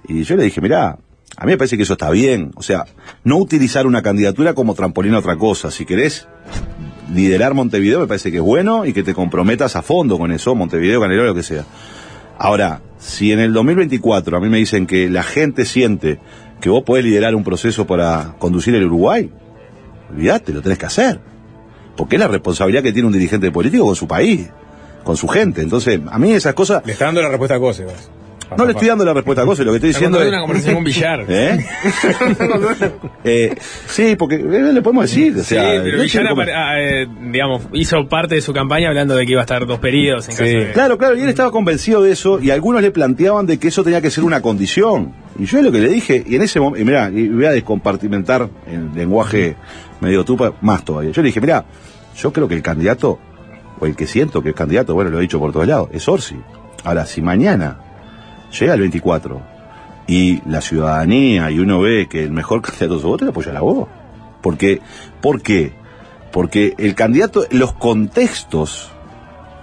Y 0.09 0.23
yo 0.23 0.37
le 0.37 0.45
dije, 0.45 0.63
mirá, 0.63 0.97
a 1.37 1.45
mí 1.45 1.53
me 1.53 1.59
parece 1.59 1.77
que 1.77 1.83
eso 1.83 1.93
está 1.93 2.09
bien. 2.09 2.53
O 2.57 2.63
sea, 2.63 2.87
no 3.23 3.37
utilizar 3.37 3.87
una 3.87 4.01
candidatura 4.01 4.55
como 4.55 4.75
trampolín 4.75 5.13
a 5.13 5.19
otra 5.19 5.37
cosa. 5.37 5.71
Si 5.71 5.85
querés 5.85 6.27
liderar 7.13 7.53
Montevideo, 7.53 8.01
me 8.01 8.07
parece 8.07 8.31
que 8.31 8.39
es 8.39 8.43
bueno 8.43 8.87
y 8.87 8.95
que 8.95 9.03
te 9.03 9.13
comprometas 9.13 9.77
a 9.77 9.83
fondo 9.83 10.17
con 10.17 10.33
eso, 10.33 10.55
Montevideo, 10.55 10.99
Canelero, 10.99 11.27
lo 11.27 11.35
que 11.35 11.43
sea. 11.43 11.67
Ahora, 12.39 12.81
si 12.97 13.33
en 13.33 13.39
el 13.39 13.53
2024 13.53 14.39
a 14.39 14.41
mí 14.41 14.49
me 14.49 14.57
dicen 14.57 14.87
que 14.87 15.11
la 15.11 15.25
gente 15.25 15.67
siente 15.67 16.21
que 16.59 16.71
vos 16.71 16.85
podés 16.85 17.05
liderar 17.05 17.35
un 17.35 17.45
proceso 17.45 17.87
para 17.87 18.37
conducir 18.39 18.75
el 18.75 18.87
Uruguay, 18.87 19.31
olvídate, 20.11 20.55
lo 20.55 20.63
tenés 20.63 20.79
que 20.79 20.87
hacer. 20.87 21.34
Porque 21.97 22.16
es 22.16 22.20
la 22.20 22.28
responsabilidad 22.28 22.82
que 22.82 22.92
tiene 22.92 23.07
un 23.07 23.12
dirigente 23.12 23.51
político 23.51 23.86
con 23.86 23.97
su 23.97 24.07
país, 24.07 24.49
con 25.03 25.16
su 25.16 25.28
gente. 25.28 25.62
Entonces, 25.62 26.01
a 26.11 26.18
mí 26.18 26.32
esas 26.32 26.55
cosas... 26.55 26.84
Le 26.84 26.92
está 26.92 27.07
dando 27.07 27.22
la 27.22 27.28
respuesta 27.28 27.57
a 27.57 27.61
Cose. 27.61 27.84
vos. 27.84 28.11
No 28.57 28.66
le 28.66 28.72
estoy 28.72 28.88
dando 28.88 29.05
la 29.05 29.14
respuesta 29.14 29.42
a 29.42 29.47
cosas, 29.47 29.66
lo 29.66 29.72
que 29.72 29.76
estoy 29.76 29.90
diciendo 29.90 30.20
es... 30.20 30.28
una 30.28 30.40
conversación 30.40 30.74
con 30.76 30.84
Villar. 30.84 31.24
¿Eh? 31.28 31.64
Eh, 33.26 33.55
sí, 33.86 34.16
porque 34.16 34.34
eh, 34.36 34.72
le 34.72 34.82
podemos 34.82 35.05
decir, 35.05 35.34
o 35.38 35.42
sea, 35.42 35.62
sí, 35.62 35.80
pero 35.82 36.03
Villar, 36.03 36.26
ah, 36.55 36.78
eh, 36.78 37.07
digamos, 37.32 37.62
hizo 37.72 38.07
parte 38.07 38.34
de 38.34 38.42
su 38.42 38.53
campaña 38.53 38.88
hablando 38.88 39.16
de 39.16 39.24
que 39.24 39.32
iba 39.32 39.40
a 39.40 39.45
estar 39.45 39.66
dos 39.66 39.78
periodos 39.78 40.28
en 40.28 40.36
caso 40.36 40.45
de... 40.45 40.72
Claro, 40.72 40.99
claro, 40.99 41.16
y 41.16 41.22
él 41.22 41.28
estaba 41.28 41.51
convencido 41.51 42.03
de 42.03 42.12
eso, 42.12 42.38
y 42.40 42.51
algunos 42.51 42.82
le 42.82 42.90
planteaban 42.90 43.47
de 43.47 43.59
que 43.59 43.68
eso 43.68 43.82
tenía 43.82 44.03
que 44.03 44.11
ser 44.11 44.24
una 44.24 44.42
condición. 44.42 45.14
Y 45.38 45.47
yo 45.47 45.62
lo 45.62 45.72
que 45.72 45.78
le 45.78 45.88
dije, 45.88 46.22
y 46.26 46.36
en 46.36 46.42
ese 46.42 46.61
momento, 46.61 46.84
mirá, 46.84 47.11
y 47.11 47.28
voy 47.28 47.47
a 47.47 47.51
descompartimentar 47.51 48.49
en 48.70 48.95
lenguaje 48.95 49.57
medio 50.01 50.24
tupa, 50.24 50.53
más 50.61 50.84
todavía. 50.84 51.11
Yo 51.11 51.22
le 51.22 51.26
dije, 51.26 51.40
mirá, 51.40 51.64
Yo 52.17 52.33
creo 52.33 52.49
que 52.49 52.55
el 52.55 52.62
candidato, 52.62 53.19
o 53.81 53.87
el 53.87 53.97
que 53.97 54.07
siento 54.07 54.43
que 54.43 54.51
es 54.51 54.55
candidato, 54.55 54.95
bueno, 54.95 55.11
lo 55.11 55.19
he 55.19 55.23
dicho 55.23 55.39
por 55.39 55.53
todos 55.53 55.67
lados, 55.67 55.89
es 55.93 56.09
Orsi. 56.09 56.37
Ahora, 56.85 57.07
si 57.07 57.23
mañana 57.23 57.79
llega 58.59 58.75
el 58.75 58.81
24 58.81 59.41
y 60.07 60.43
la 60.49 60.61
ciudadanía 60.61 61.51
y 61.51 61.59
uno 61.59 61.81
ve 61.81 62.09
que 62.09 62.23
el 62.23 62.31
mejor 62.31 62.62
candidato 62.62 62.97
es 62.97 63.05
otro, 63.05 63.29
apoya 63.29 63.53
la 63.53 63.61
voz. 63.61 63.89
Porque, 64.43 64.81
¿Por 65.21 65.43
qué? 65.43 65.73
Porque 66.31 66.75
el 66.79 66.95
candidato, 66.95 67.47
los 67.51 67.73
contextos, 67.73 68.91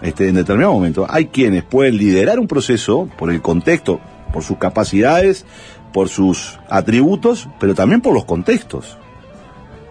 este, 0.02 0.30
en 0.30 0.36
determinado 0.36 0.74
momento, 0.74 1.06
hay 1.08 1.28
quienes 1.28 1.64
pueden 1.64 1.98
liderar 1.98 2.40
un 2.40 2.48
proceso 2.48 3.10
por 3.18 3.32
el 3.32 3.42
contexto, 3.42 4.00
por 4.34 4.44
sus 4.44 4.58
capacidades, 4.58 5.46
por 5.92 6.10
sus 6.10 6.60
atributos, 6.70 7.50
pero 7.60 7.76
también 7.76 8.02
por 8.02 8.14
los 8.14 8.26
contextos. 8.26 8.98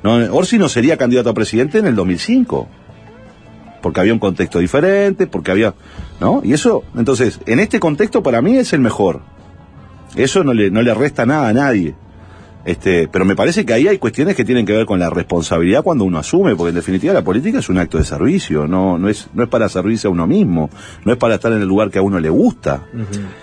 No, 0.03 0.15
Orsi 0.35 0.59
no 0.59 0.69
sería 0.69 0.97
candidato 0.97 1.31
a 1.31 1.35
presidente 1.35 1.79
en 1.79 1.87
el 1.87 1.95
2005 1.95 2.69
porque 3.81 4.01
había 4.01 4.13
un 4.13 4.19
contexto 4.19 4.59
diferente, 4.59 5.27
porque 5.27 5.51
había, 5.51 5.75
¿no? 6.21 6.43
Y 6.45 6.53
eso, 6.53 6.85
entonces, 6.97 7.41
en 7.47 7.61
este 7.61 7.81
contexto 7.81 8.23
para 8.23 8.43
mí 8.43 8.57
es 8.57 8.73
el 8.73 8.81
mejor. 8.81 9.23
Eso 10.17 10.45
no 10.45 10.53
le, 10.53 10.71
no 10.71 10.83
le 10.83 10.93
resta 10.95 11.27
nada 11.27 11.49
a 11.49 11.53
nadie. 11.53 11.95
Este, 12.65 13.09
pero 13.09 13.25
me 13.25 13.35
parece 13.35 13.65
que 13.65 13.73
ahí 13.73 13.89
hay 13.89 13.99
cuestiones 13.99 14.37
que 14.37 14.45
tienen 14.45 14.67
que 14.67 14.73
ver 14.73 14.87
con 14.87 14.99
la 14.99 15.09
responsabilidad 15.09 15.83
cuando 15.83 16.05
uno 16.05 16.19
asume, 16.19 16.55
porque 16.55 16.71
en 16.71 16.75
definitiva 16.75 17.13
la 17.15 17.25
política 17.25 17.59
es 17.59 17.69
un 17.69 17.79
acto 17.79 17.99
de 17.99 18.05
servicio, 18.05 18.67
no, 18.67 18.99
no 18.99 19.09
es, 19.09 19.29
no 19.33 19.43
es 19.43 19.49
para 19.49 19.69
servirse 19.69 20.09
a 20.09 20.11
uno 20.11 20.27
mismo, 20.27 20.69
no 21.05 21.13
es 21.13 21.19
para 21.19 21.37
estar 21.37 21.53
en 21.53 21.63
el 21.63 21.69
lugar 21.69 21.91
que 21.91 21.99
a 21.99 22.03
uno 22.03 22.21
le 22.21 22.29
gusta, 22.29 22.83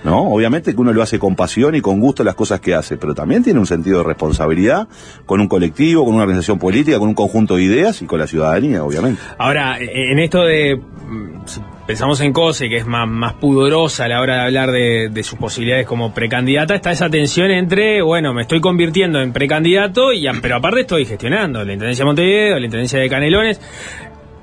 ¿no? 0.03 0.29
Obviamente 0.31 0.73
que 0.73 0.81
uno 0.81 0.93
lo 0.93 1.01
hace 1.01 1.17
con 1.17 1.35
pasión 1.35 1.75
y 1.75 1.81
con 1.81 1.99
gusto 1.99 2.23
las 2.23 2.35
cosas 2.35 2.59
que 2.59 2.75
hace, 2.75 2.97
pero 2.97 3.15
también 3.15 3.43
tiene 3.43 3.59
un 3.59 3.65
sentido 3.65 3.99
de 3.99 4.03
responsabilidad 4.03 4.87
con 5.25 5.41
un 5.41 5.47
colectivo, 5.47 6.05
con 6.05 6.13
una 6.13 6.23
organización 6.23 6.59
política, 6.59 6.99
con 6.99 7.09
un 7.09 7.15
conjunto 7.15 7.55
de 7.55 7.63
ideas 7.63 8.01
y 8.01 8.05
con 8.05 8.19
la 8.19 8.27
ciudadanía, 8.27 8.83
obviamente. 8.83 9.21
Ahora, 9.37 9.77
en 9.79 10.19
esto 10.19 10.43
de. 10.43 10.79
Pensamos 11.87 12.19
en 12.19 12.33
Cose, 12.33 12.67
que 12.67 12.75
es 12.75 12.85
más, 12.85 13.07
más 13.07 13.35
pudorosa 13.35 14.03
a 14.03 14.07
la 14.09 14.19
hora 14.19 14.35
de 14.35 14.41
hablar 14.41 14.71
de, 14.71 15.23
sus 15.23 15.39
posibilidades 15.39 15.87
como 15.87 16.13
precandidata, 16.13 16.75
está 16.75 16.91
esa 16.91 17.09
tensión 17.09 17.49
entre, 17.49 18.01
bueno, 18.01 18.33
me 18.33 18.41
estoy 18.41 18.59
convirtiendo 18.59 19.21
en 19.21 19.31
precandidato, 19.31 20.11
y, 20.11 20.27
pero 20.41 20.57
aparte 20.57 20.81
estoy 20.81 21.05
gestionando 21.05 21.63
la 21.63 21.71
Intendencia 21.71 22.03
de 22.03 22.07
Montevideo, 22.07 22.59
la 22.59 22.65
Intendencia 22.65 22.99
de 22.99 23.07
Canelones. 23.09 23.61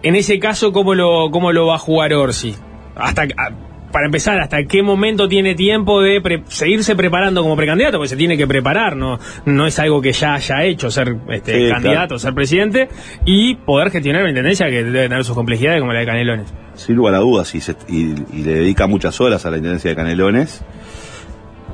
En 0.02 0.16
ese 0.16 0.38
caso, 0.38 0.72
¿cómo 0.72 0.94
lo, 0.94 1.30
cómo 1.30 1.52
lo 1.52 1.66
va 1.66 1.74
a 1.74 1.78
jugar 1.78 2.14
Orsi? 2.14 2.54
Hasta, 2.96 3.24
a- 3.24 3.73
para 3.94 4.06
empezar, 4.06 4.40
¿hasta 4.40 4.64
qué 4.64 4.82
momento 4.82 5.28
tiene 5.28 5.54
tiempo 5.54 6.02
de 6.02 6.20
pre- 6.20 6.42
seguirse 6.48 6.96
preparando 6.96 7.42
como 7.42 7.54
precandidato? 7.54 7.96
Porque 7.98 8.08
se 8.08 8.16
tiene 8.16 8.36
que 8.36 8.44
preparar, 8.46 8.96
no, 8.96 9.20
no 9.46 9.66
es 9.68 9.78
algo 9.78 10.02
que 10.02 10.10
ya 10.12 10.34
haya 10.34 10.64
hecho 10.64 10.90
ser 10.90 11.16
este, 11.30 11.52
Sí, 11.66 11.70
candidato, 11.72 12.06
claro. 12.08 12.18
ser 12.18 12.34
presidente, 12.34 12.88
y 13.24 13.54
poder 13.54 13.90
gestionar 13.92 14.22
una 14.22 14.30
intendencia 14.30 14.66
que 14.68 14.82
debe 14.82 15.08
tener 15.08 15.22
sus 15.24 15.36
complejidades 15.36 15.78
como 15.80 15.92
la 15.92 16.00
de 16.00 16.06
Canelones. 16.06 16.52
Sin 16.74 16.96
lugar 16.96 17.14
a 17.14 17.18
dudas, 17.18 17.54
y, 17.54 17.60
se- 17.60 17.76
y- 17.88 18.14
y 18.32 18.42
le 18.42 18.54
dedica 18.54 18.88
muchas 18.88 19.20
horas 19.20 19.46
a 19.46 19.50
la 19.52 19.58
Intendencia 19.58 19.90
de 19.90 19.94
Canelones. 19.96 20.62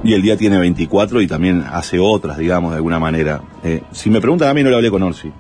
Y 0.04 0.12
el 0.12 0.20
día 0.22 0.36
tiene 0.36 0.58
24 0.58 1.20
y 1.22 1.26
también 1.26 1.64
hace 1.72 1.98
otras, 1.98 2.36
digamos, 2.36 2.72
de 2.72 2.76
alguna 2.76 2.98
manera. 2.98 3.40
Eh, 3.64 3.80
si 3.92 4.10
me 4.10 4.20
preguntan 4.20 4.48
a 4.48 4.54
mí, 4.54 4.62
no 4.62 4.68
lo 4.70 4.76
hablé 4.76 4.90
con 4.90 5.02
Orsi. 5.02 5.32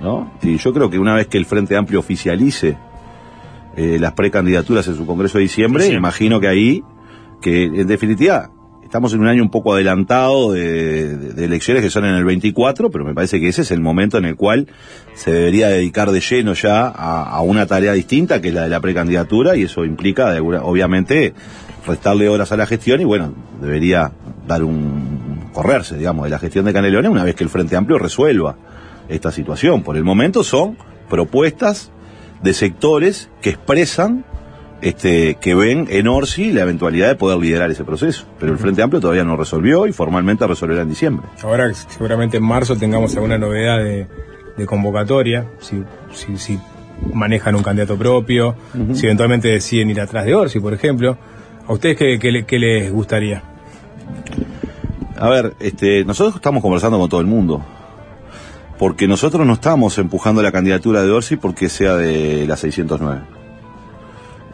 ¿no? 0.00 0.32
Y 0.42 0.56
yo 0.58 0.72
creo 0.72 0.88
que 0.90 0.98
una 0.98 1.14
vez 1.14 1.26
que 1.26 1.38
el 1.38 1.46
Frente 1.46 1.76
Amplio 1.76 1.98
oficialice 2.00 2.76
eh, 3.78 3.98
las 4.00 4.12
precandidaturas 4.12 4.86
en 4.88 4.96
su 4.96 5.06
Congreso 5.06 5.38
de 5.38 5.42
diciembre, 5.42 5.84
Sí. 5.84 5.92
imagino 5.92 6.40
que 6.40 6.48
ahí, 6.48 6.82
que 7.40 7.64
en 7.64 7.86
definitiva, 7.86 8.50
estamos 8.82 9.12
en 9.14 9.20
un 9.20 9.28
año 9.28 9.42
un 9.42 9.50
poco 9.50 9.72
adelantado 9.74 10.52
de, 10.52 11.16
de- 11.16 11.32
de 11.34 11.44
elecciones 11.44 11.82
que 11.82 11.90
son 11.90 12.04
en 12.04 12.14
el 12.14 12.24
24, 12.24 12.90
pero 12.90 13.04
me 13.04 13.14
parece 13.14 13.38
que 13.40 13.48
ese 13.48 13.62
es 13.62 13.70
el 13.70 13.80
momento 13.80 14.18
en 14.18 14.24
el 14.24 14.34
cual 14.36 14.66
se 15.14 15.30
debería 15.30 15.68
dedicar 15.68 16.10
de 16.10 16.20
lleno 16.20 16.54
ya 16.54 16.86
a, 16.88 17.22
a 17.24 17.40
una 17.42 17.66
tarea 17.66 17.92
distinta, 17.92 18.40
que 18.40 18.48
es 18.48 18.54
la 18.54 18.62
de 18.64 18.70
la 18.70 18.80
precandidatura, 18.80 19.56
y 19.56 19.62
eso 19.64 19.84
implica, 19.84 20.32
de 20.32 20.40
obviamente, 20.40 21.34
restarle 21.86 22.28
horas 22.28 22.50
a 22.52 22.56
la 22.56 22.66
gestión 22.66 23.00
y 23.00 23.04
bueno, 23.04 23.32
debería 23.62 24.10
dar 24.46 24.64
un 24.64 25.48
correrse, 25.52 25.96
digamos, 25.96 26.24
de 26.24 26.30
la 26.30 26.38
gestión 26.38 26.64
de 26.64 26.72
Canelones 26.72 27.10
una 27.10 27.24
vez 27.24 27.34
que 27.34 27.44
el 27.44 27.50
Frente 27.50 27.76
Amplio 27.76 27.98
resuelva 27.98 28.56
esta 29.08 29.30
situación. 29.30 29.82
Por 29.82 29.96
el 29.96 30.04
momento 30.04 30.42
son 30.44 30.76
propuestas 31.08 31.90
de 32.42 32.54
sectores 32.54 33.28
que 33.42 33.50
expresan 33.50 34.24
este, 34.80 35.34
que 35.40 35.54
ven 35.56 35.86
en 35.90 36.06
Orsi 36.06 36.52
la 36.52 36.62
eventualidad 36.62 37.08
de 37.08 37.16
poder 37.16 37.38
liderar 37.38 37.70
ese 37.70 37.84
proceso. 37.84 38.26
Pero 38.38 38.52
el 38.52 38.58
Frente 38.58 38.80
Amplio 38.82 39.00
todavía 39.00 39.24
no 39.24 39.36
resolvió 39.36 39.86
y 39.86 39.92
formalmente 39.92 40.46
resolverá 40.46 40.82
en 40.82 40.88
diciembre. 40.90 41.26
Ahora 41.42 41.72
seguramente 41.74 42.36
en 42.36 42.44
marzo 42.44 42.76
tengamos 42.76 43.14
alguna 43.16 43.38
novedad 43.38 43.78
de, 43.82 44.06
de 44.56 44.66
convocatoria, 44.66 45.46
si, 45.58 45.82
si, 46.12 46.36
si 46.38 46.60
manejan 47.12 47.54
un 47.56 47.62
candidato 47.62 47.96
propio, 47.96 48.54
si 48.94 49.06
eventualmente 49.06 49.48
deciden 49.48 49.90
ir 49.90 50.00
atrás 50.00 50.24
de 50.24 50.34
Orsi, 50.34 50.60
por 50.60 50.72
ejemplo. 50.74 51.16
¿A 51.66 51.72
ustedes 51.72 51.96
qué, 51.96 52.18
qué 52.18 52.30
le- 52.32 52.44
qué 52.44 52.58
les 52.58 52.90
gustaría? 52.92 53.42
A 55.16 55.28
ver, 55.28 55.54
este, 55.60 56.04
nosotros 56.04 56.36
estamos 56.36 56.62
conversando 56.62 56.98
con 56.98 57.08
todo 57.08 57.20
el 57.20 57.26
mundo. 57.26 57.64
Porque 58.78 59.08
nosotros 59.08 59.46
no 59.46 59.54
estamos 59.54 59.98
empujando 59.98 60.42
la 60.42 60.52
candidatura 60.52 61.02
de 61.02 61.10
Orsi 61.10 61.36
porque 61.36 61.68
sea 61.68 61.96
de 61.96 62.46
la 62.46 62.56
609. 62.56 63.22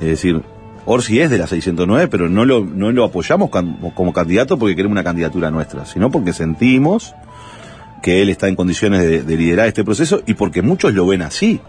Es 0.00 0.06
decir, 0.06 0.42
Orsi 0.86 1.20
es 1.20 1.30
de 1.30 1.38
la 1.38 1.46
609, 1.46 2.08
pero 2.08 2.28
no 2.28 2.44
lo, 2.44 2.64
no 2.64 2.90
lo 2.90 3.04
apoyamos 3.04 3.50
como 3.50 4.12
candidato 4.12 4.58
porque 4.58 4.76
queremos 4.76 4.92
una 4.92 5.04
candidatura 5.04 5.50
nuestra, 5.50 5.84
sino 5.86 6.10
porque 6.10 6.32
sentimos 6.32 7.14
que 8.02 8.22
él 8.22 8.28
está 8.28 8.48
en 8.48 8.56
condiciones 8.56 9.02
de, 9.02 9.22
de 9.22 9.36
liderar 9.36 9.66
este 9.66 9.84
proceso 9.84 10.22
y 10.26 10.34
porque 10.34 10.62
muchos 10.62 10.92
lo 10.94 11.06
ven 11.06 11.22
así, 11.22 11.60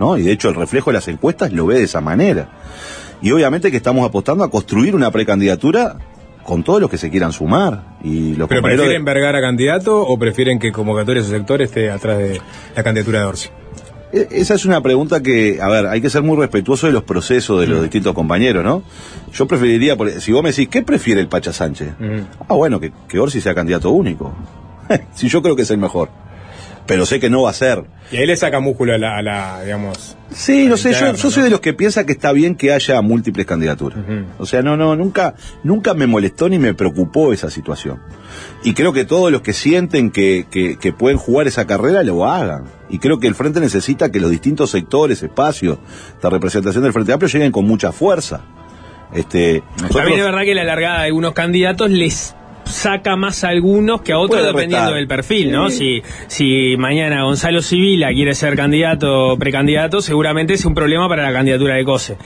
¿no? 0.00 0.18
Y 0.18 0.22
de 0.22 0.32
hecho 0.32 0.48
el 0.48 0.56
reflejo 0.56 0.90
de 0.90 0.94
las 0.94 1.08
encuestas 1.08 1.52
lo 1.52 1.66
ve 1.66 1.76
de 1.76 1.84
esa 1.84 2.00
manera. 2.00 2.48
Y 3.22 3.30
obviamente 3.30 3.70
que 3.70 3.76
estamos 3.76 4.06
apostando 4.06 4.44
a 4.44 4.50
construir 4.50 4.94
una 4.94 5.10
precandidatura 5.10 5.96
con 6.46 6.62
todos 6.64 6.80
los 6.80 6.88
que 6.88 6.96
se 6.96 7.10
quieran 7.10 7.32
sumar. 7.32 7.82
Y 8.02 8.34
los 8.36 8.48
¿Pero 8.48 8.62
de- 8.62 8.74
prefieren 8.74 9.04
vergar 9.04 9.36
a 9.36 9.40
candidato 9.42 10.00
o 10.00 10.18
prefieren 10.18 10.58
que 10.58 10.72
convocatoria 10.72 11.20
de 11.22 11.28
su 11.28 11.34
sector 11.34 11.60
esté 11.60 11.90
atrás 11.90 12.18
de 12.18 12.40
la 12.74 12.82
candidatura 12.82 13.20
de 13.20 13.24
Orsi? 13.26 13.48
E- 14.12 14.28
Esa 14.30 14.54
es 14.54 14.64
una 14.64 14.80
pregunta 14.80 15.20
que, 15.22 15.58
a 15.60 15.68
ver, 15.68 15.86
hay 15.88 16.00
que 16.00 16.08
ser 16.08 16.22
muy 16.22 16.36
respetuoso 16.38 16.86
de 16.86 16.92
los 16.92 17.02
procesos 17.02 17.60
de 17.60 17.66
los 17.66 17.82
distintos 17.82 18.14
compañeros, 18.14 18.64
¿no? 18.64 18.82
Yo 19.32 19.46
preferiría, 19.46 19.96
si 20.20 20.32
vos 20.32 20.42
me 20.42 20.50
decís, 20.50 20.68
¿qué 20.68 20.82
prefiere 20.82 21.20
el 21.20 21.28
Pacha 21.28 21.52
Sánchez? 21.52 21.90
Ah, 22.48 22.54
bueno, 22.54 22.78
que, 22.80 22.92
que 23.08 23.18
Orsi 23.18 23.40
sea 23.40 23.54
candidato 23.54 23.90
único. 23.90 24.32
si 25.14 25.28
yo 25.28 25.42
creo 25.42 25.56
que 25.56 25.62
es 25.62 25.70
el 25.70 25.78
mejor. 25.78 26.08
Pero 26.86 27.04
sé 27.06 27.18
que 27.18 27.28
no 27.28 27.42
va 27.42 27.50
a 27.50 27.52
ser. 27.52 27.84
Y 28.12 28.16
ahí 28.16 28.26
le 28.26 28.36
saca 28.36 28.60
músculo 28.60 28.94
a 28.94 28.98
la, 28.98 29.16
a 29.18 29.22
la, 29.22 29.62
digamos... 29.64 30.16
Sí, 30.30 30.66
no 30.66 30.76
sé, 30.76 30.92
yo, 30.92 31.30
soy 31.30 31.42
de 31.44 31.50
los 31.50 31.60
que 31.60 31.72
piensa 31.72 32.04
que 32.06 32.12
está 32.12 32.32
bien 32.32 32.54
que 32.56 32.72
haya 32.72 33.00
múltiples 33.00 33.46
candidaturas. 33.46 33.98
O 34.38 34.46
sea, 34.46 34.62
no, 34.62 34.76
no, 34.76 34.94
nunca, 34.96 35.34
nunca 35.64 35.94
me 35.94 36.06
molestó 36.06 36.48
ni 36.48 36.58
me 36.58 36.74
preocupó 36.74 37.32
esa 37.32 37.50
situación. 37.50 38.00
Y 38.62 38.74
creo 38.74 38.92
que 38.92 39.04
todos 39.04 39.30
los 39.32 39.40
que 39.42 39.52
sienten 39.52 40.10
que, 40.10 40.46
que, 40.50 40.76
que 40.78 40.92
pueden 40.92 41.18
jugar 41.18 41.46
esa 41.46 41.66
carrera 41.66 42.02
lo 42.04 42.24
hagan. 42.30 42.64
Y 42.88 42.98
creo 42.98 43.18
que 43.18 43.26
el 43.26 43.34
Frente 43.34 43.58
necesita 43.60 44.10
que 44.12 44.20
los 44.20 44.30
distintos 44.30 44.70
sectores, 44.70 45.22
espacios 45.22 45.78
de 46.22 46.30
representación 46.30 46.84
del 46.84 46.92
Frente 46.92 47.12
Amplio 47.12 47.28
lleguen 47.28 47.50
con 47.52 47.66
mucha 47.66 47.90
fuerza. 47.92 48.42
Este, 49.12 49.62
nosotros- 49.76 49.96
También 49.96 50.18
es 50.20 50.24
verdad 50.24 50.42
que 50.42 50.54
la 50.54 50.64
largada 50.64 51.00
de 51.00 51.06
algunos 51.06 51.32
candidatos 51.32 51.90
les 51.90 52.34
saca 52.66 53.16
más 53.16 53.44
a 53.44 53.48
algunos 53.48 54.02
que 54.02 54.12
a 54.12 54.18
otros 54.18 54.44
dependiendo 54.44 54.92
del 54.92 55.06
perfil, 55.06 55.52
¿no? 55.52 55.70
Sí. 55.70 56.02
Si, 56.28 56.72
si 56.72 56.76
mañana 56.76 57.22
Gonzalo 57.22 57.62
Civila 57.62 58.08
quiere 58.12 58.34
ser 58.34 58.56
candidato 58.56 59.32
o 59.32 59.38
precandidato, 59.38 60.00
seguramente 60.00 60.54
es 60.54 60.64
un 60.64 60.74
problema 60.74 61.08
para 61.08 61.22
la 61.22 61.32
candidatura 61.32 61.74
de 61.74 61.84
COSE. 61.84 62.16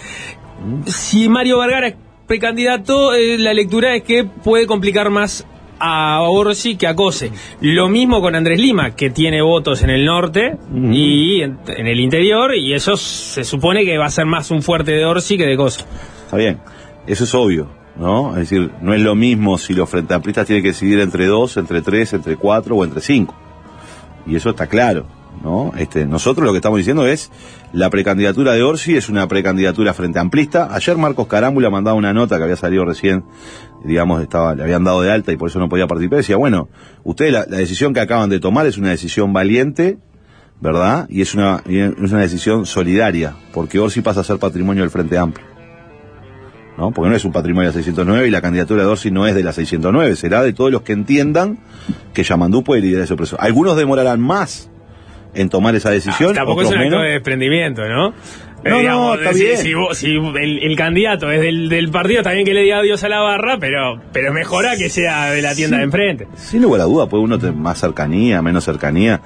Si 0.87 1.29
Mario 1.29 1.59
Vergara 1.59 1.89
es 1.89 1.95
precandidato, 2.27 3.15
eh, 3.15 3.39
la 3.39 3.53
lectura 3.53 3.95
es 3.95 4.03
que 4.03 4.25
puede 4.25 4.67
complicar 4.67 5.11
más 5.11 5.47
a 5.81 6.21
Orsi 6.29 6.77
que 6.77 6.87
a 6.87 6.95
Cose. 6.95 7.33
Lo 7.61 7.89
mismo 7.89 8.21
con 8.21 8.35
Andrés 8.35 8.61
Lima, 8.61 8.95
que 8.95 9.11
tiene 9.11 9.41
votos 9.43 9.83
en 9.83 9.91
el 9.91 10.05
norte 10.05 10.57
y 10.93 11.41
en, 11.41 11.59
en 11.67 11.87
el 11.87 11.99
interior, 11.99 12.55
y 12.55 12.75
eso 12.75 12.97
se 12.97 13.43
supone 13.45 13.85
que 13.85 13.97
va 13.97 14.07
a 14.07 14.11
ser 14.11 14.27
más 14.27 14.51
un 14.51 14.63
fuerte 14.63 14.93
de 14.93 15.05
Orsi 15.05 15.39
que 15.39 15.47
de 15.47 15.57
Cose. 15.57 15.85
Está 16.25 16.37
bien, 16.37 16.59
eso 17.07 17.25
es 17.25 17.35
obvio, 17.35 17.69
¿no? 18.01 18.31
Es 18.31 18.49
decir, 18.49 18.73
no 18.81 18.95
es 18.95 19.01
lo 19.03 19.15
mismo 19.15 19.59
si 19.59 19.75
los 19.75 19.89
frente 19.89 20.15
amplistas 20.15 20.47
tienen 20.47 20.63
que 20.63 20.71
decidir 20.71 20.99
entre 21.01 21.27
dos, 21.27 21.59
entre 21.59 21.83
tres, 21.83 22.15
entre 22.15 22.37
cuatro 22.37 22.75
o 22.77 22.85
entre 22.85 23.03
cinco. 23.03 23.35
Y 24.27 24.37
eso 24.37 24.51
está 24.51 24.67
claro, 24.67 25.05
¿no? 25.45 25.73
Este, 25.77 26.07
nosotros 26.07 26.47
lo 26.47 26.53
que 26.53 26.59
estamos 26.59 26.79
diciendo 26.79 27.07
es 27.07 27.31
la 27.75 27.91
precandidatura 27.91 28.53
de 28.53 28.63
Orsi 28.63 28.97
es 28.97 29.11
una 29.11 29.29
precandidatura 29.29 29.93
frente 29.93 30.19
amplista. 30.19 30.75
Ayer 30.75 30.97
Marcos 30.97 31.27
Carámbula 31.27 31.69
mandaba 31.69 31.95
una 31.95 32.15
nota 32.15 32.39
que 32.39 32.45
había 32.45 32.57
salido 32.57 32.87
recién, 32.87 33.25
digamos, 33.85 34.23
estaba, 34.23 34.55
le 34.55 34.63
habían 34.63 34.83
dado 34.83 35.03
de 35.03 35.13
alta 35.13 35.31
y 35.33 35.37
por 35.37 35.51
eso 35.51 35.59
no 35.59 35.69
podía 35.69 35.87
participar. 35.87 36.19
Decía, 36.19 36.37
bueno, 36.37 36.71
ustedes 37.05 37.33
la, 37.33 37.45
la 37.49 37.59
decisión 37.59 37.93
que 37.93 38.01
acaban 38.01 38.31
de 38.31 38.41
tomar 38.41 38.65
es 38.67 38.79
una 38.79 38.89
decisión 38.89 39.35
valiente, 39.35 39.99
¿verdad? 40.59 41.07
Y 41.11 41.21
es 41.21 41.35
una, 41.35 41.63
y 41.67 41.79
es 41.79 41.93
una 41.99 42.21
decisión 42.21 42.65
solidaria, 42.65 43.35
porque 43.53 43.79
Orsi 43.79 44.01
pasa 44.01 44.21
a 44.21 44.25
ser 44.25 44.39
patrimonio 44.39 44.83
del 44.83 44.91
Frente 44.91 45.19
Amplio. 45.19 45.50
¿No? 46.81 46.91
Porque 46.93 47.11
no 47.11 47.17
es 47.17 47.25
un 47.25 47.33
patrimonio 47.33 47.71
de 47.71 47.77
la 47.77 47.83
609 47.85 48.27
y 48.27 48.31
la 48.31 48.41
candidatura 48.41 48.83
de 48.83 48.89
Orsi 48.89 49.11
no 49.11 49.27
es 49.27 49.35
de 49.35 49.43
la 49.43 49.53
609, 49.53 50.17
será 50.17 50.43
de 50.43 50.53
todos 50.55 50.73
los 50.73 50.83
que 50.83 50.93
entiendan 50.93 51.59
que 52.15 52.23
Yamandú 52.23 52.65
puede 52.65 52.81
liderar 52.81 53.05
ese 53.05 53.17
proceso. 53.17 53.37
Algunos 53.41 53.77
demorarán 53.77 54.21
más 54.21 54.71
en 55.35 55.49
tomar 55.51 55.75
esa 55.77 55.91
decisión. 55.91 56.35
Tampoco 56.35 56.63
es 56.63 56.69
un 56.71 56.79
acto 56.79 56.99
de 57.01 57.11
desprendimiento, 57.11 57.83
¿no? 57.87 58.15
No, 58.63 58.79
Eh, 58.81 58.83
no, 58.85 59.15
está 59.15 59.33
si, 59.33 59.45
bien. 59.45 59.57
si 59.59 59.73
vos- 59.75 59.97
si 59.97 60.17
el, 60.17 60.59
el 60.63 60.77
candidato 60.77 61.31
es 61.31 61.41
del, 61.41 61.69
del 61.71 61.91
partido, 61.91 62.23
bien 62.31 62.45
que 62.45 62.53
le 62.53 62.63
diga 62.63 62.79
adiós 62.79 63.03
a 63.05 63.09
la 63.09 63.21
barra, 63.21 63.57
pero, 63.59 64.01
pero 64.13 64.33
mejora 64.35 64.77
que 64.77 64.91
sea 64.91 65.31
de 65.31 65.41
la 65.41 65.55
tienda 65.55 65.79
de 65.79 65.85
enfrente. 65.85 66.29
Sin 66.37 66.61
lugar 66.63 66.83
a 66.83 66.85
duda, 66.85 67.07
puede 67.09 67.23
uno 67.25 67.39
tener 67.39 67.55
más 67.55 67.79
cercanía, 67.81 68.43
menos 68.43 68.65
cercanía. 68.65 69.21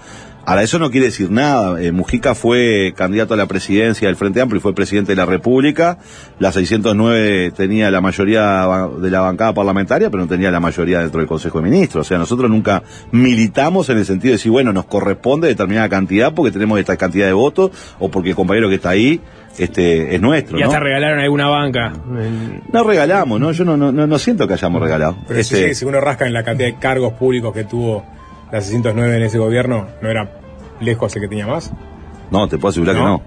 Ahora, 0.46 0.62
eso 0.62 0.78
no 0.78 0.90
quiere 0.90 1.06
decir 1.06 1.30
nada. 1.30 1.80
Eh, 1.80 1.90
Mujica 1.92 2.34
fue 2.34 2.92
candidato 2.96 3.32
a 3.34 3.36
la 3.36 3.46
presidencia 3.46 4.08
del 4.08 4.16
Frente 4.16 4.40
Amplio 4.40 4.58
y 4.58 4.60
fue 4.60 4.74
presidente 4.74 5.12
de 5.12 5.16
la 5.16 5.24
República. 5.26 5.98
La 6.38 6.52
609 6.52 7.52
tenía 7.56 7.90
la 7.90 8.00
mayoría 8.00 8.66
de 9.00 9.10
la 9.10 9.20
bancada 9.20 9.54
parlamentaria, 9.54 10.10
pero 10.10 10.22
no 10.22 10.28
tenía 10.28 10.50
la 10.50 10.60
mayoría 10.60 11.00
dentro 11.00 11.20
del 11.20 11.28
Consejo 11.28 11.60
de 11.60 11.70
Ministros. 11.70 12.06
O 12.06 12.08
sea, 12.08 12.18
nosotros 12.18 12.50
nunca 12.50 12.82
militamos 13.10 13.88
en 13.88 13.98
el 13.98 14.04
sentido 14.04 14.32
de 14.32 14.36
decir, 14.36 14.52
bueno, 14.52 14.72
nos 14.72 14.84
corresponde 14.84 15.48
determinada 15.48 15.88
cantidad 15.88 16.32
porque 16.34 16.50
tenemos 16.52 16.78
esta 16.78 16.96
cantidad 16.96 17.26
de 17.26 17.32
votos 17.32 17.70
o 17.98 18.10
porque 18.10 18.30
el 18.30 18.36
compañero 18.36 18.68
que 18.68 18.74
está 18.74 18.90
ahí 18.90 19.20
este, 19.58 20.14
es 20.14 20.20
nuestro. 20.20 20.58
Y 20.58 20.60
¿no? 20.60 20.66
hasta 20.66 20.80
regalaron 20.80 21.20
alguna 21.20 21.48
banca. 21.48 21.92
No 22.72 22.84
regalamos, 22.84 23.40
¿no? 23.40 23.52
Yo 23.52 23.64
no, 23.64 23.76
no, 23.76 23.92
no, 23.92 24.06
no 24.06 24.18
siento 24.18 24.46
que 24.46 24.54
hayamos 24.54 24.82
regalado. 24.82 25.16
Pero 25.26 25.42
si- 25.42 25.54
Este, 25.54 25.74
si, 25.74 25.84
uno 25.84 26.00
rasca 26.00 26.26
en 26.26 26.32
la 26.32 26.42
cantidad 26.42 26.68
de 26.68 26.76
cargos 26.78 27.14
públicos 27.14 27.54
que 27.54 27.64
tuvo 27.64 28.04
la 28.52 28.60
609 28.60 29.16
en 29.16 29.22
ese 29.22 29.38
gobierno, 29.38 29.86
¿no 30.02 30.08
era 30.10 30.30
lejos 30.80 31.14
el 31.16 31.22
que 31.22 31.28
tenía 31.28 31.46
más? 31.46 31.72
No, 32.30 32.48
te 32.48 32.58
puedo 32.58 32.70
asegurar 32.70 32.96
¿No? 32.96 33.00
que 33.02 33.06
no. 33.06 33.22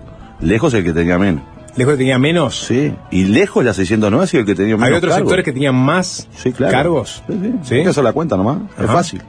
Lejos 0.48 0.74
el 0.74 0.84
que 0.84 0.94
tenía 0.94 1.18
menos. 1.18 1.42
¿Lejos 1.76 1.98
tenía 1.98 2.18
menos? 2.18 2.60
Sí. 2.66 2.94
Y 3.12 3.26
lejos 3.26 3.64
la 3.64 3.74
609 3.74 4.24
ha 4.24 4.28
sido 4.28 4.42
el 4.42 4.48
que 4.48 4.56
tenía 4.56 4.76
menos. 4.76 4.86
¿Había 4.88 4.98
otros 4.98 5.12
cargos. 5.14 5.28
sectores 5.30 5.46
que 5.46 5.52
tenían 5.54 5.76
más 5.76 6.28
Sí, 6.36 6.52
claro. 6.52 6.72
cargos? 6.74 7.24
Sí, 7.28 7.54
sí. 7.64 7.76
Hay 7.76 7.84
que 7.84 7.90
hacer 7.90 8.04
la 8.04 8.14
cuenta 8.14 8.36
nomás. 8.38 8.60
Es 8.80 8.86
fácil. 8.88 9.22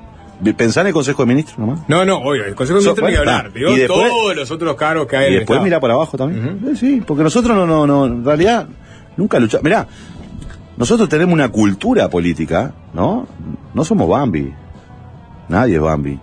Pensar 0.56 0.82
en 0.82 0.88
el 0.88 0.94
Consejo 0.94 1.22
de 1.24 1.26
Ministros 1.28 1.58
nomás. 1.58 1.80
No, 1.88 2.04
no, 2.04 2.18
oye, 2.20 2.46
el 2.48 2.54
Consejo 2.54 2.78
de 2.78 2.84
So- 2.84 2.90
Ministros 2.94 2.94
tiene 2.94 3.10
que 3.10 3.16
bueno, 3.18 3.30
hablar. 3.32 3.46
está. 3.48 3.58
Digo, 3.58 3.70
Y 3.72 3.76
después- 3.80 4.08
todos 4.08 4.36
los 4.36 4.50
otros 4.50 4.76
cargos 4.76 5.06
que 5.06 5.16
hay 5.16 5.24
Y 5.24 5.32
el 5.34 5.38
después 5.40 5.60
mira 5.62 5.80
para 5.80 5.94
abajo 5.94 6.16
también. 6.16 6.60
Eh, 6.64 6.76
Sí, 6.76 7.02
porque 7.06 7.22
nosotros 7.24 7.54
no, 7.56 7.66
no, 7.66 7.86
no, 7.86 8.06
en 8.06 8.24
realidad 8.24 8.66
nunca 9.16 9.38
luchamos. 9.40 9.64
Mirá, 9.64 9.86
nosotros 10.76 11.08
tenemos 11.08 11.34
una 11.34 11.48
cultura 11.50 12.08
política, 12.08 12.72
¿no? 12.94 13.26
No 13.74 13.84
somos 13.84 14.08
Bambi. 14.08 14.54
Nadie 15.48 15.76
es 15.76 15.80
Bambi. 15.80 16.18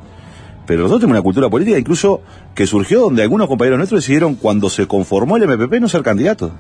Pero 0.66 0.82
nosotros 0.82 1.02
tenemos 1.02 1.18
una 1.18 1.24
cultura 1.24 1.50
política 1.50 1.78
incluso 1.78 2.22
que 2.54 2.66
surgió 2.66 3.02
donde 3.02 3.22
algunos 3.22 3.48
compañeros 3.48 3.78
nuestros 3.78 4.02
decidieron 4.02 4.36
cuando 4.36 4.70
se 4.70 4.88
conformó 4.88 5.38
el 5.38 5.48
MPP 5.48 5.80
no 5.80 5.90
ser 5.90 6.02
candidatos. 6.02 6.52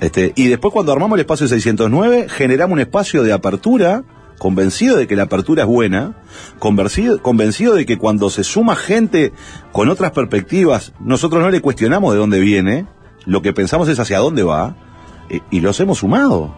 Este, 0.00 0.32
y 0.34 0.48
después 0.48 0.72
cuando 0.72 0.92
armamos 0.92 1.16
el 1.16 1.20
espacio 1.20 1.46
609, 1.46 2.26
generamos 2.28 2.74
un 2.74 2.80
espacio 2.80 3.22
de 3.22 3.32
apertura, 3.32 4.02
convencido 4.38 4.96
de 4.96 5.06
que 5.06 5.16
la 5.16 5.24
apertura 5.24 5.62
es 5.62 5.68
buena, 5.68 6.16
convencido, 6.58 7.22
convencido 7.22 7.74
de 7.74 7.84
que 7.84 7.98
cuando 7.98 8.30
se 8.30 8.42
suma 8.42 8.76
gente 8.76 9.32
con 9.72 9.90
otras 9.90 10.12
perspectivas, 10.12 10.92
nosotros 11.00 11.42
no 11.42 11.50
le 11.50 11.60
cuestionamos 11.60 12.12
de 12.12 12.18
dónde 12.18 12.40
viene, 12.40 12.86
lo 13.26 13.42
que 13.42 13.52
pensamos 13.52 13.88
es 13.88 13.98
hacia 13.98 14.18
dónde 14.18 14.42
va, 14.42 14.74
y 15.50 15.60
los 15.60 15.78
hemos 15.80 15.98
sumado. 15.98 16.54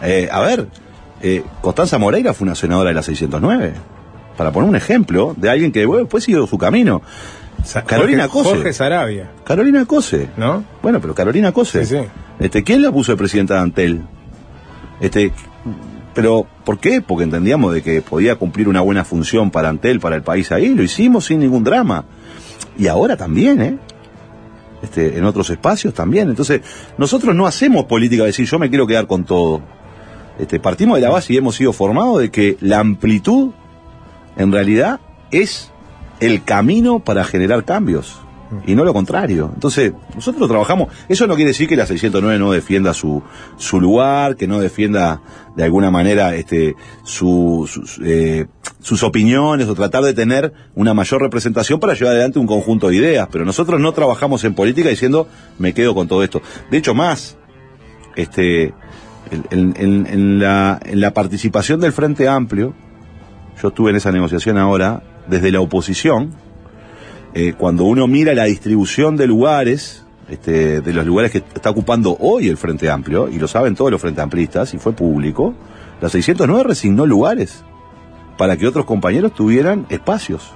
Eh, 0.00 0.28
a 0.30 0.40
ver, 0.40 0.68
eh, 1.22 1.44
Constanza 1.60 1.98
Moreira 1.98 2.34
fue 2.34 2.46
una 2.46 2.54
senadora 2.54 2.88
de 2.88 2.94
la 2.94 3.02
609, 3.02 3.74
para 4.36 4.52
poner 4.52 4.68
un 4.68 4.76
ejemplo 4.76 5.34
de 5.36 5.50
alguien 5.50 5.72
que 5.72 5.86
bueno, 5.86 6.04
después 6.04 6.24
siguió 6.24 6.46
su 6.46 6.58
camino. 6.58 7.02
Carolina 7.86 8.28
Jorge, 8.28 8.48
Cose. 8.48 8.56
Jorge 8.56 8.72
Sarabia. 8.72 9.30
Carolina 9.44 9.84
Cose. 9.86 10.28
¿No? 10.36 10.64
Bueno, 10.82 11.00
pero 11.00 11.14
Carolina 11.14 11.52
Cose. 11.52 11.84
Sí, 11.84 11.96
sí. 11.96 12.04
Este, 12.40 12.64
¿Quién 12.64 12.82
la 12.82 12.90
puso 12.90 13.12
de 13.12 13.18
presidenta 13.18 13.54
de 13.54 13.60
Antel? 13.60 14.02
Este, 15.00 15.32
pero, 16.14 16.46
¿por 16.64 16.78
qué? 16.78 17.00
Porque 17.00 17.24
entendíamos 17.24 17.72
de 17.72 17.82
que 17.82 18.02
podía 18.02 18.36
cumplir 18.36 18.68
una 18.68 18.80
buena 18.80 19.04
función 19.04 19.50
para 19.50 19.68
Antel, 19.68 20.00
para 20.00 20.16
el 20.16 20.22
país 20.22 20.50
ahí, 20.50 20.74
lo 20.74 20.82
hicimos 20.82 21.26
sin 21.26 21.40
ningún 21.40 21.64
drama. 21.64 22.04
Y 22.76 22.86
ahora 22.88 23.16
también, 23.16 23.60
¿eh? 23.60 23.78
Este, 24.82 25.16
en 25.16 25.24
otros 25.24 25.48
espacios 25.50 25.94
también. 25.94 26.28
Entonces, 26.28 26.62
nosotros 26.98 27.34
no 27.34 27.46
hacemos 27.46 27.84
política 27.84 28.24
de 28.24 28.28
decir 28.28 28.46
yo 28.46 28.58
me 28.58 28.68
quiero 28.68 28.86
quedar 28.86 29.06
con 29.06 29.24
todo. 29.24 29.62
Este, 30.38 30.58
partimos 30.60 30.96
de 30.96 31.02
la 31.02 31.10
base 31.10 31.32
y 31.32 31.36
hemos 31.36 31.56
sido 31.56 31.72
formados 31.72 32.18
de 32.20 32.30
que 32.30 32.56
la 32.60 32.78
amplitud, 32.80 33.50
en 34.36 34.50
realidad, 34.52 35.00
es 35.30 35.70
el 36.20 36.42
camino 36.44 37.00
para 37.00 37.24
generar 37.24 37.64
cambios. 37.64 38.18
Y 38.66 38.74
no 38.74 38.84
lo 38.84 38.92
contrario. 38.92 39.50
Entonces, 39.54 39.94
nosotros 40.14 40.46
trabajamos. 40.46 40.88
Eso 41.08 41.26
no 41.26 41.36
quiere 41.36 41.52
decir 41.52 41.66
que 41.66 41.74
la 41.74 41.86
609 41.86 42.38
no 42.38 42.52
defienda 42.52 42.92
su, 42.92 43.22
su 43.56 43.80
lugar, 43.80 44.36
que 44.36 44.46
no 44.46 44.60
defienda 44.60 45.22
de 45.56 45.64
alguna 45.64 45.90
manera 45.90 46.34
este, 46.34 46.76
su- 47.02 47.66
sus, 47.66 47.98
eh, 48.04 48.44
sus 48.80 49.02
opiniones 49.04 49.68
o 49.68 49.74
tratar 49.74 50.04
de 50.04 50.12
tener 50.12 50.52
una 50.74 50.92
mayor 50.92 51.22
representación 51.22 51.80
para 51.80 51.94
llevar 51.94 52.12
adelante 52.12 52.38
un 52.38 52.46
conjunto 52.46 52.88
de 52.90 52.96
ideas. 52.96 53.26
Pero 53.32 53.46
nosotros 53.46 53.80
no 53.80 53.92
trabajamos 53.92 54.44
en 54.44 54.54
política 54.54 54.90
diciendo 54.90 55.28
me 55.58 55.72
quedo 55.72 55.94
con 55.94 56.06
todo 56.06 56.22
esto. 56.22 56.42
De 56.70 56.76
hecho, 56.76 56.92
más, 56.94 57.38
este, 58.16 58.74
en, 59.50 60.38
la 60.38 61.14
participación 61.14 61.80
del 61.80 61.92
Frente 61.92 62.28
Amplio, 62.28 62.74
yo 63.60 63.68
estuve 63.68 63.90
en 63.90 63.96
esa 63.96 64.12
negociación 64.12 64.58
ahora, 64.58 65.02
desde 65.26 65.52
la 65.52 65.60
oposición, 65.60 66.30
eh, 67.34 67.54
cuando 67.56 67.84
uno 67.84 68.06
mira 68.06 68.34
la 68.34 68.44
distribución 68.44 69.16
de 69.16 69.26
lugares, 69.26 70.04
este, 70.28 70.80
de 70.80 70.92
los 70.92 71.06
lugares 71.06 71.30
que 71.30 71.38
está 71.38 71.70
ocupando 71.70 72.16
hoy 72.20 72.48
el 72.48 72.56
Frente 72.56 72.90
Amplio, 72.90 73.28
y 73.28 73.38
lo 73.38 73.48
saben 73.48 73.74
todos 73.74 73.90
los 73.90 74.00
Frente 74.00 74.20
Amplistas, 74.20 74.74
y 74.74 74.78
fue 74.78 74.92
público, 74.92 75.54
la 76.00 76.08
609 76.08 76.64
resignó 76.64 77.06
lugares 77.06 77.64
para 78.36 78.56
que 78.56 78.66
otros 78.66 78.84
compañeros 78.84 79.34
tuvieran 79.34 79.86
espacios. 79.88 80.52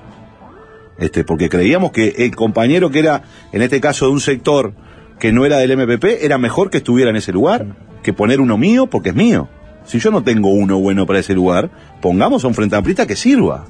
Este, 0.99 1.25
porque 1.25 1.49
creíamos 1.49 1.93
que 1.93 2.09
el 2.19 2.35
compañero 2.35 2.91
que 2.91 2.99
era, 3.01 3.23
en 3.53 3.63
este 3.63 3.81
caso, 3.81 4.07
de 4.07 4.13
un 4.13 4.21
sector 4.21 4.73
que 5.19 5.33
no 5.33 5.47
era 5.47 5.59
del 5.59 5.77
MPP, 5.77 6.05
era 6.23 6.39
mejor 6.39 6.71
que 6.71 6.79
estuviera 6.79 7.11
en 7.11 7.17
ese 7.17 7.33
lugar 7.33 7.77
que 8.07 8.13
poner 8.15 8.41
uno 8.41 8.57
mío 8.57 8.87
porque 8.87 9.11
es 9.11 9.15
mío. 9.17 9.49
Si 9.85 9.99
yo 9.99 10.11
no 10.11 10.23
tengo 10.23 10.49
uno 10.49 10.79
bueno 10.79 11.07
para 11.07 11.19
ese 11.19 11.35
lugar, 11.35 11.71
pongamos 12.01 12.45
a 12.45 12.49
un 12.49 12.55
Frente 12.55 12.77
Amplista 12.77 13.07
que 13.07 13.17
sirva. 13.17 13.67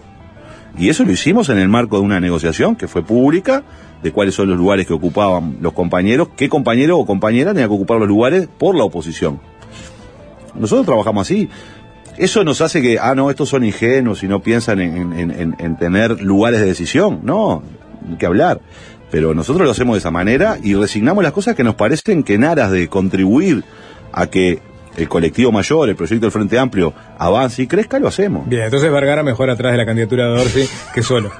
Y 0.78 0.90
eso 0.90 1.04
lo 1.04 1.10
hicimos 1.12 1.48
en 1.48 1.58
el 1.58 1.68
marco 1.68 1.96
de 1.98 2.02
una 2.02 2.20
negociación 2.20 2.76
que 2.76 2.86
fue 2.86 3.02
pública, 3.02 3.64
de 4.02 4.12
cuáles 4.12 4.34
son 4.34 4.48
los 4.50 4.58
lugares 4.58 4.86
que 4.86 4.92
ocupaban 4.92 5.56
los 5.62 5.72
compañeros, 5.72 6.28
qué 6.36 6.48
compañero 6.50 6.98
o 6.98 7.06
compañera 7.06 7.52
tenía 7.54 7.66
que 7.66 7.74
ocupar 7.74 7.98
los 7.98 8.08
lugares 8.08 8.46
por 8.58 8.74
la 8.76 8.84
oposición. 8.84 9.40
Nosotros 10.54 10.86
trabajamos 10.86 11.26
así. 11.26 11.48
Eso 12.18 12.44
nos 12.44 12.60
hace 12.60 12.80
que, 12.80 12.98
ah, 12.98 13.14
no, 13.14 13.30
estos 13.30 13.48
son 13.48 13.64
ingenuos 13.64 14.22
y 14.22 14.28
no 14.28 14.40
piensan 14.40 14.80
en, 14.80 15.12
en- 15.12 15.30
en- 15.30 15.56
en 15.58 15.76
tener 15.76 16.20
lugares 16.22 16.60
de 16.60 16.66
decisión. 16.66 17.20
No, 17.24 17.62
ni 18.08 18.16
que 18.16 18.26
hablar. 18.26 18.60
Pero 19.10 19.34
nosotros 19.34 19.64
lo 19.66 19.70
hacemos 19.72 19.94
de 19.94 19.98
esa 19.98 20.10
manera 20.10 20.58
y 20.62 20.74
resignamos 20.74 21.22
las 21.22 21.32
cosas 21.32 21.54
que 21.54 21.62
nos 21.64 21.74
parecen 21.74 22.22
que 22.22 22.34
en 22.34 22.44
aras 22.44 22.70
de 22.70 22.88
contribuir 22.88 23.64
a 24.16 24.26
que 24.26 24.58
el 24.96 25.08
colectivo 25.10 25.52
mayor, 25.52 25.90
el 25.90 25.94
proyecto 25.94 26.24
del 26.24 26.32
Frente 26.32 26.58
Amplio, 26.58 26.94
avance 27.18 27.60
y 27.62 27.66
crezca, 27.66 27.98
lo 27.98 28.08
hacemos. 28.08 28.48
Bien, 28.48 28.62
entonces 28.62 28.90
Vergara 28.90 29.22
mejor 29.22 29.50
atrás 29.50 29.72
de 29.72 29.76
la 29.78 29.84
candidatura 29.84 30.24
de 30.32 30.40
Orsi 30.40 30.66
que 30.94 31.02
solo. 31.02 31.30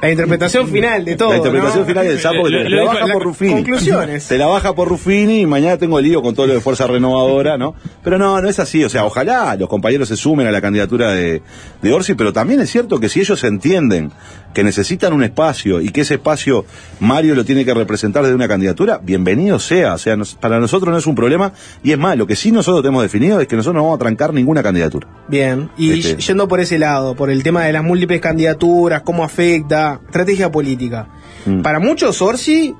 La 0.00 0.08
interpretación 0.10 0.68
final 0.68 1.04
de 1.04 1.16
todo. 1.16 1.30
La 1.30 1.36
interpretación 1.38 1.80
¿no? 1.80 1.86
final 1.86 2.06
del 2.06 2.20
sapo 2.20 2.44
que 2.44 2.50
Lo- 2.50 2.62
te, 2.62 2.68
lo 2.70 2.76
la 2.76 2.84
baja 2.84 3.06
la- 3.08 3.12
por 3.14 3.22
Ruffini. 3.24 3.52
Conclusiones. 3.54 4.28
Te 4.28 4.38
la 4.38 4.46
baja 4.46 4.72
por 4.74 4.88
Ruffini 4.88 5.40
y 5.40 5.46
mañana 5.46 5.78
tengo 5.78 5.98
el 5.98 6.04
lío 6.04 6.22
con 6.22 6.34
todo 6.36 6.46
lo 6.46 6.54
de 6.54 6.60
Fuerza 6.60 6.86
Renovadora, 6.86 7.58
¿no? 7.58 7.74
Pero 8.04 8.18
no, 8.18 8.40
no 8.40 8.48
es 8.48 8.60
así. 8.60 8.84
O 8.84 8.88
sea, 8.88 9.04
ojalá 9.04 9.56
los 9.56 9.68
compañeros 9.68 10.06
se 10.06 10.16
sumen 10.16 10.46
a 10.46 10.52
la 10.52 10.60
candidatura 10.60 11.10
de, 11.12 11.42
de 11.82 11.92
Orsi, 11.92 12.14
pero 12.14 12.32
también 12.32 12.60
es 12.60 12.70
cierto 12.70 13.00
que 13.00 13.08
si 13.08 13.18
ellos 13.20 13.42
entienden 13.42 14.12
que 14.52 14.64
necesitan 14.64 15.12
un 15.12 15.22
espacio 15.24 15.80
y 15.80 15.88
que 15.90 16.02
ese 16.02 16.14
espacio 16.14 16.64
Mario 17.00 17.34
lo 17.34 17.44
tiene 17.44 17.64
que 17.64 17.74
representar 17.74 18.22
desde 18.22 18.34
una 18.34 18.48
candidatura, 18.48 19.00
bienvenido 19.02 19.58
sea. 19.58 19.94
O 19.94 19.98
sea, 19.98 20.16
nos- 20.16 20.34
para 20.34 20.58
nosotros 20.60 20.92
no 20.92 20.98
es 20.98 21.06
un 21.06 21.14
problema. 21.14 21.52
Y 21.82 21.92
es 21.92 21.98
más, 21.98 22.16
lo 22.16 22.26
que 22.26 22.36
sí 22.36 22.52
nosotros 22.52 22.82
tenemos 22.82 23.02
definido 23.02 23.40
es 23.40 23.48
que 23.48 23.56
nosotros 23.56 23.76
no 23.76 23.82
vamos 23.84 23.96
a 23.96 24.00
trancar 24.00 24.32
ninguna 24.34 24.62
candidatura. 24.62 25.08
Bien, 25.28 25.70
y 25.76 25.98
Este- 26.00 26.22
yendo 26.22 26.48
por 26.48 26.60
ese 26.60 26.78
lado, 26.78 27.14
por 27.14 27.30
el 27.30 27.42
tema 27.42 27.64
de 27.64 27.72
las 27.72 27.82
múltiples 27.82 28.20
candidaturas, 28.20 29.02
cómo 29.02 29.24
afecta, 29.24 30.00
estrategia 30.06 30.50
política. 30.50 31.08
Mm. 31.46 31.62
Para 31.62 31.78
muchos, 31.80 32.20
Orsi 32.22 32.74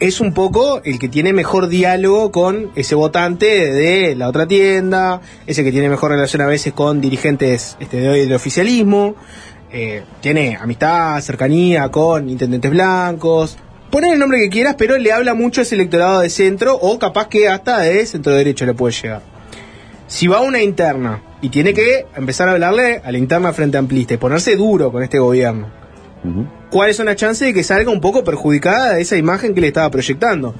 es 0.00 0.20
un 0.20 0.34
poco 0.34 0.82
el 0.84 0.98
que 0.98 1.08
tiene 1.08 1.32
mejor 1.32 1.68
diálogo 1.68 2.32
con 2.32 2.70
ese 2.74 2.94
votante 2.96 3.46
de 3.72 4.16
la 4.16 4.28
otra 4.28 4.46
tienda, 4.46 5.20
ese 5.46 5.62
que 5.64 5.70
tiene 5.70 5.88
mejor 5.88 6.10
relación 6.10 6.42
a 6.42 6.46
veces 6.46 6.72
con 6.72 7.00
dirigentes 7.00 7.76
este, 7.78 7.98
de 8.00 8.08
hoy 8.08 8.20
del 8.22 8.34
oficialismo, 8.34 9.14
eh, 9.74 10.02
tiene 10.20 10.56
amistad, 10.56 11.20
cercanía 11.20 11.90
con 11.90 12.30
intendentes 12.30 12.70
blancos. 12.70 13.58
Poner 13.90 14.14
el 14.14 14.18
nombre 14.18 14.38
que 14.38 14.48
quieras, 14.48 14.76
pero 14.78 14.96
le 14.96 15.12
habla 15.12 15.34
mucho 15.34 15.60
a 15.60 15.62
ese 15.62 15.74
electorado 15.74 16.20
de 16.20 16.30
centro 16.30 16.74
o 16.74 16.98
capaz 16.98 17.28
que 17.28 17.48
hasta 17.48 17.80
de 17.80 18.06
centro 18.06 18.32
derecho 18.32 18.64
le 18.64 18.74
puede 18.74 18.92
llegar 18.92 19.34
si 20.06 20.26
va 20.26 20.38
a 20.38 20.40
una 20.42 20.62
interna 20.62 21.22
y 21.40 21.48
tiene 21.48 21.74
que 21.74 22.06
empezar 22.16 22.48
a 22.48 22.52
hablarle 22.52 23.00
a 23.04 23.10
la 23.10 23.18
interna 23.18 23.52
frente 23.52 23.78
amplista 23.78 24.14
y 24.14 24.16
ponerse 24.16 24.56
duro 24.56 24.92
con 24.92 25.02
este 25.02 25.18
gobierno, 25.18 25.68
¿cuáles 26.70 26.96
son 26.96 27.06
las 27.06 27.16
chances 27.16 27.48
de 27.48 27.54
que 27.54 27.62
salga 27.62 27.90
un 27.90 28.00
poco 28.00 28.24
perjudicada 28.24 28.94
de 28.94 29.02
esa 29.02 29.16
imagen 29.16 29.54
que 29.54 29.60
le 29.60 29.68
estaba 29.68 29.90
proyectando? 29.90 30.54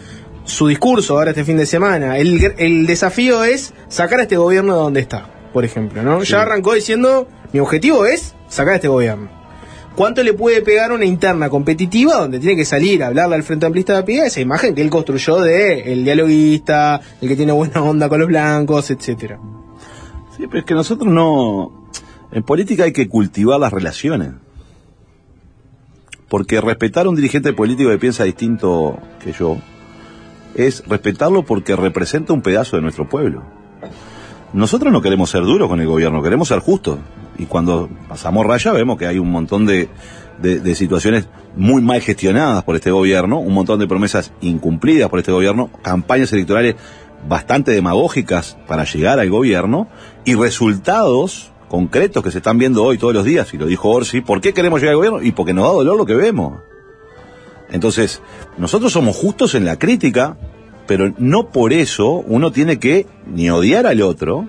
Su 0.44 0.68
discurso 0.68 1.16
ahora 1.16 1.30
este 1.30 1.44
fin 1.44 1.56
de 1.56 1.66
semana, 1.66 2.18
el, 2.18 2.86
desafío 2.86 3.44
es 3.44 3.72
sacar 3.88 4.20
a 4.20 4.22
este 4.22 4.36
gobierno 4.36 4.74
de 4.74 4.80
donde 4.80 5.00
está, 5.00 5.26
por 5.52 5.64
ejemplo, 5.64 6.02
¿no? 6.02 6.20
Sí. 6.20 6.32
Ya 6.32 6.42
arrancó 6.42 6.74
diciendo, 6.74 7.28
mi 7.52 7.60
objetivo 7.60 8.04
es 8.04 8.34
sacar 8.54 8.76
este 8.76 8.88
gobierno. 8.88 9.44
¿cuánto 9.94 10.22
le 10.22 10.34
puede 10.34 10.62
pegar 10.62 10.92
una 10.92 11.04
interna 11.04 11.48
competitiva 11.48 12.16
donde 12.16 12.40
tiene 12.40 12.56
que 12.56 12.64
salir 12.64 13.02
a 13.02 13.08
hablarle 13.08 13.36
al 13.36 13.42
Frente 13.42 13.66
Amplista 13.66 13.96
de 13.96 14.02
pie 14.02 14.26
esa 14.26 14.40
imagen 14.40 14.74
que 14.74 14.82
él 14.82 14.90
construyó 14.90 15.40
de 15.40 15.92
el 15.92 16.04
dialoguista, 16.04 17.00
el 17.20 17.28
que 17.28 17.36
tiene 17.36 17.52
buena 17.52 17.82
onda 17.82 18.08
con 18.08 18.18
los 18.18 18.28
blancos, 18.28 18.90
etcétera? 18.90 19.38
Sí, 20.36 20.46
pero 20.46 20.58
es 20.58 20.64
que 20.64 20.74
nosotros 20.74 21.12
no. 21.12 21.88
En 22.32 22.42
política 22.42 22.84
hay 22.84 22.92
que 22.92 23.08
cultivar 23.08 23.60
las 23.60 23.72
relaciones. 23.72 24.30
Porque 26.28 26.60
respetar 26.60 27.06
a 27.06 27.08
un 27.08 27.14
dirigente 27.14 27.52
político 27.52 27.90
que 27.90 27.98
piensa 27.98 28.24
distinto 28.24 28.98
que 29.22 29.32
yo 29.32 29.58
es 30.56 30.86
respetarlo 30.86 31.44
porque 31.44 31.76
representa 31.76 32.32
un 32.32 32.42
pedazo 32.42 32.76
de 32.76 32.82
nuestro 32.82 33.08
pueblo. 33.08 33.42
Nosotros 34.52 34.92
no 34.92 35.02
queremos 35.02 35.30
ser 35.30 35.42
duros 35.42 35.68
con 35.68 35.80
el 35.80 35.86
gobierno, 35.86 36.22
queremos 36.22 36.48
ser 36.48 36.60
justos. 36.60 36.98
Y 37.38 37.46
cuando 37.46 37.88
pasamos 38.08 38.46
raya 38.46 38.72
vemos 38.72 38.98
que 38.98 39.06
hay 39.06 39.18
un 39.18 39.30
montón 39.30 39.66
de, 39.66 39.88
de- 40.40 40.74
situaciones 40.74 41.28
muy 41.56 41.82
mal 41.82 42.00
gestionadas 42.00 42.64
por 42.64 42.76
este 42.76 42.90
gobierno, 42.90 43.38
un 43.38 43.54
montón 43.54 43.78
de 43.78 43.86
promesas 43.86 44.32
incumplidas 44.40 45.08
por 45.08 45.18
este 45.18 45.32
gobierno, 45.32 45.70
campañas 45.82 46.32
electorales 46.32 46.76
bastante 47.28 47.70
demagógicas 47.70 48.56
para 48.66 48.84
llegar 48.84 49.18
al 49.18 49.30
gobierno 49.30 49.88
y 50.24 50.34
resultados 50.34 51.52
concretos 51.68 52.22
que 52.22 52.30
se 52.30 52.38
están 52.38 52.58
viendo 52.58 52.84
hoy 52.84 52.98
todos 52.98 53.14
los 53.14 53.24
días, 53.24 53.52
y 53.54 53.58
lo 53.58 53.66
dijo 53.66 53.90
Orsi, 53.90 54.20
¿por 54.20 54.40
qué 54.40 54.52
queremos 54.52 54.80
llegar 54.80 54.92
al 54.92 54.96
gobierno? 54.98 55.22
Y 55.22 55.32
porque 55.32 55.54
nos 55.54 55.64
da 55.64 55.72
dolor 55.72 55.96
lo 55.96 56.06
que 56.06 56.14
vemos. 56.14 56.60
Entonces, 57.70 58.22
nosotros 58.58 58.92
somos 58.92 59.16
justos 59.16 59.54
en 59.54 59.64
la 59.64 59.78
crítica, 59.78 60.36
pero 60.86 61.12
no 61.18 61.48
por 61.48 61.72
eso 61.72 62.22
uno 62.26 62.52
tiene 62.52 62.78
que 62.78 63.06
ni 63.26 63.50
odiar 63.50 63.86
al 63.86 64.02
otro, 64.02 64.46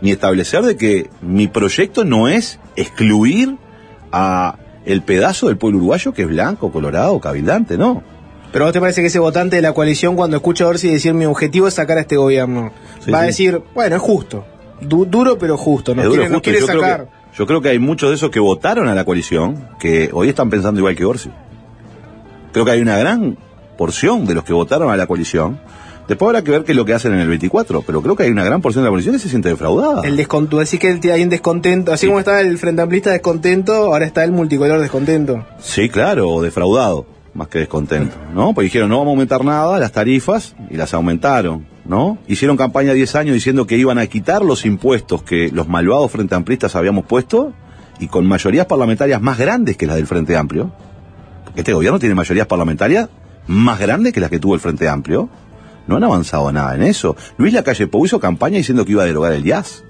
ni 0.00 0.10
establecer 0.12 0.62
de 0.62 0.76
que 0.76 1.10
mi 1.20 1.46
proyecto 1.48 2.04
no 2.04 2.28
es 2.28 2.58
excluir 2.76 3.56
a 4.12 4.56
el 4.86 5.02
pedazo 5.02 5.48
del 5.48 5.56
pueblo 5.58 5.78
uruguayo 5.78 6.12
que 6.12 6.22
es 6.22 6.28
blanco, 6.28 6.72
colorado, 6.72 7.20
cabildante, 7.20 7.76
no. 7.76 8.02
Pero 8.52 8.64
¿vos 8.64 8.72
te 8.72 8.80
parece 8.80 9.00
que 9.02 9.08
ese 9.08 9.18
votante 9.18 9.56
de 9.56 9.62
la 9.62 9.72
coalición 9.74 10.16
cuando 10.16 10.36
escucha 10.38 10.64
a 10.64 10.68
Orsi 10.68 10.88
decir 10.90 11.14
mi 11.14 11.24
objetivo 11.26 11.68
es 11.68 11.74
sacar 11.74 11.98
a 11.98 12.00
este 12.00 12.16
gobierno, 12.16 12.72
Sí, 13.04 13.10
va 13.10 13.20
a 13.20 13.22
decir, 13.24 13.62
bueno, 13.74 13.96
es 13.96 14.02
justo, 14.02 14.44
Du- 14.80 15.04
duro 15.04 15.38
pero 15.38 15.56
justo, 15.58 15.94
duro, 15.94 16.08
quiere, 16.10 16.24
justo, 16.28 16.42
quiere 16.42 16.60
yo 16.60 16.66
creo 16.66 16.80
que- 16.80 17.06
yo 17.36 17.46
creo 17.46 17.60
que 17.62 17.68
hay 17.68 17.78
muchos 17.78 18.08
de 18.08 18.16
esos 18.16 18.30
que 18.30 18.40
votaron 18.40 18.88
a 18.88 18.94
la 18.94 19.04
coalición 19.04 19.68
que 19.78 20.08
hoy 20.12 20.30
están 20.30 20.48
pensando 20.50 20.80
igual 20.80 20.96
que 20.96 21.04
Orsi. 21.04 21.30
Creo 22.52 22.64
que 22.64 22.70
hay 22.72 22.80
una 22.80 22.96
gran 22.98 23.36
porción 23.78 24.26
de 24.26 24.34
los 24.34 24.42
que 24.44 24.52
votaron 24.52 24.90
a 24.90 24.96
la 24.96 25.06
coalición. 25.06 25.60
Después 26.10 26.30
habrá 26.30 26.42
que 26.42 26.50
ver 26.50 26.64
qué 26.64 26.72
es 26.72 26.76
lo 26.76 26.84
que 26.84 26.92
hacen 26.92 27.14
en 27.14 27.20
el 27.20 27.28
24, 27.28 27.82
pero 27.82 28.02
creo 28.02 28.16
que 28.16 28.24
hay 28.24 28.30
una 28.30 28.42
gran 28.42 28.60
porción 28.60 28.82
de 28.82 28.86
la 28.86 28.90
coalición 28.90 29.14
que 29.14 29.20
se 29.20 29.28
siente 29.28 29.48
defraudada. 29.48 30.02
El 30.02 30.16
descontento, 30.16 30.58
así 30.58 30.76
que 30.76 30.98
hay 31.12 31.22
un 31.22 31.28
descontento, 31.28 31.92
así 31.92 32.08
como 32.08 32.18
estaba 32.18 32.40
el 32.40 32.58
Frente 32.58 32.82
Amplista 32.82 33.10
descontento, 33.10 33.72
ahora 33.72 34.06
está 34.06 34.24
el 34.24 34.32
multicolor 34.32 34.80
descontento. 34.80 35.46
Sí, 35.60 35.88
claro, 35.88 36.28
o 36.28 36.42
defraudado, 36.42 37.06
más 37.32 37.46
que 37.46 37.60
descontento, 37.60 38.16
¿no? 38.34 38.52
Porque 38.54 38.64
dijeron, 38.64 38.88
no 38.88 38.98
vamos 38.98 39.12
a 39.12 39.12
aumentar 39.12 39.44
nada, 39.44 39.78
las 39.78 39.92
tarifas, 39.92 40.56
y 40.68 40.76
las 40.76 40.92
aumentaron, 40.94 41.64
¿no? 41.84 42.18
Hicieron 42.26 42.56
campaña 42.56 42.92
10 42.92 43.14
años 43.14 43.34
diciendo 43.34 43.68
que 43.68 43.76
iban 43.76 43.98
a 43.98 44.06
quitar 44.08 44.44
los 44.44 44.66
impuestos 44.66 45.22
que 45.22 45.50
los 45.52 45.68
malvados 45.68 46.10
Frente 46.10 46.34
Amplistas 46.34 46.74
habíamos 46.74 47.04
puesto, 47.04 47.52
y 48.00 48.08
con 48.08 48.26
mayorías 48.26 48.66
parlamentarias 48.66 49.22
más 49.22 49.38
grandes 49.38 49.76
que 49.76 49.86
las 49.86 49.94
del 49.94 50.08
Frente 50.08 50.36
Amplio. 50.36 50.72
Porque 51.44 51.60
este 51.60 51.72
gobierno 51.72 52.00
tiene 52.00 52.16
mayorías 52.16 52.48
parlamentarias 52.48 53.08
más 53.46 53.78
grandes 53.78 54.12
que 54.12 54.18
las 54.18 54.28
que 54.28 54.40
tuvo 54.40 54.56
el 54.56 54.60
Frente 54.60 54.88
Amplio. 54.88 55.28
No 55.86 55.96
han 55.96 56.04
avanzado 56.04 56.52
nada 56.52 56.74
en 56.74 56.82
eso. 56.82 57.16
Luis 57.36 57.52
Lacalle 57.52 57.86
Pou 57.86 58.04
hizo 58.04 58.20
campaña 58.20 58.58
diciendo 58.58 58.84
que 58.84 58.92
iba 58.92 59.02
a 59.02 59.06
derogar 59.06 59.32
el 59.32 59.46
IAS. 59.46 59.84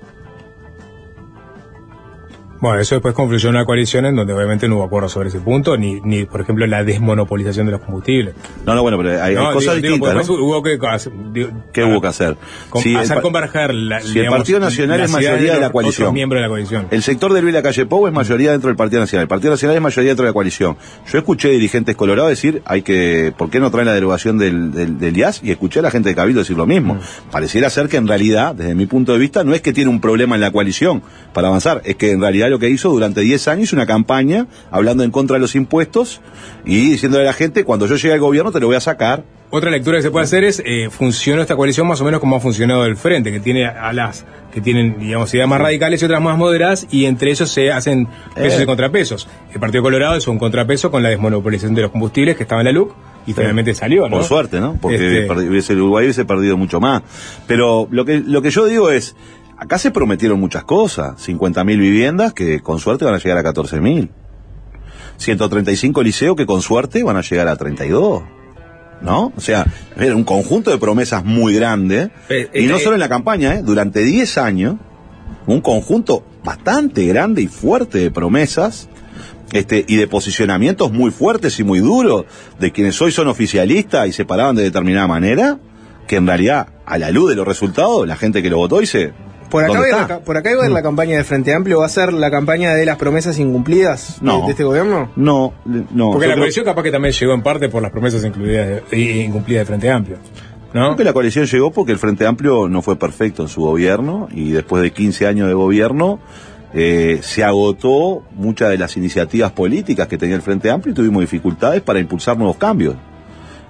Bueno, 2.60 2.78
eso 2.80 2.94
después 2.94 3.14
confluyó 3.14 3.48
en 3.48 3.54
una 3.56 3.64
coalición 3.64 4.04
en 4.04 4.14
donde 4.16 4.32
obviamente 4.34 4.68
no 4.68 4.76
hubo 4.76 4.84
acuerdo 4.84 5.08
sobre 5.08 5.28
ese 5.30 5.40
punto, 5.40 5.76
ni, 5.78 6.00
ni 6.02 6.24
por 6.26 6.42
ejemplo, 6.42 6.66
la 6.66 6.84
desmonopolización 6.84 7.66
de 7.66 7.72
los 7.72 7.80
combustibles. 7.80 8.34
No, 8.66 8.74
no, 8.74 8.82
bueno, 8.82 8.98
pero 8.98 9.10
hay, 9.12 9.30
hay 9.30 9.34
No, 9.34 9.52
cosas 9.52 9.76
digo- 9.76 9.94
digo, 9.94 10.06
distintas, 10.06 10.26
pues, 10.26 10.38
¿no? 10.38 10.44
hubo 10.44 10.62
que 10.62 10.78
hacer- 10.86 11.12
digo, 11.32 11.50
¿Qué 11.72 11.84
hubo 11.84 12.00
que 12.02 12.08
hacer? 12.08 12.36
con- 12.68 12.82
Si 12.82 12.94
hacer 12.94 13.20
converger 13.22 13.72
la, 13.74 14.00
si 14.02 14.18
el 14.18 14.26
Partido 14.28 14.60
Nacional 14.60 15.00
es 15.00 15.10
mayoría 15.10 15.54
de 15.54 15.60
la 15.60 15.70
coalición. 15.70 16.04
otros 16.08 16.14
miembros 16.14 16.38
de 16.38 16.42
la 16.42 16.48
coalición. 16.48 16.86
El 16.90 17.02
sector 17.02 17.32
de 17.32 17.40
Luis 17.42 17.54
Lacalle 17.54 17.86
Pou 17.86 18.06
es 18.06 18.12
mayoría 18.12 18.50
dentro 18.52 18.68
del 18.68 18.76
Partido 18.76 19.00
Nacional. 19.00 19.22
El 19.22 19.28
Partido 19.28 19.52
Nacional 19.52 19.76
es 19.76 19.82
mayoría 19.82 20.10
dentro 20.10 20.24
de 20.24 20.28
la 20.30 20.34
coalición. 20.34 20.76
Yo 21.10 21.18
escuché 21.18 21.48
dirigentes 21.48 21.96
colorados 21.96 22.28
decir, 22.30 22.60
hay 22.66 22.82
que, 22.82 23.32
¿por 23.36 23.48
qué 23.48 23.58
no 23.58 23.70
traen 23.70 23.86
la 23.86 23.94
derogación 23.94 24.36
del, 24.36 24.70
del, 24.72 24.98
del 24.98 25.16
IAS? 25.16 25.40
Y 25.42 25.50
escuché 25.50 25.78
a 25.80 25.82
la 25.82 25.90
gente 25.90 26.10
de 26.10 26.14
Cabildo 26.14 26.40
decir 26.40 26.58
lo 26.58 26.66
mismo. 26.66 26.96
Mm. 26.96 27.30
Pareciera 27.30 27.70
ser 27.70 27.88
que 27.88 27.96
en 27.96 28.06
realidad, 28.06 28.54
desde 28.54 28.74
mi 28.74 28.84
punto 28.84 29.12
de 29.14 29.18
vista, 29.18 29.44
no 29.44 29.54
es 29.54 29.62
que 29.62 29.72
tiene 29.72 29.88
un 29.90 30.00
problema 30.02 30.34
en 30.34 30.42
la 30.42 30.50
coalición 30.50 31.02
para 31.32 31.48
avanzar, 31.48 31.80
es 31.86 31.96
que 31.96 32.10
en 32.10 32.20
realidad 32.20 32.49
lo 32.50 32.58
que 32.58 32.68
hizo 32.68 32.90
durante 32.90 33.20
10 33.22 33.48
años 33.48 33.72
una 33.72 33.86
campaña 33.86 34.46
hablando 34.70 35.02
en 35.04 35.10
contra 35.10 35.34
de 35.34 35.40
los 35.40 35.54
impuestos 35.54 36.20
y 36.64 36.90
diciéndole 36.90 37.24
a 37.24 37.26
la 37.28 37.32
gente, 37.32 37.64
cuando 37.64 37.86
yo 37.86 37.96
llegue 37.96 38.12
al 38.14 38.20
gobierno 38.20 38.52
te 38.52 38.60
lo 38.60 38.66
voy 38.66 38.76
a 38.76 38.80
sacar. 38.80 39.24
Otra 39.52 39.68
lectura 39.70 39.96
que 39.98 40.02
se 40.02 40.10
puede 40.12 40.24
hacer 40.24 40.44
es, 40.44 40.62
eh, 40.64 40.88
funcionó 40.90 41.42
esta 41.42 41.56
coalición 41.56 41.86
más 41.88 42.00
o 42.00 42.04
menos 42.04 42.20
como 42.20 42.36
ha 42.36 42.40
funcionado 42.40 42.84
el 42.84 42.96
Frente, 42.96 43.32
que 43.32 43.40
tiene 43.40 43.66
a 43.66 43.92
las 43.92 44.24
que 44.52 44.60
tienen, 44.60 44.98
digamos, 45.00 45.32
ideas 45.34 45.48
más 45.48 45.60
radicales 45.60 46.00
y 46.02 46.04
otras 46.04 46.20
más 46.20 46.36
moderadas, 46.38 46.86
y 46.90 47.04
entre 47.06 47.30
ellos 47.32 47.50
se 47.50 47.70
hacen 47.72 48.06
pesos 48.34 48.60
Eh. 48.60 48.62
y 48.62 48.66
contrapesos. 48.66 49.28
El 49.52 49.58
Partido 49.60 49.82
Colorado 49.82 50.16
es 50.16 50.26
un 50.28 50.38
contrapeso 50.38 50.90
con 50.92 51.02
la 51.02 51.08
desmonopolización 51.08 51.74
de 51.74 51.82
los 51.82 51.90
combustibles 51.90 52.36
que 52.36 52.44
estaba 52.44 52.60
en 52.60 52.66
la 52.66 52.72
LUC, 52.72 52.94
y 53.26 53.32
finalmente 53.32 53.74
salió, 53.74 54.08
¿no? 54.08 54.16
Por 54.16 54.24
suerte, 54.24 54.60
¿no? 54.60 54.76
Porque 54.80 54.96
Este- 54.96 55.72
el 55.72 55.80
Uruguay 55.80 56.04
hubiese 56.04 56.24
perdido 56.24 56.56
mucho 56.56 56.80
más. 56.80 57.02
Pero 57.46 57.86
lo 57.90 58.04
que, 58.04 58.18
lo 58.18 58.40
que 58.42 58.50
yo 58.50 58.66
digo 58.66 58.90
es, 58.90 59.14
acá 59.60 59.78
se 59.78 59.90
prometieron 59.90 60.40
muchas 60.40 60.64
cosas. 60.64 61.16
50.000 61.28 61.78
viviendas 61.78 62.32
que 62.32 62.60
con 62.60 62.78
suerte 62.78 63.04
van 63.04 63.14
a 63.14 63.18
llegar 63.18 63.38
a 63.38 63.44
14.000. 63.44 64.08
135 65.18 66.02
liceos 66.02 66.34
que 66.34 66.46
con 66.46 66.62
suerte 66.62 67.02
van 67.02 67.16
a 67.16 67.20
llegar 67.20 67.46
a 67.46 67.56
32. 67.56 68.22
¿No? 69.02 69.32
O 69.36 69.40
sea, 69.40 69.66
era 69.96 70.16
un 70.16 70.24
conjunto 70.24 70.70
de 70.70 70.78
promesas 70.78 71.24
muy 71.24 71.54
grande. 71.54 72.10
Eh, 72.28 72.50
y 72.54 72.66
no 72.66 72.76
eh, 72.76 72.80
solo 72.80 72.96
en 72.96 73.00
la 73.00 73.08
campaña, 73.08 73.54
¿eh? 73.54 73.62
Durante 73.62 74.02
10 74.02 74.38
años, 74.38 74.76
un 75.46 75.60
conjunto 75.60 76.24
bastante 76.44 77.06
grande 77.06 77.42
y 77.42 77.46
fuerte 77.46 77.98
de 77.98 78.10
promesas 78.10 78.88
este, 79.52 79.84
y 79.88 79.96
de 79.96 80.06
posicionamientos 80.06 80.92
muy 80.92 81.10
fuertes 81.10 81.58
y 81.60 81.64
muy 81.64 81.80
duros 81.80 82.24
de 82.58 82.72
quienes 82.72 83.00
hoy 83.00 83.10
son 83.10 83.28
oficialistas 83.28 84.06
y 84.08 84.12
se 84.12 84.26
paraban 84.26 84.56
de 84.56 84.62
determinada 84.62 85.06
manera, 85.06 85.58
que 86.06 86.16
en 86.16 86.26
realidad, 86.26 86.68
a 86.84 86.98
la 86.98 87.10
luz 87.10 87.30
de 87.30 87.36
los 87.36 87.46
resultados, 87.46 88.06
la 88.06 88.16
gente 88.16 88.42
que 88.42 88.50
lo 88.50 88.58
votó 88.58 88.80
dice, 88.80 89.14
Por 89.50 89.64
acá, 89.64 89.72
¿dónde 89.74 89.80
va 89.80 89.84
a 89.84 89.98
ir 89.98 90.02
está? 90.02 90.14
la, 90.14 90.20
por 90.20 90.36
acá 90.36 90.50
iba 90.52 90.62
a 90.62 90.66
ir 90.66 90.72
la 90.72 90.82
campaña 90.82 91.16
de 91.16 91.24
Frente 91.24 91.52
Amplio, 91.54 91.80
¿va 91.80 91.86
a 91.86 91.88
ser 91.88 92.12
la 92.12 92.30
campaña 92.30 92.72
de 92.74 92.86
las 92.86 92.96
promesas 92.96 93.38
incumplidas 93.38 94.18
de- 94.20 94.26
No. 94.26 94.44
de, 94.46 94.50
este 94.52 94.64
gobierno? 94.64 95.10
No, 95.16 95.52
no. 95.64 96.10
Porque 96.12 96.26
la 96.26 96.34
creo- 96.34 96.42
coalición 96.42 96.64
capaz 96.64 96.82
que 96.84 96.90
también 96.92 97.12
llegó 97.12 97.34
en 97.34 97.42
parte 97.42 97.68
por 97.68 97.82
las 97.82 97.90
promesas 97.90 98.24
incluidas 98.24 98.68
de- 98.90 98.98
y 98.98 99.20
incumplidas 99.22 99.62
de 99.62 99.66
Frente 99.66 99.90
Amplio. 99.90 100.16
¿No? 100.72 100.84
Creo 100.84 100.96
que 100.96 101.04
la 101.04 101.12
coalición 101.12 101.46
llegó 101.46 101.72
porque 101.72 101.90
el 101.92 101.98
Frente 101.98 102.26
Amplio 102.26 102.68
no 102.68 102.80
fue 102.80 102.94
perfecto 102.96 103.42
en 103.42 103.48
su 103.48 103.60
gobierno 103.62 104.28
y 104.32 104.50
después 104.50 104.82
de 104.84 104.92
15 104.92 105.26
años 105.26 105.48
de 105.48 105.54
gobierno 105.54 106.20
eh, 106.72 107.18
se 107.22 107.42
agotó 107.42 108.22
muchas 108.36 108.70
de 108.70 108.78
las 108.78 108.96
iniciativas 108.96 109.50
políticas 109.50 110.06
que 110.06 110.16
tenía 110.16 110.36
el 110.36 110.42
Frente 110.42 110.70
Amplio 110.70 110.92
y 110.92 110.94
tuvimos 110.94 111.20
dificultades 111.22 111.80
para 111.82 111.98
impulsar 111.98 112.38
nuevos 112.38 112.56
cambios. 112.56 112.94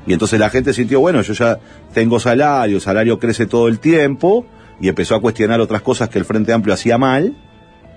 Y 0.07 0.13
entonces 0.13 0.39
la 0.39 0.51
gente 0.51 0.75
sintió, 0.75 1.01
bueno, 1.01 1.23
yo 1.23 1.33
ya 1.33 1.59
tengo 1.95 2.21
salario, 2.21 2.77
el 2.77 2.83
salario 2.83 3.19
crece 3.19 3.47
todo 3.47 3.69
el 3.69 3.79
tiempo 3.79 4.45
y 4.81 4.89
empezó 4.89 5.15
a 5.15 5.21
cuestionar 5.21 5.61
otras 5.61 5.83
cosas 5.83 6.09
que 6.09 6.19
el 6.19 6.25
Frente 6.25 6.53
Amplio 6.53 6.75
hacía 6.75 6.99
mal, 6.99 7.37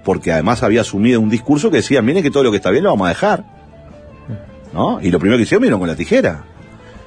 porque 0.04 0.32
además 0.32 0.64
había 0.64 0.82
asumido 0.82 1.20
un 1.22 1.30
discurso 1.30 1.72
que 1.72 1.78
decía, 1.78 2.02
miren 2.02 2.24
que 2.24 2.32
todo 2.32 2.44
lo 2.44 2.52
que 2.52 2.58
está 2.58 2.72
bien 2.72 2.84
lo 2.84 2.90
vamos 2.90 3.06
a 3.06 3.10
dejar. 3.10 3.46
¿No? 4.74 5.00
Y 5.02 5.12
lo 5.12 5.20
primero 5.20 5.38
que 5.38 5.44
hicieron 5.44 5.64
vino 5.64 5.80
con 5.80 5.88
la 5.88 5.96
tijera. 5.96 6.44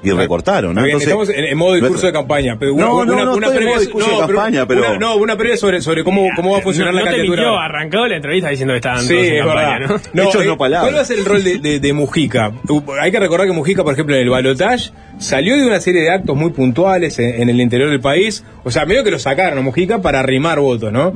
Y 0.03 0.11
recortaron, 0.11 0.75
¿no? 0.75 0.83
Bien, 0.83 0.97
estamos 0.97 1.27
en, 1.29 1.43
en 1.45 1.57
modo 1.57 1.73
discurso 1.73 2.05
de 2.07 2.13
campaña. 2.13 2.55
Pero 2.59 2.73
una, 2.75 2.85
No, 2.85 3.03
no, 3.05 3.13
una, 3.13 3.25
no 3.25 3.33
una 3.35 3.47
estoy 3.47 3.63
en 3.63 3.69
modo 3.69 3.79
previa- 3.81 4.05
de 4.05 4.11
no, 4.11 4.19
campaña, 4.27 4.65
pero- 4.67 4.79
Una, 4.81 4.97
no, 4.99 5.15
una 5.15 5.35
previa 5.37 5.57
sobre, 5.57 5.81
sobre 5.81 6.03
cómo, 6.03 6.27
cómo 6.35 6.51
va 6.51 6.59
a 6.59 6.61
funcionar 6.61 6.93
no, 6.93 6.99
la 6.99 7.05
te 7.05 7.11
candidatura. 7.17 7.41
mintió, 7.43 7.59
arrancó 7.59 8.07
la 8.07 8.15
entrevista 8.15 8.49
diciendo 8.49 8.73
que 8.73 8.77
estaban 8.77 9.01
Sí, 9.01 9.07
todos 9.13 9.25
en 9.27 9.33
es 9.33 9.43
campaña, 9.43 9.79
verdad. 9.79 9.95
¿no? 10.13 10.23
No, 10.23 10.29
Hechos, 10.29 10.43
eh, 10.43 10.45
no 10.45 10.57
palabras. 10.57 10.83
¿Cuál 10.89 10.95
va 10.97 11.01
a 11.01 11.05
ser 11.05 11.17
el 11.17 11.25
rol 11.25 11.43
de, 11.43 11.57
de- 11.59 11.79
de 11.79 11.93
Mujica? 11.93 12.51
Uh, 12.69 12.81
Hay 13.01 13.11
que 13.11 13.19
recordar 13.19 13.47
que 13.47 13.53
Mujica, 13.53 13.83
por 13.83 13.93
ejemplo, 13.93 14.15
en 14.15 14.21
el 14.21 14.29
balotage 14.29 14.91
salió 15.17 15.55
de 15.57 15.65
una 15.65 15.79
serie 15.79 16.01
de 16.01 16.11
actos 16.11 16.35
muy 16.37 16.51
puntuales 16.51 17.17
en, 17.19 17.41
en 17.41 17.49
el 17.49 17.59
interior 17.59 17.89
del 17.89 17.99
país. 17.99 18.43
O 18.63 18.69
sea, 18.71 18.85
medio 18.85 19.03
que 19.03 19.09
lo 19.11 19.17
sacaron 19.19 19.57
a 19.57 19.61
Mujica 19.61 20.01
para 20.01 20.19
arrimar 20.19 20.59
votos, 20.59 20.91
¿no? 20.93 21.13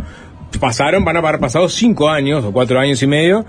Pasaron, 0.59 1.05
van 1.05 1.15
a 1.15 1.19
haber 1.19 1.39
pasado 1.39 1.69
cinco 1.69 2.09
años 2.09 2.43
o 2.43 2.51
cuatro 2.51 2.79
años 2.79 3.01
y 3.03 3.07
medio. 3.07 3.45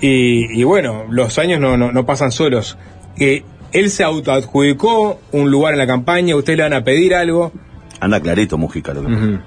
Y, 0.00 0.60
y 0.60 0.62
bueno, 0.64 1.04
los 1.10 1.36
años 1.38 1.60
no, 1.60 1.76
no, 1.76 1.90
no 1.92 2.06
pasan 2.06 2.30
solos. 2.30 2.78
Eh, 3.18 3.42
él 3.72 3.90
se 3.90 4.04
autoadjudicó 4.04 5.18
un 5.32 5.50
lugar 5.50 5.72
en 5.74 5.78
la 5.78 5.86
campaña, 5.86 6.34
ustedes 6.36 6.56
le 6.56 6.62
van 6.64 6.72
a 6.74 6.84
pedir 6.84 7.14
algo. 7.14 7.52
Anda 8.00 8.20
clarito 8.20 8.58
Mujica 8.58 8.94
lo 8.94 9.02
que. 9.06 9.38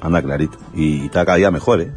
Anda 0.00 0.22
clarito. 0.22 0.58
Y 0.74 1.06
está 1.06 1.24
cada 1.24 1.36
día 1.38 1.50
mejor, 1.50 1.80
¿eh? 1.82 1.90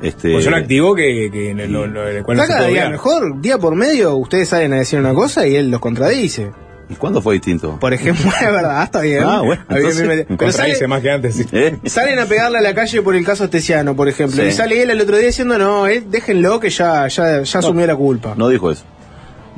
Este, 0.00 0.30
Pues 0.32 0.46
un 0.46 0.54
activo 0.54 0.94
que, 0.94 1.52
no- 1.68 1.84
el 1.84 2.22
cual 2.22 2.36
no 2.36 2.42
Está 2.44 2.54
se 2.54 2.58
cada 2.60 2.66
día 2.68 2.88
mejor, 2.88 3.40
día 3.40 3.58
por 3.58 3.74
medio, 3.74 4.14
ustedes 4.16 4.48
salen 4.48 4.72
a 4.72 4.76
decir 4.76 4.98
una 5.00 5.12
cosa 5.12 5.46
y 5.46 5.56
él 5.56 5.70
los 5.72 5.80
contradice. 5.80 6.52
¿Y 6.88 6.94
cuándo 6.94 7.20
fue 7.20 7.34
distinto? 7.34 7.78
Por 7.80 7.92
ejemplo, 7.92 8.30
es 8.40 8.46
verdad, 8.50 8.82
está 8.84 9.00
bien. 9.00 9.24
Ah, 9.24 9.40
bueno, 9.42 9.60
Está 9.60 9.74
bien, 9.74 9.86
entonces- 9.86 10.02
bien, 10.06 10.16
bien. 10.16 10.26
Pero 10.28 10.38
Contradice 10.38 10.76
sale- 10.76 10.88
más 10.88 11.02
que 11.02 11.10
antes. 11.10 11.34
sí. 11.34 11.46
¿Eh? 11.52 11.78
Salen 11.86 12.18
a 12.20 12.26
pegarle 12.26 12.58
a 12.58 12.62
la 12.62 12.74
calle 12.74 13.02
por 13.02 13.16
el 13.16 13.24
caso 13.26 13.44
Estesiano, 13.44 13.96
por 13.96 14.08
ejemplo. 14.08 14.40
Sí. 14.40 14.48
Y 14.48 14.52
sale 14.52 14.80
él 14.80 14.90
el 14.90 15.00
otro 15.00 15.16
día 15.16 15.26
diciendo, 15.26 15.58
no, 15.58 15.86
eh, 15.88 16.02
déjenlo 16.08 16.60
que 16.60 16.70
ya, 16.70 17.08
ya, 17.08 17.42
ya 17.42 17.58
asumió 17.58 17.86
la 17.86 17.96
culpa. 17.96 18.34
No 18.36 18.48
dijo 18.48 18.70
eso. 18.70 18.84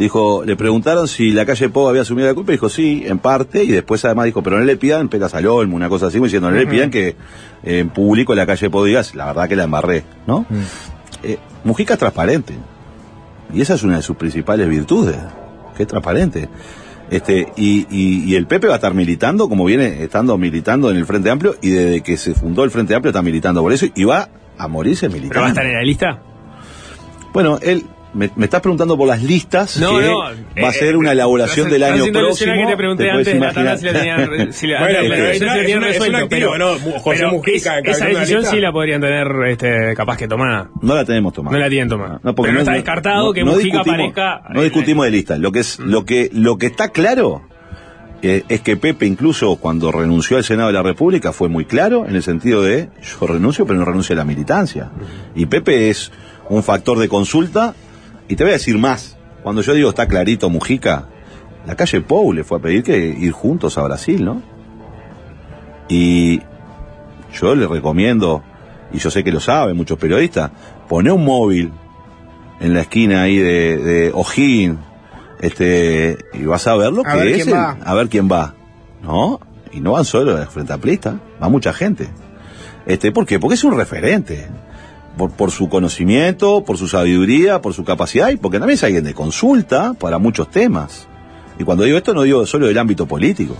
Dijo, 0.01 0.43
le 0.47 0.57
preguntaron 0.57 1.07
si 1.07 1.31
la 1.31 1.45
calle 1.45 1.69
Pou 1.69 1.87
había 1.89 2.01
asumido 2.03 2.27
la 2.27 2.33
culpa, 2.35 2.53
y 2.53 2.55
dijo 2.55 2.71
sí, 2.71 3.03
en 3.07 3.19
parte, 3.19 3.63
y 3.65 3.69
después 3.69 4.03
además 4.07 4.25
dijo, 4.25 4.43
pero 4.43 4.59
no 4.59 4.65
le 4.65 4.77
pidan 4.79 5.11
pegas 5.11 5.35
al 5.35 5.47
olmo, 5.47 5.77
una 5.77 5.91
cosa 5.91 6.07
así, 6.07 6.19
diciendo, 6.19 6.51
no 6.51 6.57
le 6.57 6.67
pidan 6.67 6.91
que 6.91 7.17
en 7.63 7.91
público 7.91 8.35
la 8.35 8.47
calle 8.47 8.71
Pou 8.71 8.83
diga, 8.85 9.03
la 9.15 9.27
verdad 9.27 9.47
que 9.49 9.57
la 9.57 9.65
embarré, 9.65 10.05
¿no? 10.27 10.47
Eh, 11.23 11.37
Mujica 11.65 11.95
es 11.95 12.01
transparente. 12.01 12.55
Y 13.53 13.61
esa 13.61 13.75
es 13.75 13.83
una 13.83 13.97
de 13.97 14.03
sus 14.03 14.17
principales 14.17 14.67
virtudes, 14.71 15.19
que 15.77 15.83
es 15.83 15.89
transparente. 15.89 16.49
Este, 17.11 17.53
y, 17.57 17.87
y- 17.91 18.25
y 18.25 18.37
el 18.37 18.47
Pepe 18.47 18.69
va 18.69 18.75
a 18.75 18.77
estar 18.77 18.95
militando 18.95 19.49
como 19.51 19.65
viene 19.67 20.03
estando 20.03 20.39
militando 20.39 20.91
en 20.91 20.97
el 20.97 21.05
Frente 21.05 21.29
Amplio 21.29 21.57
y 21.61 21.69
desde 21.71 22.01
que 22.03 22.17
se 22.17 22.33
fundó 22.35 22.65
el 22.65 22.71
Frente 22.71 22.95
Amplio 22.95 23.11
está 23.11 23.21
militando 23.21 23.61
por 23.61 23.73
eso 23.73 23.85
y 23.95 24.05
va 24.05 24.29
a 24.57 24.67
morirse 24.69 25.09
militando. 25.09 25.31
¿Pero 25.33 25.41
va 25.43 25.47
a 25.47 25.51
estar 25.51 25.67
en 25.67 25.75
la 25.75 25.83
lista? 25.83 26.23
Bueno, 27.35 27.59
él 27.61 27.85
me, 28.13 28.31
me 28.37 28.45
estás 28.47 28.61
preguntando 28.61 28.97
por 28.97 29.07
las 29.09 29.23
listas 29.23 29.79
No, 29.79 29.99
que 29.99 30.07
no, 30.07 30.19
va 30.19 30.33
eh, 30.57 30.67
a 30.67 30.73
ser 30.73 30.97
una 30.97 31.13
elaboración 31.13 31.69
estás- 31.69 31.73
del 31.73 31.83
año 31.85 32.13
próximo. 32.13 32.53
que 32.55 32.67
te 32.67 32.77
pregunté 32.77 33.05
puedes 33.11 33.29
antes 33.29 33.35
imaginar. 33.37 33.79
si 33.79 33.85
la 33.85 33.93
tenían 33.93 34.53
si 34.53 34.67
la- 34.67 34.81
Bueno, 34.81 35.03
la- 35.03 35.09
pero 35.09 35.27
es 35.29 35.41
una- 35.43 35.89
es 35.91 36.01
un 36.01 36.15
activo, 36.17 36.29
pero- 36.29 36.59
¿no? 36.59 37.01
José 37.01 37.27
Mujica 37.27 37.79
es- 37.79 37.89
esa 37.97 38.07
decisión 38.07 38.45
sí 38.45 38.61
la 38.61 38.73
podrían 38.73 39.01
tener 39.01 39.29
este, 39.49 39.95
capaz 39.95 40.17
que 40.17 40.27
tomada. 40.29 40.71
No 40.83 40.95
la 40.95 41.05
tenemos 41.05 41.33
tomada. 41.33 41.57
No 41.57 41.63
la 41.63 41.69
tienen 41.71 41.89
tomada. 41.89 42.21
No, 42.23 42.35
porque 42.35 42.49
pero 42.49 42.55
no 42.55 42.61
está 42.61 42.73
descartado 42.73 43.33
que 43.33 43.45
Mujica 43.45 43.63
discutimos- 43.83 44.11
aparezca. 44.13 44.43
No 44.53 44.63
discutimos 44.63 45.05
de 45.05 45.11
lista. 45.13 45.39
Lo 45.39 45.53
que 45.53 45.61
es, 45.61 45.79
lo 45.79 46.05
que, 46.05 46.31
lo 46.33 46.59
que 46.59 46.67
está 46.67 46.89
claro 46.91 47.43
eh, 48.23 48.43
es 48.51 48.61
que 48.61 48.77
Pepe, 48.77 49.07
incluso 49.07 49.57
cuando 49.57 49.91
renunció 49.91 50.37
al 50.37 50.45
Senado 50.45 50.67
de 50.67 50.75
la 50.75 50.83
República, 50.83 51.33
fue 51.33 51.49
muy 51.49 51.65
claro 51.65 52.07
en 52.07 52.17
el 52.17 52.23
sentido 52.23 52.63
de 52.63 52.91
yo 53.03 53.27
renuncio, 53.27 53.65
pero 53.67 53.79
no 53.79 53.85
renuncio 53.87 54.13
a 54.15 54.17
la 54.19 54.25
militancia. 54.27 54.91
Y 55.35 55.47
Pepe 55.47 55.89
es 55.89 56.13
un 56.51 56.63
factor 56.63 56.99
de 56.99 57.09
consulta. 57.09 57.75
Y 58.31 58.37
te 58.37 58.45
voy 58.45 58.51
a 58.53 58.55
decir 58.55 58.79
más. 58.79 59.19
Cuando 59.43 59.61
yo 59.61 59.75
digo 59.75 59.91
está 59.91 60.07
clarito 60.07 60.49
Mujica, 60.49 61.07
la 61.67 61.75
calle 61.77 62.01
Pou 62.01 62.33
le 62.33 62.45
fue 62.45 62.57
a 62.59 62.61
pedir 62.63 62.83
que 62.83 62.97
ir 63.09 63.33
juntos 63.33 63.77
a 63.77 63.83
Brasil, 63.83 64.25
¿no? 64.25 64.41
Y 65.89 66.41
yo 67.33 67.55
le 67.55 67.67
recomiendo, 67.67 68.43
y 68.93 68.99
yo 68.99 69.11
sé 69.11 69.25
que 69.25 69.33
lo 69.33 69.41
saben 69.41 69.77
muchos 69.77 69.99
periodistas, 69.99 70.51
poné 70.89 71.11
un 71.11 71.25
móvil 71.25 71.73
en 72.61 72.75
la 72.75 72.83
esquina 72.83 73.23
ahí 73.23 73.37
de, 73.39 73.77
de 73.79 74.11
O'Higgins, 74.15 74.79
este, 75.41 76.19
y 76.35 76.45
vas 76.45 76.67
a 76.67 76.77
ver 76.77 76.93
lo 76.93 77.03
A 77.07 77.13
que 77.13 77.19
ver 77.19 77.29
es 77.29 77.37
quién 77.45 77.49
el- 77.49 77.55
va. 77.55 77.77
a 77.85 77.95
ver 77.95 78.09
quién 78.09 78.29
va, 78.31 78.55
¿no? 79.03 79.41
Y 79.73 79.81
no 79.81 79.93
van 79.93 80.05
solo 80.05 80.37
los 80.37 80.49
frente 80.49 80.73
amplistas, 80.73 81.15
va 81.43 81.49
mucha 81.49 81.73
gente. 81.73 82.09
Este, 82.87 83.11
¿por 83.13 83.27
qué? 83.27 83.39
Porque 83.39 83.55
es 83.55 83.65
un 83.65 83.77
referente. 83.77 84.49
Por, 85.17 85.31
por 85.33 85.51
su 85.51 85.69
conocimiento, 85.69 86.65
por 86.65 86.79
su 86.79 86.89
sabiduría, 86.89 87.61
por 87.61 87.75
su 87.75 87.85
capacidad 87.85 88.31
y 88.31 88.37
porque 88.37 88.59
también 88.59 88.77
es 88.77 88.85
alguien 88.85 89.05
de 89.05 89.13
consulta 89.13 89.93
para 89.95 90.19
muchos 90.19 90.49
temas. 90.51 91.09
Y 91.59 91.65
cuando 91.65 91.85
digo 91.85 91.99
esto 91.99 92.15
no 92.15 92.23
digo 92.23 92.47
solo 92.47 92.69
del 92.69 92.79
ámbito 92.79 93.07
político. 93.07 93.55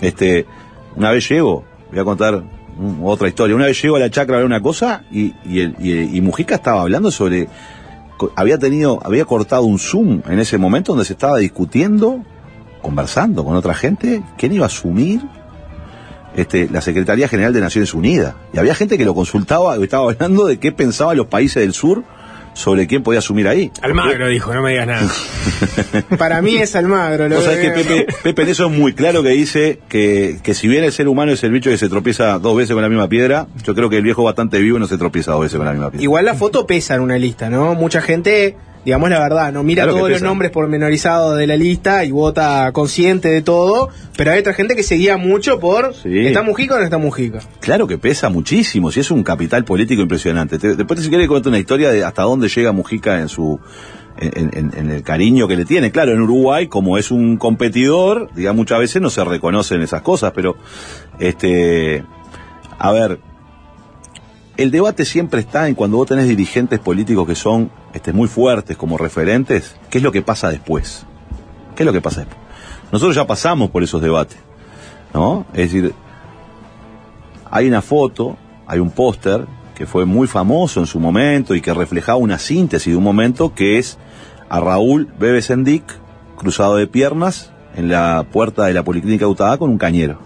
Este, 0.00 0.46
una 0.94 1.10
vez 1.10 1.28
llego, 1.28 1.64
voy 1.90 1.98
a 1.98 2.04
contar 2.04 2.44
otra 3.02 3.28
historia, 3.28 3.56
una 3.56 3.66
vez 3.66 3.80
llego 3.82 3.96
a 3.96 3.98
la 3.98 4.10
chacra 4.10 4.36
a 4.36 4.38
ver 4.38 4.46
una 4.46 4.60
cosa 4.60 5.04
y, 5.10 5.32
Mujica 6.20 6.56
estaba 6.56 6.82
hablando 6.82 7.10
sobre, 7.10 7.48
había 8.34 8.58
tenido, 8.58 9.00
había 9.02 9.24
cortado 9.24 9.62
un 9.62 9.78
Zoom 9.78 10.22
en 10.28 10.38
ese 10.38 10.58
momento 10.58 10.92
donde 10.92 11.04
se 11.04 11.14
estaba 11.14 11.38
discutiendo, 11.38 12.22
conversando 12.82 13.44
con 13.44 13.56
otra 13.56 13.74
gente, 13.74 14.22
quién 14.36 14.52
iba 14.52 14.64
a 14.64 14.68
asumir 14.68 15.22
este, 16.36 16.68
la 16.70 16.80
Secretaría 16.80 17.28
General 17.28 17.52
de 17.52 17.60
Naciones 17.60 17.94
Unidas. 17.94 18.34
Y 18.52 18.58
había 18.58 18.74
gente 18.74 18.98
que 18.98 19.04
lo 19.04 19.14
consultaba, 19.14 19.76
estaba 19.76 20.10
hablando 20.10 20.46
de 20.46 20.58
qué 20.58 20.72
pensaban 20.72 21.16
los 21.16 21.26
países 21.26 21.62
del 21.62 21.72
sur 21.72 22.04
sobre 22.56 22.86
quién 22.86 23.02
podía 23.02 23.18
asumir 23.18 23.48
ahí. 23.48 23.70
Almagro 23.82 24.28
dijo, 24.28 24.54
no 24.54 24.62
me 24.62 24.70
digas 24.70 24.86
nada. 24.86 25.08
Para 26.18 26.40
mí 26.40 26.56
es 26.56 26.74
Almagro. 26.74 27.28
Lo 27.28 27.36
Vos 27.36 27.44
sabés 27.44 27.60
que. 27.60 27.70
Pepe, 27.70 28.06
Pepe 28.22 28.42
en 28.42 28.48
eso 28.48 28.66
es 28.66 28.72
muy 28.72 28.94
claro 28.94 29.22
que 29.22 29.28
dice 29.30 29.80
que, 29.88 30.38
que 30.42 30.54
si 30.54 30.66
bien 30.66 30.82
el 30.82 30.92
ser 30.92 31.06
humano 31.06 31.32
es 31.32 31.44
el 31.44 31.52
bicho 31.52 31.68
que 31.68 31.76
se 31.76 31.88
tropieza 31.88 32.38
dos 32.38 32.56
veces 32.56 32.72
con 32.72 32.82
la 32.82 32.88
misma 32.88 33.08
piedra, 33.08 33.46
yo 33.62 33.74
creo 33.74 33.90
que 33.90 33.98
el 33.98 34.02
viejo 34.02 34.22
bastante 34.22 34.58
vivo 34.60 34.78
no 34.78 34.86
se 34.86 34.96
tropieza 34.96 35.32
dos 35.32 35.42
veces 35.42 35.58
con 35.58 35.66
la 35.66 35.72
misma 35.72 35.90
piedra. 35.90 36.02
Igual 36.02 36.24
la 36.24 36.34
foto 36.34 36.66
pesa 36.66 36.94
en 36.94 37.02
una 37.02 37.18
lista, 37.18 37.50
¿no? 37.50 37.74
Mucha 37.74 38.00
gente, 38.00 38.56
digamos 38.86 39.10
la 39.10 39.18
verdad, 39.18 39.52
no 39.52 39.62
mira 39.62 39.82
Claro 39.82 39.98
todos 39.98 40.10
los 40.10 40.22
nombres 40.22 40.50
pormenorizados 40.52 41.36
de 41.36 41.46
la 41.46 41.56
lista 41.56 42.04
y 42.04 42.12
vota 42.12 42.70
consciente 42.72 43.28
de 43.28 43.42
todo, 43.42 43.90
pero 44.16 44.30
hay 44.30 44.38
otra 44.38 44.54
gente 44.54 44.74
que 44.76 44.82
se 44.84 44.94
guía 44.94 45.16
mucho 45.18 45.58
por 45.60 45.92
Sí. 45.94 46.26
¿está 46.28 46.42
Mujica 46.42 46.76
o 46.76 46.78
no 46.78 46.84
está 46.84 46.96
Mujica? 46.96 47.40
Claro 47.60 47.86
que 47.88 47.98
pesa 47.98 48.28
muchísimo, 48.30 48.90
si 48.92 49.00
es 49.00 49.10
un 49.10 49.22
capital 49.24 49.64
político 49.64 50.00
impresionante. 50.00 50.58
Te- 50.58 50.76
después 50.76 51.00
si 51.02 51.08
quieres 51.08 51.26
cuento 51.28 51.48
una 51.50 51.58
historia 51.58 51.90
de 51.90 52.04
hasta 52.04 52.22
dónde 52.22 52.48
llega 52.48 52.70
Mujica 52.72 53.20
en 53.20 53.28
su 53.28 53.58
en, 54.18 54.50
en- 54.56 54.72
en 54.74 54.90
el 54.92 55.02
cariño 55.02 55.46
que 55.46 55.56
le 55.56 55.64
tiene. 55.66 55.90
Claro, 55.90 56.12
en 56.12 56.20
Uruguay, 56.22 56.68
como 56.68 56.96
es 56.96 57.10
un 57.10 57.36
competidor, 57.36 58.30
digamos, 58.34 58.56
muchas 58.56 58.78
veces 58.78 59.02
no 59.02 59.10
se 59.10 59.22
reconocen 59.24 59.82
esas 59.82 60.00
cosas, 60.00 60.32
pero 60.34 60.56
este 61.18 62.02
a 62.78 62.92
ver, 62.92 63.18
el 64.56 64.70
debate 64.70 65.04
siempre 65.04 65.40
está 65.40 65.68
en 65.68 65.74
cuando 65.74 65.98
vos 65.98 66.06
tenés 66.08 66.28
dirigentes 66.28 66.78
políticos 66.78 67.26
que 67.26 67.34
son 67.34 67.70
este, 67.96 68.12
muy 68.12 68.28
fuertes 68.28 68.76
como 68.76 68.96
referentes, 68.98 69.74
¿qué 69.90 69.98
es 69.98 70.04
lo 70.04 70.12
que 70.12 70.22
pasa 70.22 70.50
después? 70.50 71.04
¿Qué 71.74 71.82
es 71.82 71.86
lo 71.86 71.92
que 71.92 72.00
pasa 72.00 72.20
después? 72.20 72.40
Nosotros 72.92 73.16
ya 73.16 73.26
pasamos 73.26 73.70
por 73.70 73.82
esos 73.82 74.00
debates, 74.00 74.38
¿no? 75.12 75.44
Es 75.52 75.72
decir, 75.72 75.94
hay 77.50 77.66
una 77.68 77.82
foto, 77.82 78.36
hay 78.66 78.78
un 78.78 78.90
póster 78.90 79.46
que 79.74 79.86
fue 79.86 80.04
muy 80.04 80.26
famoso 80.26 80.80
en 80.80 80.86
su 80.86 81.00
momento 81.00 81.54
y 81.54 81.60
que 81.60 81.74
reflejaba 81.74 82.18
una 82.18 82.38
síntesis 82.38 82.92
de 82.92 82.96
un 82.96 83.04
momento 83.04 83.54
que 83.54 83.78
es 83.78 83.98
a 84.48 84.60
Raúl 84.60 85.08
Bebe 85.18 85.42
Sendic 85.42 85.82
cruzado 86.36 86.76
de 86.76 86.86
piernas 86.86 87.50
en 87.74 87.88
la 87.88 88.24
puerta 88.30 88.64
de 88.66 88.72
la 88.72 88.84
Policlínica 88.84 89.26
Utah 89.26 89.58
con 89.58 89.70
un 89.70 89.78
cañero. 89.78 90.18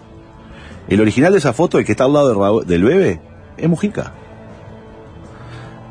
El 0.87 1.01
original 1.01 1.31
de 1.33 1.39
esa 1.39 1.53
foto, 1.53 1.79
el 1.79 1.85
que 1.85 1.91
está 1.91 2.05
al 2.05 2.13
lado 2.13 2.33
Raúl- 2.35 2.65
del 2.65 2.83
Bebe, 2.83 3.21
es 3.57 3.69
Mujica. 3.69 4.13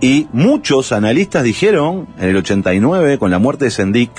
Y 0.01 0.29
muchos 0.33 0.93
analistas 0.93 1.45
dijeron 1.45 2.09
en 2.19 2.31
el 2.31 2.37
89, 2.37 3.19
con 3.19 3.31
la 3.31 3.39
muerte 3.39 3.67
de 3.67 3.71
Sendic, 3.71 4.11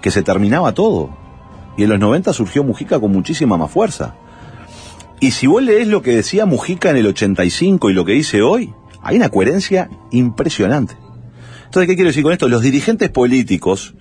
que 0.00 0.12
se 0.12 0.22
terminaba 0.22 0.74
todo. 0.74 1.10
Y 1.76 1.82
en 1.82 1.90
los 1.90 1.98
90 1.98 2.32
surgió 2.32 2.62
Mujica 2.62 3.00
con 3.00 3.10
muchísima 3.10 3.56
más 3.56 3.70
fuerza. 3.70 4.14
Y 5.20 5.32
si 5.32 5.48
vos 5.48 5.62
lees 5.62 5.88
lo 5.88 6.02
que 6.02 6.14
decía 6.14 6.46
Mujica 6.46 6.90
en 6.90 6.96
el 6.98 7.06
85 7.06 7.90
y 7.90 7.94
lo 7.94 8.04
que 8.04 8.12
dice 8.12 8.42
hoy, 8.42 8.72
hay 9.02 9.16
una 9.16 9.28
coherencia 9.28 9.90
impresionante. 10.12 10.96
Entonces, 11.64 11.88
¿qué 11.88 11.96
quiero 11.96 12.08
decir 12.08 12.22
con 12.22 12.32
esto? 12.32 12.48
Los 12.48 12.62
dirigentes 12.62 13.10
políticos 13.10 13.94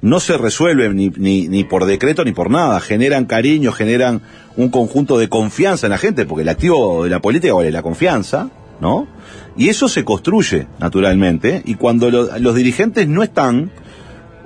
no 0.00 0.20
se 0.20 0.38
resuelven 0.38 0.96
ni, 0.96 1.10
ni, 1.10 1.48
ni 1.48 1.64
por 1.64 1.84
decreto 1.84 2.24
ni 2.24 2.32
por 2.32 2.48
nada. 2.48 2.80
Generan 2.80 3.26
cariño, 3.26 3.72
generan 3.72 4.22
un 4.56 4.70
conjunto 4.70 5.18
de 5.18 5.28
confianza 5.28 5.86
en 5.86 5.90
la 5.90 5.98
gente, 5.98 6.24
porque 6.24 6.42
el 6.42 6.48
activo 6.48 7.04
de 7.04 7.10
la 7.10 7.20
política 7.20 7.52
vale 7.52 7.72
la 7.72 7.82
confianza, 7.82 8.50
¿no? 8.80 9.06
Y 9.56 9.68
eso 9.68 9.88
se 9.88 10.04
construye, 10.04 10.66
naturalmente, 10.78 11.62
y 11.64 11.74
cuando 11.74 12.10
lo- 12.10 12.38
los 12.38 12.54
dirigentes 12.54 13.06
no 13.08 13.22
están, 13.22 13.70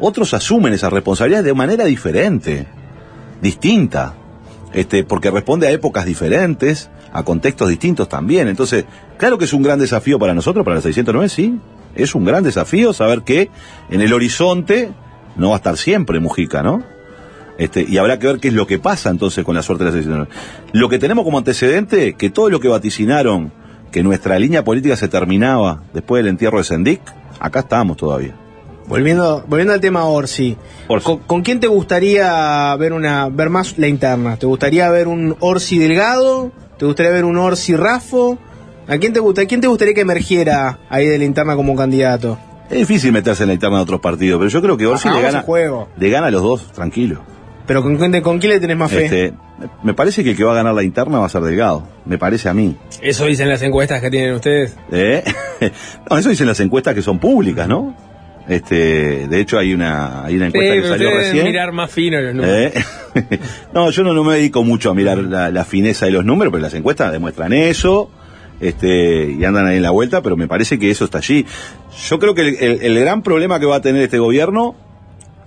otros 0.00 0.34
asumen 0.34 0.72
esa 0.74 0.90
responsabilidad 0.90 1.44
de 1.44 1.54
manera 1.54 1.84
diferente, 1.84 2.66
distinta, 3.40 4.14
este, 4.72 5.04
porque 5.04 5.30
responde 5.30 5.66
a 5.66 5.70
épocas 5.70 6.04
diferentes, 6.04 6.90
a 7.12 7.22
contextos 7.22 7.68
distintos 7.68 8.08
también. 8.08 8.48
Entonces, 8.48 8.84
claro 9.18 9.38
que 9.38 9.44
es 9.44 9.52
un 9.52 9.62
gran 9.62 9.78
desafío 9.78 10.18
para 10.18 10.34
nosotros, 10.34 10.64
para 10.64 10.76
la 10.76 10.82
609, 10.82 11.28
sí, 11.28 11.58
es 11.94 12.14
un 12.14 12.24
gran 12.24 12.42
desafío 12.42 12.92
saber 12.92 13.22
que 13.22 13.50
en 13.90 14.00
el 14.00 14.12
horizonte 14.12 14.90
no 15.36 15.50
va 15.50 15.54
a 15.54 15.58
estar 15.58 15.76
siempre 15.76 16.18
Mujica, 16.18 16.62
¿no? 16.62 16.82
Este, 17.56 17.86
y 17.88 17.98
habrá 17.98 18.18
que 18.18 18.26
ver 18.26 18.40
qué 18.40 18.48
es 18.48 18.54
lo 18.54 18.66
que 18.66 18.80
pasa 18.80 19.10
entonces 19.10 19.44
con 19.44 19.54
la 19.54 19.62
suerte 19.62 19.84
de 19.84 19.90
la 19.90 19.96
609. 19.96 20.28
Lo 20.72 20.88
que 20.88 20.98
tenemos 20.98 21.24
como 21.24 21.38
antecedente, 21.38 22.14
que 22.14 22.30
todo 22.30 22.50
lo 22.50 22.58
que 22.58 22.66
vaticinaron, 22.66 23.52
que 23.94 24.02
nuestra 24.02 24.36
línea 24.40 24.64
política 24.64 24.96
se 24.96 25.06
terminaba 25.06 25.84
después 25.92 26.18
del 26.18 26.30
entierro 26.30 26.58
de 26.58 26.64
Sendic, 26.64 27.00
acá 27.38 27.60
estamos 27.60 27.96
todavía. 27.96 28.34
Volviendo, 28.88 29.44
volviendo 29.46 29.72
al 29.72 29.80
tema 29.80 30.04
Orsi. 30.06 30.56
¿Con, 30.88 31.18
con 31.20 31.42
quién 31.42 31.60
te 31.60 31.68
gustaría 31.68 32.74
ver 32.74 32.92
una 32.92 33.28
ver 33.28 33.50
más 33.50 33.78
la 33.78 33.86
interna? 33.86 34.36
¿Te 34.36 34.46
gustaría 34.46 34.90
ver 34.90 35.06
un 35.06 35.36
Orsi 35.38 35.78
Delgado? 35.78 36.50
¿Te 36.76 36.86
gustaría 36.86 37.12
ver 37.12 37.24
un 37.24 37.38
Orsi 37.38 37.76
Rafo? 37.76 38.36
¿A 38.88 38.98
quién 38.98 39.12
te 39.12 39.20
gusta, 39.20 39.42
a 39.42 39.46
quién 39.46 39.60
te 39.60 39.68
gustaría 39.68 39.94
que 39.94 40.00
emergiera 40.00 40.80
ahí 40.90 41.06
de 41.06 41.16
la 41.16 41.24
interna 41.24 41.54
como 41.54 41.76
candidato? 41.76 42.36
Es 42.70 42.78
difícil 42.78 43.12
meterse 43.12 43.44
en 43.44 43.50
la 43.50 43.54
interna 43.54 43.76
de 43.76 43.82
otros 43.84 44.00
partidos, 44.00 44.40
pero 44.40 44.50
yo 44.50 44.60
creo 44.60 44.76
que 44.76 44.86
Orsi 44.86 45.08
le 45.08 45.22
gana, 45.22 45.42
juego. 45.42 45.86
le 45.96 46.10
gana 46.10 46.26
a 46.26 46.30
los 46.32 46.42
dos, 46.42 46.72
tranquilo. 46.72 47.20
Pero 47.66 47.82
con, 47.82 47.96
con 48.20 48.38
quién 48.38 48.52
le 48.52 48.60
tenés 48.60 48.76
más 48.76 48.90
fe? 48.90 49.04
Este, 49.06 49.32
me 49.82 49.94
parece 49.94 50.22
que 50.22 50.30
el 50.32 50.36
que 50.36 50.44
va 50.44 50.52
a 50.52 50.56
ganar 50.56 50.74
la 50.74 50.82
interna 50.82 51.18
va 51.18 51.26
a 51.26 51.28
ser 51.30 51.40
Delgado, 51.42 51.86
me 52.04 52.18
parece 52.18 52.48
a 52.48 52.54
mí. 52.54 52.76
Eso 53.00 53.24
dicen 53.24 53.48
las 53.48 53.62
encuestas 53.62 54.00
que 54.02 54.10
tienen 54.10 54.34
ustedes. 54.34 54.76
¿Eh? 54.92 55.24
no, 56.10 56.18
eso 56.18 56.28
dicen 56.28 56.46
las 56.46 56.60
encuestas 56.60 56.94
que 56.94 57.00
son 57.02 57.18
públicas, 57.18 57.66
¿no? 57.66 57.96
Este, 58.46 59.26
de 59.26 59.40
hecho 59.40 59.58
hay 59.58 59.72
una, 59.72 60.22
hay 60.26 60.36
una 60.36 60.48
encuesta 60.48 60.74
Sí, 60.74 60.82
que 60.82 60.88
salió 60.88 61.10
recién. 61.10 61.44
mirar 61.46 61.72
más 61.72 61.90
fino 61.90 62.20
los 62.20 62.34
números. 62.34 62.54
¿Eh? 63.14 63.38
no, 63.72 63.90
yo 63.90 64.02
no, 64.04 64.12
no 64.12 64.22
me 64.24 64.34
dedico 64.34 64.62
mucho 64.62 64.90
a 64.90 64.94
mirar 64.94 65.16
la, 65.16 65.50
la 65.50 65.64
fineza 65.64 66.04
de 66.04 66.12
los 66.12 66.26
números, 66.26 66.52
pero 66.52 66.62
las 66.62 66.74
encuestas 66.74 67.10
demuestran 67.12 67.54
eso. 67.54 68.10
Este, 68.60 69.30
y 69.38 69.44
andan 69.44 69.66
ahí 69.66 69.76
en 69.78 69.82
la 69.82 69.90
vuelta, 69.90 70.20
pero 70.22 70.36
me 70.36 70.46
parece 70.46 70.78
que 70.78 70.90
eso 70.90 71.06
está 71.06 71.18
allí. 71.18 71.44
Yo 72.08 72.18
creo 72.18 72.34
que 72.34 72.42
el, 72.42 72.56
el- 72.60 72.82
el 72.82 73.00
gran 73.00 73.22
problema 73.22 73.58
que 73.58 73.66
va 73.66 73.76
a 73.76 73.80
tener 73.80 74.02
este 74.02 74.18
gobierno 74.18 74.74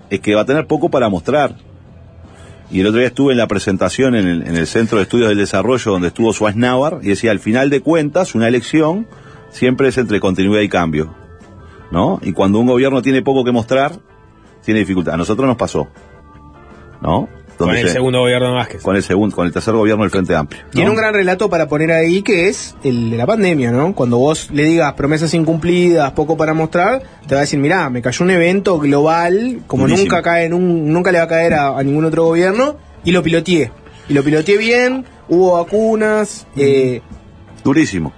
es 0.09 0.19
que 0.19 0.33
va 0.35 0.41
a 0.41 0.45
tener 0.45 0.65
poco 0.65 0.89
para 0.89 1.07
mostrar. 1.09 1.55
Y 2.69 2.81
el 2.81 2.87
otro 2.87 2.99
día 2.99 3.07
estuve 3.07 3.31
en 3.31 3.37
la 3.37 3.47
presentación 3.47 4.15
en 4.15 4.27
el, 4.27 4.41
en 4.45 4.55
el 4.55 4.67
Centro 4.67 4.97
de 4.97 5.03
Estudios 5.03 5.29
del 5.29 5.37
Desarrollo 5.37 5.91
donde 5.91 6.09
estuvo 6.09 6.33
Schwarzenegger 6.33 6.99
y 7.01 7.09
decía, 7.09 7.31
al 7.31 7.39
final 7.39 7.69
de 7.69 7.81
cuentas, 7.81 8.35
una 8.35 8.47
elección 8.47 9.07
siempre 9.49 9.87
es 9.87 9.97
entre 9.97 10.19
continuidad 10.19 10.61
y 10.61 10.69
cambio. 10.69 11.15
¿No? 11.91 12.19
Y 12.21 12.33
cuando 12.33 12.59
un 12.59 12.67
gobierno 12.67 13.01
tiene 13.01 13.21
poco 13.21 13.45
que 13.45 13.53
mostrar, 13.53 13.93
tiene 14.63 14.81
dificultad. 14.81 15.13
A 15.13 15.17
nosotros 15.17 15.47
nos 15.47 15.55
pasó. 15.55 15.87
¿No? 17.01 17.29
Con 17.57 17.75
el 17.75 17.87
se- 17.87 17.93
segundo 17.93 18.19
gobierno 18.19 18.49
de 18.49 18.53
Vázquez. 18.55 18.81
Con 18.83 18.95
el 18.95 19.03
segundo, 19.03 19.35
con 19.35 19.47
el 19.47 19.51
tercer 19.53 19.73
gobierno 19.73 20.03
del 20.03 20.11
Frente 20.11 20.35
Amplio. 20.35 20.61
¿no? 20.63 20.69
Tiene 20.71 20.89
un 20.89 20.95
gran 20.95 21.13
relato 21.13 21.49
para 21.49 21.67
poner 21.67 21.91
ahí 21.91 22.21
que 22.21 22.47
es 22.49 22.75
el 22.83 23.09
de 23.11 23.17
la 23.17 23.25
pandemia, 23.25 23.71
¿no? 23.71 23.93
Cuando 23.95 24.17
vos 24.19 24.49
le 24.51 24.63
digas 24.63 24.93
promesas 24.93 25.33
incumplidas, 25.33 26.11
poco 26.11 26.37
para 26.37 26.53
mostrar, 26.53 27.01
te 27.27 27.33
va 27.35 27.39
a 27.39 27.41
decir, 27.41 27.59
mirá, 27.59 27.89
me 27.89 28.01
cayó 28.01 28.23
un 28.23 28.31
evento 28.31 28.77
global, 28.79 29.61
como 29.67 29.83
Durísimo. 29.83 30.05
nunca 30.09 30.21
cae 30.21 30.45
en 30.45 30.53
un, 30.53 30.91
nunca 30.93 31.11
le 31.11 31.17
va 31.17 31.23
a 31.25 31.27
caer 31.27 31.53
a, 31.55 31.77
a 31.77 31.83
ningún 31.83 32.05
otro 32.05 32.25
gobierno, 32.25 32.77
y 33.03 33.11
lo 33.11 33.23
piloteé. 33.23 33.71
Y 34.09 34.13
lo 34.13 34.23
piloteé 34.23 34.57
bien, 34.57 35.05
hubo 35.29 35.53
vacunas, 35.53 36.45
eh, 36.55 37.01
Durísimo. 37.63 38.13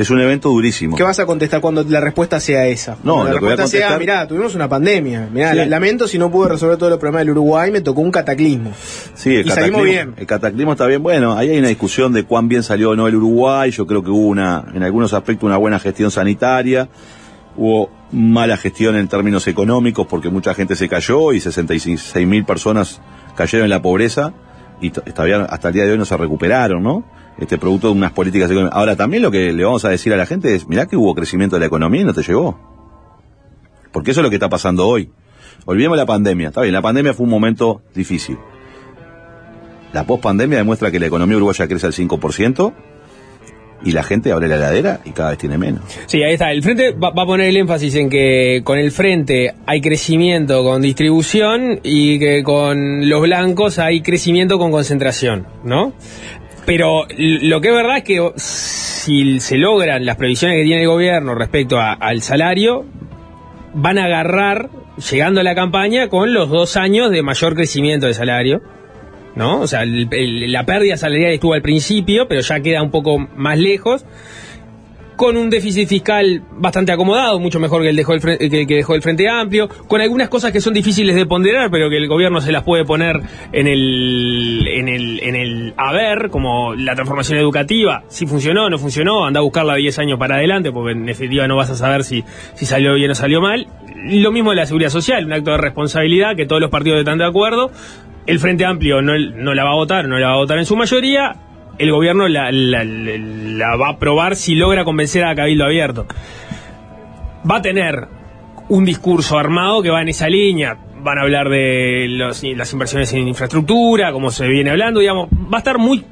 Es 0.00 0.10
un 0.10 0.20
evento 0.20 0.48
durísimo. 0.50 0.96
¿qué 0.96 1.02
vas 1.02 1.18
a 1.18 1.26
contestar 1.26 1.60
cuando 1.60 1.82
la 1.82 2.00
respuesta 2.00 2.38
sea 2.38 2.66
esa? 2.66 2.96
No, 3.02 3.24
la 3.24 3.30
lo 3.32 3.36
que 3.38 3.44
voy 3.46 3.48
a 3.48 3.56
respuesta 3.56 3.66
sea, 3.78 3.88
contestar- 3.88 3.98
mirá, 3.98 4.28
tuvimos 4.28 4.54
una 4.54 4.68
pandemia, 4.68 5.28
mirá, 5.32 5.52
Sí. 5.52 5.68
lamento 5.68 6.06
si 6.06 6.18
no 6.18 6.30
pude 6.30 6.48
resolver 6.50 6.76
todos 6.78 6.90
los 6.90 7.00
problemas 7.00 7.22
del 7.22 7.30
Uruguay, 7.30 7.70
me 7.72 7.80
tocó 7.80 8.00
un 8.00 8.12
cataclismo. 8.12 8.72
Sí, 9.14 9.34
el 9.34 9.46
Y 9.46 9.50
salimos 9.50 9.80
cataclismo, 9.80 9.82
bien. 9.82 10.14
el 10.16 10.26
cataclismo 10.26 10.72
está 10.72 10.86
bien. 10.86 11.02
Bueno, 11.02 11.36
ahí 11.36 11.50
hay 11.50 11.58
una 11.58 11.68
discusión 11.68 12.12
de 12.12 12.22
cuán 12.24 12.46
bien 12.48 12.62
salió 12.62 12.90
o 12.90 12.96
no 12.96 13.08
el 13.08 13.16
Uruguay. 13.16 13.70
Yo 13.72 13.86
creo 13.88 14.04
que 14.04 14.10
hubo 14.10 14.28
una, 14.28 14.64
en 14.72 14.82
algunos 14.84 15.12
aspectos, 15.14 15.46
una 15.48 15.56
buena 15.56 15.80
gestión 15.80 16.10
sanitaria. 16.12 16.88
Hubo 17.56 17.90
mala 18.12 18.56
gestión 18.56 18.94
en 18.94 19.08
términos 19.08 19.48
económicos 19.48 20.06
porque 20.06 20.30
mucha 20.30 20.54
gente 20.54 20.76
se 20.76 20.88
cayó 20.88 21.32
y 21.32 21.40
66 21.40 22.26
mil 22.26 22.44
personas 22.44 23.00
cayeron 23.34 23.64
en 23.64 23.70
la 23.70 23.82
pobreza 23.82 24.32
y 24.80 24.90
todavía 24.90 25.42
hasta 25.42 25.68
el 25.68 25.74
día 25.74 25.84
de 25.84 25.90
hoy 25.92 25.98
no 25.98 26.04
se 26.04 26.16
recuperaron, 26.16 26.82
¿no? 26.84 27.02
Este 27.38 27.58
producto 27.58 27.88
de 27.88 27.94
unas 27.94 28.12
políticas 28.12 28.50
económicas. 28.50 28.76
Ahora 28.76 28.96
también 28.96 29.22
lo 29.22 29.30
que 29.30 29.52
le 29.52 29.64
vamos 29.64 29.84
a 29.84 29.90
decir 29.90 30.12
a 30.12 30.16
la 30.16 30.26
gente 30.26 30.54
es, 30.54 30.68
mirá 30.68 30.86
que 30.86 30.96
hubo 30.96 31.14
crecimiento 31.14 31.56
de 31.56 31.60
la 31.60 31.66
economía 31.66 32.00
y 32.00 32.04
no 32.04 32.14
te 32.14 32.22
llegó. 32.22 32.58
Porque 33.92 34.10
eso 34.10 34.20
es 34.20 34.24
lo 34.24 34.30
que 34.30 34.36
está 34.36 34.48
pasando 34.48 34.86
hoy. 34.86 35.10
Olvidemos 35.64 35.96
la 35.96 36.06
pandemia. 36.06 36.48
Está 36.48 36.62
bien, 36.62 36.72
la 36.72 36.82
pandemia 36.82 37.14
fue 37.14 37.24
un 37.24 37.30
momento 37.30 37.82
difícil. 37.94 38.38
La 39.92 40.04
pospandemia 40.04 40.58
demuestra 40.58 40.90
que 40.90 41.00
la 41.00 41.06
economía 41.06 41.36
uruguaya 41.36 41.66
crece 41.66 41.86
al 41.86 41.92
5% 41.92 42.74
y 43.84 43.92
la 43.92 44.02
gente 44.02 44.32
abre 44.32 44.48
la 44.48 44.56
heladera 44.56 45.00
y 45.04 45.10
cada 45.10 45.30
vez 45.30 45.38
tiene 45.38 45.56
menos. 45.56 45.82
Sí, 46.06 46.22
ahí 46.22 46.34
está. 46.34 46.50
El 46.50 46.62
frente 46.62 46.92
va, 46.92 47.10
va 47.10 47.22
a 47.22 47.26
poner 47.26 47.48
el 47.48 47.56
énfasis 47.56 47.94
en 47.94 48.10
que 48.10 48.62
con 48.64 48.78
el 48.78 48.90
frente 48.90 49.54
hay 49.66 49.80
crecimiento 49.80 50.62
con 50.64 50.82
distribución 50.82 51.80
y 51.82 52.18
que 52.18 52.42
con 52.42 53.08
los 53.08 53.22
blancos 53.22 53.78
hay 53.78 54.02
crecimiento 54.02 54.58
con 54.58 54.70
concentración, 54.70 55.46
¿no? 55.64 55.92
Pero 56.68 57.06
lo 57.16 57.62
que 57.62 57.68
es 57.68 57.74
verdad 57.74 57.96
es 57.96 58.04
que 58.04 58.30
si 58.36 59.40
se 59.40 59.56
logran 59.56 60.04
las 60.04 60.16
previsiones 60.16 60.58
que 60.58 60.64
tiene 60.64 60.82
el 60.82 60.88
gobierno 60.88 61.34
respecto 61.34 61.78
al 61.80 62.20
salario, 62.20 62.84
van 63.72 63.96
a 63.96 64.04
agarrar, 64.04 64.68
llegando 65.10 65.40
a 65.40 65.44
la 65.44 65.54
campaña, 65.54 66.08
con 66.08 66.34
los 66.34 66.50
dos 66.50 66.76
años 66.76 67.10
de 67.10 67.22
mayor 67.22 67.54
crecimiento 67.54 68.06
de 68.06 68.12
salario. 68.12 68.60
¿no? 69.34 69.60
O 69.60 69.66
sea, 69.66 69.82
el- 69.84 70.08
el- 70.10 70.52
la 70.52 70.66
pérdida 70.66 70.98
salarial 70.98 71.32
estuvo 71.32 71.54
al 71.54 71.62
principio, 71.62 72.28
pero 72.28 72.42
ya 72.42 72.60
queda 72.60 72.82
un 72.82 72.90
poco 72.90 73.16
más 73.18 73.56
lejos. 73.58 74.04
Con 75.18 75.36
un 75.36 75.50
déficit 75.50 75.88
fiscal 75.88 76.44
bastante 76.58 76.92
acomodado, 76.92 77.40
mucho 77.40 77.58
mejor 77.58 77.82
que 77.82 77.88
el, 77.88 77.96
dejó 77.96 78.14
el 78.14 78.20
que, 78.20 78.64
dejó 78.68 78.94
el 78.94 79.02
Frente 79.02 79.28
Amplio, 79.28 79.68
con 79.88 80.00
algunas 80.00 80.28
cosas 80.28 80.52
que 80.52 80.60
son 80.60 80.72
difíciles 80.72 81.16
de 81.16 81.26
ponderar, 81.26 81.72
pero 81.72 81.90
que 81.90 81.96
el 81.96 82.06
gobierno 82.06 82.40
se 82.40 82.52
las 82.52 82.62
puede 82.62 82.84
poner 82.84 83.16
en 83.50 83.66
el, 83.66 84.64
en 84.68 84.88
el, 84.88 85.18
en 85.20 85.34
el 85.34 85.74
haber, 85.76 86.30
como 86.30 86.76
la 86.76 86.94
transformación 86.94 87.36
educativa, 87.36 88.04
si 88.06 88.28
funcionó 88.28 88.70
no 88.70 88.78
funcionó, 88.78 89.26
anda 89.26 89.40
a 89.40 89.42
buscarla 89.42 89.74
10 89.74 89.98
años 89.98 90.20
para 90.20 90.36
adelante, 90.36 90.70
porque 90.70 90.92
en 90.92 91.06
definitiva 91.06 91.48
no 91.48 91.56
vas 91.56 91.70
a 91.70 91.74
saber 91.74 92.04
si, 92.04 92.22
si 92.54 92.64
salió 92.64 92.94
bien 92.94 93.10
o 93.10 93.16
salió 93.16 93.40
mal. 93.40 93.66
Lo 93.96 94.30
mismo 94.30 94.50
de 94.50 94.56
la 94.56 94.66
seguridad 94.66 94.90
social, 94.90 95.24
un 95.24 95.32
acto 95.32 95.50
de 95.50 95.58
responsabilidad 95.58 96.36
que 96.36 96.46
todos 96.46 96.62
los 96.62 96.70
partidos 96.70 97.00
están 97.00 97.18
de 97.18 97.26
acuerdo. 97.26 97.72
El 98.24 98.38
Frente 98.38 98.64
Amplio 98.64 99.02
no, 99.02 99.18
no 99.18 99.52
la 99.52 99.64
va 99.64 99.70
a 99.70 99.74
votar, 99.74 100.06
no 100.06 100.16
la 100.16 100.28
va 100.28 100.34
a 100.34 100.38
votar 100.38 100.58
en 100.58 100.64
su 100.64 100.76
mayoría. 100.76 101.47
El 101.78 101.92
gobierno 101.92 102.26
la, 102.28 102.50
va 103.76 103.86
a 103.88 103.90
aprobar 103.92 104.34
si 104.36 104.54
logra 104.54 104.84
convencer 104.84 105.24
a 105.24 105.34
Cabildo 105.34 105.64
Abierto. 105.64 106.06
Va 107.48 107.56
a 107.58 107.62
tener 107.62 108.06
un 108.68 108.84
discurso 108.84 109.38
armado 109.38 109.82
que 109.82 109.90
va 109.90 110.02
en 110.02 110.08
esa 110.08 110.28
línea. 110.28 110.76
Van 111.00 111.18
a 111.18 111.22
hablar 111.22 111.48
de 111.48 112.06
los- 112.08 112.42
las 112.42 112.72
inversiones 112.72 113.12
en 113.14 113.28
infraestructura, 113.28 114.12
como 114.12 114.30
se 114.30 114.46
viene 114.48 114.70
hablando, 114.70 115.00
digamos. 115.00 115.28
Va 115.30 115.58
a 115.58 115.60
estar 115.60 115.78
muy 115.78 116.04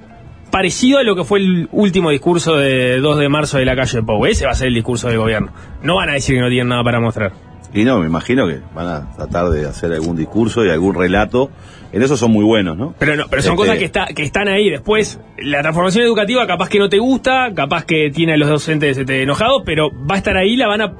parecido 0.51 0.99
a 0.99 1.03
lo 1.03 1.17
que 1.17 1.25
fue 1.25 1.41
el 1.41 1.69
último 1.73 2.11
discurso 2.11 2.57
de 2.57 2.99
2 3.01 3.19
de 3.19 3.29
marzo 3.29 3.59
de 3.59 3.65
la 3.65 3.75
calle 3.75 4.03
Pou. 4.03 4.25
Ese 4.25 4.47
va 4.47 4.53
a 4.53 4.55
ser 4.55 4.69
el 4.69 4.75
discurso 4.75 5.09
del 5.09 5.19
gobierno. 5.19 5.53
No 5.83 5.97
van 5.97 6.11
a 6.11 6.13
decir 6.13 6.37
que 6.37 6.41
no 6.41 6.49
tienen 6.49 6.69
nada 6.69 6.85
para 6.85 7.01
mostrar. 7.01 7.33
Y 7.75 7.85
no, 7.85 7.99
me 7.99 8.07
imagino 8.07 8.47
que 8.47 8.61
van 8.75 8.87
a 8.87 9.17
tratar 9.17 9.51
de 9.51 9.67
hacer 9.67 9.93
algún 9.93 10.17
discurso 10.17 10.65
y 10.65 10.71
algún 10.71 10.95
relato. 10.95 11.51
En 11.93 12.03
eso 12.03 12.17
son 12.17 12.31
muy 12.31 12.45
buenos, 12.45 12.77
¿no? 12.77 12.95
Pero 12.99 13.17
no, 13.17 13.25
pero 13.29 13.43
son 13.43 13.53
Este, 13.53 13.63
cosas 13.63 13.79
que, 13.79 13.85
está, 13.85 14.07
que 14.07 14.23
están 14.23 14.49
ahí. 14.49 14.71
Después, 14.71 15.21
la 15.39 15.61
transformación 15.63 16.05
educativa 16.05 16.47
capaz 16.47 16.69
que 16.69 16.79
no 16.79 16.89
te 16.89 16.99
gusta, 16.99 17.53
capaz 17.55 17.85
que 17.85 18.11
tiene 18.11 18.35
a 18.35 18.37
los 18.37 18.49
docentes 18.49 18.99
este, 18.99 19.23
enojados, 19.23 19.63
pero 19.65 19.91
va 19.91 20.17
a 20.17 20.19
estar 20.19 20.37
ahí, 20.37 20.57
la 20.57 20.67
van 20.67 20.81
a, 20.83 20.93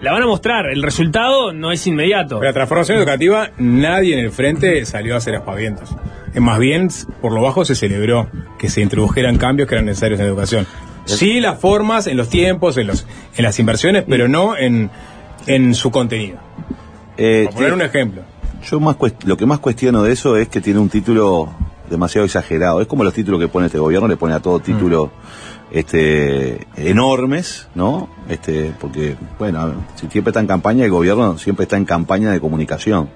la 0.00 0.12
van 0.12 0.22
a 0.22 0.26
mostrar. 0.26 0.70
El 0.70 0.82
resultado 0.82 1.52
no 1.52 1.72
es 1.72 1.86
inmediato. 1.86 2.38
Pero 2.38 2.50
la 2.50 2.54
transformación 2.54 2.98
educativa, 2.98 3.50
nadie 3.58 4.18
en 4.18 4.24
el 4.24 4.30
frente 4.30 4.84
salió 4.86 5.14
a 5.14 5.18
hacer 5.18 5.36
aspavientos. 5.36 5.94
Es 6.34 6.40
más 6.40 6.58
bien, 6.58 6.88
por 7.20 7.32
lo 7.32 7.42
bajo 7.42 7.64
se 7.64 7.74
celebró 7.74 8.28
que 8.58 8.68
se 8.68 8.80
introdujeran 8.80 9.36
cambios 9.36 9.68
que 9.68 9.74
eran 9.74 9.86
necesarios 9.86 10.20
en 10.20 10.26
educación. 10.26 10.66
Sí, 11.06 11.40
las 11.40 11.58
formas, 11.58 12.06
en 12.06 12.16
los 12.16 12.28
tiempos, 12.28 12.76
en, 12.76 12.86
los, 12.86 13.06
en 13.36 13.44
las 13.44 13.58
inversiones, 13.58 14.04
pero 14.08 14.28
no 14.28 14.56
en, 14.56 14.90
en 15.46 15.74
su 15.74 15.90
contenido. 15.90 16.38
Eh, 17.16 17.44
Por 17.46 17.54
poner 17.54 17.72
un 17.72 17.82
ejemplo. 17.82 18.22
Yo 18.68 18.80
más 18.80 18.96
lo 19.24 19.36
que 19.36 19.46
más 19.46 19.58
cuestiono 19.58 20.02
de 20.02 20.12
eso 20.12 20.36
es 20.36 20.48
que 20.48 20.60
tiene 20.60 20.80
un 20.80 20.88
título 20.88 21.48
demasiado 21.88 22.24
exagerado. 22.24 22.80
Es 22.80 22.86
como 22.86 23.04
los 23.04 23.14
títulos 23.14 23.40
que 23.40 23.48
pone 23.48 23.66
este 23.66 23.78
gobierno, 23.78 24.08
le 24.08 24.16
pone 24.16 24.34
a 24.34 24.40
todo 24.40 24.60
título 24.60 25.10
este 25.70 26.66
enormes, 26.76 27.68
¿no? 27.74 28.08
Este, 28.28 28.72
porque, 28.80 29.16
bueno, 29.38 29.74
si 29.96 30.08
siempre 30.08 30.30
está 30.30 30.40
en 30.40 30.46
campaña, 30.46 30.84
el 30.84 30.90
gobierno 30.90 31.38
siempre 31.38 31.64
está 31.64 31.76
en 31.76 31.84
campaña 31.84 32.30
de 32.30 32.40
comunicación. 32.40 33.10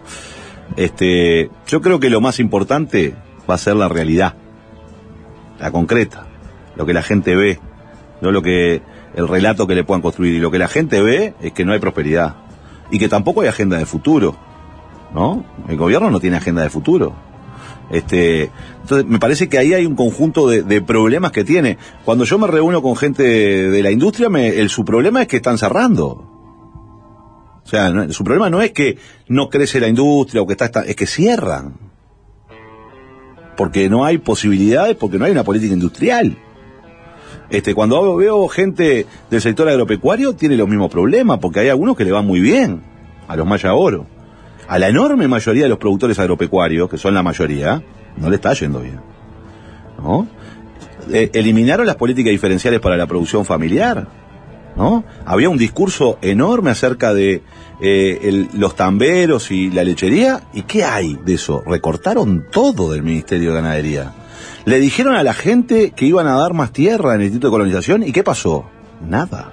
Este, 0.77 1.51
yo 1.67 1.81
creo 1.81 2.01
que 2.01 2.11
lo 2.11 2.21
más 2.21 2.41
importante 2.41 3.15
va 3.49 3.55
a 3.55 3.59
ser 3.59 3.77
la 3.77 3.89
realidad, 3.89 4.35
la 5.61 5.71
concreta, 5.71 6.27
lo 6.77 6.87
que 6.87 6.95
la 6.95 7.03
gente 7.03 7.37
ve, 7.37 7.59
no 8.21 8.31
lo 8.31 8.43
que 8.43 8.83
el 9.17 9.29
relato 9.29 9.67
que 9.67 9.75
le 9.75 9.85
puedan 9.85 10.03
construir. 10.03 10.35
Y 10.35 10.39
lo 10.39 10.51
que 10.51 10.59
la 10.59 10.69
gente 10.69 11.03
ve 11.03 11.35
es 11.41 11.53
que 11.53 11.65
no 11.65 11.73
hay 11.73 11.79
prosperidad 11.79 12.37
y 12.91 12.99
que 12.99 13.09
tampoco 13.09 13.41
hay 13.43 13.49
agenda 13.49 13.77
de 13.79 13.87
futuro. 13.87 14.37
¿no? 15.15 15.45
El 15.69 15.77
gobierno 15.77 16.11
no 16.11 16.21
tiene 16.21 16.37
agenda 16.37 16.63
de 16.63 16.71
futuro. 16.71 17.13
Este, 17.91 18.51
entonces, 18.81 19.07
me 19.07 19.19
parece 19.19 19.49
que 19.49 19.59
ahí 19.59 19.75
hay 19.75 19.85
un 19.87 19.95
conjunto 19.95 20.49
de, 20.49 20.81
problemas 20.83 21.33
que 21.33 21.45
tiene. 21.45 21.77
Cuando 22.05 22.25
yo 22.25 22.39
me 22.39 22.47
reúno 22.47 22.83
con 22.83 22.97
gente 22.97 23.23
de 23.23 23.83
la 23.83 23.91
industria, 23.91 24.29
me- 24.29 24.49
el, 24.59 24.71
su 24.71 24.85
problema 24.85 25.23
es 25.23 25.29
que 25.29 25.37
están 25.37 25.59
cerrando. 25.59 26.31
O 27.63 27.67
sea, 27.69 27.93
su 28.11 28.25
problema 28.25 28.51
no 28.51 28.61
es 28.63 28.73
que 28.73 28.99
no 29.29 29.49
crece 29.51 29.81
la 29.81 29.89
industria 29.89 30.43
o 30.43 30.47
que 30.47 30.53
está, 30.55 30.65
está- 30.67 30.83
es 30.85 30.97
que 30.97 31.07
cierran. 31.07 31.75
Porque 33.57 33.89
no 33.89 34.05
hay 34.05 34.19
posibilidades, 34.19 34.97
porque 34.97 35.19
no 35.19 35.27
hay 35.27 35.33
una 35.33 35.45
política 35.45 35.73
industrial. 35.75 36.37
Este, 37.55 37.73
cuando 37.73 38.17
veo 38.17 38.49
gente 38.49 39.07
del 39.31 39.41
sector 39.41 39.69
agropecuario, 39.69 40.35
tiene 40.35 40.57
los 40.57 40.69
mismos 40.69 40.91
problemas, 40.91 41.39
porque 41.39 41.61
hay 41.61 41.69
algunos 41.69 41.97
que 41.97 42.05
le 42.05 42.11
van 42.11 42.27
muy 42.27 42.41
bien, 42.41 42.83
a 43.29 43.37
los 43.37 43.47
Maya 43.47 43.75
Oro. 43.75 44.07
A 44.67 44.77
la 44.77 44.89
enorme 44.89 45.29
mayoría 45.29 45.63
de 45.63 45.69
los 45.69 45.79
productores 45.79 46.19
agropecuarios, 46.19 46.91
que 46.91 46.99
son 46.99 47.15
la 47.15 47.23
mayoría, 47.23 47.81
no 48.17 48.29
le 48.29 48.37
está 48.37 48.55
yendo 48.55 48.81
bien. 48.81 48.99
¿No? 50.03 50.27
Eh, 51.13 51.31
eliminaron 51.33 51.87
las 51.87 51.95
políticas 51.95 52.33
diferenciales 52.33 52.81
para 52.81 52.97
la 52.97 53.07
producción 53.07 53.45
familiar. 53.45 54.09
¿No? 54.75 55.05
Había 55.25 55.49
un 55.49 55.57
discurso 55.57 56.19
enorme 56.23 56.71
acerca 56.71 57.15
de 57.15 57.43
eh, 57.81 58.49
los 58.55 58.75
tamberos 58.75 59.53
y 59.53 59.71
la 59.71 59.85
lechería. 59.85 60.43
¿Y 60.53 60.63
qué 60.63 60.83
hay 60.83 61.17
de 61.25 61.35
eso? 61.35 61.63
Recortaron 61.65 62.47
todo 62.51 62.91
del 62.91 63.05
Ministerio 63.05 63.51
de 63.51 63.55
Ganadería. 63.55 64.13
Le 64.65 64.81
dijeron 64.81 65.15
a 65.15 65.23
la 65.23 65.35
gente 65.35 65.91
que 65.91 66.07
iban 66.07 66.27
a 66.27 66.35
dar 66.35 66.55
más 66.55 66.73
tierra 66.73 67.15
en 67.15 67.21
el 67.21 67.27
Instituto 67.27 67.49
de 67.49 67.53
Colonización. 67.53 68.03
¿Y 68.03 68.13
qué 68.13 68.23
pasó? 68.23 68.65
Nada. 69.07 69.53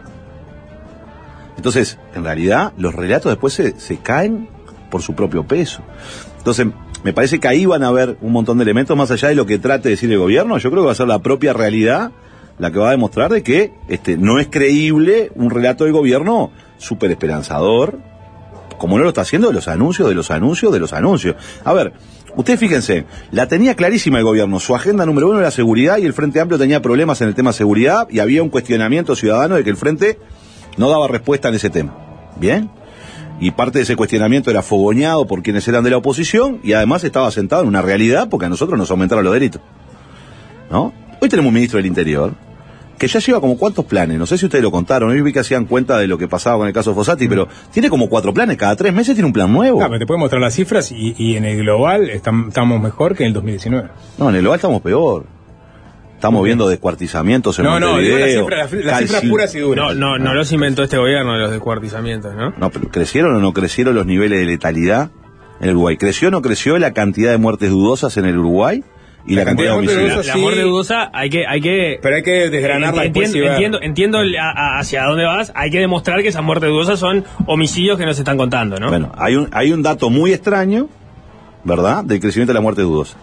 Entonces, 1.57 1.99
en 2.15 2.23
realidad, 2.23 2.73
los 2.77 2.95
relatos 2.95 3.31
después 3.31 3.53
se, 3.53 3.79
se 3.79 3.97
caen 3.97 4.49
por 4.89 5.01
su 5.01 5.13
propio 5.13 5.45
peso. 5.45 5.81
Entonces, 6.37 6.67
me 7.03 7.13
parece 7.13 7.39
que 7.39 7.47
ahí 7.47 7.65
van 7.65 7.83
a 7.83 7.87
haber 7.87 8.17
un 8.21 8.31
montón 8.31 8.57
de 8.57 8.63
elementos 8.63 8.95
más 8.95 9.11
allá 9.11 9.29
de 9.29 9.35
lo 9.35 9.45
que 9.45 9.59
trate 9.59 9.89
de 9.89 9.91
decir 9.91 10.11
el 10.11 10.19
gobierno. 10.19 10.57
Yo 10.57 10.69
creo 10.69 10.83
que 10.83 10.87
va 10.87 10.91
a 10.91 10.95
ser 10.95 11.07
la 11.07 11.19
propia 11.19 11.53
realidad 11.53 12.11
la 12.61 12.71
que 12.71 12.77
va 12.77 12.89
a 12.89 12.91
demostrar 12.91 13.31
de 13.31 13.41
que 13.41 13.73
este, 13.87 14.17
no 14.17 14.39
es 14.39 14.47
creíble 14.47 15.31
un 15.33 15.49
relato 15.49 15.85
del 15.85 15.93
gobierno 15.93 16.51
súper 16.77 17.09
esperanzador, 17.09 17.97
como 18.77 18.97
no 18.97 19.03
lo 19.03 19.09
está 19.09 19.21
haciendo 19.21 19.47
de 19.47 19.53
los 19.55 19.67
anuncios, 19.67 20.07
de 20.07 20.13
los 20.13 20.29
anuncios, 20.29 20.71
de 20.71 20.79
los 20.79 20.93
anuncios. 20.93 21.35
A 21.63 21.73
ver, 21.73 21.93
ustedes 22.35 22.59
fíjense, 22.59 23.05
la 23.31 23.47
tenía 23.47 23.75
clarísima 23.75 24.17
el 24.17 24.23
gobierno. 24.23 24.59
Su 24.59 24.75
agenda 24.75 25.05
número 25.05 25.29
uno 25.29 25.39
era 25.39 25.51
seguridad 25.51 25.97
y 25.97 26.05
el 26.05 26.13
Frente 26.13 26.39
Amplio 26.39 26.59
tenía 26.59 26.81
problemas 26.81 27.21
en 27.21 27.27
el 27.27 27.35
tema 27.35 27.53
seguridad 27.53 28.07
y 28.09 28.19
había 28.19 28.43
un 28.43 28.49
cuestionamiento 28.49 29.15
ciudadano 29.15 29.55
de 29.55 29.63
que 29.63 29.69
el 29.69 29.77
Frente 29.77 30.17
no 30.77 30.89
daba 30.89 31.07
respuesta 31.07 31.49
en 31.49 31.55
ese 31.55 31.69
tema. 31.69 31.95
¿Bien? 32.39 32.69
Y 33.39 33.51
parte 33.51 33.79
de 33.79 33.83
ese 33.83 33.95
cuestionamiento 33.95 34.51
era 34.51 34.61
fogoñado 34.61 35.25
por 35.25 35.41
quienes 35.41 35.67
eran 35.67 35.83
de 35.83 35.89
la 35.89 35.97
oposición 35.97 36.59
y 36.63 36.73
además 36.73 37.03
estaba 37.03 37.31
sentado 37.31 37.63
en 37.63 37.67
una 37.67 37.81
realidad 37.81 38.29
porque 38.29 38.45
a 38.45 38.49
nosotros 38.49 38.77
nos 38.77 38.91
aumentaron 38.91 39.23
los 39.23 39.33
delitos. 39.33 39.61
¿No? 40.69 40.93
Hoy 41.19 41.27
tenemos 41.27 41.49
un 41.49 41.55
ministro 41.55 41.77
del 41.77 41.87
Interior 41.87 42.33
que 43.01 43.07
ya 43.07 43.19
lleva 43.19 43.41
como 43.41 43.57
cuántos 43.57 43.83
planes, 43.85 44.19
no 44.19 44.25
sé 44.27 44.37
si 44.37 44.45
ustedes 44.45 44.63
lo 44.63 44.69
contaron, 44.71 45.09
hoy 45.09 45.21
vi 45.21 45.33
que 45.33 45.39
hacían 45.39 45.65
cuenta 45.65 45.97
de 45.97 46.05
lo 46.07 46.17
que 46.19 46.27
pasaba 46.27 46.57
con 46.59 46.67
el 46.67 46.73
caso 46.73 46.93
Fossati, 46.93 47.27
pero 47.27 47.47
tiene 47.73 47.89
como 47.89 48.07
cuatro 48.07 48.31
planes, 48.33 48.57
cada 48.57 48.75
tres 48.75 48.93
meses 48.93 49.15
tiene 49.15 49.25
un 49.25 49.33
plan 49.33 49.51
nuevo. 49.51 49.81
Ah, 49.81 49.87
pero 49.87 49.97
te 49.99 50.05
puedo 50.05 50.19
mostrar 50.19 50.39
las 50.39 50.53
cifras 50.53 50.91
y, 50.91 51.15
y 51.17 51.35
en 51.35 51.45
el 51.45 51.57
global 51.57 52.09
estam- 52.11 52.49
estamos 52.49 52.79
mejor 52.79 53.15
que 53.15 53.23
en 53.23 53.27
el 53.29 53.33
2019. 53.33 53.89
No, 54.19 54.29
en 54.29 54.35
el 54.35 54.41
global 54.41 54.57
estamos 54.57 54.81
peor. 54.83 55.25
Estamos 56.13 56.43
viendo 56.45 56.69
descuartizamientos 56.69 57.57
en 57.57 57.65
No, 57.65 57.79
no, 57.79 57.97
digo 57.97 58.17
las 58.19 58.35
Montevideo, 58.35 58.41
cifras, 58.43 58.71
las, 58.73 58.85
las 58.85 58.99
cifras 58.99 59.23
puras 59.25 59.55
y 59.55 59.59
duras. 59.59 59.85
No, 59.85 59.95
no, 59.95 60.19
no 60.19 60.33
los 60.35 60.51
inventó 60.51 60.83
este 60.83 60.97
gobierno 60.97 61.33
de 61.33 61.39
los 61.39 61.49
descuartizamientos, 61.49 62.35
¿no? 62.35 62.53
No, 62.59 62.69
pero 62.69 62.89
¿crecieron 62.91 63.35
o 63.35 63.39
no 63.39 63.53
crecieron 63.53 63.95
los 63.95 64.05
niveles 64.05 64.39
de 64.39 64.45
letalidad 64.45 65.09
en 65.59 65.69
el 65.69 65.71
Uruguay? 65.75 65.97
¿Creció 65.97 66.27
o 66.27 66.31
no 66.31 66.43
creció 66.43 66.77
la 66.77 66.93
cantidad 66.93 67.31
de 67.31 67.39
muertes 67.39 67.71
dudosas 67.71 68.15
en 68.17 68.25
el 68.25 68.37
Uruguay? 68.37 68.83
Y 69.25 69.35
la, 69.35 69.45
cantidad 69.45 69.71
de 69.73 69.77
homicidios. 69.77 70.25
La, 70.25 70.37
muerte 70.37 70.61
dudosa 70.61 71.09
hay 71.13 71.29
que, 71.29 71.45
hay 71.47 71.61
que. 71.61 71.99
Pero 72.01 72.15
hay 72.15 72.23
que 72.23 72.49
desgranarla 72.49 73.03
después 73.03 73.27
Entiendo, 73.27 73.45
ver. 73.49 73.53
entiendo, 73.55 73.79
entiendo 73.81 74.19
el- 74.21 74.35
a- 74.37 74.49
a- 74.51 74.79
hacia 74.79 75.03
dónde 75.03 75.25
vas. 75.25 75.51
Hay 75.55 75.69
que 75.69 75.79
demostrar 75.79 76.21
que 76.23 76.29
esas 76.29 76.43
muertes 76.43 76.69
dudosas 76.69 76.99
son 76.99 77.23
homicidios 77.45 77.97
que 77.99 78.05
no 78.05 78.13
se 78.13 78.21
están 78.21 78.37
contando, 78.37 78.77
¿no? 78.79 78.89
Bueno, 78.89 79.11
hay 79.17 79.35
un, 79.35 79.47
hay 79.51 79.71
un 79.71 79.83
dato 79.83 80.09
muy 80.09 80.33
extraño, 80.33 80.89
¿verdad?, 81.63 82.03
del 82.03 82.19
crecimiento 82.19 82.51
de 82.51 82.55
la 82.55 82.61
muerte 82.61 82.81
dudosa. 82.81 83.17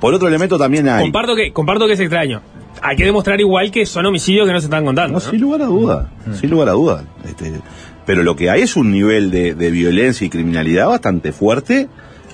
Por 0.00 0.12
otro 0.12 0.28
elemento 0.28 0.58
también 0.58 0.88
hay... 0.88 1.02
Comparto 1.04 1.34
que, 1.36 1.52
comparto 1.52 1.86
que 1.86 1.94
es 1.94 2.00
extraño. 2.00 2.42
Hay 2.82 2.96
que 2.96 3.04
demostrar 3.04 3.40
igual 3.40 3.70
que 3.70 3.86
son 3.86 4.04
homicidios 4.04 4.46
que 4.46 4.52
no 4.52 4.60
se 4.60 4.66
están 4.66 4.84
contando. 4.84 5.14
No, 5.14 5.20
sin 5.20 5.40
lugar 5.40 5.62
a 5.62 5.66
duda, 5.66 6.10
sin 6.38 6.50
lugar 6.50 6.68
a 6.68 6.72
duda. 6.72 7.04
Este, 7.24 7.52
pero 8.04 8.22
lo 8.22 8.36
que 8.36 8.50
hay 8.50 8.60
es 8.62 8.76
un 8.76 8.90
nivel 8.92 9.30
de, 9.30 9.54
de 9.54 9.70
violencia 9.70 10.26
y 10.26 10.28
criminalidad 10.30 10.88
bastante 10.88 11.32
fuerte. 11.32 11.88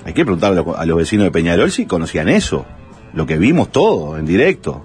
Hay 0.05 0.11
que 0.13 0.25
preguntarle 0.25 0.59
a 0.59 0.63
los- 0.63 0.77
a 0.77 0.85
los 0.85 0.97
vecinos 0.97 1.23
de 1.23 1.31
Peñarol 1.31 1.71
si 1.71 1.85
conocían 1.85 2.27
eso. 2.27 2.65
Lo 3.13 3.25
que 3.25 3.37
vimos 3.37 3.71
todo 3.71 4.17
en 4.17 4.25
directo. 4.25 4.81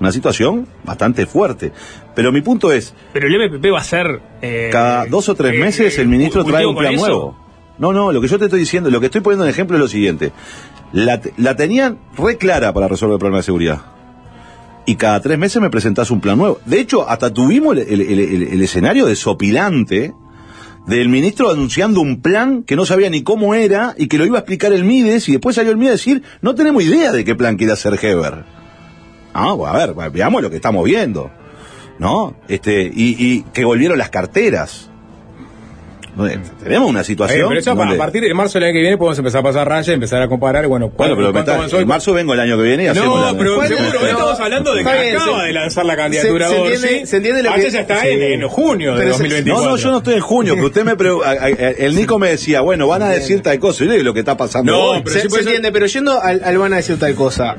Una 0.00 0.10
situación 0.12 0.66
bastante 0.84 1.26
fuerte. 1.26 1.72
Pero 2.14 2.32
mi 2.32 2.40
punto 2.40 2.72
es, 2.72 2.92
Pero 3.12 3.26
el 3.28 3.34
MPP 3.50 3.72
va 3.72 3.78
a 3.80 3.84
ser. 3.84 4.20
eh, 4.42 4.68
cada 4.72 5.06
dos 5.06 5.28
o 5.28 5.34
tres 5.34 5.54
eh, 5.54 5.58
meses 5.58 5.98
el 5.98 6.08
ministro 6.08 6.44
trae 6.44 6.66
un 6.66 6.76
plan 6.76 6.94
nuevo. 6.96 7.36
No, 7.78 7.92
no, 7.92 8.12
lo 8.12 8.20
que 8.20 8.28
yo 8.28 8.38
te 8.38 8.44
estoy 8.44 8.60
diciendo, 8.60 8.90
lo 8.90 9.00
que 9.00 9.06
estoy 9.06 9.20
poniendo 9.22 9.44
en 9.44 9.50
ejemplo 9.50 9.76
es 9.76 9.80
lo 9.80 9.88
siguiente. 9.88 10.32
La, 10.92 11.20
la 11.38 11.56
tenían 11.56 11.98
re 12.16 12.36
clara 12.36 12.72
para 12.72 12.86
resolver 12.88 13.14
el 13.14 13.18
problema 13.18 13.38
de 13.38 13.42
seguridad. 13.44 13.80
Y 14.84 14.96
cada 14.96 15.20
tres 15.20 15.38
meses 15.38 15.62
me 15.62 15.70
presentás 15.70 16.10
un 16.10 16.20
plan 16.20 16.36
nuevo. 16.36 16.60
De 16.66 16.80
hecho, 16.80 17.08
hasta 17.08 17.32
tuvimos 17.32 17.76
el, 17.76 17.82
el- 17.88 18.00
el- 18.00 18.18
el- 18.20 18.42
el 18.42 18.62
escenario 18.62 19.06
desopilante 19.06 20.12
del 20.86 21.08
ministro 21.08 21.50
anunciando 21.50 22.00
un 22.00 22.20
plan 22.20 22.62
que 22.62 22.76
no 22.76 22.84
sabía 22.84 23.08
ni 23.10 23.22
cómo 23.22 23.54
era 23.54 23.94
y 23.96 24.08
que 24.08 24.18
lo 24.18 24.26
iba 24.26 24.38
a 24.38 24.40
explicar 24.40 24.72
el 24.72 24.84
Mides 24.84 25.28
y 25.28 25.32
después 25.32 25.56
salió 25.56 25.70
el 25.70 25.78
Mides 25.78 25.90
a 25.90 25.92
decir, 25.92 26.22
no 26.40 26.54
tenemos 26.54 26.82
idea 26.82 27.12
de 27.12 27.24
qué 27.24 27.34
plan 27.34 27.56
quiere 27.56 27.72
hacer 27.72 27.98
Heber. 28.02 28.44
Ah, 29.34 29.56
a 29.66 29.86
ver, 29.86 30.10
veamos 30.10 30.42
lo 30.42 30.50
que 30.50 30.56
estamos 30.56 30.84
viendo. 30.84 31.30
¿No? 31.98 32.34
Este, 32.48 32.82
y, 32.82 33.16
y 33.18 33.42
que 33.52 33.64
volvieron 33.64 33.96
las 33.96 34.10
carteras. 34.10 34.90
Eh, 36.14 36.38
Tenemos 36.62 36.90
una 36.90 37.02
situación. 37.02 37.48
pero 37.48 37.58
eso 37.60 37.74
donde- 37.74 37.94
a 37.94 37.98
partir 37.98 38.22
de 38.22 38.34
marzo 38.34 38.58
del 38.58 38.64
año 38.68 38.74
que 38.74 38.80
viene 38.80 38.98
podemos 38.98 39.16
empezar 39.18 39.40
a 39.40 39.44
pasar 39.44 39.66
raya 39.66 39.94
empezar 39.94 40.20
a 40.20 40.28
comparar. 40.28 40.64
y 40.64 40.66
Bueno, 40.68 40.90
Bueno, 40.94 41.16
pero 41.16 41.80
en 41.80 41.88
marzo 41.88 42.12
vengo 42.12 42.34
el 42.34 42.40
año 42.40 42.58
que 42.58 42.64
viene 42.64 42.84
y 42.84 42.86
hacemos 42.88 43.18
No, 43.18 43.32
la- 43.32 43.38
pero 43.38 43.56
Bueno, 43.56 43.76
seguro, 43.76 44.00
no, 44.00 44.06
estamos 44.06 44.40
hablando 44.40 44.74
de 44.74 44.84
que 44.84 44.92
bien, 44.92 45.16
acaba 45.16 45.40
se- 45.40 45.46
de 45.46 45.52
lanzar 45.54 45.86
la 45.86 45.96
candidatura 45.96 46.48
se- 46.48 46.54
se 46.54 46.60
entiende- 46.62 47.06
se 47.06 47.16
entiende 47.16 47.42
lo 47.42 47.48
Antes 47.50 47.64
que- 47.64 47.70
ya 47.72 47.80
está 47.80 48.00
sí. 48.02 48.08
en, 48.10 48.22
en 48.42 48.48
junio 48.48 48.92
de 48.92 48.98
Pero 48.98 49.12
se- 49.14 49.18
2024. 49.22 49.64
No, 49.64 49.70
no, 49.70 49.76
yo 49.78 49.90
no 49.90 49.96
estoy 49.98 50.14
en 50.14 50.20
junio, 50.20 50.54
que 50.54 50.64
usted 50.64 50.84
me 50.84 50.96
pregu- 50.98 51.22
a- 51.24 51.30
a- 51.30 51.32
a- 51.46 51.70
el 51.70 51.94
Nico 51.96 52.18
me 52.18 52.28
decía, 52.28 52.60
bueno, 52.60 52.86
van 52.86 53.02
a 53.02 53.08
decir 53.08 53.40
tal 53.42 53.58
cosa, 53.58 53.82
y 53.82 53.86
yo 53.86 53.92
le 53.92 53.98
digo 53.98 54.04
lo 54.10 54.14
que 54.14 54.20
está 54.20 54.36
pasando 54.36 54.70
No, 54.72 54.78
hoy. 54.82 55.00
pero 55.02 55.14
se, 55.14 55.22
sí 55.22 55.28
puede 55.28 55.44
se 55.44 55.48
ser- 55.48 55.56
entiende, 55.56 55.72
pero 55.72 55.86
yendo 55.86 56.20
al, 56.20 56.42
al 56.44 56.58
van 56.58 56.74
a 56.74 56.76
decir 56.76 56.98
tal 56.98 57.14
cosa. 57.14 57.56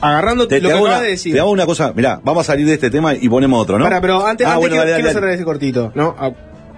Agarrando 0.00 0.46
Te, 0.46 0.60
lo 0.60 0.68
te 0.68 0.74
que 0.74 0.80
una, 0.82 1.00
de 1.00 1.08
decir. 1.08 1.32
te 1.32 1.40
hago 1.40 1.50
una 1.50 1.64
cosa, 1.64 1.92
mirá, 1.96 2.20
vamos 2.22 2.42
a 2.46 2.52
salir 2.52 2.66
de 2.66 2.74
este 2.74 2.90
tema 2.90 3.14
y 3.14 3.26
ponemos 3.30 3.62
otro, 3.62 3.78
¿no? 3.78 3.84
Para, 3.84 4.02
pero 4.02 4.26
antes, 4.26 4.46
Ah, 4.46 4.50
antes 4.50 4.60
bueno, 4.60 4.74
quiero, 4.74 4.76
dale, 4.82 4.92
quiero 4.96 5.06
dale, 5.06 5.14
cerrar 5.14 5.28
dale. 5.30 5.34
ese 5.36 5.44
cortito, 5.44 5.92
¿no? 5.94 6.14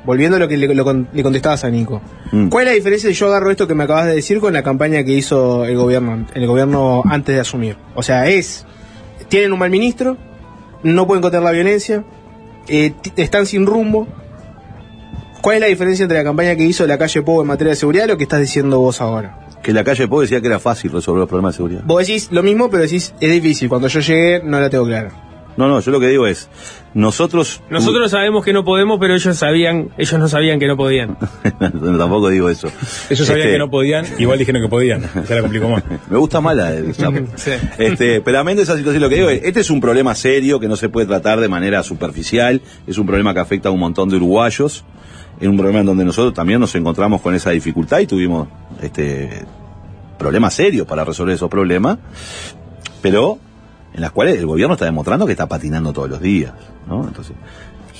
Volviendo 0.06 0.36
a 0.36 0.38
lo 0.38 0.48
que 0.48 0.56
le, 0.56 0.72
lo 0.72 1.06
le 1.12 1.22
contestabas 1.22 1.64
a 1.64 1.70
Nico. 1.70 2.00
Mm. 2.30 2.48
¿Cuál 2.48 2.68
es 2.68 2.70
la 2.70 2.74
diferencia? 2.76 3.10
Yo 3.10 3.26
agarro 3.26 3.50
esto 3.50 3.66
que 3.66 3.74
me 3.74 3.84
acabas 3.84 4.06
de 4.06 4.14
decir 4.14 4.38
con 4.38 4.52
la 4.52 4.62
campaña 4.62 5.02
que 5.02 5.12
hizo 5.12 5.64
el 5.64 5.76
gobierno, 5.76 6.26
el 6.32 6.46
gobierno 6.46 7.02
antes 7.04 7.34
de 7.34 7.40
asumir. 7.40 7.76
O 7.96 8.02
sea, 8.02 8.28
es, 8.28 8.64
tienen 9.28 9.52
un 9.52 9.58
mal 9.58 9.68
ministro, 9.68 10.16
no 10.84 11.06
pueden 11.06 11.22
contener 11.22 11.44
la 11.44 11.50
violencia, 11.50 12.04
eh, 12.68 12.92
están 13.16 13.46
sin 13.46 13.66
rumbo. 13.66 14.06
¿Cuál 15.40 15.56
es 15.56 15.60
la 15.60 15.66
diferencia 15.66 16.04
entre 16.04 16.18
la 16.18 16.24
campaña 16.24 16.56
que 16.56 16.64
hizo 16.64 16.86
la 16.86 16.98
calle 16.98 17.22
Pou 17.22 17.40
en 17.40 17.46
materia 17.46 17.70
de 17.70 17.76
seguridad 17.76 18.04
y 18.04 18.08
lo 18.08 18.16
que 18.16 18.24
estás 18.24 18.40
diciendo 18.40 18.80
vos 18.80 19.00
ahora? 19.00 19.40
Que 19.62 19.72
la 19.72 19.84
calle 19.84 20.06
Po 20.08 20.20
decía 20.20 20.40
que 20.40 20.46
era 20.46 20.60
fácil 20.60 20.92
resolver 20.92 21.20
los 21.20 21.28
problemas 21.28 21.54
de 21.54 21.56
seguridad. 21.56 21.82
Vos 21.84 22.06
decís 22.06 22.28
lo 22.30 22.42
mismo, 22.42 22.70
pero 22.70 22.82
decís 22.82 23.12
es 23.20 23.30
difícil. 23.30 23.68
Cuando 23.68 23.88
yo 23.88 24.00
llegué 24.00 24.40
no 24.42 24.60
la 24.60 24.70
tengo 24.70 24.84
clara. 24.84 25.25
No, 25.56 25.68
no, 25.68 25.80
yo 25.80 25.90
lo 25.90 26.00
que 26.00 26.08
digo 26.08 26.26
es, 26.26 26.48
nosotros... 26.92 27.62
Nosotros 27.70 28.10
sabemos 28.10 28.44
que 28.44 28.52
no 28.52 28.64
podemos, 28.64 28.98
pero 29.00 29.14
ellos 29.14 29.36
sabían, 29.36 29.90
ellos 29.96 30.18
no 30.18 30.28
sabían 30.28 30.58
que 30.58 30.66
no 30.66 30.76
podían. 30.76 31.16
No, 31.60 31.98
tampoco 31.98 32.28
digo 32.28 32.50
eso. 32.50 32.68
Ellos 33.08 33.26
sabían 33.26 33.46
Este, 33.46 33.52
que 33.52 33.58
no 33.58 33.70
podían, 33.70 34.06
igual 34.18 34.38
dijeron 34.38 34.62
que 34.62 34.68
podían. 34.68 35.02
Se 35.26 35.34
la 35.34 35.40
complicó 35.40 35.68
más. 35.68 35.82
Me 36.10 36.18
gusta 36.18 36.40
más 36.40 36.56
la 36.56 36.70
del 36.70 36.94
Chapo. 36.94 37.18
Sí. 37.36 37.52
Este, 37.78 38.20
pero 38.20 38.38
amén 38.38 38.56
de 38.56 38.62
esa 38.62 38.76
situación, 38.76 39.02
lo 39.02 39.08
que 39.08 39.16
digo 39.16 39.30
es, 39.30 39.42
este 39.42 39.60
es 39.60 39.70
un 39.70 39.80
problema 39.80 40.14
serio 40.14 40.60
que 40.60 40.68
no 40.68 40.76
se 40.76 40.88
puede 40.88 41.06
tratar 41.06 41.40
de 41.40 41.48
manera 41.48 41.82
superficial, 41.82 42.60
es 42.86 42.98
un 42.98 43.06
problema 43.06 43.32
que 43.32 43.40
afecta 43.40 43.68
a 43.68 43.72
un 43.72 43.80
montón 43.80 44.08
de 44.08 44.16
uruguayos, 44.16 44.84
es 45.40 45.48
un 45.48 45.56
problema 45.56 45.80
en 45.80 45.86
donde 45.86 46.04
nosotros 46.04 46.34
también 46.34 46.60
nos 46.60 46.74
encontramos 46.74 47.20
con 47.20 47.34
esa 47.34 47.50
dificultad 47.50 48.00
y 48.00 48.06
tuvimos 48.06 48.48
este 48.82 49.44
problemas 50.18 50.54
serios 50.54 50.86
para 50.86 51.04
resolver 51.04 51.34
esos 51.34 51.50
problemas, 51.50 51.98
pero 53.02 53.38
en 53.96 54.02
las 54.02 54.12
cuales 54.12 54.38
el 54.38 54.46
gobierno 54.46 54.74
está 54.74 54.84
demostrando 54.84 55.24
que 55.24 55.32
está 55.32 55.48
patinando 55.48 55.92
todos 55.92 56.10
los 56.10 56.20
días. 56.20 56.52
Entonces, 56.88 57.34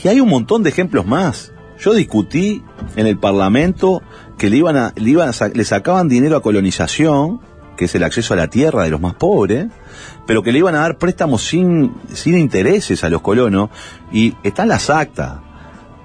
y 0.04 0.08
hay 0.08 0.20
un 0.20 0.28
montón 0.28 0.62
de 0.62 0.68
ejemplos 0.68 1.06
más. 1.06 1.52
Yo 1.78 1.94
discutí 1.94 2.62
en 2.96 3.06
el 3.06 3.18
Parlamento 3.18 4.02
que 4.38 4.50
le 4.50 4.58
iban 4.58 4.92
le 4.94 5.10
iban 5.10 5.30
a 5.30 5.32
sacaban 5.32 6.08
dinero 6.08 6.36
a 6.36 6.42
colonización, 6.42 7.40
que 7.76 7.86
es 7.86 7.94
el 7.94 8.04
acceso 8.04 8.34
a 8.34 8.36
la 8.36 8.48
tierra 8.48 8.84
de 8.84 8.90
los 8.90 9.00
más 9.00 9.14
pobres, 9.14 9.66
pero 10.26 10.42
que 10.42 10.52
le 10.52 10.58
iban 10.58 10.74
a 10.74 10.80
dar 10.80 10.98
préstamos 10.98 11.46
sin, 11.46 11.94
sin 12.12 12.38
intereses 12.38 13.02
a 13.02 13.08
los 13.08 13.22
colonos, 13.22 13.70
y 14.12 14.34
están 14.42 14.68
las 14.68 14.90
actas. 14.90 15.38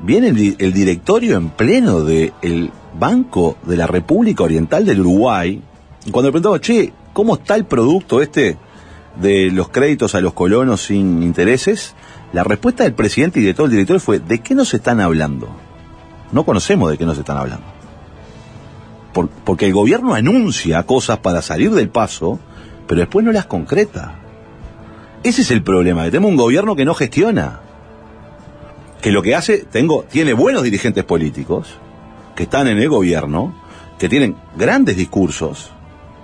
Viene 0.03 0.29
el 0.29 0.73
directorio 0.73 1.37
en 1.37 1.49
pleno 1.49 2.01
del 2.03 2.71
Banco 2.97 3.57
de 3.63 3.77
la 3.77 3.87
República 3.87 4.43
Oriental 4.43 4.85
del 4.85 5.01
Uruguay, 5.01 5.61
y 6.05 6.11
cuando 6.11 6.29
le 6.29 6.31
preguntamos, 6.31 6.61
che, 6.61 6.93
¿cómo 7.13 7.35
está 7.35 7.55
el 7.55 7.65
producto 7.65 8.21
este 8.21 8.57
de 9.15 9.51
los 9.51 9.69
créditos 9.69 10.15
a 10.15 10.21
los 10.21 10.33
colonos 10.33 10.83
sin 10.85 11.23
intereses? 11.23 11.95
La 12.33 12.43
respuesta 12.43 12.83
del 12.83 12.93
presidente 12.93 13.39
y 13.39 13.43
de 13.43 13.53
todo 13.53 13.65
el 13.65 13.71
directorio 13.71 13.99
fue, 13.99 14.19
¿de 14.19 14.39
qué 14.39 14.55
nos 14.55 14.73
están 14.73 14.99
hablando? 15.01 15.49
No 16.31 16.43
conocemos 16.45 16.89
de 16.89 16.97
qué 16.97 17.05
nos 17.05 17.17
están 17.17 17.37
hablando. 17.37 17.65
Por- 19.13 19.27
porque 19.29 19.67
el 19.67 19.73
gobierno 19.73 20.13
anuncia 20.13 20.83
cosas 20.83 21.17
para 21.19 21.41
salir 21.41 21.71
del 21.71 21.89
paso, 21.89 22.39
pero 22.87 23.01
después 23.01 23.25
no 23.25 23.31
las 23.33 23.45
concreta. 23.45 24.15
Ese 25.23 25.41
es 25.41 25.51
el 25.51 25.61
problema, 25.61 26.05
que 26.05 26.11
tenemos 26.11 26.31
un 26.31 26.37
gobierno 26.37 26.75
que 26.75 26.85
no 26.85 26.93
gestiona. 26.93 27.59
Que 29.01 29.11
lo 29.11 29.21
que 29.21 29.35
hace, 29.35 29.65
tengo, 29.69 30.03
tiene 30.09 30.33
buenos 30.33 30.63
dirigentes 30.63 31.03
políticos, 31.03 31.77
que 32.35 32.43
están 32.43 32.67
en 32.67 32.77
el 32.77 32.87
gobierno, 32.87 33.53
que 33.99 34.07
tienen 34.09 34.35
grandes 34.57 34.95
discursos, 34.95 35.71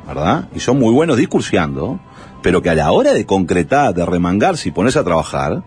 ¿verdad? 0.07 0.47
Y 0.55 0.59
son 0.61 0.79
muy 0.79 0.93
buenos 0.93 1.17
discursiando, 1.17 1.99
pero 2.41 2.61
que 2.61 2.69
a 2.69 2.75
la 2.75 2.91
hora 2.91 3.13
de 3.13 3.25
concretar, 3.25 3.93
de 3.93 4.05
remangarse 4.05 4.69
y 4.69 4.71
ponerse 4.71 4.99
a 4.99 5.03
trabajar, 5.03 5.63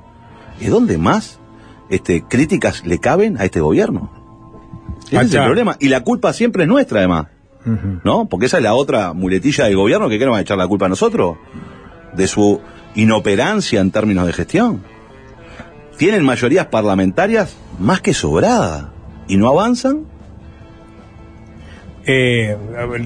es 0.61 0.71
donde 0.71 0.99
más 0.99 1.39
este, 1.89 2.23
críticas 2.23 2.87
le 2.87 2.99
caben 2.99 3.39
a 3.39 3.45
este 3.45 3.61
gobierno. 3.61 4.11
Ese 5.11 5.21
es 5.21 5.35
el 5.35 5.45
problema. 5.45 5.77
Y 5.81 5.89
la 5.89 6.03
culpa 6.03 6.33
siempre 6.33 6.65
es 6.65 6.69
nuestra, 6.69 7.01
además. 7.01 7.27
¿No? 8.05 8.27
Porque 8.27 8.47
esa 8.47 8.57
es 8.57 8.63
la 8.63 8.75
otra 8.75 9.13
muletilla 9.13 9.65
del 9.65 9.77
gobierno 9.77 10.09
que 10.09 10.19
queremos 10.19 10.41
echar 10.41 10.57
la 10.57 10.67
culpa 10.67 10.87
a 10.87 10.89
nosotros. 10.89 11.37
De 12.15 12.27
su 12.27 12.61
inoperancia 12.95 13.81
en 13.81 13.91
términos 13.91 14.27
de 14.27 14.33
gestión. 14.33 14.83
Tienen 15.99 16.25
mayorías 16.25 16.67
parlamentarias 16.67 17.55
más 17.79 18.01
que 18.01 18.15
sobradas. 18.15 18.87
y 19.29 19.37
no 19.37 19.49
avanzan. 19.49 20.07
Eh, 22.07 22.57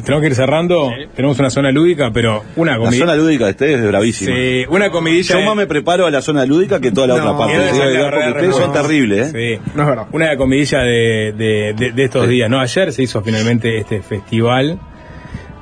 tenemos 0.04 0.20
que 0.20 0.26
ir 0.28 0.34
cerrando. 0.34 0.90
Tenemos 1.16 1.38
una 1.38 1.50
zona 1.50 1.72
lúdica, 1.72 2.10
pero 2.12 2.42
una 2.56 2.72
La 2.72 2.78
comida. 2.78 2.98
zona 3.00 3.14
lúdica 3.16 3.44
de 3.46 3.50
ustedes 3.50 3.80
es 3.80 3.86
bravísima. 3.88 4.34
Sí, 4.36 4.64
una 4.68 4.90
comidilla. 4.90 5.38
Yo 5.40 5.44
más 5.44 5.56
me 5.56 5.66
preparo 5.66 6.06
a 6.06 6.10
la 6.10 6.22
zona 6.22 6.46
lúdica 6.46 6.80
que 6.80 6.92
toda 6.92 7.08
la 7.08 7.16
No, 7.16 7.24
otra 7.32 7.38
parte. 7.38 7.72
Sí, 7.72 7.78
la 7.78 7.84
verdad, 7.86 8.10
porque 8.10 8.28
ustedes 8.30 8.56
son 8.56 8.72
terribles, 8.72 9.34
¿eh? 9.34 9.60
Sí. 9.64 9.70
Una 10.12 10.36
comidilla 10.36 10.78
de, 10.80 11.34
de, 11.36 11.74
de- 11.76 11.92
de 11.92 12.04
estos 12.04 12.28
días, 12.28 12.48
¿no? 12.48 12.60
Ayer 12.60 12.92
se 12.92 13.02
hizo 13.02 13.20
finalmente 13.22 13.78
este 13.78 14.00
festival 14.02 14.78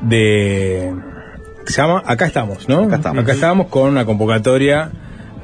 de. 0.03 0.93
Se 1.67 1.75
llama 1.81 2.03
Acá 2.05 2.27
estamos, 2.27 2.69
¿no? 2.69 2.83
Acá 2.93 3.33
estamos. 3.33 3.69
con 3.69 3.89
una 3.91 4.05
convocatoria 4.05 4.91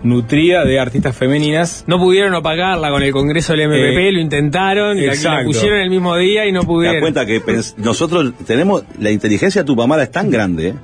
nutrida 0.03 0.65
de 0.65 0.79
artistas 0.79 1.17
femeninas. 1.17 1.85
No 1.87 1.99
pudieron 1.99 2.35
opacarla 2.35 2.91
con 2.91 3.03
el 3.03 3.13
Congreso 3.13 3.53
del 3.53 3.63
MP, 3.63 4.09
Eh, 4.09 4.13
lo 4.13 4.21
intentaron, 4.21 4.97
y 4.99 5.03
la, 5.03 5.07
la 5.09 5.13
exacto. 5.15 5.47
pusieron 5.47 5.81
el 5.81 5.91
mismo 5.91 6.17
día 6.17 6.47
y 6.47 6.53
no 6.53 6.61
Te 6.61 6.67
das 6.67 6.73
pudieron. 6.75 7.01
cuenta 7.01 7.27
que 7.27 7.43
nosotros 7.79 8.33
tenemos, 8.47 8.85
la 8.99 9.11
inteligencia 9.11 9.65
Tupamara 9.65 10.03
es 10.05 10.11
tan 10.11 10.31
grande, 10.31 10.69
¿eh? 10.69 10.75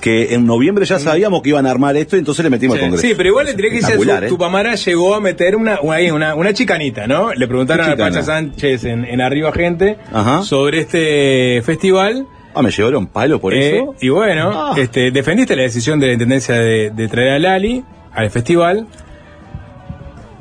que 0.00 0.34
en 0.34 0.46
noviembre 0.46 0.84
ya 0.86 0.98
sabíamos 0.98 1.42
que 1.42 1.50
iban 1.50 1.66
a 1.66 1.70
armar 1.70 1.94
esto 1.96 2.16
y 2.16 2.20
entonces 2.20 2.42
le 2.42 2.50
metimos 2.50 2.74
al 2.76 2.80
Congreso. 2.82 3.06
Sí, 3.06 3.14
pero 3.16 3.28
igual 3.28 3.46
le 3.46 3.54
tenía 3.54 3.70
que 3.70 3.76
decir, 3.76 3.96
su, 3.96 4.10
¿eh? 4.10 4.28
Tupamara 4.28 4.74
llegó 4.74 5.14
a 5.14 5.20
meter 5.20 5.54
una, 5.56 5.78
una, 5.82 6.14
una, 6.14 6.34
una 6.34 6.52
chicanita, 6.54 7.06
¿no? 7.06 7.32
Le 7.34 7.46
preguntaron 7.46 7.86
¿Qué 7.86 7.92
a 7.92 7.96
Pacha? 7.96 8.22
Sánchez 8.22 8.84
en, 8.84 9.04
en 9.04 9.20
Arriba 9.20 9.52
Gente 9.52 9.98
Ajá. 10.12 10.42
sobre 10.42 10.80
este 10.80 11.62
festival. 11.64 12.26
Ah, 12.54 12.62
me 12.62 12.70
llevaron 12.70 13.06
palo 13.06 13.40
por 13.40 13.52
Eh, 13.54 13.76
eso. 13.76 13.94
Y 14.00 14.08
bueno, 14.08 14.50
Ah. 14.52 14.74
este, 14.76 15.10
defendiste 15.12 15.54
la 15.54 15.62
decisión 15.62 16.00
de 16.00 16.06
la 16.08 16.12
Intendencia 16.14 16.54
de, 16.56 16.90
de 16.90 17.08
traer 17.08 17.32
a 17.32 17.38
Lali 17.38 17.84
al 18.12 18.30
festival, 18.30 18.86